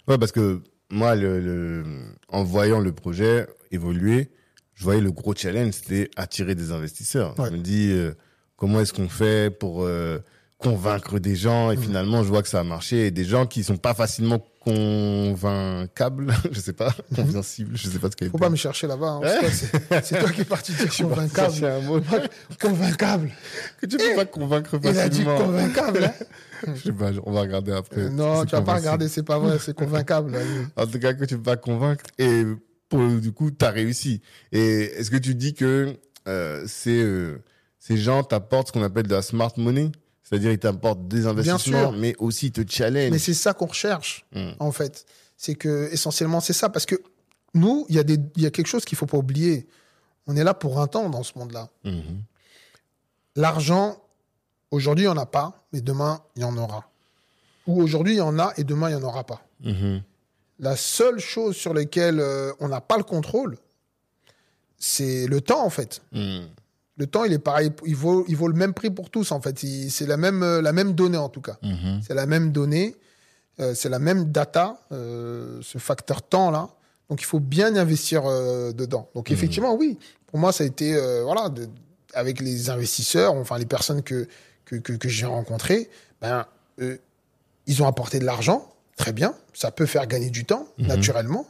Ouais, 0.09 0.19
parce 0.19 0.33
que 0.33 0.63
moi, 0.91 1.15
le, 1.15 1.41
le- 1.41 1.85
en 2.29 2.43
voyant 2.45 2.81
le 2.81 2.93
projet 2.93 3.47
évoluer, 3.71 4.31
je 4.75 4.85
voyais 4.85 5.01
le 5.01 5.13
gros 5.13 5.35
challenge, 5.35 5.73
c'était 5.75 6.11
attirer 6.17 6.55
des 6.55 6.73
investisseurs. 6.73 7.39
Ouais. 7.39 7.49
Je 7.51 7.53
me 7.57 7.59
dis, 7.59 7.91
euh, 7.93 8.15
comment 8.57 8.81
est-ce 8.81 8.93
qu'on 8.93 9.09
fait 9.09 9.51
pour 9.57 9.83
euh, 9.85 10.19
convaincre 10.57 11.19
des 11.19 11.37
gens? 11.37 11.71
Et 11.71 11.77
Mhm. 11.77 11.83
finalement, 11.83 12.23
je 12.25 12.29
vois 12.29 12.43
que 12.43 12.49
ça 12.49 12.61
a 12.61 12.65
marché. 12.65 13.07
Et 13.07 13.11
des 13.11 13.25
gens 13.25 13.47
qui 13.47 13.63
sont 13.65 13.77
pas 13.77 13.95
facilement 13.95 14.39
convaincables, 14.69 16.35
je 16.53 16.61
sais 16.61 16.73
pas, 16.73 16.95
convincibles, 17.15 17.77
je 17.77 17.89
sais 17.89 17.99
pas 17.99 18.11
ce 18.11 18.17
qu'il 18.17 18.27
y 18.27 18.29
a. 18.29 18.33
Faut 18.33 18.39
pas 18.39 18.51
me 18.51 18.57
chercher 18.57 18.87
là-bas. 18.87 19.21
hein. 19.23 20.01
C'est 20.03 20.19
toi- 20.19 20.31
qui 20.31 20.41
es 20.43 20.45
parti 20.45 20.73
dire 20.73 20.95
convaincable. 20.97 21.65
Un 21.65 21.81
mot 21.81 22.01
Convaincable. 22.61 23.31
que 23.81 23.87
tu 23.87 23.97
peux 23.97 24.15
pas 24.17 24.25
convaincre 24.27 24.79
Il 24.83 24.89
a 24.89 25.09
dit 25.09 25.23
facilement. 25.23 25.39
convaincable. 25.39 26.05
hein. 26.05 26.13
Je 26.75 26.83
sais 26.83 26.93
pas, 26.93 27.11
on 27.25 27.33
va 27.33 27.43
regarder 27.43 27.73
après. 27.73 28.01
Euh, 28.03 28.09
non, 28.09 28.45
tu 28.45 28.51
vas 28.53 28.63
pas 28.63 28.73
convincible. 28.73 28.79
regarder, 28.81 29.09
c'est 29.09 29.23
pas 29.23 29.39
vrai, 29.39 29.59
c'est 29.61 29.75
convaincable. 29.77 30.33
là. 30.33 30.39
En 30.77 30.87
tout 30.87 30.99
cas, 30.99 31.15
que 31.15 31.25
tu 31.25 31.37
peux 31.37 31.43
pas 31.43 31.57
convaincre. 31.57 32.05
Et 32.19 32.43
pour, 32.89 33.07
du 33.09 33.31
coup, 33.33 33.51
tu 33.53 33.65
as 33.65 33.71
réussi. 33.71 34.23
Et 34.51 34.83
est-ce 34.99 35.11
que 35.11 35.17
tu 35.19 35.35
dis 35.37 35.55
que 35.55 35.95
euh, 36.27 36.65
ces, 36.67 37.01
euh, 37.01 37.41
ces 37.79 37.97
gens 37.97 38.25
t'apportent 38.25 38.69
ce 38.69 38.73
qu'on 38.73 38.83
appelle 38.83 39.07
de 39.07 39.15
la 39.15 39.23
smart 39.23 39.53
money? 39.57 39.93
C'est-à-dire, 40.29 40.53
ils 40.53 40.59
t'apportent 40.59 41.09
des 41.09 41.27
investissements, 41.27 41.93
mais 41.93 42.15
aussi 42.19 42.53
te 42.53 42.61
challenge. 42.69 43.11
Mais 43.13 43.19
c'est 43.19 43.35
ça 43.35 43.55
qu'on 43.55 43.67
recherche, 43.67 44.27
Mm. 44.33 44.51
en 44.59 44.73
fait. 44.73 45.07
C'est 45.37 45.55
que, 45.55 45.89
essentiellement, 45.93 46.41
c'est 46.41 46.53
ça. 46.53 46.69
Parce 46.69 46.85
que 46.85 46.97
nous, 47.55 47.87
il 47.89 47.95
y, 47.97 47.99
a 47.99 48.03
des- 48.03 48.19
il 48.37 48.43
y 48.43 48.47
a 48.47 48.51
quelque 48.51 48.67
chose 48.67 48.85
qu'il 48.85 48.99
faut 48.99 49.07
pas 49.07 49.17
oublier. 49.19 49.67
On 50.27 50.37
est 50.37 50.45
là 50.45 50.53
pour 50.53 50.81
un 50.81 50.87
temps 50.87 51.09
dans 51.09 51.23
ce 51.23 51.33
monde-là. 51.39 51.71
Mhm. 51.85 52.23
L'argent, 53.37 54.03
aujourd'hui, 54.71 55.05
il 55.05 55.09
n'y 55.09 55.13
en 55.15 55.17
a 55.21 55.27
pas, 55.27 55.65
mais 55.73 55.81
demain, 55.81 56.23
il 56.37 56.43
y 56.43 56.45
en 56.45 56.57
aura. 56.59 56.85
où 57.67 57.83
aujourd'hui 57.83 58.15
il 58.15 58.17
y 58.17 58.21
en 58.23 58.39
a 58.39 58.55
et 58.57 58.65
demain 58.65 58.89
il 58.89 58.97
n'y 58.97 59.03
en 59.03 59.07
aura 59.07 59.25
pas. 59.25 59.43
Mhm. 59.61 60.01
La 60.59 60.75
seule 60.75 61.19
chose 61.19 61.55
sur 61.55 61.75
laquelle 61.75 62.19
euh, 62.19 62.51
on 62.61 62.69
n'a 62.69 62.81
pas 62.81 62.97
le 62.97 63.03
contrôle, 63.03 63.59
c'est 64.79 65.27
le 65.27 65.43
temps 65.43 65.63
en 65.65 65.69
fait. 65.69 66.01
Le 66.99 67.07
temps, 67.07 67.25
il 67.25 67.33
est 67.33 67.39
pareil, 67.39 67.71
il 67.87 67.95
vaut, 67.97 68.25
il 68.29 68.37
vaut 68.37 68.49
le 68.49 68.55
même 68.55 68.75
prix 68.75 68.91
pour 68.91 69.09
tous 69.09 69.31
en 69.33 69.41
fait. 69.41 69.59
C'est 69.89 70.07
la 70.07 70.17
même, 70.17 70.43
euh, 70.43 70.61
la 70.61 70.73
même 70.73 70.93
donnée 70.95 71.17
en 71.17 71.29
tout 71.29 71.41
cas. 71.41 71.57
Mhm. 71.63 72.01
C'est 72.07 72.15
la 72.15 72.27
même 72.27 72.51
donnée, 72.53 72.97
euh, 73.61 73.73
c'est 73.75 73.89
la 73.89 73.99
même 74.01 74.27
data, 74.33 74.81
euh, 74.93 75.61
ce 75.63 75.79
facteur 75.79 76.23
temps 76.23 76.51
là. 76.51 76.69
Donc 77.09 77.23
il 77.23 77.25
faut 77.25 77.41
bien 77.41 77.75
investir 77.77 78.23
euh, 78.27 78.73
dedans. 78.73 79.09
Donc 79.15 79.31
effectivement, 79.31 79.75
oui, 79.75 79.97
pour 80.27 80.39
moi 80.39 80.53
ça 80.53 80.65
a 80.65 80.67
été 80.67 80.93
voilà, 81.23 81.49
de- 81.49 81.69
avec 82.15 82.41
les 82.41 82.69
investisseurs, 82.69 83.33
enfin 83.35 83.59
les 83.59 83.67
personnes 83.67 84.03
que 84.03 84.27
que, 84.65 84.77
que, 84.77 84.93
que 84.93 85.09
j'ai 85.09 85.25
rencontrées, 85.27 85.89
ben 86.21 86.45
ils 87.67 87.83
ont 87.83 87.87
apporté 87.87 88.19
de 88.19 88.25
l'argent, 88.25 88.69
très 88.97 89.13
bien, 89.13 89.35
ça 89.55 89.71
peut 89.71 89.87
faire 89.87 90.07
gagner 90.07 90.31
du 90.31 90.45
temps 90.45 90.67
naturellement, 90.79 91.47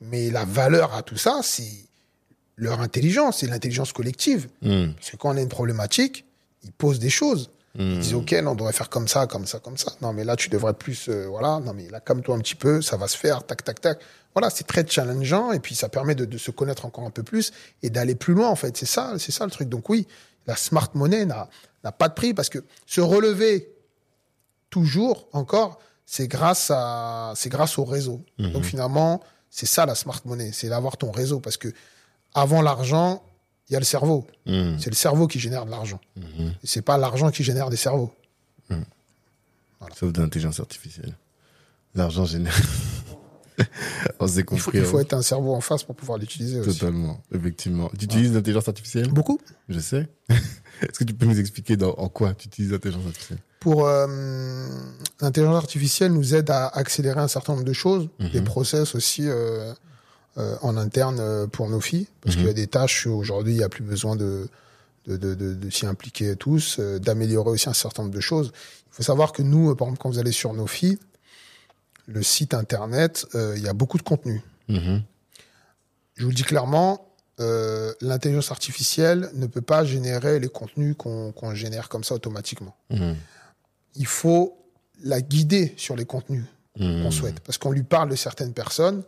mais 0.00 0.30
la 0.30 0.44
valeur 0.44 0.94
à 0.94 1.02
tout 1.02 1.16
ça, 1.16 1.40
c'est 1.42 1.70
leur 2.60 2.80
intelligence, 2.80 3.38
c'est 3.38 3.46
l'intelligence 3.46 3.92
collective. 3.92 4.48
Mhm. 4.62 4.94
Parce 4.94 5.10
que 5.10 5.16
quand 5.16 5.32
on 5.32 5.36
a 5.36 5.40
une 5.40 5.48
problématique, 5.48 6.26
ils 6.62 6.72
posent 6.72 6.98
des 6.98 7.10
choses. 7.10 7.50
Ils 7.78 8.00
disent, 8.00 8.14
OK, 8.14 8.32
là, 8.32 8.50
on 8.50 8.56
devrait 8.56 8.72
faire 8.72 8.88
comme 8.88 9.06
ça, 9.06 9.28
comme 9.28 9.46
ça, 9.46 9.60
comme 9.60 9.76
ça. 9.76 9.92
Non, 10.02 10.12
mais 10.12 10.24
là, 10.24 10.34
tu 10.34 10.48
devrais 10.48 10.74
plus, 10.74 11.08
euh, 11.08 11.26
voilà. 11.28 11.60
Non, 11.64 11.72
mais 11.72 11.88
là, 11.88 12.00
calme-toi 12.00 12.34
un 12.34 12.40
petit 12.40 12.56
peu, 12.56 12.82
ça 12.82 12.96
va 12.96 13.06
se 13.06 13.16
faire, 13.16 13.46
tac, 13.46 13.62
tac, 13.62 13.80
tac. 13.80 14.00
Voilà, 14.34 14.50
c'est 14.50 14.66
très 14.66 14.84
challengeant 14.86 15.52
et 15.52 15.60
puis 15.60 15.76
ça 15.76 15.88
permet 15.88 16.16
de, 16.16 16.24
de 16.24 16.36
se 16.36 16.50
connaître 16.50 16.84
encore 16.84 17.04
un 17.04 17.10
peu 17.10 17.22
plus 17.22 17.52
et 17.84 17.90
d'aller 17.90 18.16
plus 18.16 18.34
loin, 18.34 18.48
en 18.48 18.56
fait. 18.56 18.76
C'est 18.76 18.86
ça, 18.86 19.14
c'est 19.18 19.30
ça 19.30 19.44
le 19.44 19.52
truc. 19.52 19.68
Donc 19.68 19.88
oui, 19.88 20.06
la 20.46 20.56
smart 20.56 20.90
money 20.94 21.26
n'a, 21.26 21.48
pas 21.92 22.08
de 22.08 22.14
prix 22.14 22.34
parce 22.34 22.48
que 22.48 22.58
se 22.86 23.00
relever 23.00 23.72
toujours, 24.68 25.28
encore, 25.32 25.78
c'est 26.06 26.26
grâce 26.26 26.72
à, 26.74 27.32
c'est 27.36 27.50
grâce 27.50 27.78
au 27.78 27.84
réseau. 27.84 28.20
Donc 28.38 28.64
finalement, 28.64 29.20
c'est 29.48 29.66
ça 29.66 29.86
la 29.86 29.94
smart 29.94 30.20
money, 30.24 30.50
c'est 30.52 30.68
d'avoir 30.68 30.96
ton 30.96 31.12
réseau 31.12 31.40
parce 31.40 31.56
que 31.56 31.72
avant 32.34 32.62
l'argent, 32.62 33.22
il 33.68 33.74
y 33.74 33.76
a 33.76 33.78
le 33.78 33.84
cerveau. 33.84 34.26
Mhm. 34.46 34.78
C'est 34.78 34.90
le 34.90 34.96
cerveau 34.96 35.26
qui 35.26 35.38
génère 35.38 35.64
de 35.66 35.70
l'argent. 35.70 36.00
Et 36.16 36.66
c'est 36.66 36.82
pas 36.82 36.98
l'argent 36.98 37.30
qui 37.30 37.44
génère 37.44 37.70
des 37.70 37.76
cerveaux. 37.76 38.12
Sauf 39.96 40.12
de 40.12 40.20
l'intelligence 40.20 40.60
artificielle. 40.60 41.16
L'argent 41.94 42.24
génère. 42.24 42.56
On 44.20 44.26
s'est 44.26 44.40
Il 44.40 44.44
faut, 44.44 44.56
compris. 44.56 44.78
il 44.78 44.84
faut 44.84 44.98
hein. 44.98 45.02
être 45.02 45.12
un 45.14 45.22
cerveau 45.22 45.54
en 45.54 45.60
face 45.60 45.82
pour 45.82 45.94
pouvoir 45.94 46.18
l'utiliser 46.18 46.60
aussi. 46.60 46.78
Totalement, 46.78 47.20
effectivement. 47.34 47.90
Tu 47.98 48.04
utilises 48.04 48.32
l'intelligence 48.32 48.68
artificielle? 48.68 49.08
Beaucoup. 49.08 49.38
Je 49.68 49.78
sais. 49.80 50.08
Est-ce 50.28 50.98
que 50.98 51.04
tu 51.04 51.12
peux 51.14 51.26
nous 51.26 51.38
expliquer 51.38 51.76
dans, 51.76 51.92
en 51.94 52.08
quoi 52.08 52.32
tu 52.34 52.48
utilises 52.48 52.72
l'intelligence 52.72 53.06
artificielle? 53.06 53.38
Pour 53.58 53.86
euh, 53.86 54.06
l'intelligence 55.20 55.56
artificielle 55.56 56.12
nous 56.12 56.34
aide 56.34 56.48
à 56.50 56.68
accélérer 56.68 57.20
un 57.20 57.28
certain 57.28 57.52
nombre 57.52 57.64
de 57.64 57.72
choses, 57.74 58.08
des 58.32 58.40
process 58.40 58.94
aussi 58.94 59.24
euh, 59.28 59.74
euh, 60.38 60.56
en 60.62 60.76
interne 60.76 61.18
euh, 61.20 61.46
pour 61.46 61.68
nos 61.68 61.80
filles, 61.80 62.08
parce 62.20 62.36
qu'il 62.36 62.46
y 62.46 62.50
a 62.50 62.52
des 62.52 62.66
tâches 62.66 63.06
où 63.06 63.12
aujourd'hui 63.12 63.54
il 63.54 63.58
n'y 63.58 63.64
a 63.64 63.68
plus 63.68 63.84
besoin 63.84 64.16
de 64.16 64.48
de, 65.06 65.16
de, 65.16 65.34
de, 65.34 65.54
de 65.54 65.70
s'y 65.70 65.86
impliquer 65.86 66.36
tous, 66.36 66.76
euh, 66.78 66.98
d'améliorer 66.98 67.50
aussi 67.50 67.68
un 67.70 67.74
certain 67.74 68.02
nombre 68.02 68.14
de 68.14 68.20
choses. 68.20 68.52
Il 68.88 68.94
faut 68.94 69.02
savoir 69.02 69.32
que 69.32 69.42
nous, 69.42 69.74
par 69.74 69.88
exemple, 69.88 70.02
quand 70.02 70.10
vous 70.10 70.18
allez 70.18 70.30
sur 70.30 70.52
nos 70.52 70.66
filles, 70.66 70.98
le 72.06 72.22
site 72.22 72.54
internet, 72.54 73.26
il 73.34 73.62
y 73.62 73.68
a 73.68 73.72
beaucoup 73.72 73.96
de 73.96 74.02
contenu. 74.02 74.42
Mhm. 74.68 75.02
Je 76.16 76.24
vous 76.24 76.30
le 76.30 76.34
dis 76.34 76.42
clairement, 76.42 77.10
euh, 77.40 77.94
l'intelligence 78.02 78.50
artificielle 78.50 79.30
ne 79.32 79.46
peut 79.46 79.62
pas 79.62 79.84
générer 79.84 80.38
les 80.38 80.48
contenus 80.48 80.94
qu'on 80.98 81.32
qu'on 81.32 81.54
génère 81.54 81.88
comme 81.88 82.04
ça 82.04 82.14
automatiquement. 82.14 82.76
Mhm. 82.90 83.16
Il 83.94 84.06
faut 84.06 84.58
la 85.02 85.22
guider 85.22 85.72
sur 85.78 85.96
les 85.96 86.04
contenus 86.04 86.44
Mhm. 86.78 87.02
qu'on 87.02 87.10
souhaite, 87.10 87.40
parce 87.40 87.58
qu'on 87.58 87.72
lui 87.72 87.82
parle 87.82 88.08
de 88.10 88.16
certaines 88.16 88.52
personnes, 88.52 89.02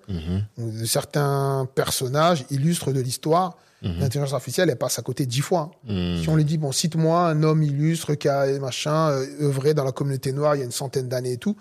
ou 0.58 0.70
de 0.70 0.84
certains 0.84 1.68
personnages 1.74 2.44
illustres 2.50 2.92
de 2.92 3.00
l'histoire. 3.00 3.56
L'intelligence 3.82 4.32
artificielle, 4.32 4.70
elle 4.70 4.78
passe 4.78 5.00
à 5.00 5.02
côté 5.02 5.26
dix 5.26 5.40
fois. 5.40 5.72
Mhm. 5.84 6.22
Si 6.22 6.28
on 6.28 6.36
lui 6.36 6.44
dit, 6.44 6.56
bon, 6.56 6.70
cite-moi 6.70 7.26
un 7.26 7.42
homme 7.42 7.64
illustre 7.64 8.14
qui 8.14 8.28
a 8.28 8.46
machin, 8.60 9.10
euh, 9.10 9.26
œuvré 9.40 9.74
dans 9.74 9.82
la 9.82 9.90
communauté 9.90 10.32
noire 10.32 10.54
il 10.54 10.58
y 10.58 10.62
a 10.62 10.64
une 10.64 10.70
centaine 10.70 11.08
d'années 11.08 11.32
et 11.32 11.36
tout, 11.36 11.56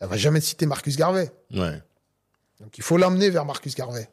elle 0.00 0.08
va 0.08 0.16
jamais 0.16 0.40
te 0.40 0.46
citer 0.46 0.64
Marcus 0.64 0.96
Garvey. 0.96 1.30
Ouais. 1.54 1.82
Donc 2.60 2.76
il 2.76 2.82
faut 2.82 2.96
l'emmener 2.96 3.28
vers 3.28 3.44
Marcus 3.44 3.74
Garvey. 3.74 4.08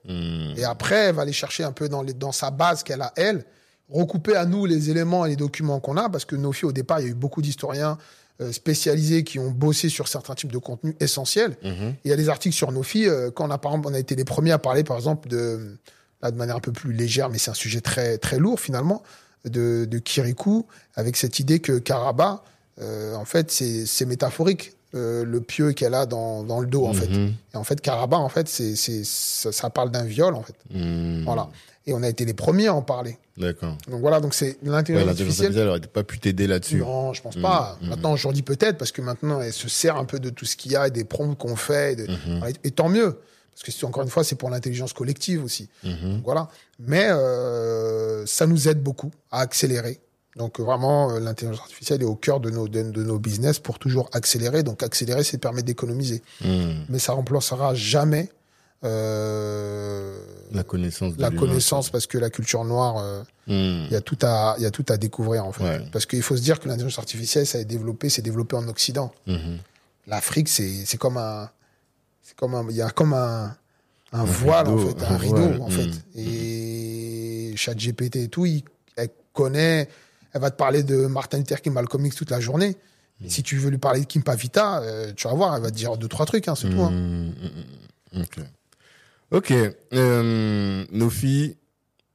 Et 0.57 0.65
après, 0.65 0.95
elle 0.95 1.15
va 1.15 1.21
aller 1.21 1.33
chercher 1.33 1.63
un 1.63 1.71
peu 1.71 1.87
dans, 1.87 2.01
les, 2.01 2.13
dans 2.13 2.31
sa 2.31 2.51
base 2.51 2.83
qu'elle 2.83 3.01
a, 3.01 3.13
elle, 3.15 3.45
recouper 3.89 4.35
à 4.35 4.45
nous 4.45 4.65
les 4.65 4.89
éléments 4.89 5.25
et 5.25 5.29
les 5.29 5.35
documents 5.35 5.79
qu'on 5.79 5.97
a, 5.97 6.09
parce 6.09 6.25
que 6.25 6.35
nos 6.35 6.51
filles, 6.51 6.69
au 6.69 6.73
départ, 6.73 6.99
il 6.99 7.03
y 7.03 7.07
a 7.07 7.11
eu 7.11 7.15
beaucoup 7.15 7.41
d'historiens 7.41 7.97
spécialisés 8.51 9.23
qui 9.23 9.39
ont 9.39 9.51
bossé 9.51 9.89
sur 9.89 10.07
certains 10.07 10.35
types 10.35 10.51
de 10.51 10.57
contenus 10.57 10.95
essentiels. 10.99 11.55
Mhm. 11.63 11.71
Et 11.71 11.95
Il 12.05 12.09
y 12.09 12.13
a 12.13 12.17
des 12.17 12.29
articles 12.29 12.55
sur 12.55 12.71
nos 12.71 12.83
filles, 12.83 13.07
euh, 13.07 13.31
quand 13.31 13.47
on 13.47 13.51
a, 13.51 13.57
par 13.57 13.71
exemple, 13.71 13.87
on 13.89 13.93
a 13.93 13.99
été 13.99 14.15
les 14.15 14.25
premiers 14.25 14.51
à 14.51 14.57
parler, 14.59 14.83
par 14.83 14.97
exemple, 14.97 15.29
de, 15.29 15.77
là, 16.21 16.31
de 16.31 16.37
manière 16.37 16.57
un 16.57 16.61
peu 16.61 16.71
plus 16.71 16.93
légère, 16.93 17.29
mais 17.29 17.37
c'est 17.37 17.51
un 17.51 17.55
sujet 17.55 17.81
très, 17.81 18.17
très 18.17 18.37
lourd, 18.37 18.59
finalement, 18.59 19.03
de, 19.45 19.85
de 19.89 19.99
Kirikou, 19.99 20.65
avec 20.95 21.15
cette 21.17 21.39
idée 21.39 21.59
que 21.59 21.79
Karaba, 21.79 22.43
euh, 22.81 23.15
en 23.15 23.25
fait, 23.25 23.51
c'est 23.51 23.85
c'est 23.85 24.05
métaphorique, 24.05 24.73
euh, 24.95 25.23
le 25.23 25.41
pieu 25.41 25.71
qu'elle 25.71 25.93
a 25.93 26.05
dans, 26.05 26.43
dans 26.43 26.59
le 26.59 26.67
dos, 26.67 26.85
en 26.85 26.93
fait. 26.93 27.07
Mhm. 27.07 27.33
Et 27.53 27.57
en 27.57 27.63
fait, 27.63 27.79
Karaba, 27.81 28.17
en 28.17 28.29
fait, 28.29 28.47
c'est, 28.47 28.75
c'est, 28.75 29.03
ça, 29.03 29.51
ça 29.51 29.69
parle 29.69 29.91
d'un 29.91 30.03
viol, 30.03 30.35
en 30.35 30.41
fait. 30.43 30.55
Mhm. 30.71 31.23
Voilà. 31.23 31.49
Et 31.87 31.93
on 31.93 32.01
a 32.01 32.09
été 32.09 32.25
les 32.25 32.33
premiers 32.33 32.67
à 32.67 32.73
en 32.73 32.81
parler. 32.81 33.17
D'accord. 33.37 33.77
Donc 33.89 34.01
voilà, 34.01 34.19
donc 34.19 34.33
c'est 34.33 34.45
Ouais, 34.45 34.55
l'intelligence 34.63 35.05
l'intelligence 35.05 35.09
artificielle. 35.09 35.45
artificielle 35.47 35.67
aurait 35.67 35.79
pas 35.81 36.03
pu 36.03 36.19
t'aider 36.19 36.47
là-dessus. 36.47 36.77
Non, 36.79 37.13
je 37.13 37.21
pense 37.21 37.35
pas. 37.35 37.77
Mhm. 37.81 37.89
Maintenant, 37.89 38.11
aujourd'hui 38.13 38.41
peut-être, 38.41 38.77
parce 38.77 38.91
que 38.91 39.01
maintenant, 39.01 39.39
elle 39.41 39.53
se 39.53 39.69
sert 39.69 39.95
un 39.97 40.05
peu 40.05 40.19
de 40.19 40.29
tout 40.31 40.45
ce 40.45 40.55
qu'il 40.55 40.71
y 40.71 40.75
a 40.75 40.87
et 40.87 40.91
des 40.91 41.03
prompts 41.03 41.37
qu'on 41.37 41.55
fait. 41.55 41.95
De- 41.95 42.07
Mhm. 42.07 42.43
et- 42.63 42.71
tant 42.71 42.89
mieux. 42.89 43.19
Parce 43.53 43.63
que 43.77 43.85
encore 43.85 44.03
une 44.03 44.09
fois, 44.09 44.23
c'est 44.23 44.35
pour 44.35 44.49
l'intelligence 44.49 44.93
collective 44.93 45.43
aussi. 45.43 45.69
Donc 45.83 46.23
voilà. 46.23 46.49
Mais 46.79 47.07
euh, 47.09 48.25
ça 48.25 48.47
nous 48.47 48.67
aide 48.67 48.81
beaucoup 48.81 49.11
à 49.31 49.39
accélérer. 49.41 49.99
Donc 50.35 50.59
vraiment, 50.59 51.11
euh, 51.11 51.19
l'intelligence 51.19 51.61
artificielle 51.61 52.01
est 52.01 52.05
au 52.05 52.15
cœur 52.15 52.41
de 52.41 52.49
nos, 52.49 52.67
de, 52.67 52.83
de 52.83 53.03
nos 53.03 53.17
business 53.19 53.59
pour 53.59 53.79
toujours 53.79 54.09
accélérer. 54.11 54.63
Donc 54.63 54.83
accélérer, 54.83 55.23
c'est 55.23 55.37
permettre 55.37 55.67
d'économiser. 55.67 56.21
Mhm. 56.43 56.85
Mais 56.89 56.99
ça 56.99 57.13
remplacera 57.13 57.73
jamais 57.75 58.29
euh, 58.83 60.17
La 60.51 60.63
connaissance 60.63 61.15
de 61.15 61.21
la 61.21 61.31
connaissance 61.31 61.89
parce 61.89 62.07
que 62.07 62.17
la 62.17 62.29
culture 62.29 62.63
noire, 62.65 62.97
euh, 62.97 63.21
Mhm. 63.47 63.85
il 63.87 63.91
y 63.91 63.95
a 63.95 64.01
tout 64.01 64.17
à, 64.23 64.55
il 64.57 64.63
y 64.63 64.65
a 64.65 64.71
tout 64.71 64.85
à 64.89 64.97
découvrir 64.97 65.45
en 65.45 65.51
fait. 65.51 65.63
Ouais. 65.63 65.81
Parce 65.91 66.05
qu'il 66.05 66.21
faut 66.23 66.35
se 66.35 66.41
dire 66.41 66.59
que 66.59 66.67
l'intelligence 66.67 66.97
artificielle, 66.99 67.45
ça 67.45 67.59
a 67.59 67.63
développé, 67.63 68.09
c'est 68.09 68.21
développé 68.23 68.55
en 68.55 68.67
Occident. 68.67 69.13
Mhm. 69.27 69.59
L'Afrique, 70.07 70.49
c'est, 70.49 70.85
c'est 70.85 70.97
comme 70.97 71.17
un, 71.17 71.49
c'est 72.23 72.35
comme 72.35 72.55
un, 72.55 72.65
il 72.69 72.75
y 72.75 72.81
a 72.81 72.89
comme 72.89 73.13
un, 73.13 73.55
un 74.11 74.23
voile 74.23 74.67
en 74.67 74.77
fait, 74.77 75.03
un 75.03 75.11
un 75.13 75.17
rideau 75.17 75.35
voile, 75.35 75.61
en 75.61 75.69
fait. 75.69 75.87
mm. 75.87 76.01
Et 76.15 77.53
ChatGPT 77.55 78.15
et 78.17 78.27
tout, 78.29 78.45
il, 78.45 78.63
elle 78.95 79.09
connaît, 79.33 79.89
elle 80.33 80.41
va 80.41 80.51
te 80.51 80.57
parler 80.57 80.83
de 80.83 81.05
Martin 81.07 81.37
Luther 81.37 81.61
King, 81.61 81.73
Malcolm 81.73 82.05
X 82.05 82.15
toute 82.15 82.29
la 82.31 82.39
journée. 82.39 82.77
Mm. 83.21 83.25
Et 83.25 83.29
si 83.29 83.43
tu 83.43 83.57
veux 83.57 83.69
lui 83.69 83.77
parler 83.77 84.01
de 84.01 84.05
Kim 84.05 84.23
Pavita, 84.23 84.79
euh, 84.81 85.11
tu 85.15 85.27
vas 85.27 85.33
voir, 85.33 85.55
elle 85.55 85.61
va 85.63 85.69
te 85.71 85.75
dire 85.75 85.97
deux 85.97 86.07
trois 86.07 86.25
trucs, 86.25 86.47
hein, 86.47 86.55
c'est 86.55 86.69
tout. 86.69 86.81
hein. 86.81 86.91
Ok. 89.31 89.51
Euh, 89.93 90.85
nos 90.91 91.09
filles, 91.09 91.57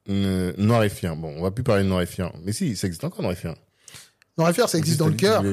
euh, 0.08 0.52
Noir 0.58 0.84
et 0.84 0.88
Fier. 0.88 1.14
Bon, 1.16 1.34
on 1.36 1.42
va 1.42 1.50
plus 1.50 1.64
parler 1.64 1.82
de 1.84 1.88
Noir 1.88 2.02
et 2.02 2.06
Fier. 2.06 2.32
Mais 2.44 2.52
si, 2.52 2.76
ça 2.76 2.86
existe 2.86 3.04
encore 3.04 3.22
Noir 3.22 3.32
et 3.32 3.36
Fier. 3.36 3.54
Non, 4.38 4.46
à 4.46 4.52
faire, 4.54 4.68
ça 4.70 4.78
existe 4.78 4.98
dans 4.98 5.08
le 5.08 5.14
cœur. 5.14 5.42
Tu 5.42 5.50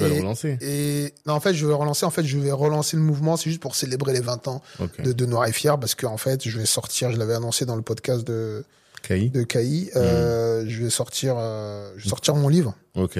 vas 0.00 0.08
le 0.08 0.14
Et- 0.14 0.18
relancer. 0.20 0.56
Et 0.62 1.12
non, 1.26 1.34
en 1.34 1.40
fait, 1.40 1.52
je 1.52 1.66
vais 1.66 1.74
relancer. 1.74 2.06
En 2.06 2.10
fait, 2.10 2.24
je 2.24 2.38
vais 2.38 2.52
relancer 2.52 2.96
le 2.96 3.02
mouvement. 3.02 3.36
C'est 3.36 3.50
juste 3.50 3.60
pour 3.60 3.74
célébrer 3.74 4.14
les 4.14 4.20
20 4.20 4.48
ans 4.48 4.62
de, 5.04 5.12
de 5.12 5.26
Noir 5.26 5.46
et 5.46 5.52
Fier, 5.52 5.78
parce 5.78 5.94
qu'en 5.94 6.16
fait, 6.16 6.48
je 6.48 6.58
vais 6.58 6.64
sortir. 6.64 7.12
Je 7.12 7.18
l'avais 7.18 7.34
annoncé 7.34 7.66
dans 7.66 7.76
le 7.76 7.82
podcast 7.82 8.26
de 8.26 8.64
Kai. 9.02 9.28
de 9.28 9.42
KI. 9.42 9.90
Euh, 9.96 10.64
Je 10.68 10.84
vais 10.84 10.90
sortir. 10.90 11.34
euh, 11.38 11.92
je 11.98 12.04
vais 12.04 12.08
sortir 12.08 12.34
mon 12.34 12.48
livre 12.48 12.74
Ok. 12.94 13.18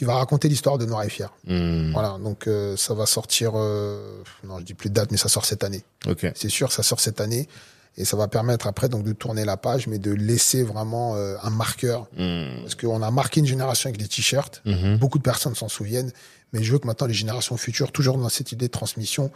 Qui 0.00 0.06
va 0.06 0.14
raconter 0.14 0.48
l'histoire 0.48 0.78
de 0.78 0.86
Noir 0.86 1.02
et 1.02 1.10
Fier. 1.10 1.30
Mhm. 1.46 1.90
Voilà. 1.92 2.16
Donc 2.24 2.46
euh, 2.46 2.74
ça 2.74 2.94
va 2.94 3.04
sortir. 3.04 3.52
euh, 3.54 4.22
non, 4.44 4.58
je 4.58 4.64
dis 4.64 4.72
plus 4.72 4.88
de 4.88 4.94
date, 4.94 5.10
mais 5.10 5.18
ça 5.18 5.28
sort 5.28 5.44
cette 5.44 5.62
année. 5.62 5.84
Ok. 6.06 6.24
C'est 6.34 6.48
sûr, 6.48 6.72
ça 6.72 6.82
sort 6.82 7.00
cette 7.00 7.20
année. 7.20 7.46
Et 7.98 8.06
ça 8.06 8.16
va 8.16 8.26
permettre 8.26 8.66
après 8.66 8.88
donc 8.88 9.04
de 9.04 9.12
tourner 9.12 9.44
la 9.44 9.58
page, 9.58 9.88
mais 9.88 9.98
de 9.98 10.10
laisser 10.10 10.62
vraiment 10.62 11.16
euh, 11.16 11.36
un 11.42 11.50
marqueur. 11.50 12.06
Mhm. 12.16 12.62
Parce 12.62 12.76
qu'on 12.76 13.02
a 13.02 13.10
marqué 13.10 13.40
une 13.40 13.46
génération 13.46 13.90
avec 13.90 14.00
les 14.00 14.08
t-shirts. 14.08 14.62
Mhm. 14.64 14.96
Beaucoup 14.96 15.18
de 15.18 15.22
personnes 15.22 15.54
s'en 15.54 15.68
souviennent, 15.68 16.12
mais 16.54 16.62
je 16.62 16.72
veux 16.72 16.78
que 16.78 16.86
maintenant 16.86 17.06
les 17.06 17.12
générations 17.12 17.58
futures, 17.58 17.92
toujours 17.92 18.16
dans 18.16 18.30
cette 18.30 18.52
idée 18.52 18.68
de 18.68 18.72
transmission, 18.72 19.30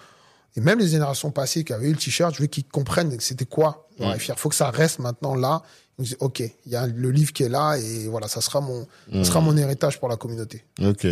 et 0.56 0.60
même 0.60 0.78
les 0.78 0.88
générations 0.88 1.30
passées 1.30 1.64
qui 1.64 1.72
avaient 1.72 1.88
eu 1.88 1.92
le 1.92 1.98
t-shirt, 1.98 2.34
je 2.34 2.40
veux 2.42 2.46
qu'ils 2.46 2.64
comprennent 2.64 3.16
que 3.16 3.22
c'était 3.22 3.44
quoi 3.44 3.88
et 3.98 4.18
Fier. 4.18 4.38
faut 4.38 4.48
que 4.48 4.54
ça 4.54 4.70
reste 4.70 4.98
maintenant 4.98 5.34
là. 5.34 5.62
Ils 5.98 6.04
disent, 6.04 6.16
ok, 6.20 6.40
il 6.40 6.72
y 6.72 6.76
a 6.76 6.86
le 6.86 7.10
livre 7.10 7.32
qui 7.32 7.44
est 7.44 7.48
là 7.48 7.76
et 7.76 8.08
voilà, 8.08 8.26
ça 8.26 8.40
sera 8.40 8.60
mon, 8.60 8.86
ça 9.12 9.24
sera 9.24 9.40
mon 9.40 9.56
héritage 9.56 10.00
pour 10.00 10.08
la 10.08 10.16
communauté. 10.16 10.64
Ok. 10.80 11.06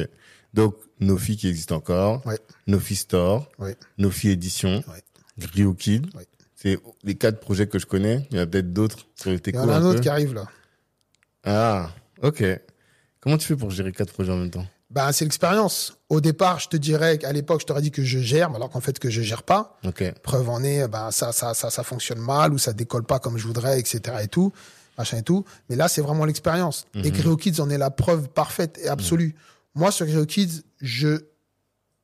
Donc, 0.54 0.74
filles 1.18 1.36
qui 1.36 1.48
existent 1.48 1.76
encore. 1.76 2.24
Ouais. 2.26 2.38
Filles 2.80 2.96
Store. 2.96 3.48
Ouais. 3.58 3.76
Filles 4.10 4.32
Édition. 4.32 4.82
Ouais. 4.88 5.46
Rio 5.54 5.74
Kid. 5.74 6.06
Ouais. 6.14 6.26
C'est 6.56 6.78
les 7.02 7.16
quatre 7.16 7.40
projets 7.40 7.66
que 7.66 7.78
je 7.78 7.86
connais. 7.86 8.26
Il 8.30 8.36
y 8.36 8.40
en 8.40 8.44
a 8.44 8.46
peut-être 8.46 8.72
d'autres 8.72 9.06
Il 9.26 9.32
y 9.32 9.58
en 9.58 9.68
a 9.68 9.76
un 9.76 9.84
autre 9.84 10.00
qui 10.00 10.08
arrive 10.08 10.34
là. 10.34 10.46
Ah, 11.44 11.90
ok. 12.22 12.44
Comment 13.20 13.38
tu 13.38 13.46
fais 13.46 13.56
pour 13.56 13.70
gérer 13.70 13.92
quatre 13.92 14.12
projets 14.12 14.32
en 14.32 14.36
même 14.36 14.50
temps? 14.50 14.66
Ben, 14.92 15.10
c'est 15.12 15.24
l'expérience. 15.24 15.96
Au 16.10 16.20
départ, 16.20 16.60
je 16.60 16.68
te 16.68 16.76
dirais 16.76 17.16
qu'à 17.16 17.32
l'époque, 17.32 17.62
je 17.62 17.66
t'aurais 17.66 17.80
dit 17.80 17.90
que 17.90 18.02
je 18.04 18.18
gère, 18.18 18.50
mais 18.50 18.56
alors 18.56 18.68
qu'en 18.70 18.80
fait, 18.82 18.98
que 18.98 19.08
je 19.08 19.22
gère 19.22 19.42
pas. 19.42 19.78
Ok. 19.86 20.04
Preuve 20.22 20.48
en 20.50 20.62
est, 20.62 20.86
ben, 20.86 21.10
ça, 21.10 21.32
ça, 21.32 21.54
ça, 21.54 21.70
ça 21.70 21.82
fonctionne 21.82 22.18
mal 22.18 22.52
ou 22.52 22.58
ça 22.58 22.72
décolle 22.74 23.04
pas 23.04 23.18
comme 23.18 23.38
je 23.38 23.46
voudrais, 23.46 23.80
etc. 23.80 24.00
et 24.22 24.28
tout, 24.28 24.52
machin 24.98 25.16
et 25.18 25.22
tout. 25.22 25.44
Mais 25.70 25.76
là, 25.76 25.88
c'est 25.88 26.02
vraiment 26.02 26.26
l'expérience. 26.26 26.84
Et 26.94 27.10
Greo 27.10 27.36
Kids 27.36 27.60
en 27.60 27.70
est 27.70 27.78
la 27.78 27.90
preuve 27.90 28.28
parfaite 28.28 28.78
et 28.82 28.88
absolue. 28.88 29.34
Moi, 29.74 29.90
sur 29.90 30.04
Greo 30.06 30.26
Kids, 30.26 30.60
je 30.82 31.24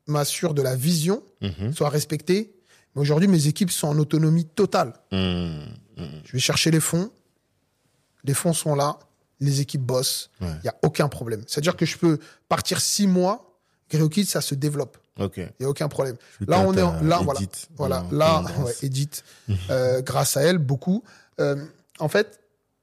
m'assure 0.07 0.55
de 0.55 0.63
la 0.63 0.75
vision 0.75 1.23
Mhm. 1.43 1.75
soit 1.75 1.91
respectée. 1.91 2.55
Mais 2.95 3.03
aujourd'hui, 3.03 3.29
mes 3.29 3.47
équipes 3.49 3.71
sont 3.71 3.89
en 3.89 3.99
autonomie 3.99 4.47
totale. 4.47 4.95
Mhm. 5.13 5.67
Je 6.25 6.33
vais 6.33 6.39
chercher 6.39 6.71
les 6.71 6.81
fonds. 6.81 7.11
Les 8.25 8.33
fonds 8.35 8.55
sont 8.55 8.75
là. 8.75 8.99
Les 9.41 9.61
équipes 9.61 9.83
bossent. 9.83 10.31
Il 10.41 10.47
Ouais. 10.47 10.53
n'y 10.65 10.69
a 10.71 10.75
aucun 10.83 11.09
problème. 11.09 11.43
C'est-à-dire 11.47 11.77
que 11.77 11.87
je 11.87 11.97
peux 11.99 12.19
partir 12.49 12.81
six 12.81 13.07
mois. 13.07 13.45
Kids, 13.89 14.27
ça 14.27 14.41
se 14.41 14.55
développe. 14.55 14.99
Il 15.19 15.49
n'y 15.61 15.67
a 15.67 15.69
aucun 15.69 15.89
problème. 15.89 16.17
Là, 16.47 16.61
on 16.61 16.75
est 16.77 16.83
en- 16.83 17.01
là, 17.03 17.21
voilà. 17.25 17.41
Edith. 17.41 17.69
Voilà, 17.77 18.05
On- 18.11 18.15
là, 18.15 18.45
ouais, 18.65 18.73
Edith, 18.83 19.25
euh, 19.71 20.01
grâce 20.03 20.37
à 20.37 20.43
elle, 20.43 20.59
beaucoup. 20.59 21.03
Euh, 21.41 21.57
en 21.99 22.09
fait, 22.09 22.39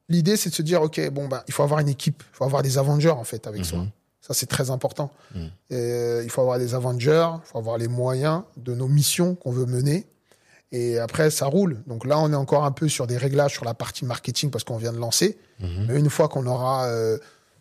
l'idée, 0.10 0.36
c'est 0.36 0.49
de 0.49 0.56
se 0.56 0.62
dire, 0.62 0.82
OK, 0.82 0.99
bon, 1.12 1.28
ben, 1.28 1.43
il 1.47 1.53
faut 1.53 1.64
avoir 1.64 1.80
une 1.80 1.88
équipe, 1.89 2.24
il 2.34 2.36
faut 2.36 2.43
avoir 2.43 2.62
des 2.64 2.78
Avengers, 2.78 3.10
en 3.12 3.24
fait, 3.24 3.47
avec 3.47 3.64
soi. 3.66 3.86
Ça, 4.22 4.34
c'est 4.34 4.47
très 4.47 4.72
important. 4.72 5.12
Mhm. 5.36 5.49
Euh, 5.74 6.22
il 6.24 6.30
faut 6.32 6.41
avoir 6.41 6.58
des 6.58 6.74
Avengers, 6.74 7.30
il 7.45 7.47
faut 7.51 7.60
avoir 7.60 7.78
les 7.78 7.88
moyens 7.88 8.41
de 8.58 8.74
nos 8.74 8.88
missions 8.88 9.36
qu'on 9.36 9.51
veut 9.51 9.68
mener. 9.68 10.08
Et 10.78 11.00
après, 11.00 11.30
ça 11.30 11.46
roule. 11.46 11.82
Donc 11.88 12.06
là, 12.06 12.20
on 12.20 12.32
est 12.32 12.36
encore 12.46 12.66
un 12.66 12.72
peu 12.72 12.88
sur 12.90 13.08
des 13.08 13.18
réglages 13.18 13.54
sur 13.54 13.66
la 13.66 13.74
partie 13.74 14.04
marketing 14.06 14.50
parce 14.52 14.64
qu'on 14.64 14.78
vient 14.78 14.94
de 14.94 14.98
lancer. 15.00 15.38
Mhm. 15.60 15.86
Mais 15.88 16.00
une 16.00 16.10
fois 16.10 16.28
qu'on 16.28 16.46
aura 16.48 16.86
euh, 16.88 17.18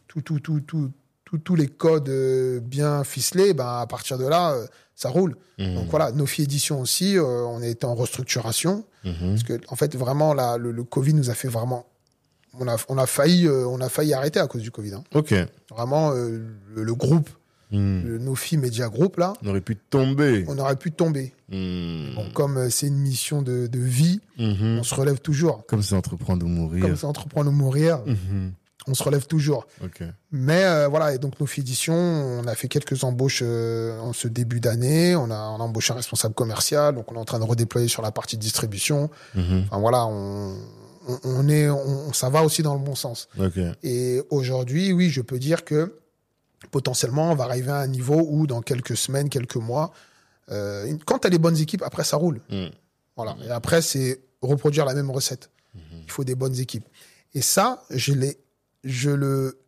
tout, 0.09 0.21
tout, 0.23 0.41
tout, 0.41 0.61
tout, 0.61 0.91
tout- 1.25 1.39
tous 1.39 1.55
les 1.57 1.69
codes 1.69 2.09
euh, 2.09 2.61
bien 2.61 3.03
ficelés, 3.05 3.55
ben, 3.55 3.81
à 3.81 3.87
partir 3.87 4.19
de 4.19 4.27
là, 4.27 4.53
euh, 4.53 4.67
ça 4.95 5.09
roule. 5.09 5.37
Mhm. 5.59 5.75
Donc 5.75 5.87
voilà, 5.91 6.13
Nofi 6.13 6.43
Édition 6.43 6.81
aussi, 6.81 7.17
euh, 7.19 7.23
on 7.55 7.61
est 7.63 7.85
en 7.85 7.95
restructuration. 7.95 8.85
Mhm. 9.05 9.31
Parce 9.31 9.43
que, 9.43 9.61
en 9.69 9.77
fait, 9.77 9.95
vraiment, 9.97 10.33
là, 10.35 10.57
le, 10.57 10.71
le 10.73 10.85
Covid 10.85 11.15
nous 11.15 11.31
a 11.31 11.35
fait 11.35 11.49
vraiment. 11.49 11.87
On 12.61 12.69
a, 12.69 12.77
on 12.89 12.99
a, 12.99 13.07
failli, 13.07 13.47
euh, 13.49 13.67
on 13.67 13.81
a 13.81 13.89
failli 13.89 14.15
arrêter 14.15 14.39
à 14.41 14.47
cause 14.47 14.63
du 14.63 14.71
Covid. 14.71 14.95
hein. 14.95 15.05
Ok. 15.15 15.35
Vraiment, 15.71 16.13
euh, 16.13 16.39
le, 16.75 16.85
le 16.85 16.95
groupe, 16.95 17.29
Mhm. 17.75 18.03
le 18.07 18.19
Nofi 18.19 18.57
Media 18.57 18.89
Group, 18.89 19.17
là, 19.19 19.33
On 19.43 19.49
aurait 19.49 19.61
pu 19.61 19.77
tomber. 19.77 20.45
on 20.49 20.59
aurait 20.59 20.77
pu 20.77 20.93
tomber. 20.93 21.33
Bon, 21.51 22.31
comme 22.33 22.57
euh, 22.57 22.71
c'est 22.71 22.87
une 22.89 22.99
mission 22.99 23.43
de, 23.43 23.67
de 23.67 23.79
vie, 23.81 24.21
Mhm. 24.39 24.79
on 24.81 24.83
se 24.83 24.95
relève 24.95 25.21
toujours. 25.21 25.65
Comme 25.67 25.83
c'est 25.83 25.95
entreprendre 25.95 26.45
ou 26.45 26.49
mourir. 26.49 26.83
Comme 26.87 26.97
c'est 26.97 27.07
entreprendre 27.07 27.51
ou 27.51 27.53
mourir, 27.55 28.01
Mhm. 28.07 28.53
on 28.87 28.95
se 28.95 29.03
relève 29.03 29.27
toujours. 29.27 29.67
Mais 30.33 30.65
euh, 30.65 30.89
voilà, 30.89 31.15
et 31.15 31.19
donc 31.19 31.39
Nofi 31.41 31.61
Édition, 31.61 31.95
on 31.95 32.47
a 32.47 32.55
fait 32.55 32.69
quelques 32.69 33.03
embauches 33.05 33.41
euh, 33.43 33.99
en 34.01 34.13
ce 34.13 34.29
début 34.29 34.61
d'année. 34.61 35.15
On 35.17 35.31
a, 35.31 35.39
on 35.39 35.57
a 35.61 35.63
embauché 35.63 35.93
un 35.93 35.97
responsable 35.97 36.35
commercial, 36.35 36.95
donc 36.95 37.11
on 37.13 37.15
est 37.15 37.19
en 37.19 37.25
train 37.25 37.39
de 37.39 37.45
redéployer 37.45 37.89
sur 37.89 38.03
la 38.03 38.11
partie 38.13 38.37
distribution. 38.37 39.11
Mhm. 39.35 39.65
Enfin 39.67 39.79
voilà, 39.81 40.07
on, 40.07 41.49
est, 41.49 41.69
on, 41.69 42.13
ça 42.13 42.31
va 42.31 42.43
aussi 42.45 42.63
dans 42.63 42.75
le 42.75 42.81
bon 42.81 42.95
sens. 42.95 43.29
Et 43.83 44.23
aujourd'hui, 44.31 44.93
oui, 44.93 45.11
je 45.11 45.21
peux 45.21 45.39
dire 45.39 45.65
que 45.65 45.95
potentiellement, 46.79 47.31
on 47.31 47.37
va 47.37 47.45
arriver 47.45 47.71
à 47.71 47.77
un 47.79 47.87
niveau 47.87 48.21
où 48.29 48.49
dans 48.49 48.61
quelques 48.61 48.97
semaines, 48.97 49.29
quelques 49.29 49.55
mois, 49.71 49.93
euh, 50.51 50.93
quand 51.07 51.21
tu 51.21 51.27
as 51.29 51.31
les 51.31 51.39
bonnes 51.39 51.57
équipes, 51.57 51.83
après 51.83 52.03
ça 52.03 52.17
roule. 52.17 52.41
Mhm. 52.51 52.71
Voilà. 53.17 53.37
Et 53.47 53.51
après, 53.51 53.81
c'est 53.81 54.21
reproduire 54.43 54.85
la 54.85 54.95
même 54.95 55.09
recette. 55.11 55.51
Il 56.07 56.11
faut 56.11 56.25
des 56.25 56.35
bonnes 56.35 56.59
équipes. 56.59 56.87
Et 57.33 57.43
ça, 57.43 57.85
je 57.91 58.13
l'ai, 58.13 58.37
je 58.83 59.11
le, 59.11 59.61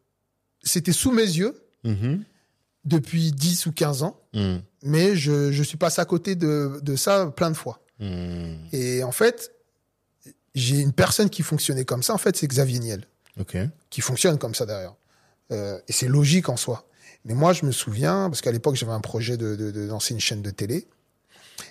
c'était 0.63 0.93
sous 1.03 1.13
mes 1.13 1.23
yeux 1.41 1.55
Mhm. 1.85 2.25
depuis 2.85 3.31
10 3.33 3.67
ou 3.67 3.73
15 3.73 4.03
ans, 4.03 4.17
Mhm. 4.35 4.63
mais 4.83 5.15
je, 5.15 5.53
je 5.53 5.63
suis 5.63 5.79
passé 5.79 6.01
à 6.01 6.05
côté 6.05 6.35
de, 6.35 6.81
de 6.83 6.97
ça 6.97 7.27
plein 7.37 7.51
de 7.53 7.57
fois. 7.57 7.81
Mhm. 8.01 8.59
Et 8.73 9.05
en 9.05 9.13
fait, 9.13 9.53
j'ai 10.57 10.81
une 10.81 10.93
personne 10.93 11.31
qui 11.31 11.43
fonctionnait 11.45 11.85
comme 11.85 12.03
ça, 12.03 12.15
en 12.15 12.19
fait, 12.19 12.37
c'est 12.37 12.49
Xavier 12.49 12.81
Niel. 12.81 13.03
Qui 13.91 14.01
fonctionne 14.01 14.39
comme 14.39 14.55
ça 14.57 14.67
d'ailleurs. 14.67 14.97
Euh, 15.53 15.79
et 15.87 15.93
c'est 15.93 16.09
logique 16.09 16.49
en 16.49 16.57
soi. 16.57 16.89
Mais 17.27 17.35
moi, 17.35 17.53
je 17.53 17.67
me 17.67 17.73
souviens, 17.73 18.29
parce 18.31 18.41
qu'à 18.41 18.53
l'époque, 18.53 18.77
j'avais 18.77 18.93
un 18.93 19.01
projet 19.01 19.37
de, 19.37 19.55
de, 19.57 19.71
de 19.71 19.81
lancer 19.87 20.15
une 20.15 20.21
chaîne 20.21 20.43
de 20.43 20.51
télé. 20.51 20.87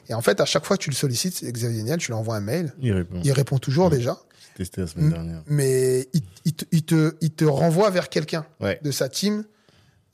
Et 0.10 0.14
en 0.14 0.22
fait, 0.22 0.40
à 0.42 0.46
chaque 0.46 0.66
fois 0.66 0.78
que 0.78 0.84
tu 0.84 0.90
le 0.90 0.96
sollicites, 0.96 1.44
Xavier 1.44 1.82
Niel, 1.84 1.98
tu 1.98 2.08
lui 2.08 2.14
envoies 2.16 2.36
un 2.36 2.42
mail. 2.42 2.74
Il 2.80 2.92
répond. 2.92 3.22
Il 3.24 3.32
répond 3.32 3.58
toujours 3.58 3.90
déjà, 3.90 4.18
testé 4.56 4.82
la 4.82 4.88
semaine 4.88 5.10
dernière. 5.12 5.44
mais 5.48 6.08
il, 6.14 6.22
il, 6.46 6.54
te, 6.54 6.66
il, 6.72 6.84
te, 6.84 7.16
il 7.22 7.32
te 7.32 7.46
renvoie 7.46 7.90
vers 7.90 8.10
quelqu'un 8.10 8.46
Ouais. 8.60 8.80
de 8.84 8.92
sa 8.92 9.10
team. 9.10 9.44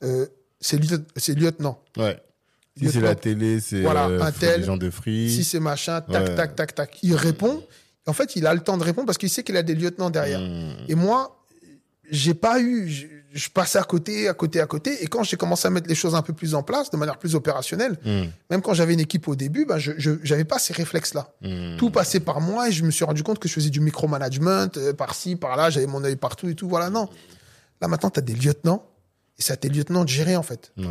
Euh, 0.04 0.26
c'est 0.60 0.78
lieu- 0.78 1.04
c'est 1.16 1.34
lieutenant. 1.34 1.80
Ouais. 1.96 2.20
Si 2.78 2.90
c'est 2.90 3.00
la 3.00 3.14
télé, 3.14 3.60
c'est 3.60 3.82
Voilà, 3.82 4.06
euh, 4.08 4.20
un 4.22 4.32
tel. 4.32 4.60
des 4.60 4.66
gens 4.66 4.76
de 4.78 4.88
free. 4.90 5.30
Si 5.30 5.44
c'est 5.44 5.60
machin, 5.60 6.00
tac, 6.00 6.28
Ouais. 6.28 6.34
tac, 6.34 6.56
tac, 6.56 6.74
tac. 6.74 6.98
Il 7.02 7.14
répond. 7.14 7.62
En 8.06 8.12
fait, 8.14 8.34
il 8.36 8.46
a 8.46 8.54
le 8.54 8.60
temps 8.60 8.76
de 8.78 8.82
répondre 8.84 9.06
parce 9.06 9.18
qu'il 9.18 9.28
sait 9.30 9.42
qu'il 9.42 9.56
a 9.56 9.62
des 9.62 9.74
lieutenants 9.74 10.10
derrière. 10.10 10.40
Mhm. 10.40 10.76
Et 10.88 10.94
moi, 10.94 11.44
j'ai 12.10 12.34
pas 12.34 12.60
eu, 12.60 13.21
je, 13.32 13.48
passais 13.48 13.78
à 13.78 13.82
côté, 13.84 14.28
à 14.28 14.34
côté, 14.34 14.60
à 14.60 14.66
côté. 14.66 15.02
Et 15.02 15.06
quand 15.06 15.22
j'ai 15.22 15.36
commencé 15.36 15.66
à 15.66 15.70
mettre 15.70 15.88
les 15.88 15.94
choses 15.94 16.14
un 16.14 16.22
peu 16.22 16.32
plus 16.32 16.54
en 16.54 16.62
place, 16.62 16.90
de 16.90 16.96
manière 16.96 17.18
plus 17.18 17.34
opérationnelle, 17.34 17.96
Mhm. 18.04 18.30
même 18.50 18.62
quand 18.62 18.74
j'avais 18.74 18.94
une 18.94 19.00
équipe 19.00 19.28
au 19.28 19.34
début, 19.36 19.64
ben 19.64 19.78
je, 19.78 19.92
j'avais 20.22 20.44
pas 20.44 20.58
ces 20.58 20.72
réflexes-là. 20.72 21.32
Mhm. 21.42 21.76
Tout 21.78 21.90
passait 21.90 22.20
par 22.20 22.40
moi 22.40 22.68
et 22.68 22.72
je 22.72 22.84
me 22.84 22.90
suis 22.90 23.04
rendu 23.04 23.22
compte 23.22 23.38
que 23.38 23.48
je 23.48 23.54
faisais 23.54 23.70
du 23.70 23.80
micromanagement, 23.80 24.68
euh, 24.76 24.92
par-ci, 24.92 25.36
par-là, 25.36 25.70
j'avais 25.70 25.86
mon 25.86 26.02
œil 26.04 26.16
partout 26.16 26.48
et 26.48 26.54
tout. 26.54 26.68
Voilà, 26.68 26.90
non. 26.90 27.08
Là, 27.80 27.88
maintenant, 27.88 28.10
tu 28.10 28.18
as 28.18 28.22
des 28.22 28.34
lieutenants 28.34 28.84
et 29.38 29.42
c'est 29.42 29.52
à 29.52 29.56
tes 29.56 29.68
lieutenants 29.68 30.04
de 30.04 30.08
gérer, 30.08 30.36
en 30.36 30.42
fait. 30.42 30.72
Ouais. 30.76 30.84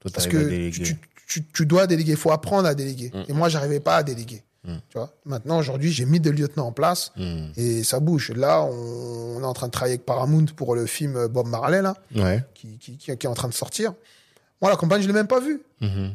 Toi, 0.00 0.10
Parce 0.14 0.26
que 0.28 0.70
tu, 0.70 0.96
tu, 1.26 1.44
tu 1.44 1.66
dois 1.66 1.86
déléguer, 1.86 2.12
il 2.12 2.16
faut 2.18 2.30
apprendre 2.32 2.66
à 2.68 2.74
déléguer. 2.74 3.12
Et 3.28 3.32
moi, 3.32 3.48
j'arrivais 3.48 3.80
pas 3.80 3.96
à 3.96 4.02
déléguer. 4.02 4.42
Mm. 4.68 4.76
Tu 4.88 4.98
vois 4.98 5.12
Maintenant, 5.24 5.58
aujourd'hui, 5.58 5.90
j'ai 5.90 6.04
mis 6.04 6.20
des 6.20 6.30
lieutenants 6.32 6.66
en 6.68 6.72
place 6.72 7.12
Mhm. 7.16 7.52
et 7.56 7.82
ça 7.84 8.00
bouge. 8.00 8.30
Là, 8.36 8.62
on, 8.62 9.36
on 9.38 9.40
est 9.42 9.44
en 9.46 9.54
train 9.54 9.66
de 9.66 9.72
travailler 9.72 9.94
avec 9.94 10.06
Paramount 10.06 10.46
pour 10.56 10.74
le 10.74 10.86
film 10.86 11.26
Bob 11.28 11.48
Marley, 11.48 11.82
là 11.82 11.94
Ouais. 12.14 12.44
qui, 12.54 12.78
qui, 12.78 12.96
qui, 12.96 13.16
qui 13.16 13.26
est 13.26 13.30
en 13.30 13.34
train 13.34 13.48
de 13.48 13.54
sortir. 13.54 13.94
Moi, 14.60 14.70
la 14.70 14.76
campagne, 14.76 15.02
je 15.02 15.06
l'ai 15.06 15.12
même 15.12 15.26
pas 15.26 15.40
vue. 15.40 15.62
Mhm. 15.80 16.14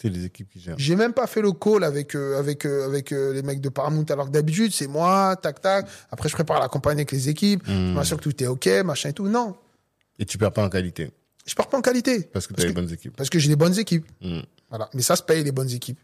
C'est 0.00 0.10
les 0.10 0.26
équipes 0.26 0.50
qui 0.50 0.60
gèrent. 0.60 0.74
J'ai 0.76 0.94
même 0.94 1.14
pas 1.14 1.26
fait 1.26 1.40
le 1.40 1.52
call 1.52 1.82
avec 1.82 2.14
euh, 2.14 2.38
avec 2.38 2.66
euh, 2.66 2.84
avec 2.86 3.12
euh, 3.12 3.32
les 3.32 3.40
mecs 3.42 3.62
de 3.62 3.70
Paramount. 3.70 4.04
Alors 4.10 4.26
que 4.26 4.30
d'habitude, 4.30 4.70
c'est 4.74 4.88
moi, 4.88 5.36
tac 5.36 5.62
tac. 5.62 5.86
Après, 6.10 6.28
je 6.28 6.34
prépare 6.34 6.60
la 6.60 6.68
campagne 6.68 6.98
avec 6.98 7.12
les 7.12 7.30
équipes. 7.30 7.62
Je 7.66 7.72
Mhm. 7.72 7.94
m'assure 7.94 8.18
que 8.18 8.22
tout 8.24 8.42
est 8.42 8.46
ok, 8.46 8.66
machin 8.84 9.08
et 9.08 9.12
tout. 9.14 9.26
Non, 9.26 9.56
Et 10.18 10.26
tu 10.26 10.36
perds 10.36 10.52
pas 10.52 10.62
en 10.64 10.68
qualité. 10.68 11.10
Je 11.46 11.54
pars 11.54 11.68
pas 11.68 11.78
en 11.78 11.82
qualité 11.82 12.22
Parce 12.32 12.46
que 12.46 12.54
tu 12.54 12.62
as 12.62 12.66
les 12.66 12.72
bonnes 12.72 12.92
équipes. 12.92 13.16
parce 13.16 13.30
que 13.30 13.38
j'ai 13.38 13.48
des 13.48 13.56
bonnes 13.56 13.78
équipes. 13.78 14.06
Mhm. 14.22 14.42
Voilà, 14.68 14.90
mais 14.94 15.02
ça 15.02 15.14
se 15.14 15.22
paye 15.22 15.44
les 15.44 15.52
bonnes 15.52 15.70
équipes. 15.70 15.98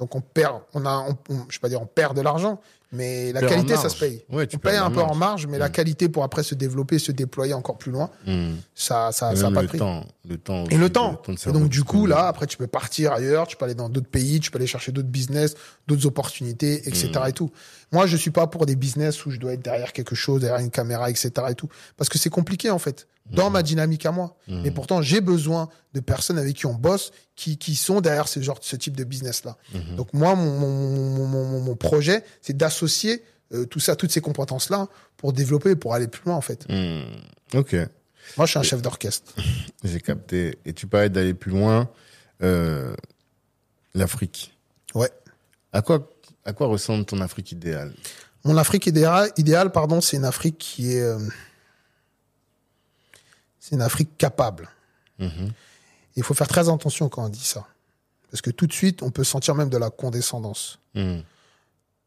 Donc 0.00 0.14
on 0.16 0.20
perd, 0.20 0.62
on 0.74 0.84
a, 0.84 0.98
on, 1.08 1.16
on- 1.32 1.44
je 1.48 1.56
vais 1.56 1.60
pas 1.60 1.68
dire 1.68 1.80
on 1.80 1.86
perd 1.86 2.16
de 2.16 2.22
l'argent, 2.22 2.60
mais 2.90 3.32
la 3.32 3.40
qualité 3.40 3.76
ça 3.76 3.88
se 3.88 3.96
paye. 3.96 4.24
Ouais, 4.28 4.48
tu 4.48 4.56
on 4.56 4.58
paye 4.58 4.76
un 4.78 4.90
peu 4.90 5.00
en 5.00 5.14
marge. 5.14 5.46
mais 5.46 5.58
la 5.58 5.68
qualité 5.68 6.08
pour 6.08 6.24
après 6.24 6.42
se 6.42 6.56
développer, 6.56 6.98
se 6.98 7.12
déployer 7.12 7.54
encore 7.54 7.78
plus 7.78 7.92
loin, 7.92 8.10
Mhm. 8.26 8.56
ça 8.74 9.12
ça 9.12 9.32
Et 9.32 9.36
ça 9.36 9.46
a 9.46 9.50
pas 9.52 9.62
le 9.62 9.68
pris. 9.68 9.78
temps. 9.78 10.04
Le 10.28 10.38
temps. 10.38 10.64
Et 10.70 10.76
le 10.76 10.90
temps. 10.90 11.22
de 11.28 11.32
Et 11.34 11.36
cerveau 11.36 11.60
donc, 11.60 11.68
du 11.68 11.84
coup, 11.84 12.06
là, 12.06 12.26
après, 12.26 12.46
tu 12.48 12.56
peux 12.56 12.66
partir 12.66 13.12
ailleurs, 13.12 13.46
tu 13.46 13.56
peux 13.56 13.64
aller 13.64 13.74
dans 13.76 13.88
d'autres 13.88 14.10
pays, 14.10 14.40
tu 14.40 14.50
peux 14.50 14.58
aller 14.58 14.66
chercher 14.66 14.90
d'autres 14.90 15.08
business, 15.08 15.54
d'autres 15.86 16.06
opportunités, 16.06 16.78
etc. 16.88 17.12
Mm. 17.24 17.28
et 17.28 17.32
tout. 17.32 17.50
Moi, 17.92 18.06
je 18.06 18.16
suis 18.16 18.30
pas 18.32 18.48
pour 18.48 18.66
des 18.66 18.74
business 18.76 19.24
où 19.24 19.30
je 19.30 19.38
dois 19.38 19.52
être 19.52 19.62
derrière 19.62 19.92
quelque 19.92 20.16
chose, 20.16 20.40
derrière 20.40 20.60
une 20.60 20.70
caméra, 20.70 21.08
etc. 21.10 21.30
et 21.48 21.54
tout. 21.54 21.68
Parce 21.96 22.08
que 22.08 22.18
c'est 22.18 22.28
compliqué, 22.30 22.70
en 22.70 22.78
fait, 22.80 23.06
dans 23.30 23.50
Mm. 23.50 23.52
ma 23.52 23.62
dynamique 23.62 24.06
à 24.06 24.12
moi. 24.12 24.36
Mais 24.48 24.70
pourtant, 24.70 25.02
j'ai 25.02 25.20
besoin 25.20 25.68
de 25.94 26.00
personnes 26.00 26.38
avec 26.38 26.56
qui 26.56 26.66
on 26.66 26.74
bosse, 26.74 27.12
qui, 27.36 27.56
qui 27.58 27.74
sont 27.74 28.00
derrière 28.00 28.28
ce 28.28 28.40
genre, 28.40 28.58
ce 28.60 28.76
type 28.76 28.96
de 28.96 29.04
business-là. 29.04 29.56
Mm-hmm. 29.74 29.94
Donc, 29.96 30.12
moi, 30.12 30.34
mon, 30.34 30.58
mon, 30.58 31.26
mon, 31.26 31.26
mon, 31.26 31.60
mon 31.60 31.76
projet, 31.76 32.24
c'est 32.42 32.56
d'associer 32.56 33.22
euh, 33.52 33.64
tout 33.66 33.80
ça, 33.80 33.96
toutes 33.96 34.12
ces 34.12 34.20
compétences-là 34.20 34.88
pour 35.16 35.32
développer, 35.32 35.74
pour 35.76 35.94
aller 35.94 36.06
plus 36.06 36.22
loin, 36.24 36.36
en 36.36 36.40
fait. 36.40 36.68
Mhm. 36.68 37.04
Ok. 37.54 37.74
Moi, 38.36 38.46
je 38.46 38.50
suis 38.50 38.58
un 38.58 38.62
chef 38.62 38.80
d'orchestre. 38.82 39.32
J'ai 39.84 40.00
capté. 40.00 40.58
Et 40.64 40.72
tu 40.72 40.86
parlais 40.86 41.08
d'aller 41.08 41.34
plus 41.34 41.50
loin. 41.50 41.88
Euh, 42.42 42.94
L'Afrique. 43.94 44.56
Ouais. 44.94 45.10
À 45.72 45.82
quoi, 45.82 46.08
à 46.44 46.52
quoi 46.52 46.68
ressemble 46.68 47.04
ton 47.04 47.20
Afrique 47.20 47.50
idéale? 47.52 47.92
Mon 48.44 48.56
Afrique 48.56 48.86
idéale, 48.86 49.30
idéale 49.36 49.70
pardon, 49.72 50.00
c'est 50.00 50.16
une 50.16 50.24
Afrique 50.24 50.56
qui 50.58 50.94
est, 50.94 51.02
euh, 51.02 51.18
c'est 53.60 53.74
une 53.76 53.82
Afrique 53.82 54.16
capable. 54.18 54.68
Mhm. 55.18 55.52
Il 56.16 56.24
faut 56.24 56.34
faire 56.34 56.48
très 56.48 56.68
attention 56.68 57.08
quand 57.08 57.24
on 57.24 57.28
dit 57.28 57.44
ça, 57.44 57.66
parce 58.30 58.40
que 58.42 58.50
tout 58.50 58.66
de 58.66 58.72
suite, 58.72 59.02
on 59.02 59.10
peut 59.10 59.22
sentir 59.24 59.54
même 59.54 59.68
de 59.68 59.76
la 59.76 59.90
condescendance. 59.90 60.80
Mhm. 60.94 61.22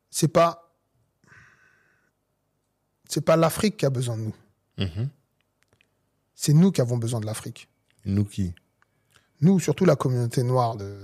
C'est 0.10 0.28
pas, 0.28 0.70
c'est 3.08 3.22
pas 3.22 3.36
l'Afrique 3.38 3.78
qui 3.78 3.86
a 3.86 3.90
besoin 3.90 4.18
de 4.18 4.24
nous. 4.24 4.36
Mhm. 4.78 5.10
C'est 6.36 6.54
nous 6.54 6.72
qui 6.72 6.82
avons 6.82 6.98
besoin 6.98 7.20
de 7.20 7.26
l'Afrique. 7.26 7.70
Nous 8.06 8.26
qui? 8.26 8.54
Nous, 9.42 9.60
surtout 9.60 9.86
la 9.86 9.96
communauté 9.96 10.44
noire 10.44 10.76
de, 10.76 10.98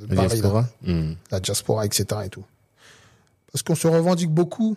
de 0.00 0.06
La 0.06 0.14
Paris, 0.14 0.28
diaspora? 0.28 0.68
Mhm. 0.82 1.16
la 1.30 1.40
diaspora, 1.40 1.86
etc. 1.86 2.04
et 2.24 2.28
tout. 2.30 2.44
Parce 3.52 3.62
qu'on 3.62 3.74
se 3.74 3.88
revendique 3.88 4.30
beaucoup 4.30 4.76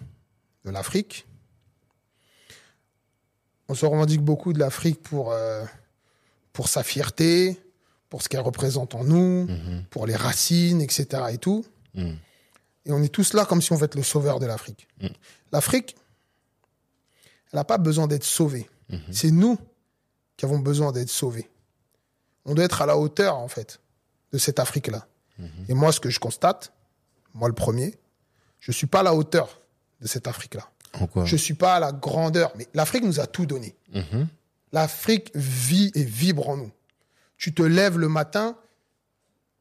de 0.65 0.71
l'Afrique. 0.71 1.25
On 3.69 3.75
se 3.75 3.85
revendique 3.85 4.21
beaucoup 4.21 4.51
de 4.51 4.59
l'Afrique 4.59 5.01
pour, 5.01 5.31
euh, 5.31 5.63
pour 6.53 6.67
sa 6.67 6.83
fierté, 6.83 7.59
pour 8.09 8.21
ce 8.23 8.27
qu'elle 8.29 8.41
représente 8.41 8.95
en 8.95 9.03
nous, 9.03 9.45
Mhm. 9.45 9.85
pour 9.91 10.07
les 10.07 10.15
racines, 10.15 10.81
etc. 10.81 11.23
et 11.31 11.37
tout. 11.37 11.63
Mhm. 11.93 12.17
Et 12.85 12.91
on 12.91 13.01
est 13.03 13.09
tous 13.13 13.33
là 13.33 13.45
comme 13.45 13.61
si 13.61 13.71
on 13.71 13.75
veut 13.75 13.85
être 13.85 13.95
le 13.95 14.03
sauveur 14.03 14.39
de 14.39 14.47
l'Afrique. 14.47 14.87
Mm. 15.01 15.07
L'Afrique, 15.51 15.95
elle 17.51 17.57
n'a 17.57 17.63
pas 17.63 17.77
besoin 17.77 18.07
d'être 18.07 18.23
sauvée. 18.23 18.67
Mhm. 18.89 18.99
C'est 19.11 19.31
nous 19.31 19.57
qui 20.37 20.45
avons 20.45 20.57
besoin 20.59 20.91
d'être 20.91 21.09
sauvés. 21.09 21.49
On 22.45 22.55
doit 22.55 22.65
être 22.65 22.81
à 22.81 22.85
la 22.87 22.97
hauteur, 22.97 23.37
en 23.37 23.47
fait, 23.47 23.79
de 24.31 24.37
cette 24.39 24.59
Afrique-là. 24.59 25.05
Mhm. 25.37 25.49
Et 25.67 25.73
moi, 25.75 25.91
ce 25.91 25.99
que 25.99 26.09
je 26.09 26.19
constate, 26.19 26.73
moi 27.35 27.47
le 27.47 27.53
premier, 27.53 27.95
je 28.59 28.71
suis 28.71 28.87
pas 28.87 29.01
à 29.01 29.03
la 29.03 29.13
hauteur 29.13 29.61
de 30.01 30.07
cette 30.07 30.27
Afrique-là. 30.27 30.67
En 30.93 31.07
quoi 31.07 31.25
Je 31.25 31.35
suis 31.35 31.53
pas 31.53 31.75
à 31.75 31.79
la 31.79 31.91
grandeur. 31.91 32.51
Mais 32.57 32.67
l'Afrique 32.73 33.03
nous 33.03 33.19
a 33.19 33.27
tout 33.27 33.45
donné. 33.45 33.75
Mhm. 33.93 34.27
L'Afrique 34.71 35.31
vit 35.35 35.91
et 35.95 36.03
vibre 36.03 36.49
en 36.49 36.57
nous. 36.57 36.71
Tu 37.37 37.53
te 37.53 37.63
lèves 37.63 37.97
le 37.97 38.09
matin, 38.09 38.57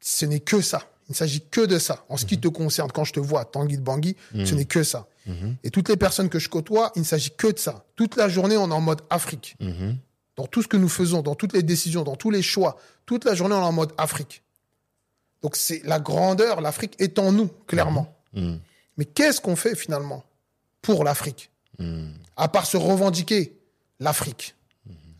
ce 0.00 0.26
n'est 0.26 0.40
que 0.40 0.60
ça. 0.60 0.82
Il 1.08 1.12
ne 1.12 1.16
s'agit 1.16 1.42
que 1.50 1.64
de 1.64 1.78
ça. 1.78 2.04
En 2.08 2.16
ce 2.16 2.26
qui 2.26 2.38
te 2.38 2.48
concerne, 2.48 2.92
quand 2.92 3.04
je 3.04 3.14
te 3.14 3.20
vois, 3.20 3.44
Tanguy 3.46 3.78
de 3.78 3.82
Bangui, 3.82 4.16
ce 4.44 4.54
n'est 4.54 4.66
que 4.66 4.82
ça. 4.82 5.06
Mhm. 5.26 5.56
Et 5.64 5.70
toutes 5.70 5.88
les 5.88 5.96
personnes 5.96 6.28
que 6.28 6.38
je 6.38 6.48
côtoie, 6.48 6.92
il 6.96 7.00
ne 7.00 7.04
s'agit 7.04 7.30
que 7.30 7.46
de 7.46 7.58
ça. 7.58 7.84
Toute 7.96 8.16
la 8.16 8.28
journée, 8.28 8.56
on 8.56 8.70
est 8.70 8.74
en 8.74 8.80
mode 8.80 9.02
Afrique. 9.08 9.56
Mhm. 9.60 9.96
Dans 10.36 10.46
tout 10.46 10.62
ce 10.62 10.68
que 10.68 10.76
nous 10.76 10.88
faisons, 10.88 11.22
dans 11.22 11.34
toutes 11.34 11.52
les 11.52 11.62
décisions, 11.62 12.02
dans 12.04 12.16
tous 12.16 12.30
les 12.30 12.42
choix, 12.42 12.78
toute 13.06 13.24
la 13.24 13.34
journée, 13.34 13.54
on 13.54 13.60
est 13.60 13.64
en 13.64 13.72
mode 13.72 13.92
Afrique. 13.96 14.42
Donc 15.42 15.56
c'est 15.56 15.82
la 15.84 16.00
grandeur, 16.00 16.60
l'Afrique 16.60 16.94
est 16.98 17.18
en 17.18 17.32
nous, 17.32 17.48
clairement. 17.66 18.14
Mhm. 18.34 18.60
Mais 18.96 19.04
qu'est-ce 19.04 19.40
qu'on 19.40 19.56
fait 19.56 19.76
finalement? 19.76 20.24
Pour 20.82 21.04
l'Afrique 21.04 21.50
Mhm. 21.78 22.12
à 22.36 22.48
part 22.48 22.66
se 22.66 22.76
revendiquer 22.76 23.56
l'Afrique, 24.00 24.56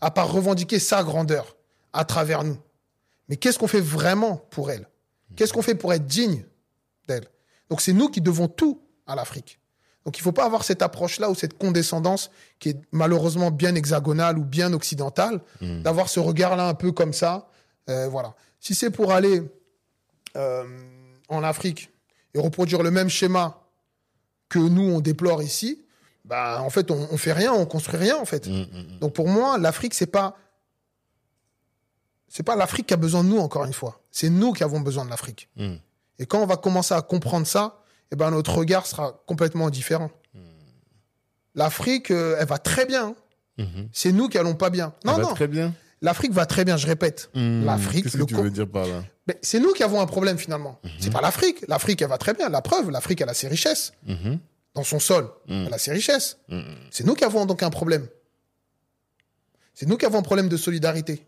à 0.01 0.11
part 0.11 0.31
revendiquer 0.33 0.79
sa 0.81 1.05
grandeur 1.05 1.57
à 1.93 2.05
travers 2.05 2.43
nous. 2.43 2.59
Mais 3.29 3.37
qu'est-ce 3.37 3.59
qu'on 3.61 3.69
fait 3.69 3.81
vraiment 3.81 4.37
pour 4.51 4.71
elle? 4.73 4.89
Qu'est-ce 5.37 5.53
qu'on 5.53 5.63
fait 5.63 5.77
pour 5.77 5.93
être 5.93 6.07
digne 6.07 6.45
d'elle? 7.07 7.27
Donc 7.71 7.81
c'est 7.81 7.93
nous 7.93 8.09
qui 8.09 8.21
devons 8.21 8.49
tout 8.49 8.81
à 9.07 9.15
l'Afrique. 9.15 9.61
Donc 10.05 10.17
il 10.19 10.21
ne 10.21 10.25
faut 10.25 10.33
pas 10.33 10.47
avoir 10.47 10.65
cette 10.65 10.83
approche-là 10.83 11.31
ou 11.31 11.35
cette 11.37 11.57
condescendance 11.59 12.31
qui 12.59 12.71
est 12.71 12.81
malheureusement 12.93 13.51
bien 13.53 13.75
hexagonale 13.77 14.39
ou 14.39 14.45
bien 14.45 14.73
occidentale, 14.73 15.41
d'avoir 15.61 16.09
ce 16.09 16.19
regard-là 16.19 16.67
un 16.67 16.75
peu 16.75 16.91
comme 16.93 17.13
ça. 17.13 17.49
Euh, 17.89 18.09
voilà. 18.09 18.35
Si 18.59 18.75
c'est 18.75 18.91
pour 18.91 19.13
aller 19.13 19.43
euh, 20.37 20.65
en 21.29 21.43
Afrique 21.45 21.91
et 22.35 22.39
reproduire 22.41 22.83
le 22.83 22.91
même 22.91 23.09
schéma 23.11 23.63
que 24.49 24.59
nous 24.59 24.83
on 24.83 25.01
déplore 25.01 25.43
ici, 25.43 25.85
bah 26.25 26.61
en 26.63 26.71
fait 26.71 26.91
on, 26.91 27.09
on 27.11 27.17
fait 27.17 27.33
rien, 27.33 27.53
on 27.53 27.67
construit 27.67 27.99
rien 27.99 28.17
en 28.17 28.25
fait. 28.25 28.47
Mhm. 28.47 28.67
Mhm. 28.73 28.99
Donc 29.01 29.15
pour 29.15 29.29
moi, 29.29 29.59
l'Afrique 29.59 29.95
c'est 29.95 30.07
pas 30.07 30.37
c'est 32.29 32.43
pas 32.43 32.57
l'Afrique 32.57 32.87
qui 32.87 32.95
a 32.95 32.99
besoin 32.99 33.25
de 33.25 33.29
nous 33.31 33.39
encore 33.39 33.65
une 33.65 33.73
fois. 33.73 34.01
C'est 34.11 34.29
nous 34.31 34.53
qui 34.53 34.63
avons 34.65 34.81
besoin 34.81 35.05
de 35.05 35.11
l'Afrique. 35.11 35.49
Et 36.19 36.27
quand 36.27 36.41
on 36.43 36.47
va 36.47 36.57
commencer 36.57 36.95
à 36.95 37.01
comprendre 37.03 37.47
ça, 37.47 37.83
eh 38.11 38.17
ben 38.17 38.31
notre 38.31 38.55
regard 38.55 38.87
sera 38.87 39.23
complètement 39.27 39.71
différent. 39.71 40.11
L'Afrique, 41.55 42.11
euh, 42.11 42.37
elle 42.39 42.47
va 42.47 42.59
très 42.59 42.87
bien. 42.87 43.09
hein. 43.09 43.15
Mhm. 43.59 43.89
C'est 43.93 44.13
nous 44.13 44.29
qui 44.29 44.39
allons 44.39 44.55
pas 44.55 44.71
bien. 44.71 44.95
Non, 45.05 45.15
va 45.15 45.23
non. 45.23 45.35
très 45.35 45.49
bien. 45.49 45.75
L'Afrique 46.01 46.33
va 46.33 46.47
très 46.47 46.65
bien, 46.65 46.77
je 46.77 46.87
répète. 46.87 47.31
Mhm. 47.35 47.65
L'Afrique, 47.65 48.05
Qu'est-ce 48.05 48.17
le 48.19 48.25
que 48.25 48.29
tu 48.35 48.35
veux 48.41 48.51
dire 48.51 48.69
par 48.69 48.87
là 48.87 49.03
c'est 49.43 49.61
nous 49.61 49.73
qui 49.75 49.83
avons 49.83 50.01
un 50.01 50.07
problème 50.07 50.39
finalement. 50.39 50.81
C'est 51.01 51.13
pas 51.13 51.21
l'Afrique. 51.21 51.63
L'Afrique, 51.69 52.01
elle 52.01 52.09
va 52.09 52.17
très 52.17 52.33
bien. 52.33 52.49
La 52.49 52.63
preuve, 52.63 52.91
l'Afrique, 52.91 53.21
elle 53.21 53.29
a 53.29 53.35
ses 53.35 53.49
richesses. 53.49 53.93
Mhm. 54.07 54.39
Dans 54.75 54.85
son 54.85 54.99
sol, 55.01 55.29
Mhm. 55.49 55.65
elle 55.67 55.75
a 55.75 55.79
ses 55.79 55.93
richesses. 55.93 56.39
C'est 56.91 57.05
nous 57.05 57.15
qui 57.15 57.25
avons 57.25 57.45
donc 57.45 57.63
un 57.63 57.69
problème. 57.69 58.07
C'est 59.75 59.87
nous 59.87 59.97
qui 59.97 60.07
avons 60.07 60.19
un 60.19 60.23
problème 60.23 60.49
de 60.49 60.57
solidarité. 60.57 61.27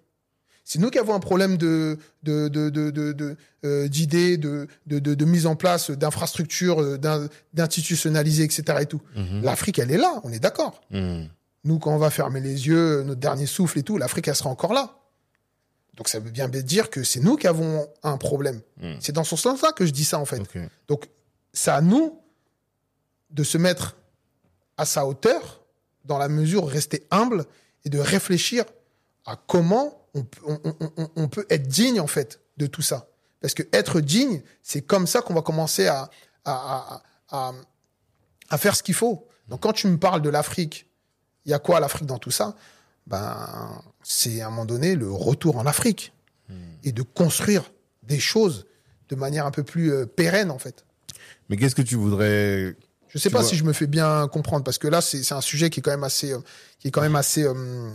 C'est 0.64 0.78
nous 0.78 0.90
qui 0.90 0.98
avons 0.98 1.14
un 1.14 1.20
problème 1.20 1.56
de 1.58 1.98
de 2.22 2.48
de 2.48 2.70
de 2.70 2.90
de- 2.90 3.12
de, 3.12 3.36
euh, 3.64 3.88
d'idées, 3.88 4.36
de, 4.38 4.66
de 4.86 4.98
de 4.98 5.14
de 5.14 5.24
mise 5.24 5.46
en 5.46 5.56
place 5.56 5.90
d'infrastructures, 5.90 6.80
euh, 6.80 6.96
d'in- 6.96 7.28
d'institutionnaliser, 7.54 8.44
etc. 8.44 8.78
Et 8.80 8.86
tout. 8.86 9.00
L'Afrique, 9.42 9.78
elle 9.78 9.90
est 9.90 9.98
là. 9.98 10.20
On 10.24 10.32
est 10.32 10.38
d'accord. 10.40 10.80
Nous, 11.64 11.78
quand 11.78 11.92
on 11.94 11.98
va 11.98 12.10
fermer 12.10 12.40
les 12.40 12.66
yeux, 12.66 13.02
notre 13.02 13.20
dernier 13.20 13.46
souffle 13.46 13.78
et 13.78 13.82
tout, 13.82 13.98
l'Afrique, 13.98 14.28
elle 14.28 14.34
sera 14.36 14.50
encore 14.50 14.72
là. 14.72 14.96
Donc 15.96 16.08
ça 16.08 16.18
veut 16.18 16.30
bien 16.30 16.48
dire 16.48 16.88
que 16.88 17.02
c'est 17.04 17.20
nous 17.20 17.36
qui 17.36 17.46
avons 17.46 17.86
un 18.02 18.16
problème. 18.16 18.60
Mhm. 18.80 18.96
C'est 19.00 19.12
dans 19.12 19.24
ce 19.24 19.36
sens-là 19.36 19.72
que 19.72 19.84
je 19.84 19.90
dis 19.90 20.04
ça 20.04 20.18
en 20.18 20.24
fait. 20.24 20.40
Donc, 20.88 21.08
c'est 21.52 21.70
à 21.70 21.80
nous 21.82 22.18
de 23.30 23.42
se 23.44 23.58
mettre 23.58 23.96
à 24.76 24.86
sa 24.86 25.06
hauteur, 25.06 25.62
dans 26.06 26.16
la 26.16 26.28
mesure 26.28 26.66
rester 26.66 27.06
humble 27.10 27.44
et 27.84 27.90
de 27.90 27.98
réfléchir 27.98 28.64
à 29.26 29.36
comment 29.36 30.06
on, 30.14 30.22
peut- 30.24 30.40
on- 30.46 30.60
on- 30.64 30.92
on- 30.96 31.10
on 31.16 31.28
peut 31.28 31.46
être 31.50 31.68
digne 31.68 32.00
en 32.00 32.06
fait 32.06 32.40
de 32.56 32.66
tout 32.66 32.82
ça. 32.82 33.08
Parce 33.40 33.52
que 33.54 33.62
être 33.72 34.00
digne, 34.00 34.42
c'est 34.62 34.82
comme 34.82 35.06
ça 35.06 35.20
qu'on 35.22 35.34
va 35.34 35.42
commencer 35.42 35.86
à, 35.86 36.10
à, 36.44 36.52
à, 36.52 37.02
à, 37.48 37.52
à 38.48 38.58
faire 38.58 38.74
ce 38.74 38.82
qu'il 38.82 38.94
faut. 38.94 39.26
Donc, 39.48 39.60
quand 39.60 39.72
tu 39.72 39.86
me 39.88 39.98
parles 39.98 40.22
de 40.22 40.30
l'Afrique, 40.30 40.86
il 41.46 41.50
y 41.50 41.54
a 41.54 41.58
quoi 41.58 41.80
l'Afrique 41.80 42.06
dans 42.06 42.18
tout 42.18 42.30
ça? 42.30 42.54
Ben, 43.06 43.82
c'est 44.02 44.40
à 44.40 44.46
un 44.46 44.50
moment 44.50 44.66
donné 44.66 44.94
le 44.94 45.10
retour 45.10 45.56
en 45.56 45.66
Afrique 45.66 46.12
et 46.82 46.92
de 46.92 47.02
construire 47.02 47.70
des 48.02 48.18
choses 48.18 48.66
de 49.08 49.14
manière 49.16 49.46
un 49.46 49.50
peu 49.52 49.62
plus 49.62 49.92
euh, 49.92 50.06
pérenne 50.06 50.50
en 50.50 50.58
fait. 50.58 50.84
Mais 51.48 51.56
qu'est-ce 51.56 51.74
que 51.74 51.82
tu 51.82 51.94
voudrais 51.96 52.76
Je 53.08 53.18
sais 53.18 53.28
Tu 53.28 53.32
pas 53.32 53.40
vois- 53.40 53.48
si 53.48 53.56
je 53.56 53.64
me 53.64 53.72
fais 53.72 53.86
bien 53.86 54.26
comprendre 54.28 54.64
parce 54.64 54.78
que 54.78 54.88
là 54.88 55.00
c'est 55.00 55.22
c'est 55.22 55.34
un 55.34 55.40
sujet 55.40 55.70
qui 55.70 55.80
est 55.80 55.82
quand 55.82 55.90
même 55.92 56.04
assez 56.04 56.32
euh, 56.32 56.38
qui 56.78 56.88
est 56.88 56.90
quand 56.90 57.02
même 57.02 57.16
assez 57.16 57.44
euh, 57.44 57.90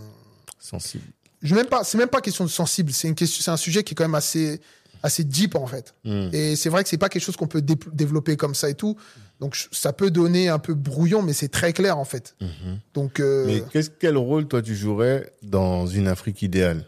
sensible. 0.60 1.04
je 1.42 1.54
même 1.56 1.68
pas 1.68 1.84
c'est 1.84 1.98
même 1.98 2.10
pas 2.10 2.22
question 2.22 2.44
de 2.46 2.50
sensible, 2.50 2.92
c'est 2.94 3.08
une 3.08 3.16
question 3.16 3.42
c'est 3.44 3.52
un 3.52 3.58
sujet 3.58 3.84
qui 3.84 3.94
est 3.94 3.96
quand 3.96 4.04
même 4.06 4.16
assez 4.16 4.62
assez 5.06 5.24
deep 5.24 5.56
en 5.56 5.68
fait. 5.68 5.94
Mhm. 6.04 6.30
Et 6.34 6.56
c'est 6.56 6.70
vrai 6.70 6.84
que 6.84 6.90
c'est 6.90 6.98
pas 6.98 7.10
quelque 7.10 7.24
chose 7.24 7.38
qu'on 7.38 7.48
peut 7.48 7.62
dé- 7.62 7.78
développer 7.94 8.36
comme 8.38 8.56
ça 8.56 8.70
et 8.70 8.74
tout. 8.76 8.98
Donc 9.40 9.56
ça 9.72 9.94
peut 9.94 10.12
donner 10.12 10.50
un 10.50 10.60
peu 10.60 10.74
brouillon 10.74 11.22
mais 11.22 11.34
c'est 11.34 11.50
très 11.50 11.74
clair 11.74 11.98
en 11.98 12.06
fait. 12.06 12.36
Mhm. 12.42 12.80
Donc 12.94 13.20
euh, 13.20 13.46
Mais 13.46 13.64
qu'est-ce 13.72 13.90
quel 13.90 14.18
rôle 14.18 14.48
toi 14.48 14.62
tu 14.62 14.76
jouerais 14.76 15.32
dans 15.42 15.88
une 15.88 16.08
Afrique 16.08 16.42
idéale? 16.42 16.86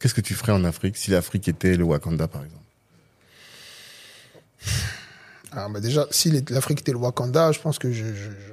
Qu'est-ce 0.00 0.14
que 0.14 0.20
tu 0.20 0.34
ferais 0.34 0.52
en 0.52 0.64
Afrique 0.64 0.96
si 0.96 1.10
l'Afrique 1.10 1.48
était 1.48 1.76
le 1.76 1.84
Wakanda 1.84 2.28
par 2.28 2.44
exemple? 2.44 2.62
Ah, 5.52 5.68
bah 5.70 5.80
déjà, 5.80 6.06
si 6.10 6.30
l'Afrique 6.50 6.80
était 6.80 6.92
le 6.92 6.98
Wakanda, 6.98 7.52
je 7.52 7.60
pense 7.60 7.78
que 7.78 7.90
je, 7.92 8.04
je, 8.04 8.12
je, 8.12 8.52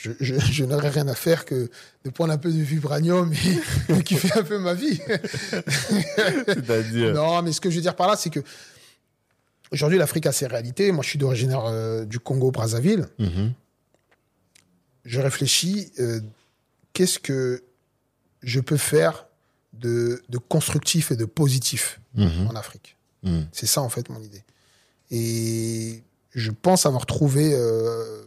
je, 0.00 0.12
je- 0.20 0.34
je 0.52 0.64
n'aurais 0.64 0.88
rien 0.90 1.08
à 1.08 1.14
faire 1.14 1.44
que 1.44 1.68
de 2.04 2.10
prendre 2.10 2.32
un 2.32 2.38
peu 2.38 2.50
de 2.52 2.58
vibranium 2.60 3.32
et 3.32 3.92
de 3.94 4.00
kiffer 4.00 4.38
un 4.38 4.42
peu 4.44 4.58
ma 4.58 4.74
vie. 4.74 5.00
C'est-à-dire 6.46 7.14
non, 7.14 7.42
mais 7.42 7.52
ce 7.52 7.60
que 7.60 7.70
je 7.70 7.76
veux 7.76 7.82
dire 7.82 7.96
par 7.96 8.08
là, 8.08 8.16
c'est 8.16 8.30
que 8.30 8.40
aujourd'hui, 9.72 9.98
l'Afrique 9.98 10.26
a 10.26 10.32
ses 10.32 10.46
réalités. 10.46 10.90
Moi, 10.92 11.02
je 11.02 11.10
suis 11.10 11.18
d'origine 11.18 11.54
euh, 11.54 12.04
du 12.04 12.18
Congo-Brazzaville. 12.18 13.06
Mhm. 13.18 13.52
Je 15.04 15.20
réfléchis, 15.20 15.92
euh, 15.98 16.20
qu'est-ce 16.92 17.18
que 17.18 17.62
je 18.42 18.60
peux 18.60 18.76
faire 18.76 19.26
de, 19.72 20.22
de 20.28 20.38
constructif 20.38 21.10
et 21.10 21.16
de 21.16 21.24
positif 21.24 22.00
Mhm. 22.14 22.48
en 22.48 22.54
Afrique 22.56 22.96
Mhm. 23.22 23.46
C'est 23.52 23.66
ça, 23.66 23.82
en 23.82 23.88
fait, 23.90 24.08
mon 24.08 24.20
idée. 24.22 24.42
Et 25.10 26.02
je 26.34 26.50
pense 26.50 26.86
avoir 26.86 27.04
trouvé 27.06 27.52
euh, 27.54 28.22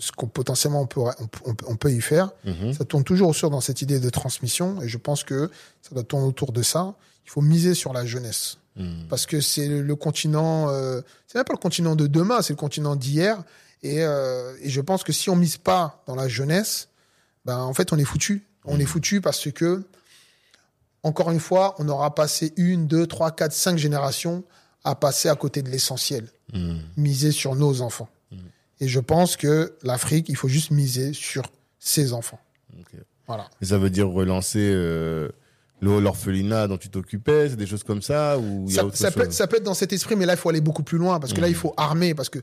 ce 0.00 0.10
qu'on 0.10 0.26
potentiellement 0.26 0.80
on 0.82 0.86
peut, 0.86 1.00
on, 1.44 1.54
peut- 1.54 1.64
on 1.68 1.76
peut 1.76 1.92
y 1.92 2.00
faire. 2.00 2.32
Mhm. 2.44 2.72
Ça 2.72 2.84
tourne 2.84 3.04
toujours 3.04 3.34
sur 3.34 3.48
dans 3.50 3.60
cette 3.60 3.80
idée 3.82 4.00
de 4.00 4.10
transmission. 4.10 4.82
Et 4.82 4.88
je 4.88 4.98
pense 4.98 5.22
que 5.22 5.48
ça 5.82 5.90
doit 5.94 6.02
tourner 6.02 6.26
autour 6.26 6.50
de 6.52 6.62
ça. 6.62 6.94
Il 7.26 7.30
faut 7.30 7.42
miser 7.42 7.74
sur 7.74 7.92
la 7.92 8.04
jeunesse. 8.04 8.56
Mhm. 8.76 9.06
Parce 9.08 9.26
que 9.26 9.40
c'est 9.40 9.68
le, 9.68 9.94
continent, 9.96 10.68
euh, 10.70 11.00
c'est 11.28 11.36
même 11.38 11.44
pas 11.44 11.52
le 11.52 11.58
continent 11.58 11.94
de 11.94 12.06
demain, 12.08 12.42
c'est 12.42 12.54
le 12.54 12.58
continent 12.58 12.96
d'hier. 12.96 13.42
Et, 13.82 14.02
euh, 14.02 14.56
et 14.62 14.68
je 14.70 14.80
pense 14.80 15.04
que 15.04 15.12
si 15.12 15.30
on 15.30 15.36
mise 15.36 15.56
pas 15.56 16.02
dans 16.06 16.14
la 16.16 16.28
jeunesse, 16.28 16.88
ben 17.44 17.58
en 17.58 17.72
fait 17.74 17.92
on 17.92 17.98
est 17.98 18.04
foutu. 18.04 18.44
On 18.64 18.78
est 18.80 18.84
foutu 18.86 19.20
parce 19.20 19.50
que 19.50 19.82
encore 21.02 21.30
une 21.30 21.40
fois, 21.40 21.74
on 21.78 21.88
aura 21.88 22.14
passé 22.14 22.52
une, 22.56 22.86
deux, 22.86 23.06
trois, 23.06 23.30
quatre, 23.30 23.52
cinq 23.54 23.78
générations 23.78 24.44
à 24.84 24.94
passer 24.94 25.28
à 25.30 25.34
côté 25.34 25.62
de 25.62 25.70
l'essentiel, 25.70 26.28
Mhm. 26.52 26.80
miser 26.96 27.32
sur 27.32 27.54
nos 27.54 27.80
enfants. 27.80 28.08
Et 28.80 28.88
je 28.88 29.00
pense 29.00 29.36
que 29.36 29.76
l'Afrique, 29.82 30.28
il 30.28 30.36
faut 30.36 30.48
juste 30.48 30.70
miser 30.70 31.12
sur 31.12 31.44
ses 31.78 32.12
enfants. 32.12 32.40
Voilà. 33.26 33.48
Et 33.60 33.66
ça 33.66 33.78
veut 33.78 33.90
dire 33.90 34.08
relancer 34.08 34.58
euh, 34.58 35.28
l'orphelinat 35.80 36.66
dont 36.66 36.78
tu 36.78 36.88
t'occupais, 36.88 37.50
c'est 37.50 37.56
des 37.56 37.66
choses 37.66 37.84
comme 37.84 38.02
ça 38.02 38.38
ou 38.38 38.64
il 38.66 38.74
y 38.74 38.78
a 38.78 38.80
ça, 38.80 38.86
autre 38.86 38.96
ça 38.96 39.10
peut, 39.10 39.24
chose 39.24 39.34
ça 39.34 39.46
peut 39.46 39.56
être 39.56 39.62
dans 39.64 39.74
cet 39.74 39.92
esprit, 39.92 40.16
mais 40.16 40.26
là, 40.26 40.34
il 40.34 40.36
faut 40.36 40.48
aller 40.48 40.60
beaucoup 40.60 40.82
plus 40.82 40.98
loin 40.98 41.20
parce 41.20 41.32
que 41.32 41.40
là, 41.40 41.48
il 41.48 41.54
faut 41.54 41.72
armer 41.76 42.14
parce 42.14 42.28
que 42.28 42.40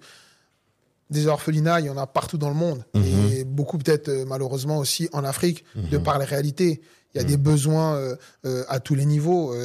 des 1.09 1.27
orphelinats, 1.27 1.79
il 1.79 1.85
y 1.85 1.89
en 1.89 1.97
a 1.97 2.07
partout 2.07 2.37
dans 2.37 2.49
le 2.49 2.55
monde. 2.55 2.83
Et 2.93 3.43
beaucoup 3.43 3.77
peut-être 3.77 4.09
euh, 4.09 4.25
malheureusement 4.25 4.77
aussi 4.77 5.09
en 5.13 5.23
Afrique 5.23 5.63
de 5.75 5.97
par 5.97 6.19
les 6.19 6.25
réalités. 6.25 6.81
Il 7.13 7.21
y 7.21 7.23
a 7.23 7.23
des 7.23 7.37
besoins 7.37 7.95
euh, 7.95 8.15
euh, 8.45 8.63
à 8.67 8.79
tous 8.79 8.93
les 8.93 9.05
niveaux 9.05 9.55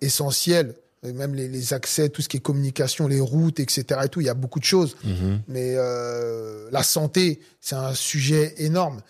essentiels, 0.00 0.74
même 1.12 1.34
les, 1.34 1.48
les 1.48 1.72
accès, 1.72 2.08
tout 2.08 2.22
ce 2.22 2.28
qui 2.28 2.36
est 2.36 2.40
communication, 2.40 3.06
les 3.08 3.20
routes, 3.20 3.60
etc. 3.60 4.00
Et 4.04 4.08
tout, 4.08 4.20
il 4.20 4.26
y 4.26 4.30
a 4.30 4.34
beaucoup 4.34 4.58
de 4.60 4.64
choses. 4.64 4.96
Mhm. 5.04 5.42
Mais 5.48 5.74
euh, 5.76 6.68
la 6.72 6.82
santé, 6.82 7.40
c'est 7.60 7.74
un 7.76 7.94
sujet 7.94 8.54
énorme. 8.58 9.00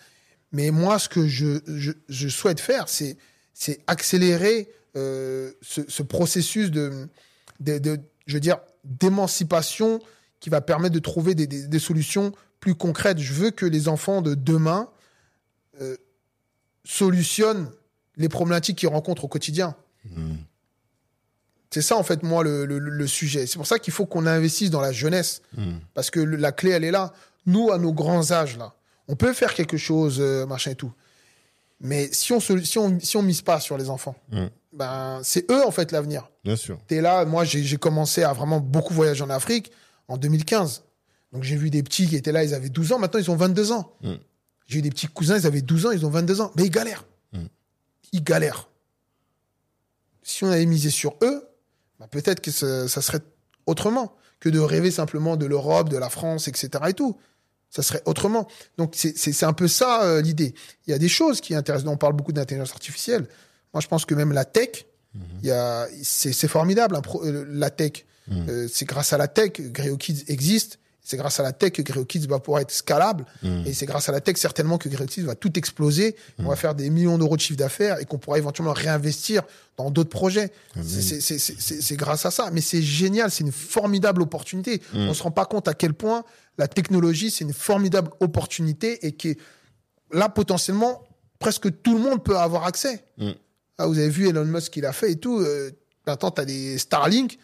Mais 0.51 0.71
moi, 0.71 0.97
ce 0.99 1.09
que 1.09 1.27
je, 1.27 1.59
je, 1.67 1.91
je 2.09 2.27
souhaite 2.29 2.59
faire, 2.59 2.87
c'est 2.89 3.17
c'est 3.53 3.79
accélérer 3.87 4.69
euh, 4.95 5.51
ce, 5.61 5.81
ce 5.87 6.03
processus 6.03 6.69
de, 6.71 7.07
de, 7.59 7.79
de- 7.79 7.99
je 8.27 8.33
veux 8.35 8.39
dire, 8.39 8.59
d'émancipation 8.83 9.99
qui 10.39 10.49
va 10.49 10.61
permettre 10.61 10.93
de 10.93 10.99
trouver 10.99 11.33
des, 11.35 11.47
des- 11.47 11.67
des 11.67 11.79
solutions 11.79 12.31
plus 12.59 12.75
concrètes. 12.75 13.17
Je 13.19 13.33
veux 13.33 13.51
que 13.51 13.65
les 13.65 13.87
enfants 13.87 14.21
de 14.21 14.35
demain 14.35 14.89
euh, 15.81 15.95
solutionnent 16.85 17.69
les 18.15 18.29
problématiques 18.29 18.77
qu'ils 18.79 18.89
rencontrent 18.89 19.25
au 19.25 19.27
quotidien. 19.27 19.75
C'est 21.69 21.81
ça, 21.81 21.97
en 21.97 22.03
fait, 22.03 22.23
moi, 22.23 22.43
le, 22.43 22.65
le- 22.65 22.79
le 22.79 23.07
sujet. 23.07 23.45
C'est 23.45 23.57
pour 23.57 23.67
ça 23.67 23.77
qu'il 23.79 23.93
faut 23.93 24.05
qu'on 24.05 24.25
investisse 24.25 24.69
dans 24.69 24.79
la 24.81 24.91
jeunesse. 24.93 25.41
Parce 25.93 26.09
que 26.09 26.19
le- 26.19 26.37
la 26.37 26.51
clé, 26.51 26.71
elle 26.71 26.83
est 26.83 26.91
là. 26.91 27.13
Nous, 27.45 27.71
à 27.71 27.77
nos 27.77 27.91
grands 27.93 28.31
âges, 28.31 28.57
là, 28.57 28.73
on 29.07 29.15
peut 29.15 29.33
faire 29.33 29.53
quelque 29.53 29.77
chose, 29.77 30.17
euh, 30.19 30.45
machin 30.45 30.71
et 30.71 30.75
tout. 30.75 30.93
Mais 31.79 32.09
si 32.11 32.31
on, 32.33 32.39
se- 32.39 32.63
si 32.63 32.77
on, 32.77 32.99
si 32.99 33.17
on 33.17 33.21
mise 33.21 33.41
pas 33.41 33.59
sur 33.59 33.77
les 33.77 33.89
enfants, 33.89 34.15
Mm. 34.31 34.45
ben, 34.73 35.19
c'est 35.23 35.49
eux, 35.51 35.63
en 35.65 35.71
fait, 35.71 35.91
l'avenir. 35.91 36.29
Bien 36.43 36.55
sûr. 36.55 36.79
T'es 36.87 37.01
là, 37.01 37.23
moi, 37.25 37.43
j'ai 37.43 37.77
commencé 37.77 38.23
à 38.23 38.33
vraiment 38.33 38.59
beaucoup 38.59 38.93
voyager 38.93 39.23
en 39.23 39.29
Afrique 39.29 39.71
en 40.07 40.17
2015. 40.17 40.83
Donc, 41.33 41.43
j'ai 41.43 41.55
vu 41.57 41.69
des 41.69 41.83
petits 41.83 42.07
qui 42.07 42.15
étaient 42.15 42.31
là, 42.31 42.43
ils 42.43 42.53
avaient 42.53 42.69
12 42.69 42.93
ans, 42.93 42.99
maintenant, 42.99 43.19
ils 43.19 43.29
ont 43.29 43.35
22 43.35 43.71
ans. 43.73 43.93
Mm. 44.01 44.13
J'ai 44.67 44.79
eu 44.79 44.81
des 44.81 44.89
petits 44.89 45.07
cousins, 45.07 45.37
ils 45.37 45.45
avaient 45.45 45.61
12 45.61 45.85
ans, 45.85 45.91
ils 45.91 46.05
ont 46.05 46.09
22 46.09 46.41
ans. 46.41 46.51
Mais 46.55 46.63
ils 46.63 46.69
galèrent. 46.71 47.05
Ils 48.13 48.23
galèrent. 48.23 48.69
Si 50.23 50.43
on 50.43 50.49
avait 50.49 50.65
misé 50.65 50.89
sur 50.89 51.15
eux, 51.21 51.46
bah, 51.99 52.07
peut-être 52.09 52.41
que 52.41 52.51
ça, 52.51 52.87
ça 52.87 53.01
serait 53.01 53.21
autrement 53.65 54.15
que 54.39 54.49
de 54.49 54.59
rêver 54.59 54.91
simplement 54.91 55.35
de 55.37 55.45
l'Europe, 55.45 55.89
de 55.89 55.97
la 55.97 56.09
France, 56.09 56.47
etc. 56.47 56.69
et 56.89 56.93
tout. 56.93 57.17
Ça 57.69 57.81
serait 57.83 58.01
autrement. 58.05 58.47
Donc, 58.77 58.93
c'est- 58.95 59.17
un 59.43 59.53
peu 59.53 59.67
ça 59.67 60.03
euh, 60.03 60.21
l'idée. 60.21 60.53
Il 60.85 60.91
y 60.91 60.93
a 60.93 60.99
des 60.99 61.09
choses 61.09 61.41
qui 61.41 61.53
intéressent. 61.53 61.89
On 61.91 61.97
parle 61.97 62.13
beaucoup 62.13 62.31
d'intelligence 62.31 62.71
artificielle. 62.71 63.27
Moi, 63.73 63.81
je 63.81 63.87
pense 63.87 64.05
que 64.05 64.15
même 64.15 64.31
la 64.31 64.45
tech, 64.45 64.85
il 65.41 65.47
a, 65.51 65.87
c'est, 66.03 66.31
formidable, 66.47 67.01
pro- 67.01 67.25
euh, 67.25 67.45
la 67.49 67.69
tech. 67.69 68.05
Euh, 68.49 68.67
c'est 68.71 68.85
grâce 68.85 69.13
à 69.13 69.17
la 69.17 69.27
tech 69.27 69.51
que 69.53 69.63
GreoKids 69.63 70.25
existe. 70.27 70.79
C'est 71.07 71.15
grâce 71.15 71.39
à 71.39 71.43
la 71.43 71.53
tech 71.53 71.71
que 71.71 71.81
GreoKids 71.81 72.27
va 72.27 72.39
pouvoir 72.39 72.61
être 72.61 72.71
scalable. 72.71 73.25
Et 73.65 73.71
c'est 73.71 73.85
grâce 73.85 74.09
à 74.09 74.11
la 74.11 74.19
tech, 74.19 74.35
certainement, 74.35 74.77
que 74.77 74.89
GreoKids 74.89 75.21
va 75.21 75.35
tout 75.35 75.57
exploser. 75.57 76.17
On 76.37 76.49
va 76.49 76.57
faire 76.57 76.75
des 76.75 76.89
millions 76.89 77.17
d'euros 77.17 77.37
de 77.37 77.41
chiffre 77.41 77.57
d'affaires 77.57 77.97
et 78.01 78.05
qu'on 78.05 78.17
pourra 78.17 78.37
éventuellement 78.37 78.73
réinvestir 78.73 79.43
dans 79.77 79.89
d'autres 79.89 80.09
projets. 80.09 80.51
C'est, 80.83 81.21
c'est, 81.21 81.95
grâce 81.95 82.25
à 82.25 82.31
ça. 82.31 82.49
Mais 82.51 82.59
c'est 82.59 82.81
génial. 82.81 83.31
C'est 83.31 83.45
une 83.45 83.53
formidable 83.53 84.21
opportunité. 84.21 84.81
On 84.93 85.13
se 85.13 85.23
rend 85.23 85.31
pas 85.31 85.45
compte 85.45 85.69
à 85.69 85.73
quel 85.73 85.93
point 85.93 86.25
la 86.57 86.67
technologie, 86.67 87.31
c'est 87.31 87.45
une 87.45 87.53
formidable 87.53 88.11
opportunité 88.19 89.05
et 89.05 89.13
que 89.13 89.29
là, 90.11 90.27
potentiellement, 90.27 91.07
presque 91.39 91.81
tout 91.81 91.95
le 91.95 92.03
monde 92.03 92.21
peut 92.21 92.37
avoir 92.37 92.65
accès. 92.65 93.05
Mm. 93.17 93.31
Ah, 93.77 93.87
vous 93.87 93.97
avez 93.97 94.09
vu 94.09 94.27
Elon 94.27 94.43
Musk 94.43 94.73
qu'il 94.73 94.85
a 94.85 94.91
fait 94.91 95.11
et 95.11 95.15
tout. 95.17 95.39
Euh, 95.39 95.71
maintenant, 96.05 96.31
tu 96.31 96.41
as 96.41 96.45
des 96.45 96.77
Starlink. 96.77 97.37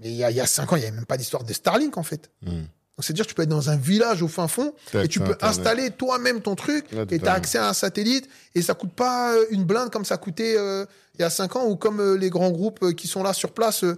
Mais 0.00 0.08
il 0.10 0.16
y 0.16 0.24
a, 0.24 0.30
il 0.30 0.36
y 0.36 0.40
a 0.40 0.46
cinq 0.46 0.72
ans, 0.72 0.76
il 0.76 0.80
n'y 0.80 0.86
avait 0.86 0.96
même 0.96 1.06
pas 1.06 1.16
d'histoire 1.16 1.44
de 1.44 1.52
Starlink, 1.52 1.96
en 1.98 2.02
fait. 2.02 2.30
Mm. 2.42 2.48
Donc, 2.50 3.04
c'est-à-dire 3.04 3.24
que 3.24 3.30
tu 3.30 3.34
peux 3.34 3.42
être 3.42 3.48
dans 3.48 3.70
un 3.70 3.76
village 3.76 4.22
au 4.22 4.28
fin 4.28 4.46
fond 4.46 4.72
et 4.94 5.08
tu 5.08 5.18
peux 5.18 5.32
Internet. 5.32 5.42
installer 5.44 5.90
toi-même 5.90 6.40
ton 6.42 6.54
truc 6.54 6.86
et 7.10 7.18
tu 7.18 7.26
as 7.26 7.32
accès 7.32 7.58
à 7.58 7.68
un 7.68 7.72
satellite 7.72 8.28
et 8.54 8.62
ça 8.62 8.74
coûte 8.74 8.92
pas 8.92 9.32
euh, 9.34 9.44
une 9.50 9.64
blinde 9.64 9.90
comme 9.90 10.04
ça 10.04 10.16
coûtait 10.16 10.54
euh, 10.56 10.86
il 11.18 11.22
y 11.22 11.24
a 11.24 11.30
cinq 11.30 11.56
ans 11.56 11.66
ou 11.66 11.74
comme 11.74 11.98
euh, 12.00 12.16
les 12.16 12.30
grands 12.30 12.50
groupes 12.52 12.84
euh, 12.84 12.92
qui 12.92 13.08
sont 13.08 13.24
là 13.24 13.32
sur 13.32 13.50
place 13.50 13.82
euh, 13.82 13.96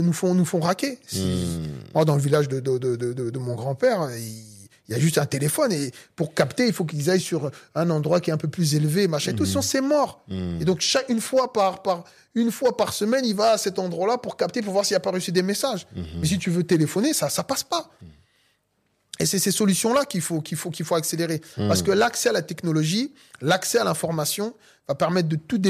nous 0.00 0.12
font 0.12 0.34
nous 0.34 0.44
font 0.44 0.58
raquer. 0.60 0.98
Si- 1.06 1.20
Mm. 1.20 1.68
Moi, 1.94 2.04
dans 2.04 2.16
le 2.16 2.20
village 2.22 2.48
de, 2.48 2.58
de, 2.58 2.78
de, 2.78 2.96
de, 2.96 3.12
de- 3.12 3.30
de 3.30 3.38
mon 3.38 3.54
grand-père, 3.54 4.08
il, 4.16 4.42
il 4.88 4.92
y 4.92 4.94
a 4.94 5.00
juste 5.00 5.18
un 5.18 5.26
téléphone 5.26 5.72
et 5.72 5.92
pour 6.16 6.34
capter, 6.34 6.66
il 6.66 6.72
faut 6.72 6.84
qu'ils 6.84 7.08
aillent 7.08 7.20
sur 7.20 7.50
un 7.74 7.90
endroit 7.90 8.20
qui 8.20 8.30
est 8.30 8.32
un 8.32 8.38
peu 8.38 8.48
plus 8.48 8.74
élevé, 8.74 9.06
machin 9.06 9.32
et 9.32 9.34
tout. 9.34 9.46
Sinon, 9.46 9.62
c'est 9.62 9.80
mort. 9.80 10.24
Mm. 10.28 10.60
Et 10.60 10.64
donc, 10.64 10.80
chaque, 10.80 11.08
une 11.08 11.20
fois 11.20 11.52
par, 11.52 11.82
par, 11.82 12.04
une 12.34 12.50
fois 12.50 12.76
par 12.76 12.92
semaine, 12.92 13.24
il 13.24 13.34
va 13.34 13.52
à 13.52 13.58
cet 13.58 13.78
endroit-là 13.78 14.18
pour 14.18 14.36
capter, 14.36 14.60
pour 14.60 14.72
voir 14.72 14.84
s'il 14.84 14.94
n'y 14.94 14.98
a 14.98 15.00
pas 15.00 15.12
reçu 15.12 15.30
des 15.32 15.42
messages. 15.42 15.86
Mais 15.94 16.26
si 16.26 16.38
tu 16.38 16.50
veux 16.50 16.64
téléphoner, 16.64 17.12
ça, 17.12 17.28
ça 17.28 17.44
passe 17.44 17.62
pas. 17.62 17.90
Et 19.20 19.26
c'est 19.26 19.38
ces 19.38 19.52
solutions-là 19.52 20.04
qu'il 20.04 20.20
faut, 20.20 20.40
qu'il 20.40 20.56
faut, 20.56 20.70
qu'il 20.70 20.84
faut 20.84 20.96
accélérer. 20.96 21.40
Parce 21.56 21.82
que 21.82 21.92
l'accès 21.92 22.30
à 22.30 22.32
la 22.32 22.42
technologie, 22.42 23.12
l'accès 23.40 23.78
à 23.78 23.84
l'information 23.84 24.54
va 24.88 24.96
permettre 24.96 25.28
de 25.28 25.36
tout, 25.36 25.60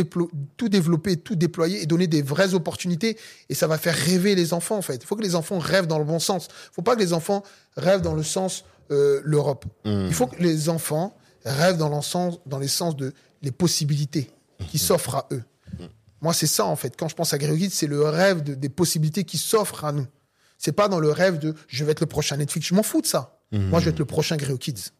tout 0.56 0.68
développer, 0.70 1.18
tout 1.18 1.34
déployer 1.34 1.82
et 1.82 1.86
donner 1.86 2.06
des 2.06 2.22
vraies 2.22 2.54
opportunités. 2.54 3.18
Et 3.50 3.54
ça 3.54 3.66
va 3.66 3.76
faire 3.76 3.94
rêver 3.94 4.34
les 4.34 4.54
enfants, 4.54 4.78
en 4.78 4.82
fait. 4.82 5.02
Il 5.02 5.06
faut 5.06 5.16
que 5.16 5.22
les 5.22 5.34
enfants 5.34 5.58
rêvent 5.58 5.86
dans 5.86 5.98
le 5.98 6.04
bon 6.04 6.18
sens. 6.18 6.48
Il 6.50 6.74
faut 6.76 6.82
pas 6.82 6.94
que 6.94 7.00
les 7.00 7.12
enfants 7.12 7.42
rêvent 7.76 8.00
dans 8.00 8.14
le 8.14 8.22
sens 8.22 8.64
euh, 8.90 9.20
l'Europe. 9.24 9.64
Il 9.84 10.12
faut 10.12 10.26
que 10.26 10.42
les 10.42 10.68
enfants 10.68 11.16
rêvent 11.44 11.76
dans, 11.76 11.94
le 11.94 12.02
sens, 12.02 12.38
dans 12.46 12.58
les 12.58 12.68
sens 12.68 12.96
de 12.96 13.12
les 13.42 13.50
possibilités 13.52 14.30
qui 14.68 14.78
s'offrent 14.78 15.16
à 15.16 15.28
eux. 15.32 15.42
Moi, 16.20 16.32
c'est 16.34 16.46
ça, 16.46 16.66
en 16.66 16.76
fait. 16.76 16.96
Quand 16.96 17.08
je 17.08 17.16
pense 17.16 17.32
à 17.32 17.38
GréoGuide, 17.38 17.72
c'est 17.72 17.88
le 17.88 18.02
rêve 18.02 18.42
de- 18.44 18.54
des 18.54 18.68
possibilités 18.68 19.24
qui 19.24 19.38
s'offrent 19.38 19.84
à 19.84 19.90
nous. 19.92 20.06
C'est 20.56 20.70
pas 20.72 20.86
dans 20.86 21.00
le 21.00 21.10
rêve 21.10 21.38
de 21.40 21.54
je 21.66 21.84
vais 21.84 21.90
être 21.92 22.00
le 22.00 22.06
prochain 22.06 22.36
Netflix. 22.36 22.68
Je 22.68 22.74
m'en 22.74 22.84
fous 22.84 23.00
de 23.00 23.06
ça. 23.06 23.40
Moi, 23.50 23.80
je 23.80 23.86
vais 23.86 23.90
être 23.90 23.98
le 23.98 24.04
prochain 24.04 24.36
GréoKids. 24.36 24.92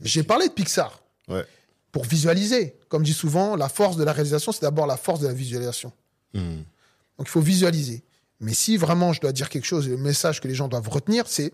J'ai 0.00 0.22
parlé 0.22 0.48
de 0.48 0.52
Pixar 0.52 1.02
Ouais. 1.28 1.44
pour 1.92 2.04
visualiser. 2.04 2.76
Comme 2.88 3.02
je 3.04 3.10
dis 3.12 3.16
souvent, 3.18 3.56
la 3.56 3.68
force 3.68 3.96
de 3.96 4.04
la 4.04 4.12
réalisation, 4.12 4.52
c'est 4.52 4.62
d'abord 4.62 4.86
la 4.86 4.96
force 4.96 5.20
de 5.20 5.26
la 5.26 5.32
visualisation. 5.34 5.92
Donc, 6.34 7.26
il 7.28 7.28
faut 7.28 7.40
visualiser. 7.40 8.02
Mais 8.40 8.54
si 8.54 8.76
vraiment 8.76 9.12
je 9.12 9.20
dois 9.20 9.32
dire 9.32 9.48
quelque 9.48 9.64
chose, 9.66 9.88
le 9.88 9.96
message 9.96 10.40
que 10.40 10.48
les 10.48 10.54
gens 10.54 10.66
doivent 10.68 10.88
retenir, 10.88 11.24
c'est 11.28 11.52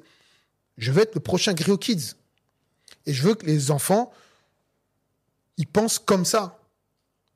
je 0.78 0.92
vais 0.92 1.02
être 1.02 1.14
le 1.14 1.20
prochain 1.20 1.52
GréoKids. 1.52 2.14
Et 3.06 3.12
je 3.12 3.22
veux 3.22 3.34
que 3.34 3.46
les 3.46 3.70
enfants, 3.70 4.12
ils 5.56 5.66
pensent 5.66 5.98
comme 5.98 6.24
ça. 6.24 6.58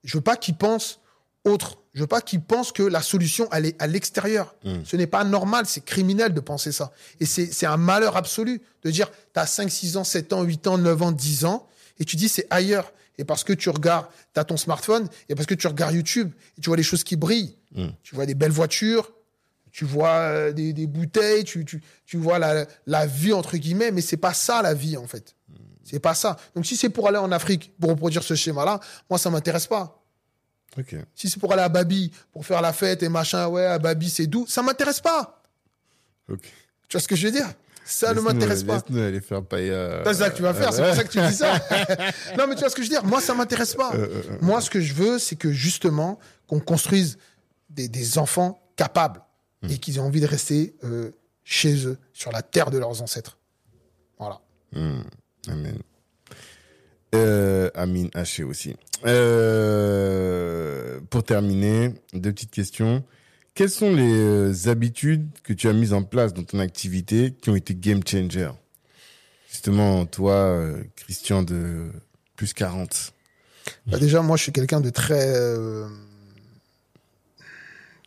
Je 0.02 0.16
veux 0.16 0.22
pas 0.22 0.36
qu'ils 0.36 0.56
pensent 0.56 1.00
autre. 1.44 1.78
Je 1.94 2.00
veux 2.00 2.06
pas 2.06 2.20
qu'ils 2.20 2.40
pensent 2.40 2.72
que 2.72 2.82
la 2.82 3.02
solution, 3.02 3.48
elle 3.52 3.66
est 3.66 3.80
à 3.80 3.86
l'extérieur. 3.86 4.54
Ce 4.84 4.96
n'est 4.96 5.06
pas 5.06 5.22
normal, 5.24 5.66
c'est 5.66 5.84
criminel 5.84 6.34
de 6.34 6.40
penser 6.40 6.72
ça. 6.72 6.92
Et 7.20 7.26
c'est 7.26 7.66
un 7.66 7.76
malheur 7.76 8.16
absolu 8.16 8.60
de 8.82 8.90
dire, 8.90 9.10
tu 9.32 9.40
as 9.40 9.46
5, 9.46 9.70
6 9.70 9.96
ans, 9.96 10.04
7 10.04 10.32
ans, 10.32 10.42
8 10.42 10.66
ans, 10.66 10.78
9 10.78 11.02
ans, 11.02 11.12
10 11.12 11.44
ans, 11.44 11.68
et 12.00 12.04
tu 12.04 12.16
dis 12.16 12.28
c'est 12.28 12.46
ailleurs. 12.50 12.92
Et 13.16 13.24
parce 13.24 13.44
que 13.44 13.52
tu 13.52 13.70
regardes, 13.70 14.06
tu 14.34 14.40
as 14.40 14.44
ton 14.44 14.56
smartphone, 14.56 15.08
et 15.28 15.36
parce 15.36 15.46
que 15.46 15.54
tu 15.54 15.68
regardes 15.68 15.94
YouTube, 15.94 16.32
et 16.58 16.60
tu 16.60 16.68
vois 16.68 16.76
les 16.76 16.82
choses 16.82 17.04
qui 17.04 17.14
brillent. 17.14 17.56
Tu 18.02 18.14
vois 18.16 18.26
des 18.26 18.34
belles 18.34 18.50
voitures, 18.50 19.12
tu 19.74 19.84
vois 19.84 20.18
euh, 20.20 20.52
des, 20.52 20.72
des 20.72 20.86
bouteilles, 20.86 21.42
tu, 21.42 21.64
tu, 21.64 21.82
tu 22.06 22.16
vois 22.16 22.38
la, 22.38 22.64
la 22.86 23.06
vie, 23.06 23.32
entre 23.32 23.56
guillemets, 23.56 23.90
mais 23.90 24.02
c'est 24.02 24.16
pas 24.16 24.32
ça 24.32 24.62
la 24.62 24.72
vie, 24.72 24.96
en 24.96 25.08
fait. 25.08 25.34
C'est 25.82 25.98
pas 25.98 26.14
ça. 26.14 26.36
Donc 26.54 26.64
si 26.64 26.76
c'est 26.76 26.90
pour 26.90 27.08
aller 27.08 27.18
en 27.18 27.32
Afrique, 27.32 27.72
pour 27.80 27.90
reproduire 27.90 28.22
ce 28.22 28.36
schéma-là, 28.36 28.78
moi, 29.10 29.18
ça 29.18 29.30
m'intéresse 29.30 29.66
pas. 29.66 30.00
Si 31.16 31.28
c'est 31.28 31.40
pour 31.40 31.52
aller 31.52 31.62
à 31.62 31.68
Babi, 31.68 32.12
pour 32.32 32.46
faire 32.46 32.62
la 32.62 32.72
fête 32.72 33.02
et 33.02 33.08
machin, 33.08 33.48
ouais, 33.48 33.66
à 33.66 33.80
Babi, 33.80 34.08
c'est 34.10 34.28
doux, 34.28 34.46
ça 34.48 34.62
m'intéresse 34.62 35.00
pas. 35.00 35.42
Tu 36.28 36.36
vois 36.92 37.00
ce 37.00 37.08
que 37.08 37.16
je 37.16 37.26
veux 37.26 37.32
dire? 37.32 37.48
Ça 37.84 38.14
ne 38.14 38.20
m'intéresse 38.20 38.62
pas. 38.62 38.74
Laisse-nous 38.74 39.00
aller 39.00 39.20
faire 39.20 39.42
paella. 39.42 40.04
C'est 40.04 40.14
ça 40.14 40.30
que 40.30 40.36
tu 40.36 40.42
vas 40.42 40.54
faire, 40.54 40.72
c'est 40.72 40.84
pour 40.84 40.94
ça 40.94 41.02
que 41.02 41.08
tu 41.08 41.20
dis 41.20 41.34
ça. 41.34 41.54
non, 42.38 42.46
mais 42.46 42.54
tu 42.54 42.60
vois 42.60 42.70
ce 42.70 42.76
que 42.76 42.82
je 42.82 42.88
veux 42.88 42.94
dire? 42.94 43.04
Moi, 43.04 43.20
ça 43.20 43.34
m'intéresse 43.34 43.74
pas. 43.74 43.92
Moi, 44.40 44.60
ce 44.60 44.70
que 44.70 44.80
je 44.80 44.94
veux, 44.94 45.18
c'est 45.18 45.36
que 45.36 45.50
justement, 45.50 46.20
qu'on 46.46 46.60
construise 46.60 47.18
des, 47.70 47.88
des 47.88 48.18
enfants 48.18 48.62
capables 48.76 49.20
et 49.68 49.78
qu'ils 49.78 49.96
aient 49.96 50.00
envie 50.00 50.20
de 50.20 50.26
rester 50.26 50.74
euh, 50.84 51.10
chez 51.44 51.86
eux, 51.86 51.98
sur 52.12 52.32
la 52.32 52.42
terre 52.42 52.70
de 52.70 52.78
leurs 52.78 53.02
ancêtres. 53.02 53.38
Voilà. 54.18 54.40
Amen. 55.48 55.78
Euh, 57.14 57.70
Amine 57.74 58.10
Haché 58.14 58.42
aussi. 58.42 58.76
Euh, 59.04 61.00
pour 61.10 61.22
terminer, 61.22 61.94
deux 62.12 62.32
petites 62.32 62.50
questions. 62.50 63.04
Quelles 63.54 63.70
sont 63.70 63.92
les 63.94 64.12
euh, 64.12 64.68
habitudes 64.68 65.28
que 65.44 65.52
tu 65.52 65.68
as 65.68 65.72
mises 65.72 65.92
en 65.92 66.02
place 66.02 66.34
dans 66.34 66.42
ton 66.42 66.58
activité 66.58 67.32
qui 67.40 67.50
ont 67.50 67.56
été 67.56 67.74
game 67.74 68.00
changer? 68.06 68.50
Justement, 69.48 70.06
toi, 70.06 70.60
Christian 70.96 71.42
de 71.44 71.92
plus 72.34 72.52
40. 72.52 73.12
Bah, 73.86 73.98
déjà, 73.98 74.22
moi, 74.22 74.36
je 74.36 74.42
suis 74.42 74.52
quelqu'un 74.52 74.80
de 74.80 74.90
très. 74.90 75.34
euh, 75.36 75.88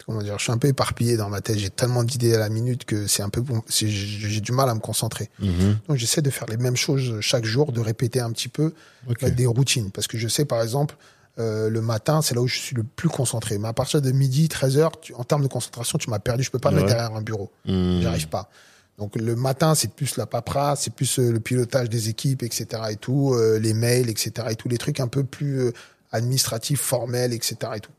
comment 0.08 0.22
dire 0.24 0.40
Je 0.40 0.44
suis 0.44 0.52
un 0.52 0.58
peu 0.58 0.68
éparpillé 0.70 1.18
dans 1.18 1.30
ma 1.30 1.42
tête. 1.42 1.60
J'ai 1.60 1.70
tellement 1.70 2.04
d'idées 2.04 2.34
à 2.34 2.40
la 2.40 2.50
minute 2.50 2.86
que 2.86 3.06
c'est 3.06 3.22
un 3.22 3.30
peu. 3.30 3.44
J'ai 3.70 4.42
du 4.42 4.52
mal 4.52 4.68
à 4.70 4.74
me 4.74 4.80
concentrer. 4.80 5.30
Mhm. 5.40 5.78
Donc, 5.88 5.98
j'essaie 5.98 6.24
de 6.24 6.30
faire 6.32 6.48
les 6.48 6.58
mêmes 6.58 6.76
choses 6.78 7.20
chaque 7.22 7.46
jour, 7.46 7.72
de 7.72 7.80
répéter 7.82 8.20
un 8.20 8.32
petit 8.32 8.48
peu 8.48 8.74
mettre 9.08 9.36
des 9.36 9.46
routines. 9.46 9.92
Parce 9.92 10.08
que 10.08 10.18
je 10.18 10.28
sais, 10.28 10.46
par 10.46 10.64
exemple, 10.64 10.96
euh, 11.40 11.70
le 11.70 11.82
matin, 11.82 12.24
c'est 12.24 12.34
là 12.34 12.42
où 12.42 12.48
je 12.48 12.58
suis 12.58 12.76
le 12.76 12.82
plus 12.84 13.10
concentré. 13.10 13.60
Mais 13.60 13.68
à 13.68 13.74
partir 13.74 14.02
de 14.02 14.12
midi, 14.12 14.50
13 14.50 14.78
heures, 14.80 15.00
tu- 15.00 15.14
en 15.14 15.24
termes 15.24 15.44
de 15.44 15.48
concentration, 15.48 16.00
tu 16.00 16.10
m'as 16.10 16.18
perdu. 16.20 16.42
Je 16.44 16.50
peux 16.50 16.58
pas 16.58 16.72
me 16.72 16.78
mettre 16.78 16.88
derrière 16.88 17.14
un 17.16 17.22
bureau. 17.22 17.52
Mhm. 17.66 18.00
J'arrive 18.02 18.28
pas. 18.30 18.50
Donc 18.98 19.16
le 19.16 19.36
matin, 19.36 19.76
c'est 19.76 19.92
plus 19.94 20.18
la 20.18 20.26
paperasse, 20.26 20.82
c'est 20.86 20.94
plus 20.94 21.20
euh, 21.20 21.32
le 21.32 21.40
pilotage 21.40 21.88
des 21.88 22.10
équipes, 22.10 22.42
etc. 22.42 22.66
et 22.90 22.96
tout, 22.96 23.34
euh, 23.36 23.60
les 23.60 23.76
mails, 23.76 24.10
etc. 24.10 24.32
et 24.50 24.56
tout, 24.56 24.68
les 24.70 24.80
trucs 24.80 25.00
un 25.00 25.08
peu 25.08 25.24
plus 25.24 25.60
euh, 25.60 25.72
administratifs, 26.12 26.82
formels, 26.82 27.34
etc. 27.34 27.58
et 27.76 27.80
tout. 27.80 27.92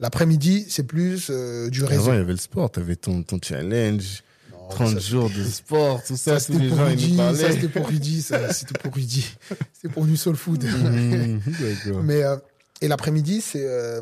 L'après-midi, 0.00 0.66
c'est 0.68 0.84
plus 0.84 1.28
euh, 1.30 1.70
du 1.70 1.82
réseau. 1.82 2.02
Avant, 2.02 2.12
il 2.12 2.18
y 2.18 2.20
avait 2.20 2.32
le 2.32 2.38
sport, 2.38 2.70
tu 2.70 2.80
avais 2.80 2.96
ton, 2.96 3.22
ton 3.22 3.38
challenge. 3.42 4.22
Non, 4.52 4.68
30 4.68 4.94
ça, 4.94 4.98
jours 5.00 5.30
de 5.30 5.42
sport, 5.50 6.02
tout 6.04 6.16
ça, 6.16 6.38
Ça, 6.38 6.52
tous 6.52 6.58
les 6.58 6.68
ils 6.68 6.74
Rudy, 6.74 7.16
ça, 7.16 7.52
c'était 7.52 7.68
pour 7.68 7.88
Rudy, 7.88 8.22
ça, 8.22 8.52
c'était 8.52 8.78
pour 8.78 8.94
Rudy. 8.94 9.28
C'était 9.72 9.92
pour 9.92 10.06
New 10.06 10.16
Soul 10.16 10.36
Food. 10.36 10.64
Mhm. 10.64 11.40
Mais, 12.04 12.22
euh, 12.22 12.36
et 12.80 12.86
l'après-midi, 12.86 13.40
c'est, 13.40 13.66
euh, 13.66 14.00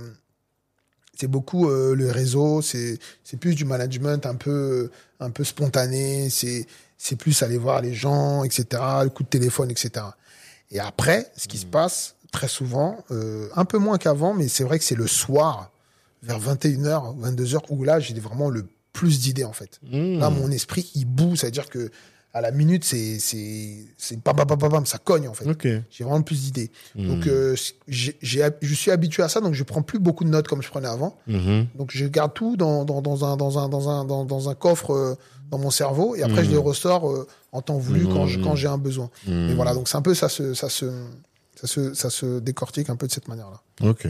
c'est 1.19 1.29
beaucoup 1.29 1.71
euh, 1.71 1.95
le 1.95 2.11
réseau, 2.11 2.61
c'est, 2.61 2.99
c'est 3.25 3.39
plus 3.39 3.55
du 3.55 3.65
management 3.65 4.27
un 4.27 4.35
peu, 4.35 4.91
un 5.19 5.31
peu 5.31 5.45
spontané, 5.45 6.29
c'est, 6.29 6.67
c'est 6.99 7.17
plus 7.17 7.43
aller 7.43 7.57
voir 7.57 7.81
les 7.81 7.95
gens, 7.95 8.45
etc., 8.45 8.67
le 9.03 9.09
coup 9.09 9.23
de 9.23 9.29
téléphone, 9.29 9.71
etc. 9.71 10.05
Et 10.71 10.79
après, 10.79 11.33
ce 11.39 11.49
qui 11.49 11.57
se 11.57 11.65
passe 11.65 12.17
très 12.33 12.49
souvent, 12.49 13.03
un 13.55 13.65
peu 13.65 13.79
moins 13.79 13.97
qu'avant, 13.97 14.35
mais 14.35 14.49
c'est 14.49 14.65
vrai 14.65 14.79
que 14.79 14.85
c'est 14.85 14.97
le 14.97 15.07
soir, 15.07 15.71
vers 16.23 16.41
21h, 16.41 17.19
22h, 17.21 17.61
où 17.71 17.85
là, 17.85 18.01
j'ai 18.01 18.15
vraiment 18.19 18.51
le 18.51 18.67
plus 18.93 19.21
d'idées, 19.21 19.45
en 19.45 19.53
fait. 19.53 19.81
Mhm. 19.91 20.19
Là, 20.19 20.31
mon 20.31 20.51
esprit, 20.51 20.91
il 20.95 21.05
boue, 21.05 21.37
c'est-à-dire 21.37 21.69
que 21.69 21.91
à 22.33 22.43
la 22.43 22.51
minute, 22.51 22.85
c'est, 22.85 23.19
c'est, 23.19 23.87
c'est 23.97 24.23
bam, 24.23 24.37
bam, 24.37 24.47
bam, 24.47 24.71
bam, 24.71 24.85
ça 24.85 24.99
cogne, 24.99 25.27
en 25.27 25.33
fait. 25.33 25.47
J'ai 25.91 26.05
vraiment 26.05 26.21
plus 26.21 26.43
d'idées. 26.43 26.71
Mhm. 26.95 27.09
Donc, 27.09 27.27
euh, 27.27 27.57
je 27.89 28.13
suis 28.75 28.91
habitué 28.91 29.23
à 29.23 29.29
ça, 29.29 29.41
donc 29.41 29.55
je 29.55 29.63
prends 29.63 29.81
plus 29.81 29.99
beaucoup 29.99 30.25
de 30.25 30.29
notes 30.29 30.47
comme 30.47 30.63
je 30.63 30.69
prenais 30.69 30.89
avant. 30.89 31.17
Mhm. 31.27 31.67
Donc, 31.77 31.93
je 31.93 32.05
garde 32.07 32.35
tout 32.35 32.57
dans, 32.57 32.85
dans, 32.85 33.01
dans 33.01 33.25
un, 33.25 33.37
dans 33.39 33.59
un, 33.59 33.69
dans 33.69 33.89
un, 33.89 34.05
dans, 34.05 34.25
dans 34.27 34.51
un 34.51 34.55
coffre 34.55 34.91
euh, 34.91 35.15
dans 35.51 35.59
mon 35.59 35.71
cerveau, 35.71 36.17
et 36.17 36.23
après, 36.23 36.45
je 36.45 36.51
les 36.51 36.57
ressors 36.57 37.09
euh, 37.09 37.27
en 37.53 37.63
temps 37.63 37.79
voulu 37.79 38.07
quand, 38.07 38.27
je, 38.27 38.41
quand 38.41 38.57
j'ai 38.57 38.69
un 38.69 38.79
besoin. 38.79 39.11
Et 39.29 39.55
voilà, 39.55 39.75
donc 39.75 39.89
c'est 39.89 39.97
un 39.97 40.03
peu 40.03 40.15
ça 40.15 40.29
se, 40.29 40.55
ça 40.55 40.69
se, 40.69 40.87
ça 41.55 41.67
se, 41.67 41.95
ça 41.95 42.11
se 42.11 42.39
décortique 42.41 42.91
un 42.91 42.97
peu 42.97 43.07
de 43.07 43.13
cette 43.13 43.29
manière-là. 43.29 43.89
Ok. 43.89 44.09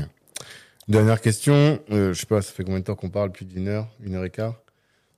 Dernière 0.88 1.20
question. 1.20 1.80
Euh, 1.90 2.12
je 2.12 2.20
sais 2.20 2.26
pas, 2.26 2.42
ça 2.42 2.52
fait 2.52 2.62
combien 2.62 2.78
de 2.78 2.84
temps 2.84 2.94
qu'on 2.94 3.10
parle 3.10 3.32
Plus 3.32 3.44
d'une 3.44 3.66
heure 3.68 3.88
Une 4.00 4.14
heure 4.14 4.24
et 4.24 4.30
quart? 4.30 4.54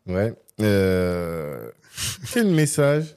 Ouais. 0.06 0.34
Euh, 0.60 1.70
quel 2.32 2.48
message 2.48 3.14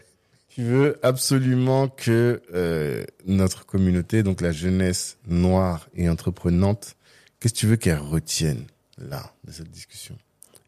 tu 0.49 0.63
veux 0.63 0.99
absolument 1.01 1.87
que 1.87 2.41
euh, 2.53 3.05
notre 3.25 3.65
communauté, 3.65 4.21
donc 4.21 4.41
la 4.41 4.51
jeunesse 4.51 5.17
noire 5.25 5.87
et 5.95 6.09
entreprenante, 6.09 6.97
qu'est-ce 7.39 7.53
que 7.53 7.59
tu 7.59 7.67
veux 7.67 7.77
qu'elle 7.77 7.99
retienne 7.99 8.65
là 8.97 9.33
de 9.45 9.51
cette 9.53 9.71
discussion? 9.71 10.17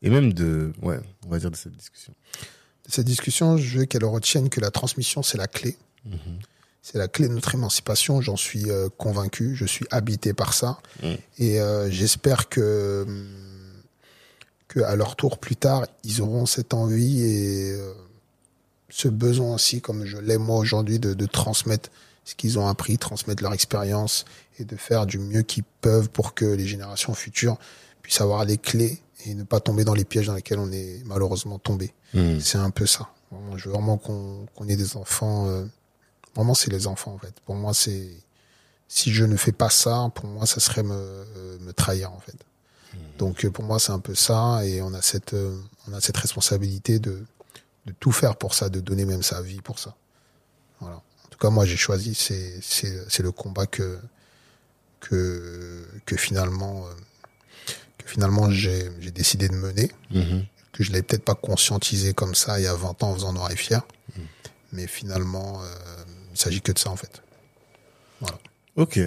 Et 0.02 0.10
même 0.10 0.32
de, 0.32 0.72
ouais, 0.82 1.00
on 1.26 1.30
va 1.30 1.40
dire 1.40 1.52
de 1.52 1.58
cette 1.58 1.76
discussion. 1.76 2.14
De 2.88 2.92
cette 2.92 3.06
discussion, 3.06 3.58
je 3.58 3.80
veux 3.80 3.86
qu'elle 3.86 4.06
retienne 4.06 4.50
que 4.50 4.62
la 4.62 4.72
transmission, 4.72 5.22
c'est 5.22 5.38
la 5.38 5.48
clé. 5.48 5.76
Mhm. 6.06 6.40
C'est 6.84 6.98
la 6.98 7.08
clé 7.08 7.30
de 7.30 7.34
notre 7.34 7.56
émancipation, 7.56 8.20
j'en 8.20 8.36
suis 8.36 8.70
euh, 8.70 8.90
convaincu, 8.98 9.56
je 9.56 9.64
suis 9.64 9.86
habité 9.90 10.34
par 10.34 10.54
ça. 10.54 10.80
Mm. 11.02 11.14
Et 11.40 11.62
euh, 11.62 11.90
j'espère 11.90 12.50
que, 12.50 13.08
que 14.68 14.82
à 14.82 14.98
leur 14.98 15.16
tour 15.16 15.38
plus 15.38 15.56
tard, 15.56 15.88
ils 16.04 16.22
auront 16.22 16.46
cette 16.46 16.74
envie 16.74 17.22
et 17.22 17.72
euh, 17.72 17.94
ce 18.90 19.08
besoin 19.08 19.56
aussi, 19.56 19.80
comme 19.80 20.04
je 20.04 20.18
l'ai 20.18 20.38
moi 20.38 20.58
aujourd'hui, 20.58 21.00
de, 21.00 21.14
de 21.14 21.26
transmettre 21.26 21.90
ce 22.26 22.36
qu'ils 22.36 22.60
ont 22.60 22.68
appris, 22.68 22.98
transmettre 22.98 23.44
leur 23.44 23.54
expérience 23.54 24.26
et 24.60 24.66
de 24.66 24.76
faire 24.76 25.06
du 25.06 25.20
mieux 25.20 25.42
qu'ils 25.42 25.64
peuvent 25.80 26.10
pour 26.10 26.34
que 26.34 26.44
les 26.44 26.68
générations 26.68 27.14
futures 27.14 27.58
puissent 28.02 28.22
avoir 28.22 28.44
les 28.44 28.58
clés 28.58 29.00
et 29.26 29.36
ne 29.36 29.44
pas 29.44 29.62
tomber 29.62 29.86
dans 29.86 29.94
les 29.94 30.04
pièges 30.04 30.28
dans 30.28 30.36
lesquels 30.36 30.60
on 30.60 30.72
est 30.74 31.02
malheureusement 31.06 31.60
tombé. 31.60 31.94
Mhm. 32.14 32.42
C'est 32.42 32.58
un 32.58 32.72
peu 32.72 32.86
ça. 32.86 33.08
Vraiment, 33.32 33.58
je 33.58 33.70
veux 33.70 33.74
vraiment 33.74 33.96
qu'on 33.96 34.46
qu'on 34.54 34.68
ait 34.68 34.76
des 34.76 34.98
enfants. 34.98 35.48
Euh, 36.34 36.36
vraiment, 36.36 36.54
c'est 36.54 36.72
les 36.72 36.88
enfants 36.88 37.14
en 37.14 37.18
fait. 37.20 37.34
Pour 37.46 37.56
moi, 37.56 37.74
c'est 37.74 38.10
si 38.88 39.12
je 39.14 39.24
ne 39.26 39.38
fais 39.38 39.52
pas 39.52 39.70
ça, 39.70 40.10
pour 40.14 40.26
moi, 40.26 40.46
ça 40.46 40.60
serait 40.60 40.84
me, 40.84 41.26
me 41.62 41.72
trahir 41.74 42.12
en 42.12 42.20
fait. 42.20 42.36
Donc 43.18 43.44
euh, 43.44 43.50
pour 43.52 43.64
moi, 43.64 43.80
c'est 43.80 43.92
un 43.92 44.00
peu 44.00 44.14
ça, 44.16 44.64
et 44.66 44.82
on 44.82 44.94
a 44.94 45.02
cette 45.02 45.34
euh, 45.34 45.58
on 45.88 45.94
a 45.94 46.02
cette 46.02 46.18
responsabilité 46.18 47.00
de 47.00 47.24
de 47.86 47.94
tout 48.00 48.12
faire 48.12 48.36
pour 48.36 48.54
ça, 48.54 48.70
de 48.70 48.80
donner 48.80 49.06
même 49.06 49.24
sa 49.24 49.42
vie 49.42 49.62
pour 49.62 49.80
ça. 49.80 49.96
Voilà. 50.80 50.98
En 50.98 51.28
tout 51.30 51.38
cas, 51.40 51.50
moi, 51.50 51.66
j'ai 51.66 51.76
choisi. 51.78 52.14
C'est 52.16 52.60
c'est 52.62 53.04
c'est 53.10 53.24
le 53.24 53.32
combat 53.32 53.66
que 53.66 54.00
que 55.00 55.88
que 56.06 56.16
finalement 56.16 56.86
euh, 56.88 56.92
que 57.98 58.08
finalement 58.08 58.50
j'ai 58.52 58.90
j'ai 59.00 59.12
décidé 59.12 59.48
de 59.50 59.56
mener 59.56 59.92
Mhm. 60.12 60.46
que 60.72 60.84
je 60.84 60.92
l'avais 60.92 61.04
peut-être 61.04 61.26
pas 61.26 61.36
conscientisé 61.36 62.14
comme 62.14 62.36
ça 62.36 62.60
il 62.60 62.64
y 62.64 62.68
a 62.68 62.74
20 62.76 63.04
ans 63.04 63.10
en 63.12 63.14
faisant 63.16 63.34
Noir 63.34 63.52
et 63.52 63.56
Fier. 63.56 63.82
Mais 64.72 64.88
finalement, 64.88 65.62
euh, 65.62 65.66
il 66.34 66.38
s'agit 66.40 66.62
que 66.62 66.72
de 66.72 66.80
ça, 66.80 66.90
en 66.90 66.96
fait. 66.96 67.22
Voilà. 68.22 68.38
Ok. 68.76 69.00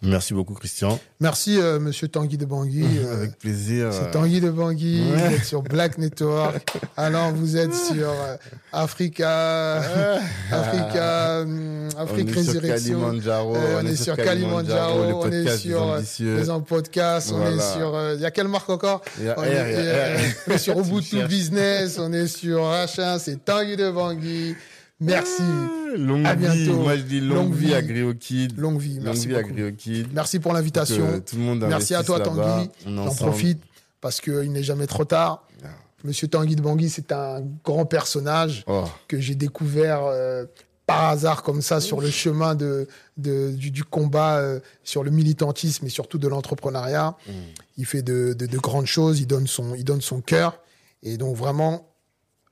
Merci 0.00 0.32
beaucoup, 0.32 0.54
Christian. 0.54 0.96
Merci, 1.18 1.58
euh, 1.60 1.80
monsieur 1.80 2.06
Tanguy 2.06 2.38
de 2.38 2.44
Bangui. 2.44 2.84
euh, 2.98 3.14
Avec 3.16 3.36
plaisir. 3.36 3.92
c'est 3.92 4.12
Tanguy 4.12 4.40
de 4.40 4.48
Bangui, 4.48 5.02
Ouais. 5.10 5.28
vous 5.28 5.34
êtes 5.34 5.44
sur 5.44 5.60
Black 5.62 5.98
Network. 5.98 6.64
Alors, 6.96 7.32
vous 7.32 7.56
êtes 7.56 7.74
sur 7.74 8.08
euh, 8.08 8.36
Africa, 8.72 9.80
Africa, 10.52 11.40
hum, 11.40 11.88
Afrique 11.98 12.28
on 12.28 12.38
est 12.38 12.42
sur 12.44 12.52
Résurrection. 12.62 13.00
Kalimandjaro, 13.00 13.56
Euh, 13.56 13.80
on 13.82 13.86
est 13.86 13.96
sur 13.96 14.16
Kalimandjaro, 14.16 15.02
on 15.24 15.30
est 15.32 15.56
sur, 15.56 15.82
euh. 15.82 16.00
Les 16.20 16.48
en 16.50 16.60
podcast, 16.60 17.32
on 17.34 17.44
est 17.44 17.60
sur. 17.76 17.92
euh, 17.96 18.14
Il 18.14 18.20
y 18.20 18.24
a 18.26 18.30
quelle 18.30 18.46
marque 18.48 18.70
encore 18.70 19.02
on, 19.36 19.42
est, 19.42 19.56
euh, 19.56 20.58
sur 20.58 20.74
Tu 20.74 20.80
Ubuntu. 20.80 21.24
Business, 21.24 21.98
on 21.98 22.12
est 22.12 22.28
sur 22.28 22.64
Rachin, 22.66 23.18
c'est 23.18 23.44
Tanguy 23.44 23.76
de 23.76 23.90
Bangui. 23.90 24.54
Merci. 25.00 25.42
Ah, 25.42 25.96
Longue 25.96 26.26
À 26.26 26.34
vie. 26.34 26.64
bientôt. 26.64 26.82
Moi, 26.82 26.96
je 26.96 27.02
dis 27.02 27.20
longue, 27.20 27.36
Longue 27.36 27.54
vie 27.54 27.66
vie. 27.68 27.74
à 27.74 27.82
GrioKid. 27.82 28.58
Longue 28.58 28.78
vie. 28.80 28.94
Longue 28.96 29.04
Merci 29.04 29.28
vie 29.28 29.36
à. 29.36 29.42
GrioKid. 29.42 30.08
Merci 30.12 30.38
pour 30.40 30.52
l'invitation. 30.52 31.20
tout 31.20 31.36
le 31.36 31.42
monde 31.42 31.64
Merci 31.68 31.94
à 31.94 32.02
toi. 32.02 32.20
Tanguy. 32.20 32.68
J'en 32.86 33.14
profite 33.14 33.60
parce 34.00 34.20
qu'il 34.20 34.52
n'est 34.52 34.62
jamais 34.62 34.86
trop 34.86 35.04
tard. 35.04 35.46
Ah. 35.64 35.68
Monsieur 36.04 36.28
Tanguy 36.28 36.54
de 36.56 36.62
Bangui, 36.62 36.90
c'est 36.90 37.10
un 37.12 37.42
grand 37.64 37.84
personnage 37.86 38.64
Oh, 38.68 38.84
que 39.08 39.18
j'ai 39.18 39.34
découvert 39.34 40.02
euh, 40.04 40.44
par 40.86 41.08
hasard 41.08 41.42
comme 41.42 41.60
ça 41.62 41.80
sur 41.80 42.00
le 42.00 42.08
chemin 42.10 42.54
de, 42.54 42.86
de- 43.16 43.50
du, 43.50 43.70
du 43.72 43.82
combat, 43.82 44.36
euh, 44.38 44.60
sur 44.84 45.02
le 45.02 45.10
militantisme 45.10 45.86
et 45.86 45.90
surtout 45.90 46.18
de 46.18 46.28
l'entrepreneuriat. 46.28 47.16
Mm. 47.26 47.32
Il 47.78 47.86
fait 47.86 48.02
de, 48.02 48.32
de- 48.32 48.46
de 48.46 48.58
grandes 48.58 48.86
choses, 48.86 49.20
il 49.20 49.26
donne 49.26 49.46
son, 49.48 49.74
il 49.74 49.84
donne 49.84 50.00
son 50.00 50.20
cœur. 50.20 50.60
Et 51.02 51.16
donc 51.16 51.36
vraiment, 51.36 51.88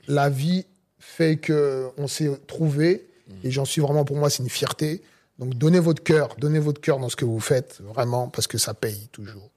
la 0.08 0.28
vie 0.28 0.66
fait 1.06 1.36
que 1.36 1.88
on 1.96 2.08
s'est 2.08 2.30
trouvé 2.46 3.06
et 3.42 3.50
j'en 3.50 3.64
suis 3.64 3.80
vraiment, 3.80 4.04
pour 4.04 4.16
moi, 4.16 4.28
c'est 4.30 4.42
une 4.42 4.50
fierté. 4.50 5.02
Donc 5.38 5.54
donnez 5.54 5.80
votre 5.80 6.02
cœur, 6.02 6.34
donnez 6.38 6.58
votre 6.58 6.80
cœur 6.80 6.98
dans 6.98 7.08
ce 7.08 7.16
que 7.16 7.24
vous 7.24 7.40
faites, 7.40 7.80
vraiment, 7.80 8.28
parce 8.28 8.46
que 8.46 8.58
ça 8.58 8.74
paye 8.74 9.08
toujours. 9.12 9.50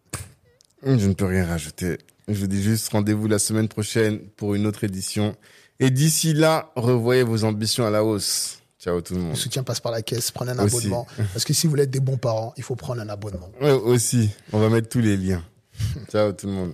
je 0.84 0.91
ne 1.07 1.13
peux 1.13 1.26
rien 1.26 1.45
rajouter. 1.45 1.97
Je 2.27 2.39
vous 2.39 2.47
dis 2.47 2.61
juste 2.61 2.89
rendez-vous 2.89 3.27
la 3.27 3.39
semaine 3.39 3.67
prochaine 3.67 4.19
pour 4.35 4.55
une 4.55 4.67
autre 4.67 4.84
édition. 4.84 5.35
Et 5.80 5.89
d'ici 5.89 6.34
là, 6.34 6.71
revoyez 6.76 7.23
vos 7.23 7.43
ambitions 7.45 7.85
à 7.85 7.89
la 7.89 8.03
hausse. 8.03 8.59
Ciao 8.80 9.01
tout 9.01 9.13
le 9.15 9.21
monde. 9.21 9.31
Le 9.31 9.35
soutien 9.38 9.63
passe 9.63 9.80
par 9.80 9.91
la 9.91 10.01
caisse, 10.01 10.31
prenez 10.31 10.51
un 10.51 10.59
Aussi. 10.59 10.77
abonnement. 10.77 11.07
Parce 11.34 11.43
que 11.45 11.53
si 11.53 11.67
vous 11.67 11.71
voulez 11.71 11.84
être 11.84 11.91
des 11.91 11.99
bons 11.99 12.17
parents, 12.17 12.53
il 12.57 12.63
faut 12.63 12.76
prendre 12.76 13.01
un 13.01 13.09
abonnement. 13.09 13.49
Ouais, 13.61 13.71
aussi. 13.71 14.30
On 14.53 14.59
va 14.59 14.69
mettre 14.69 14.89
tous 14.89 14.99
les 15.01 15.17
liens. 15.17 15.43
Ciao 16.11 16.31
tout 16.34 16.47
le 16.47 16.53
monde. 16.53 16.73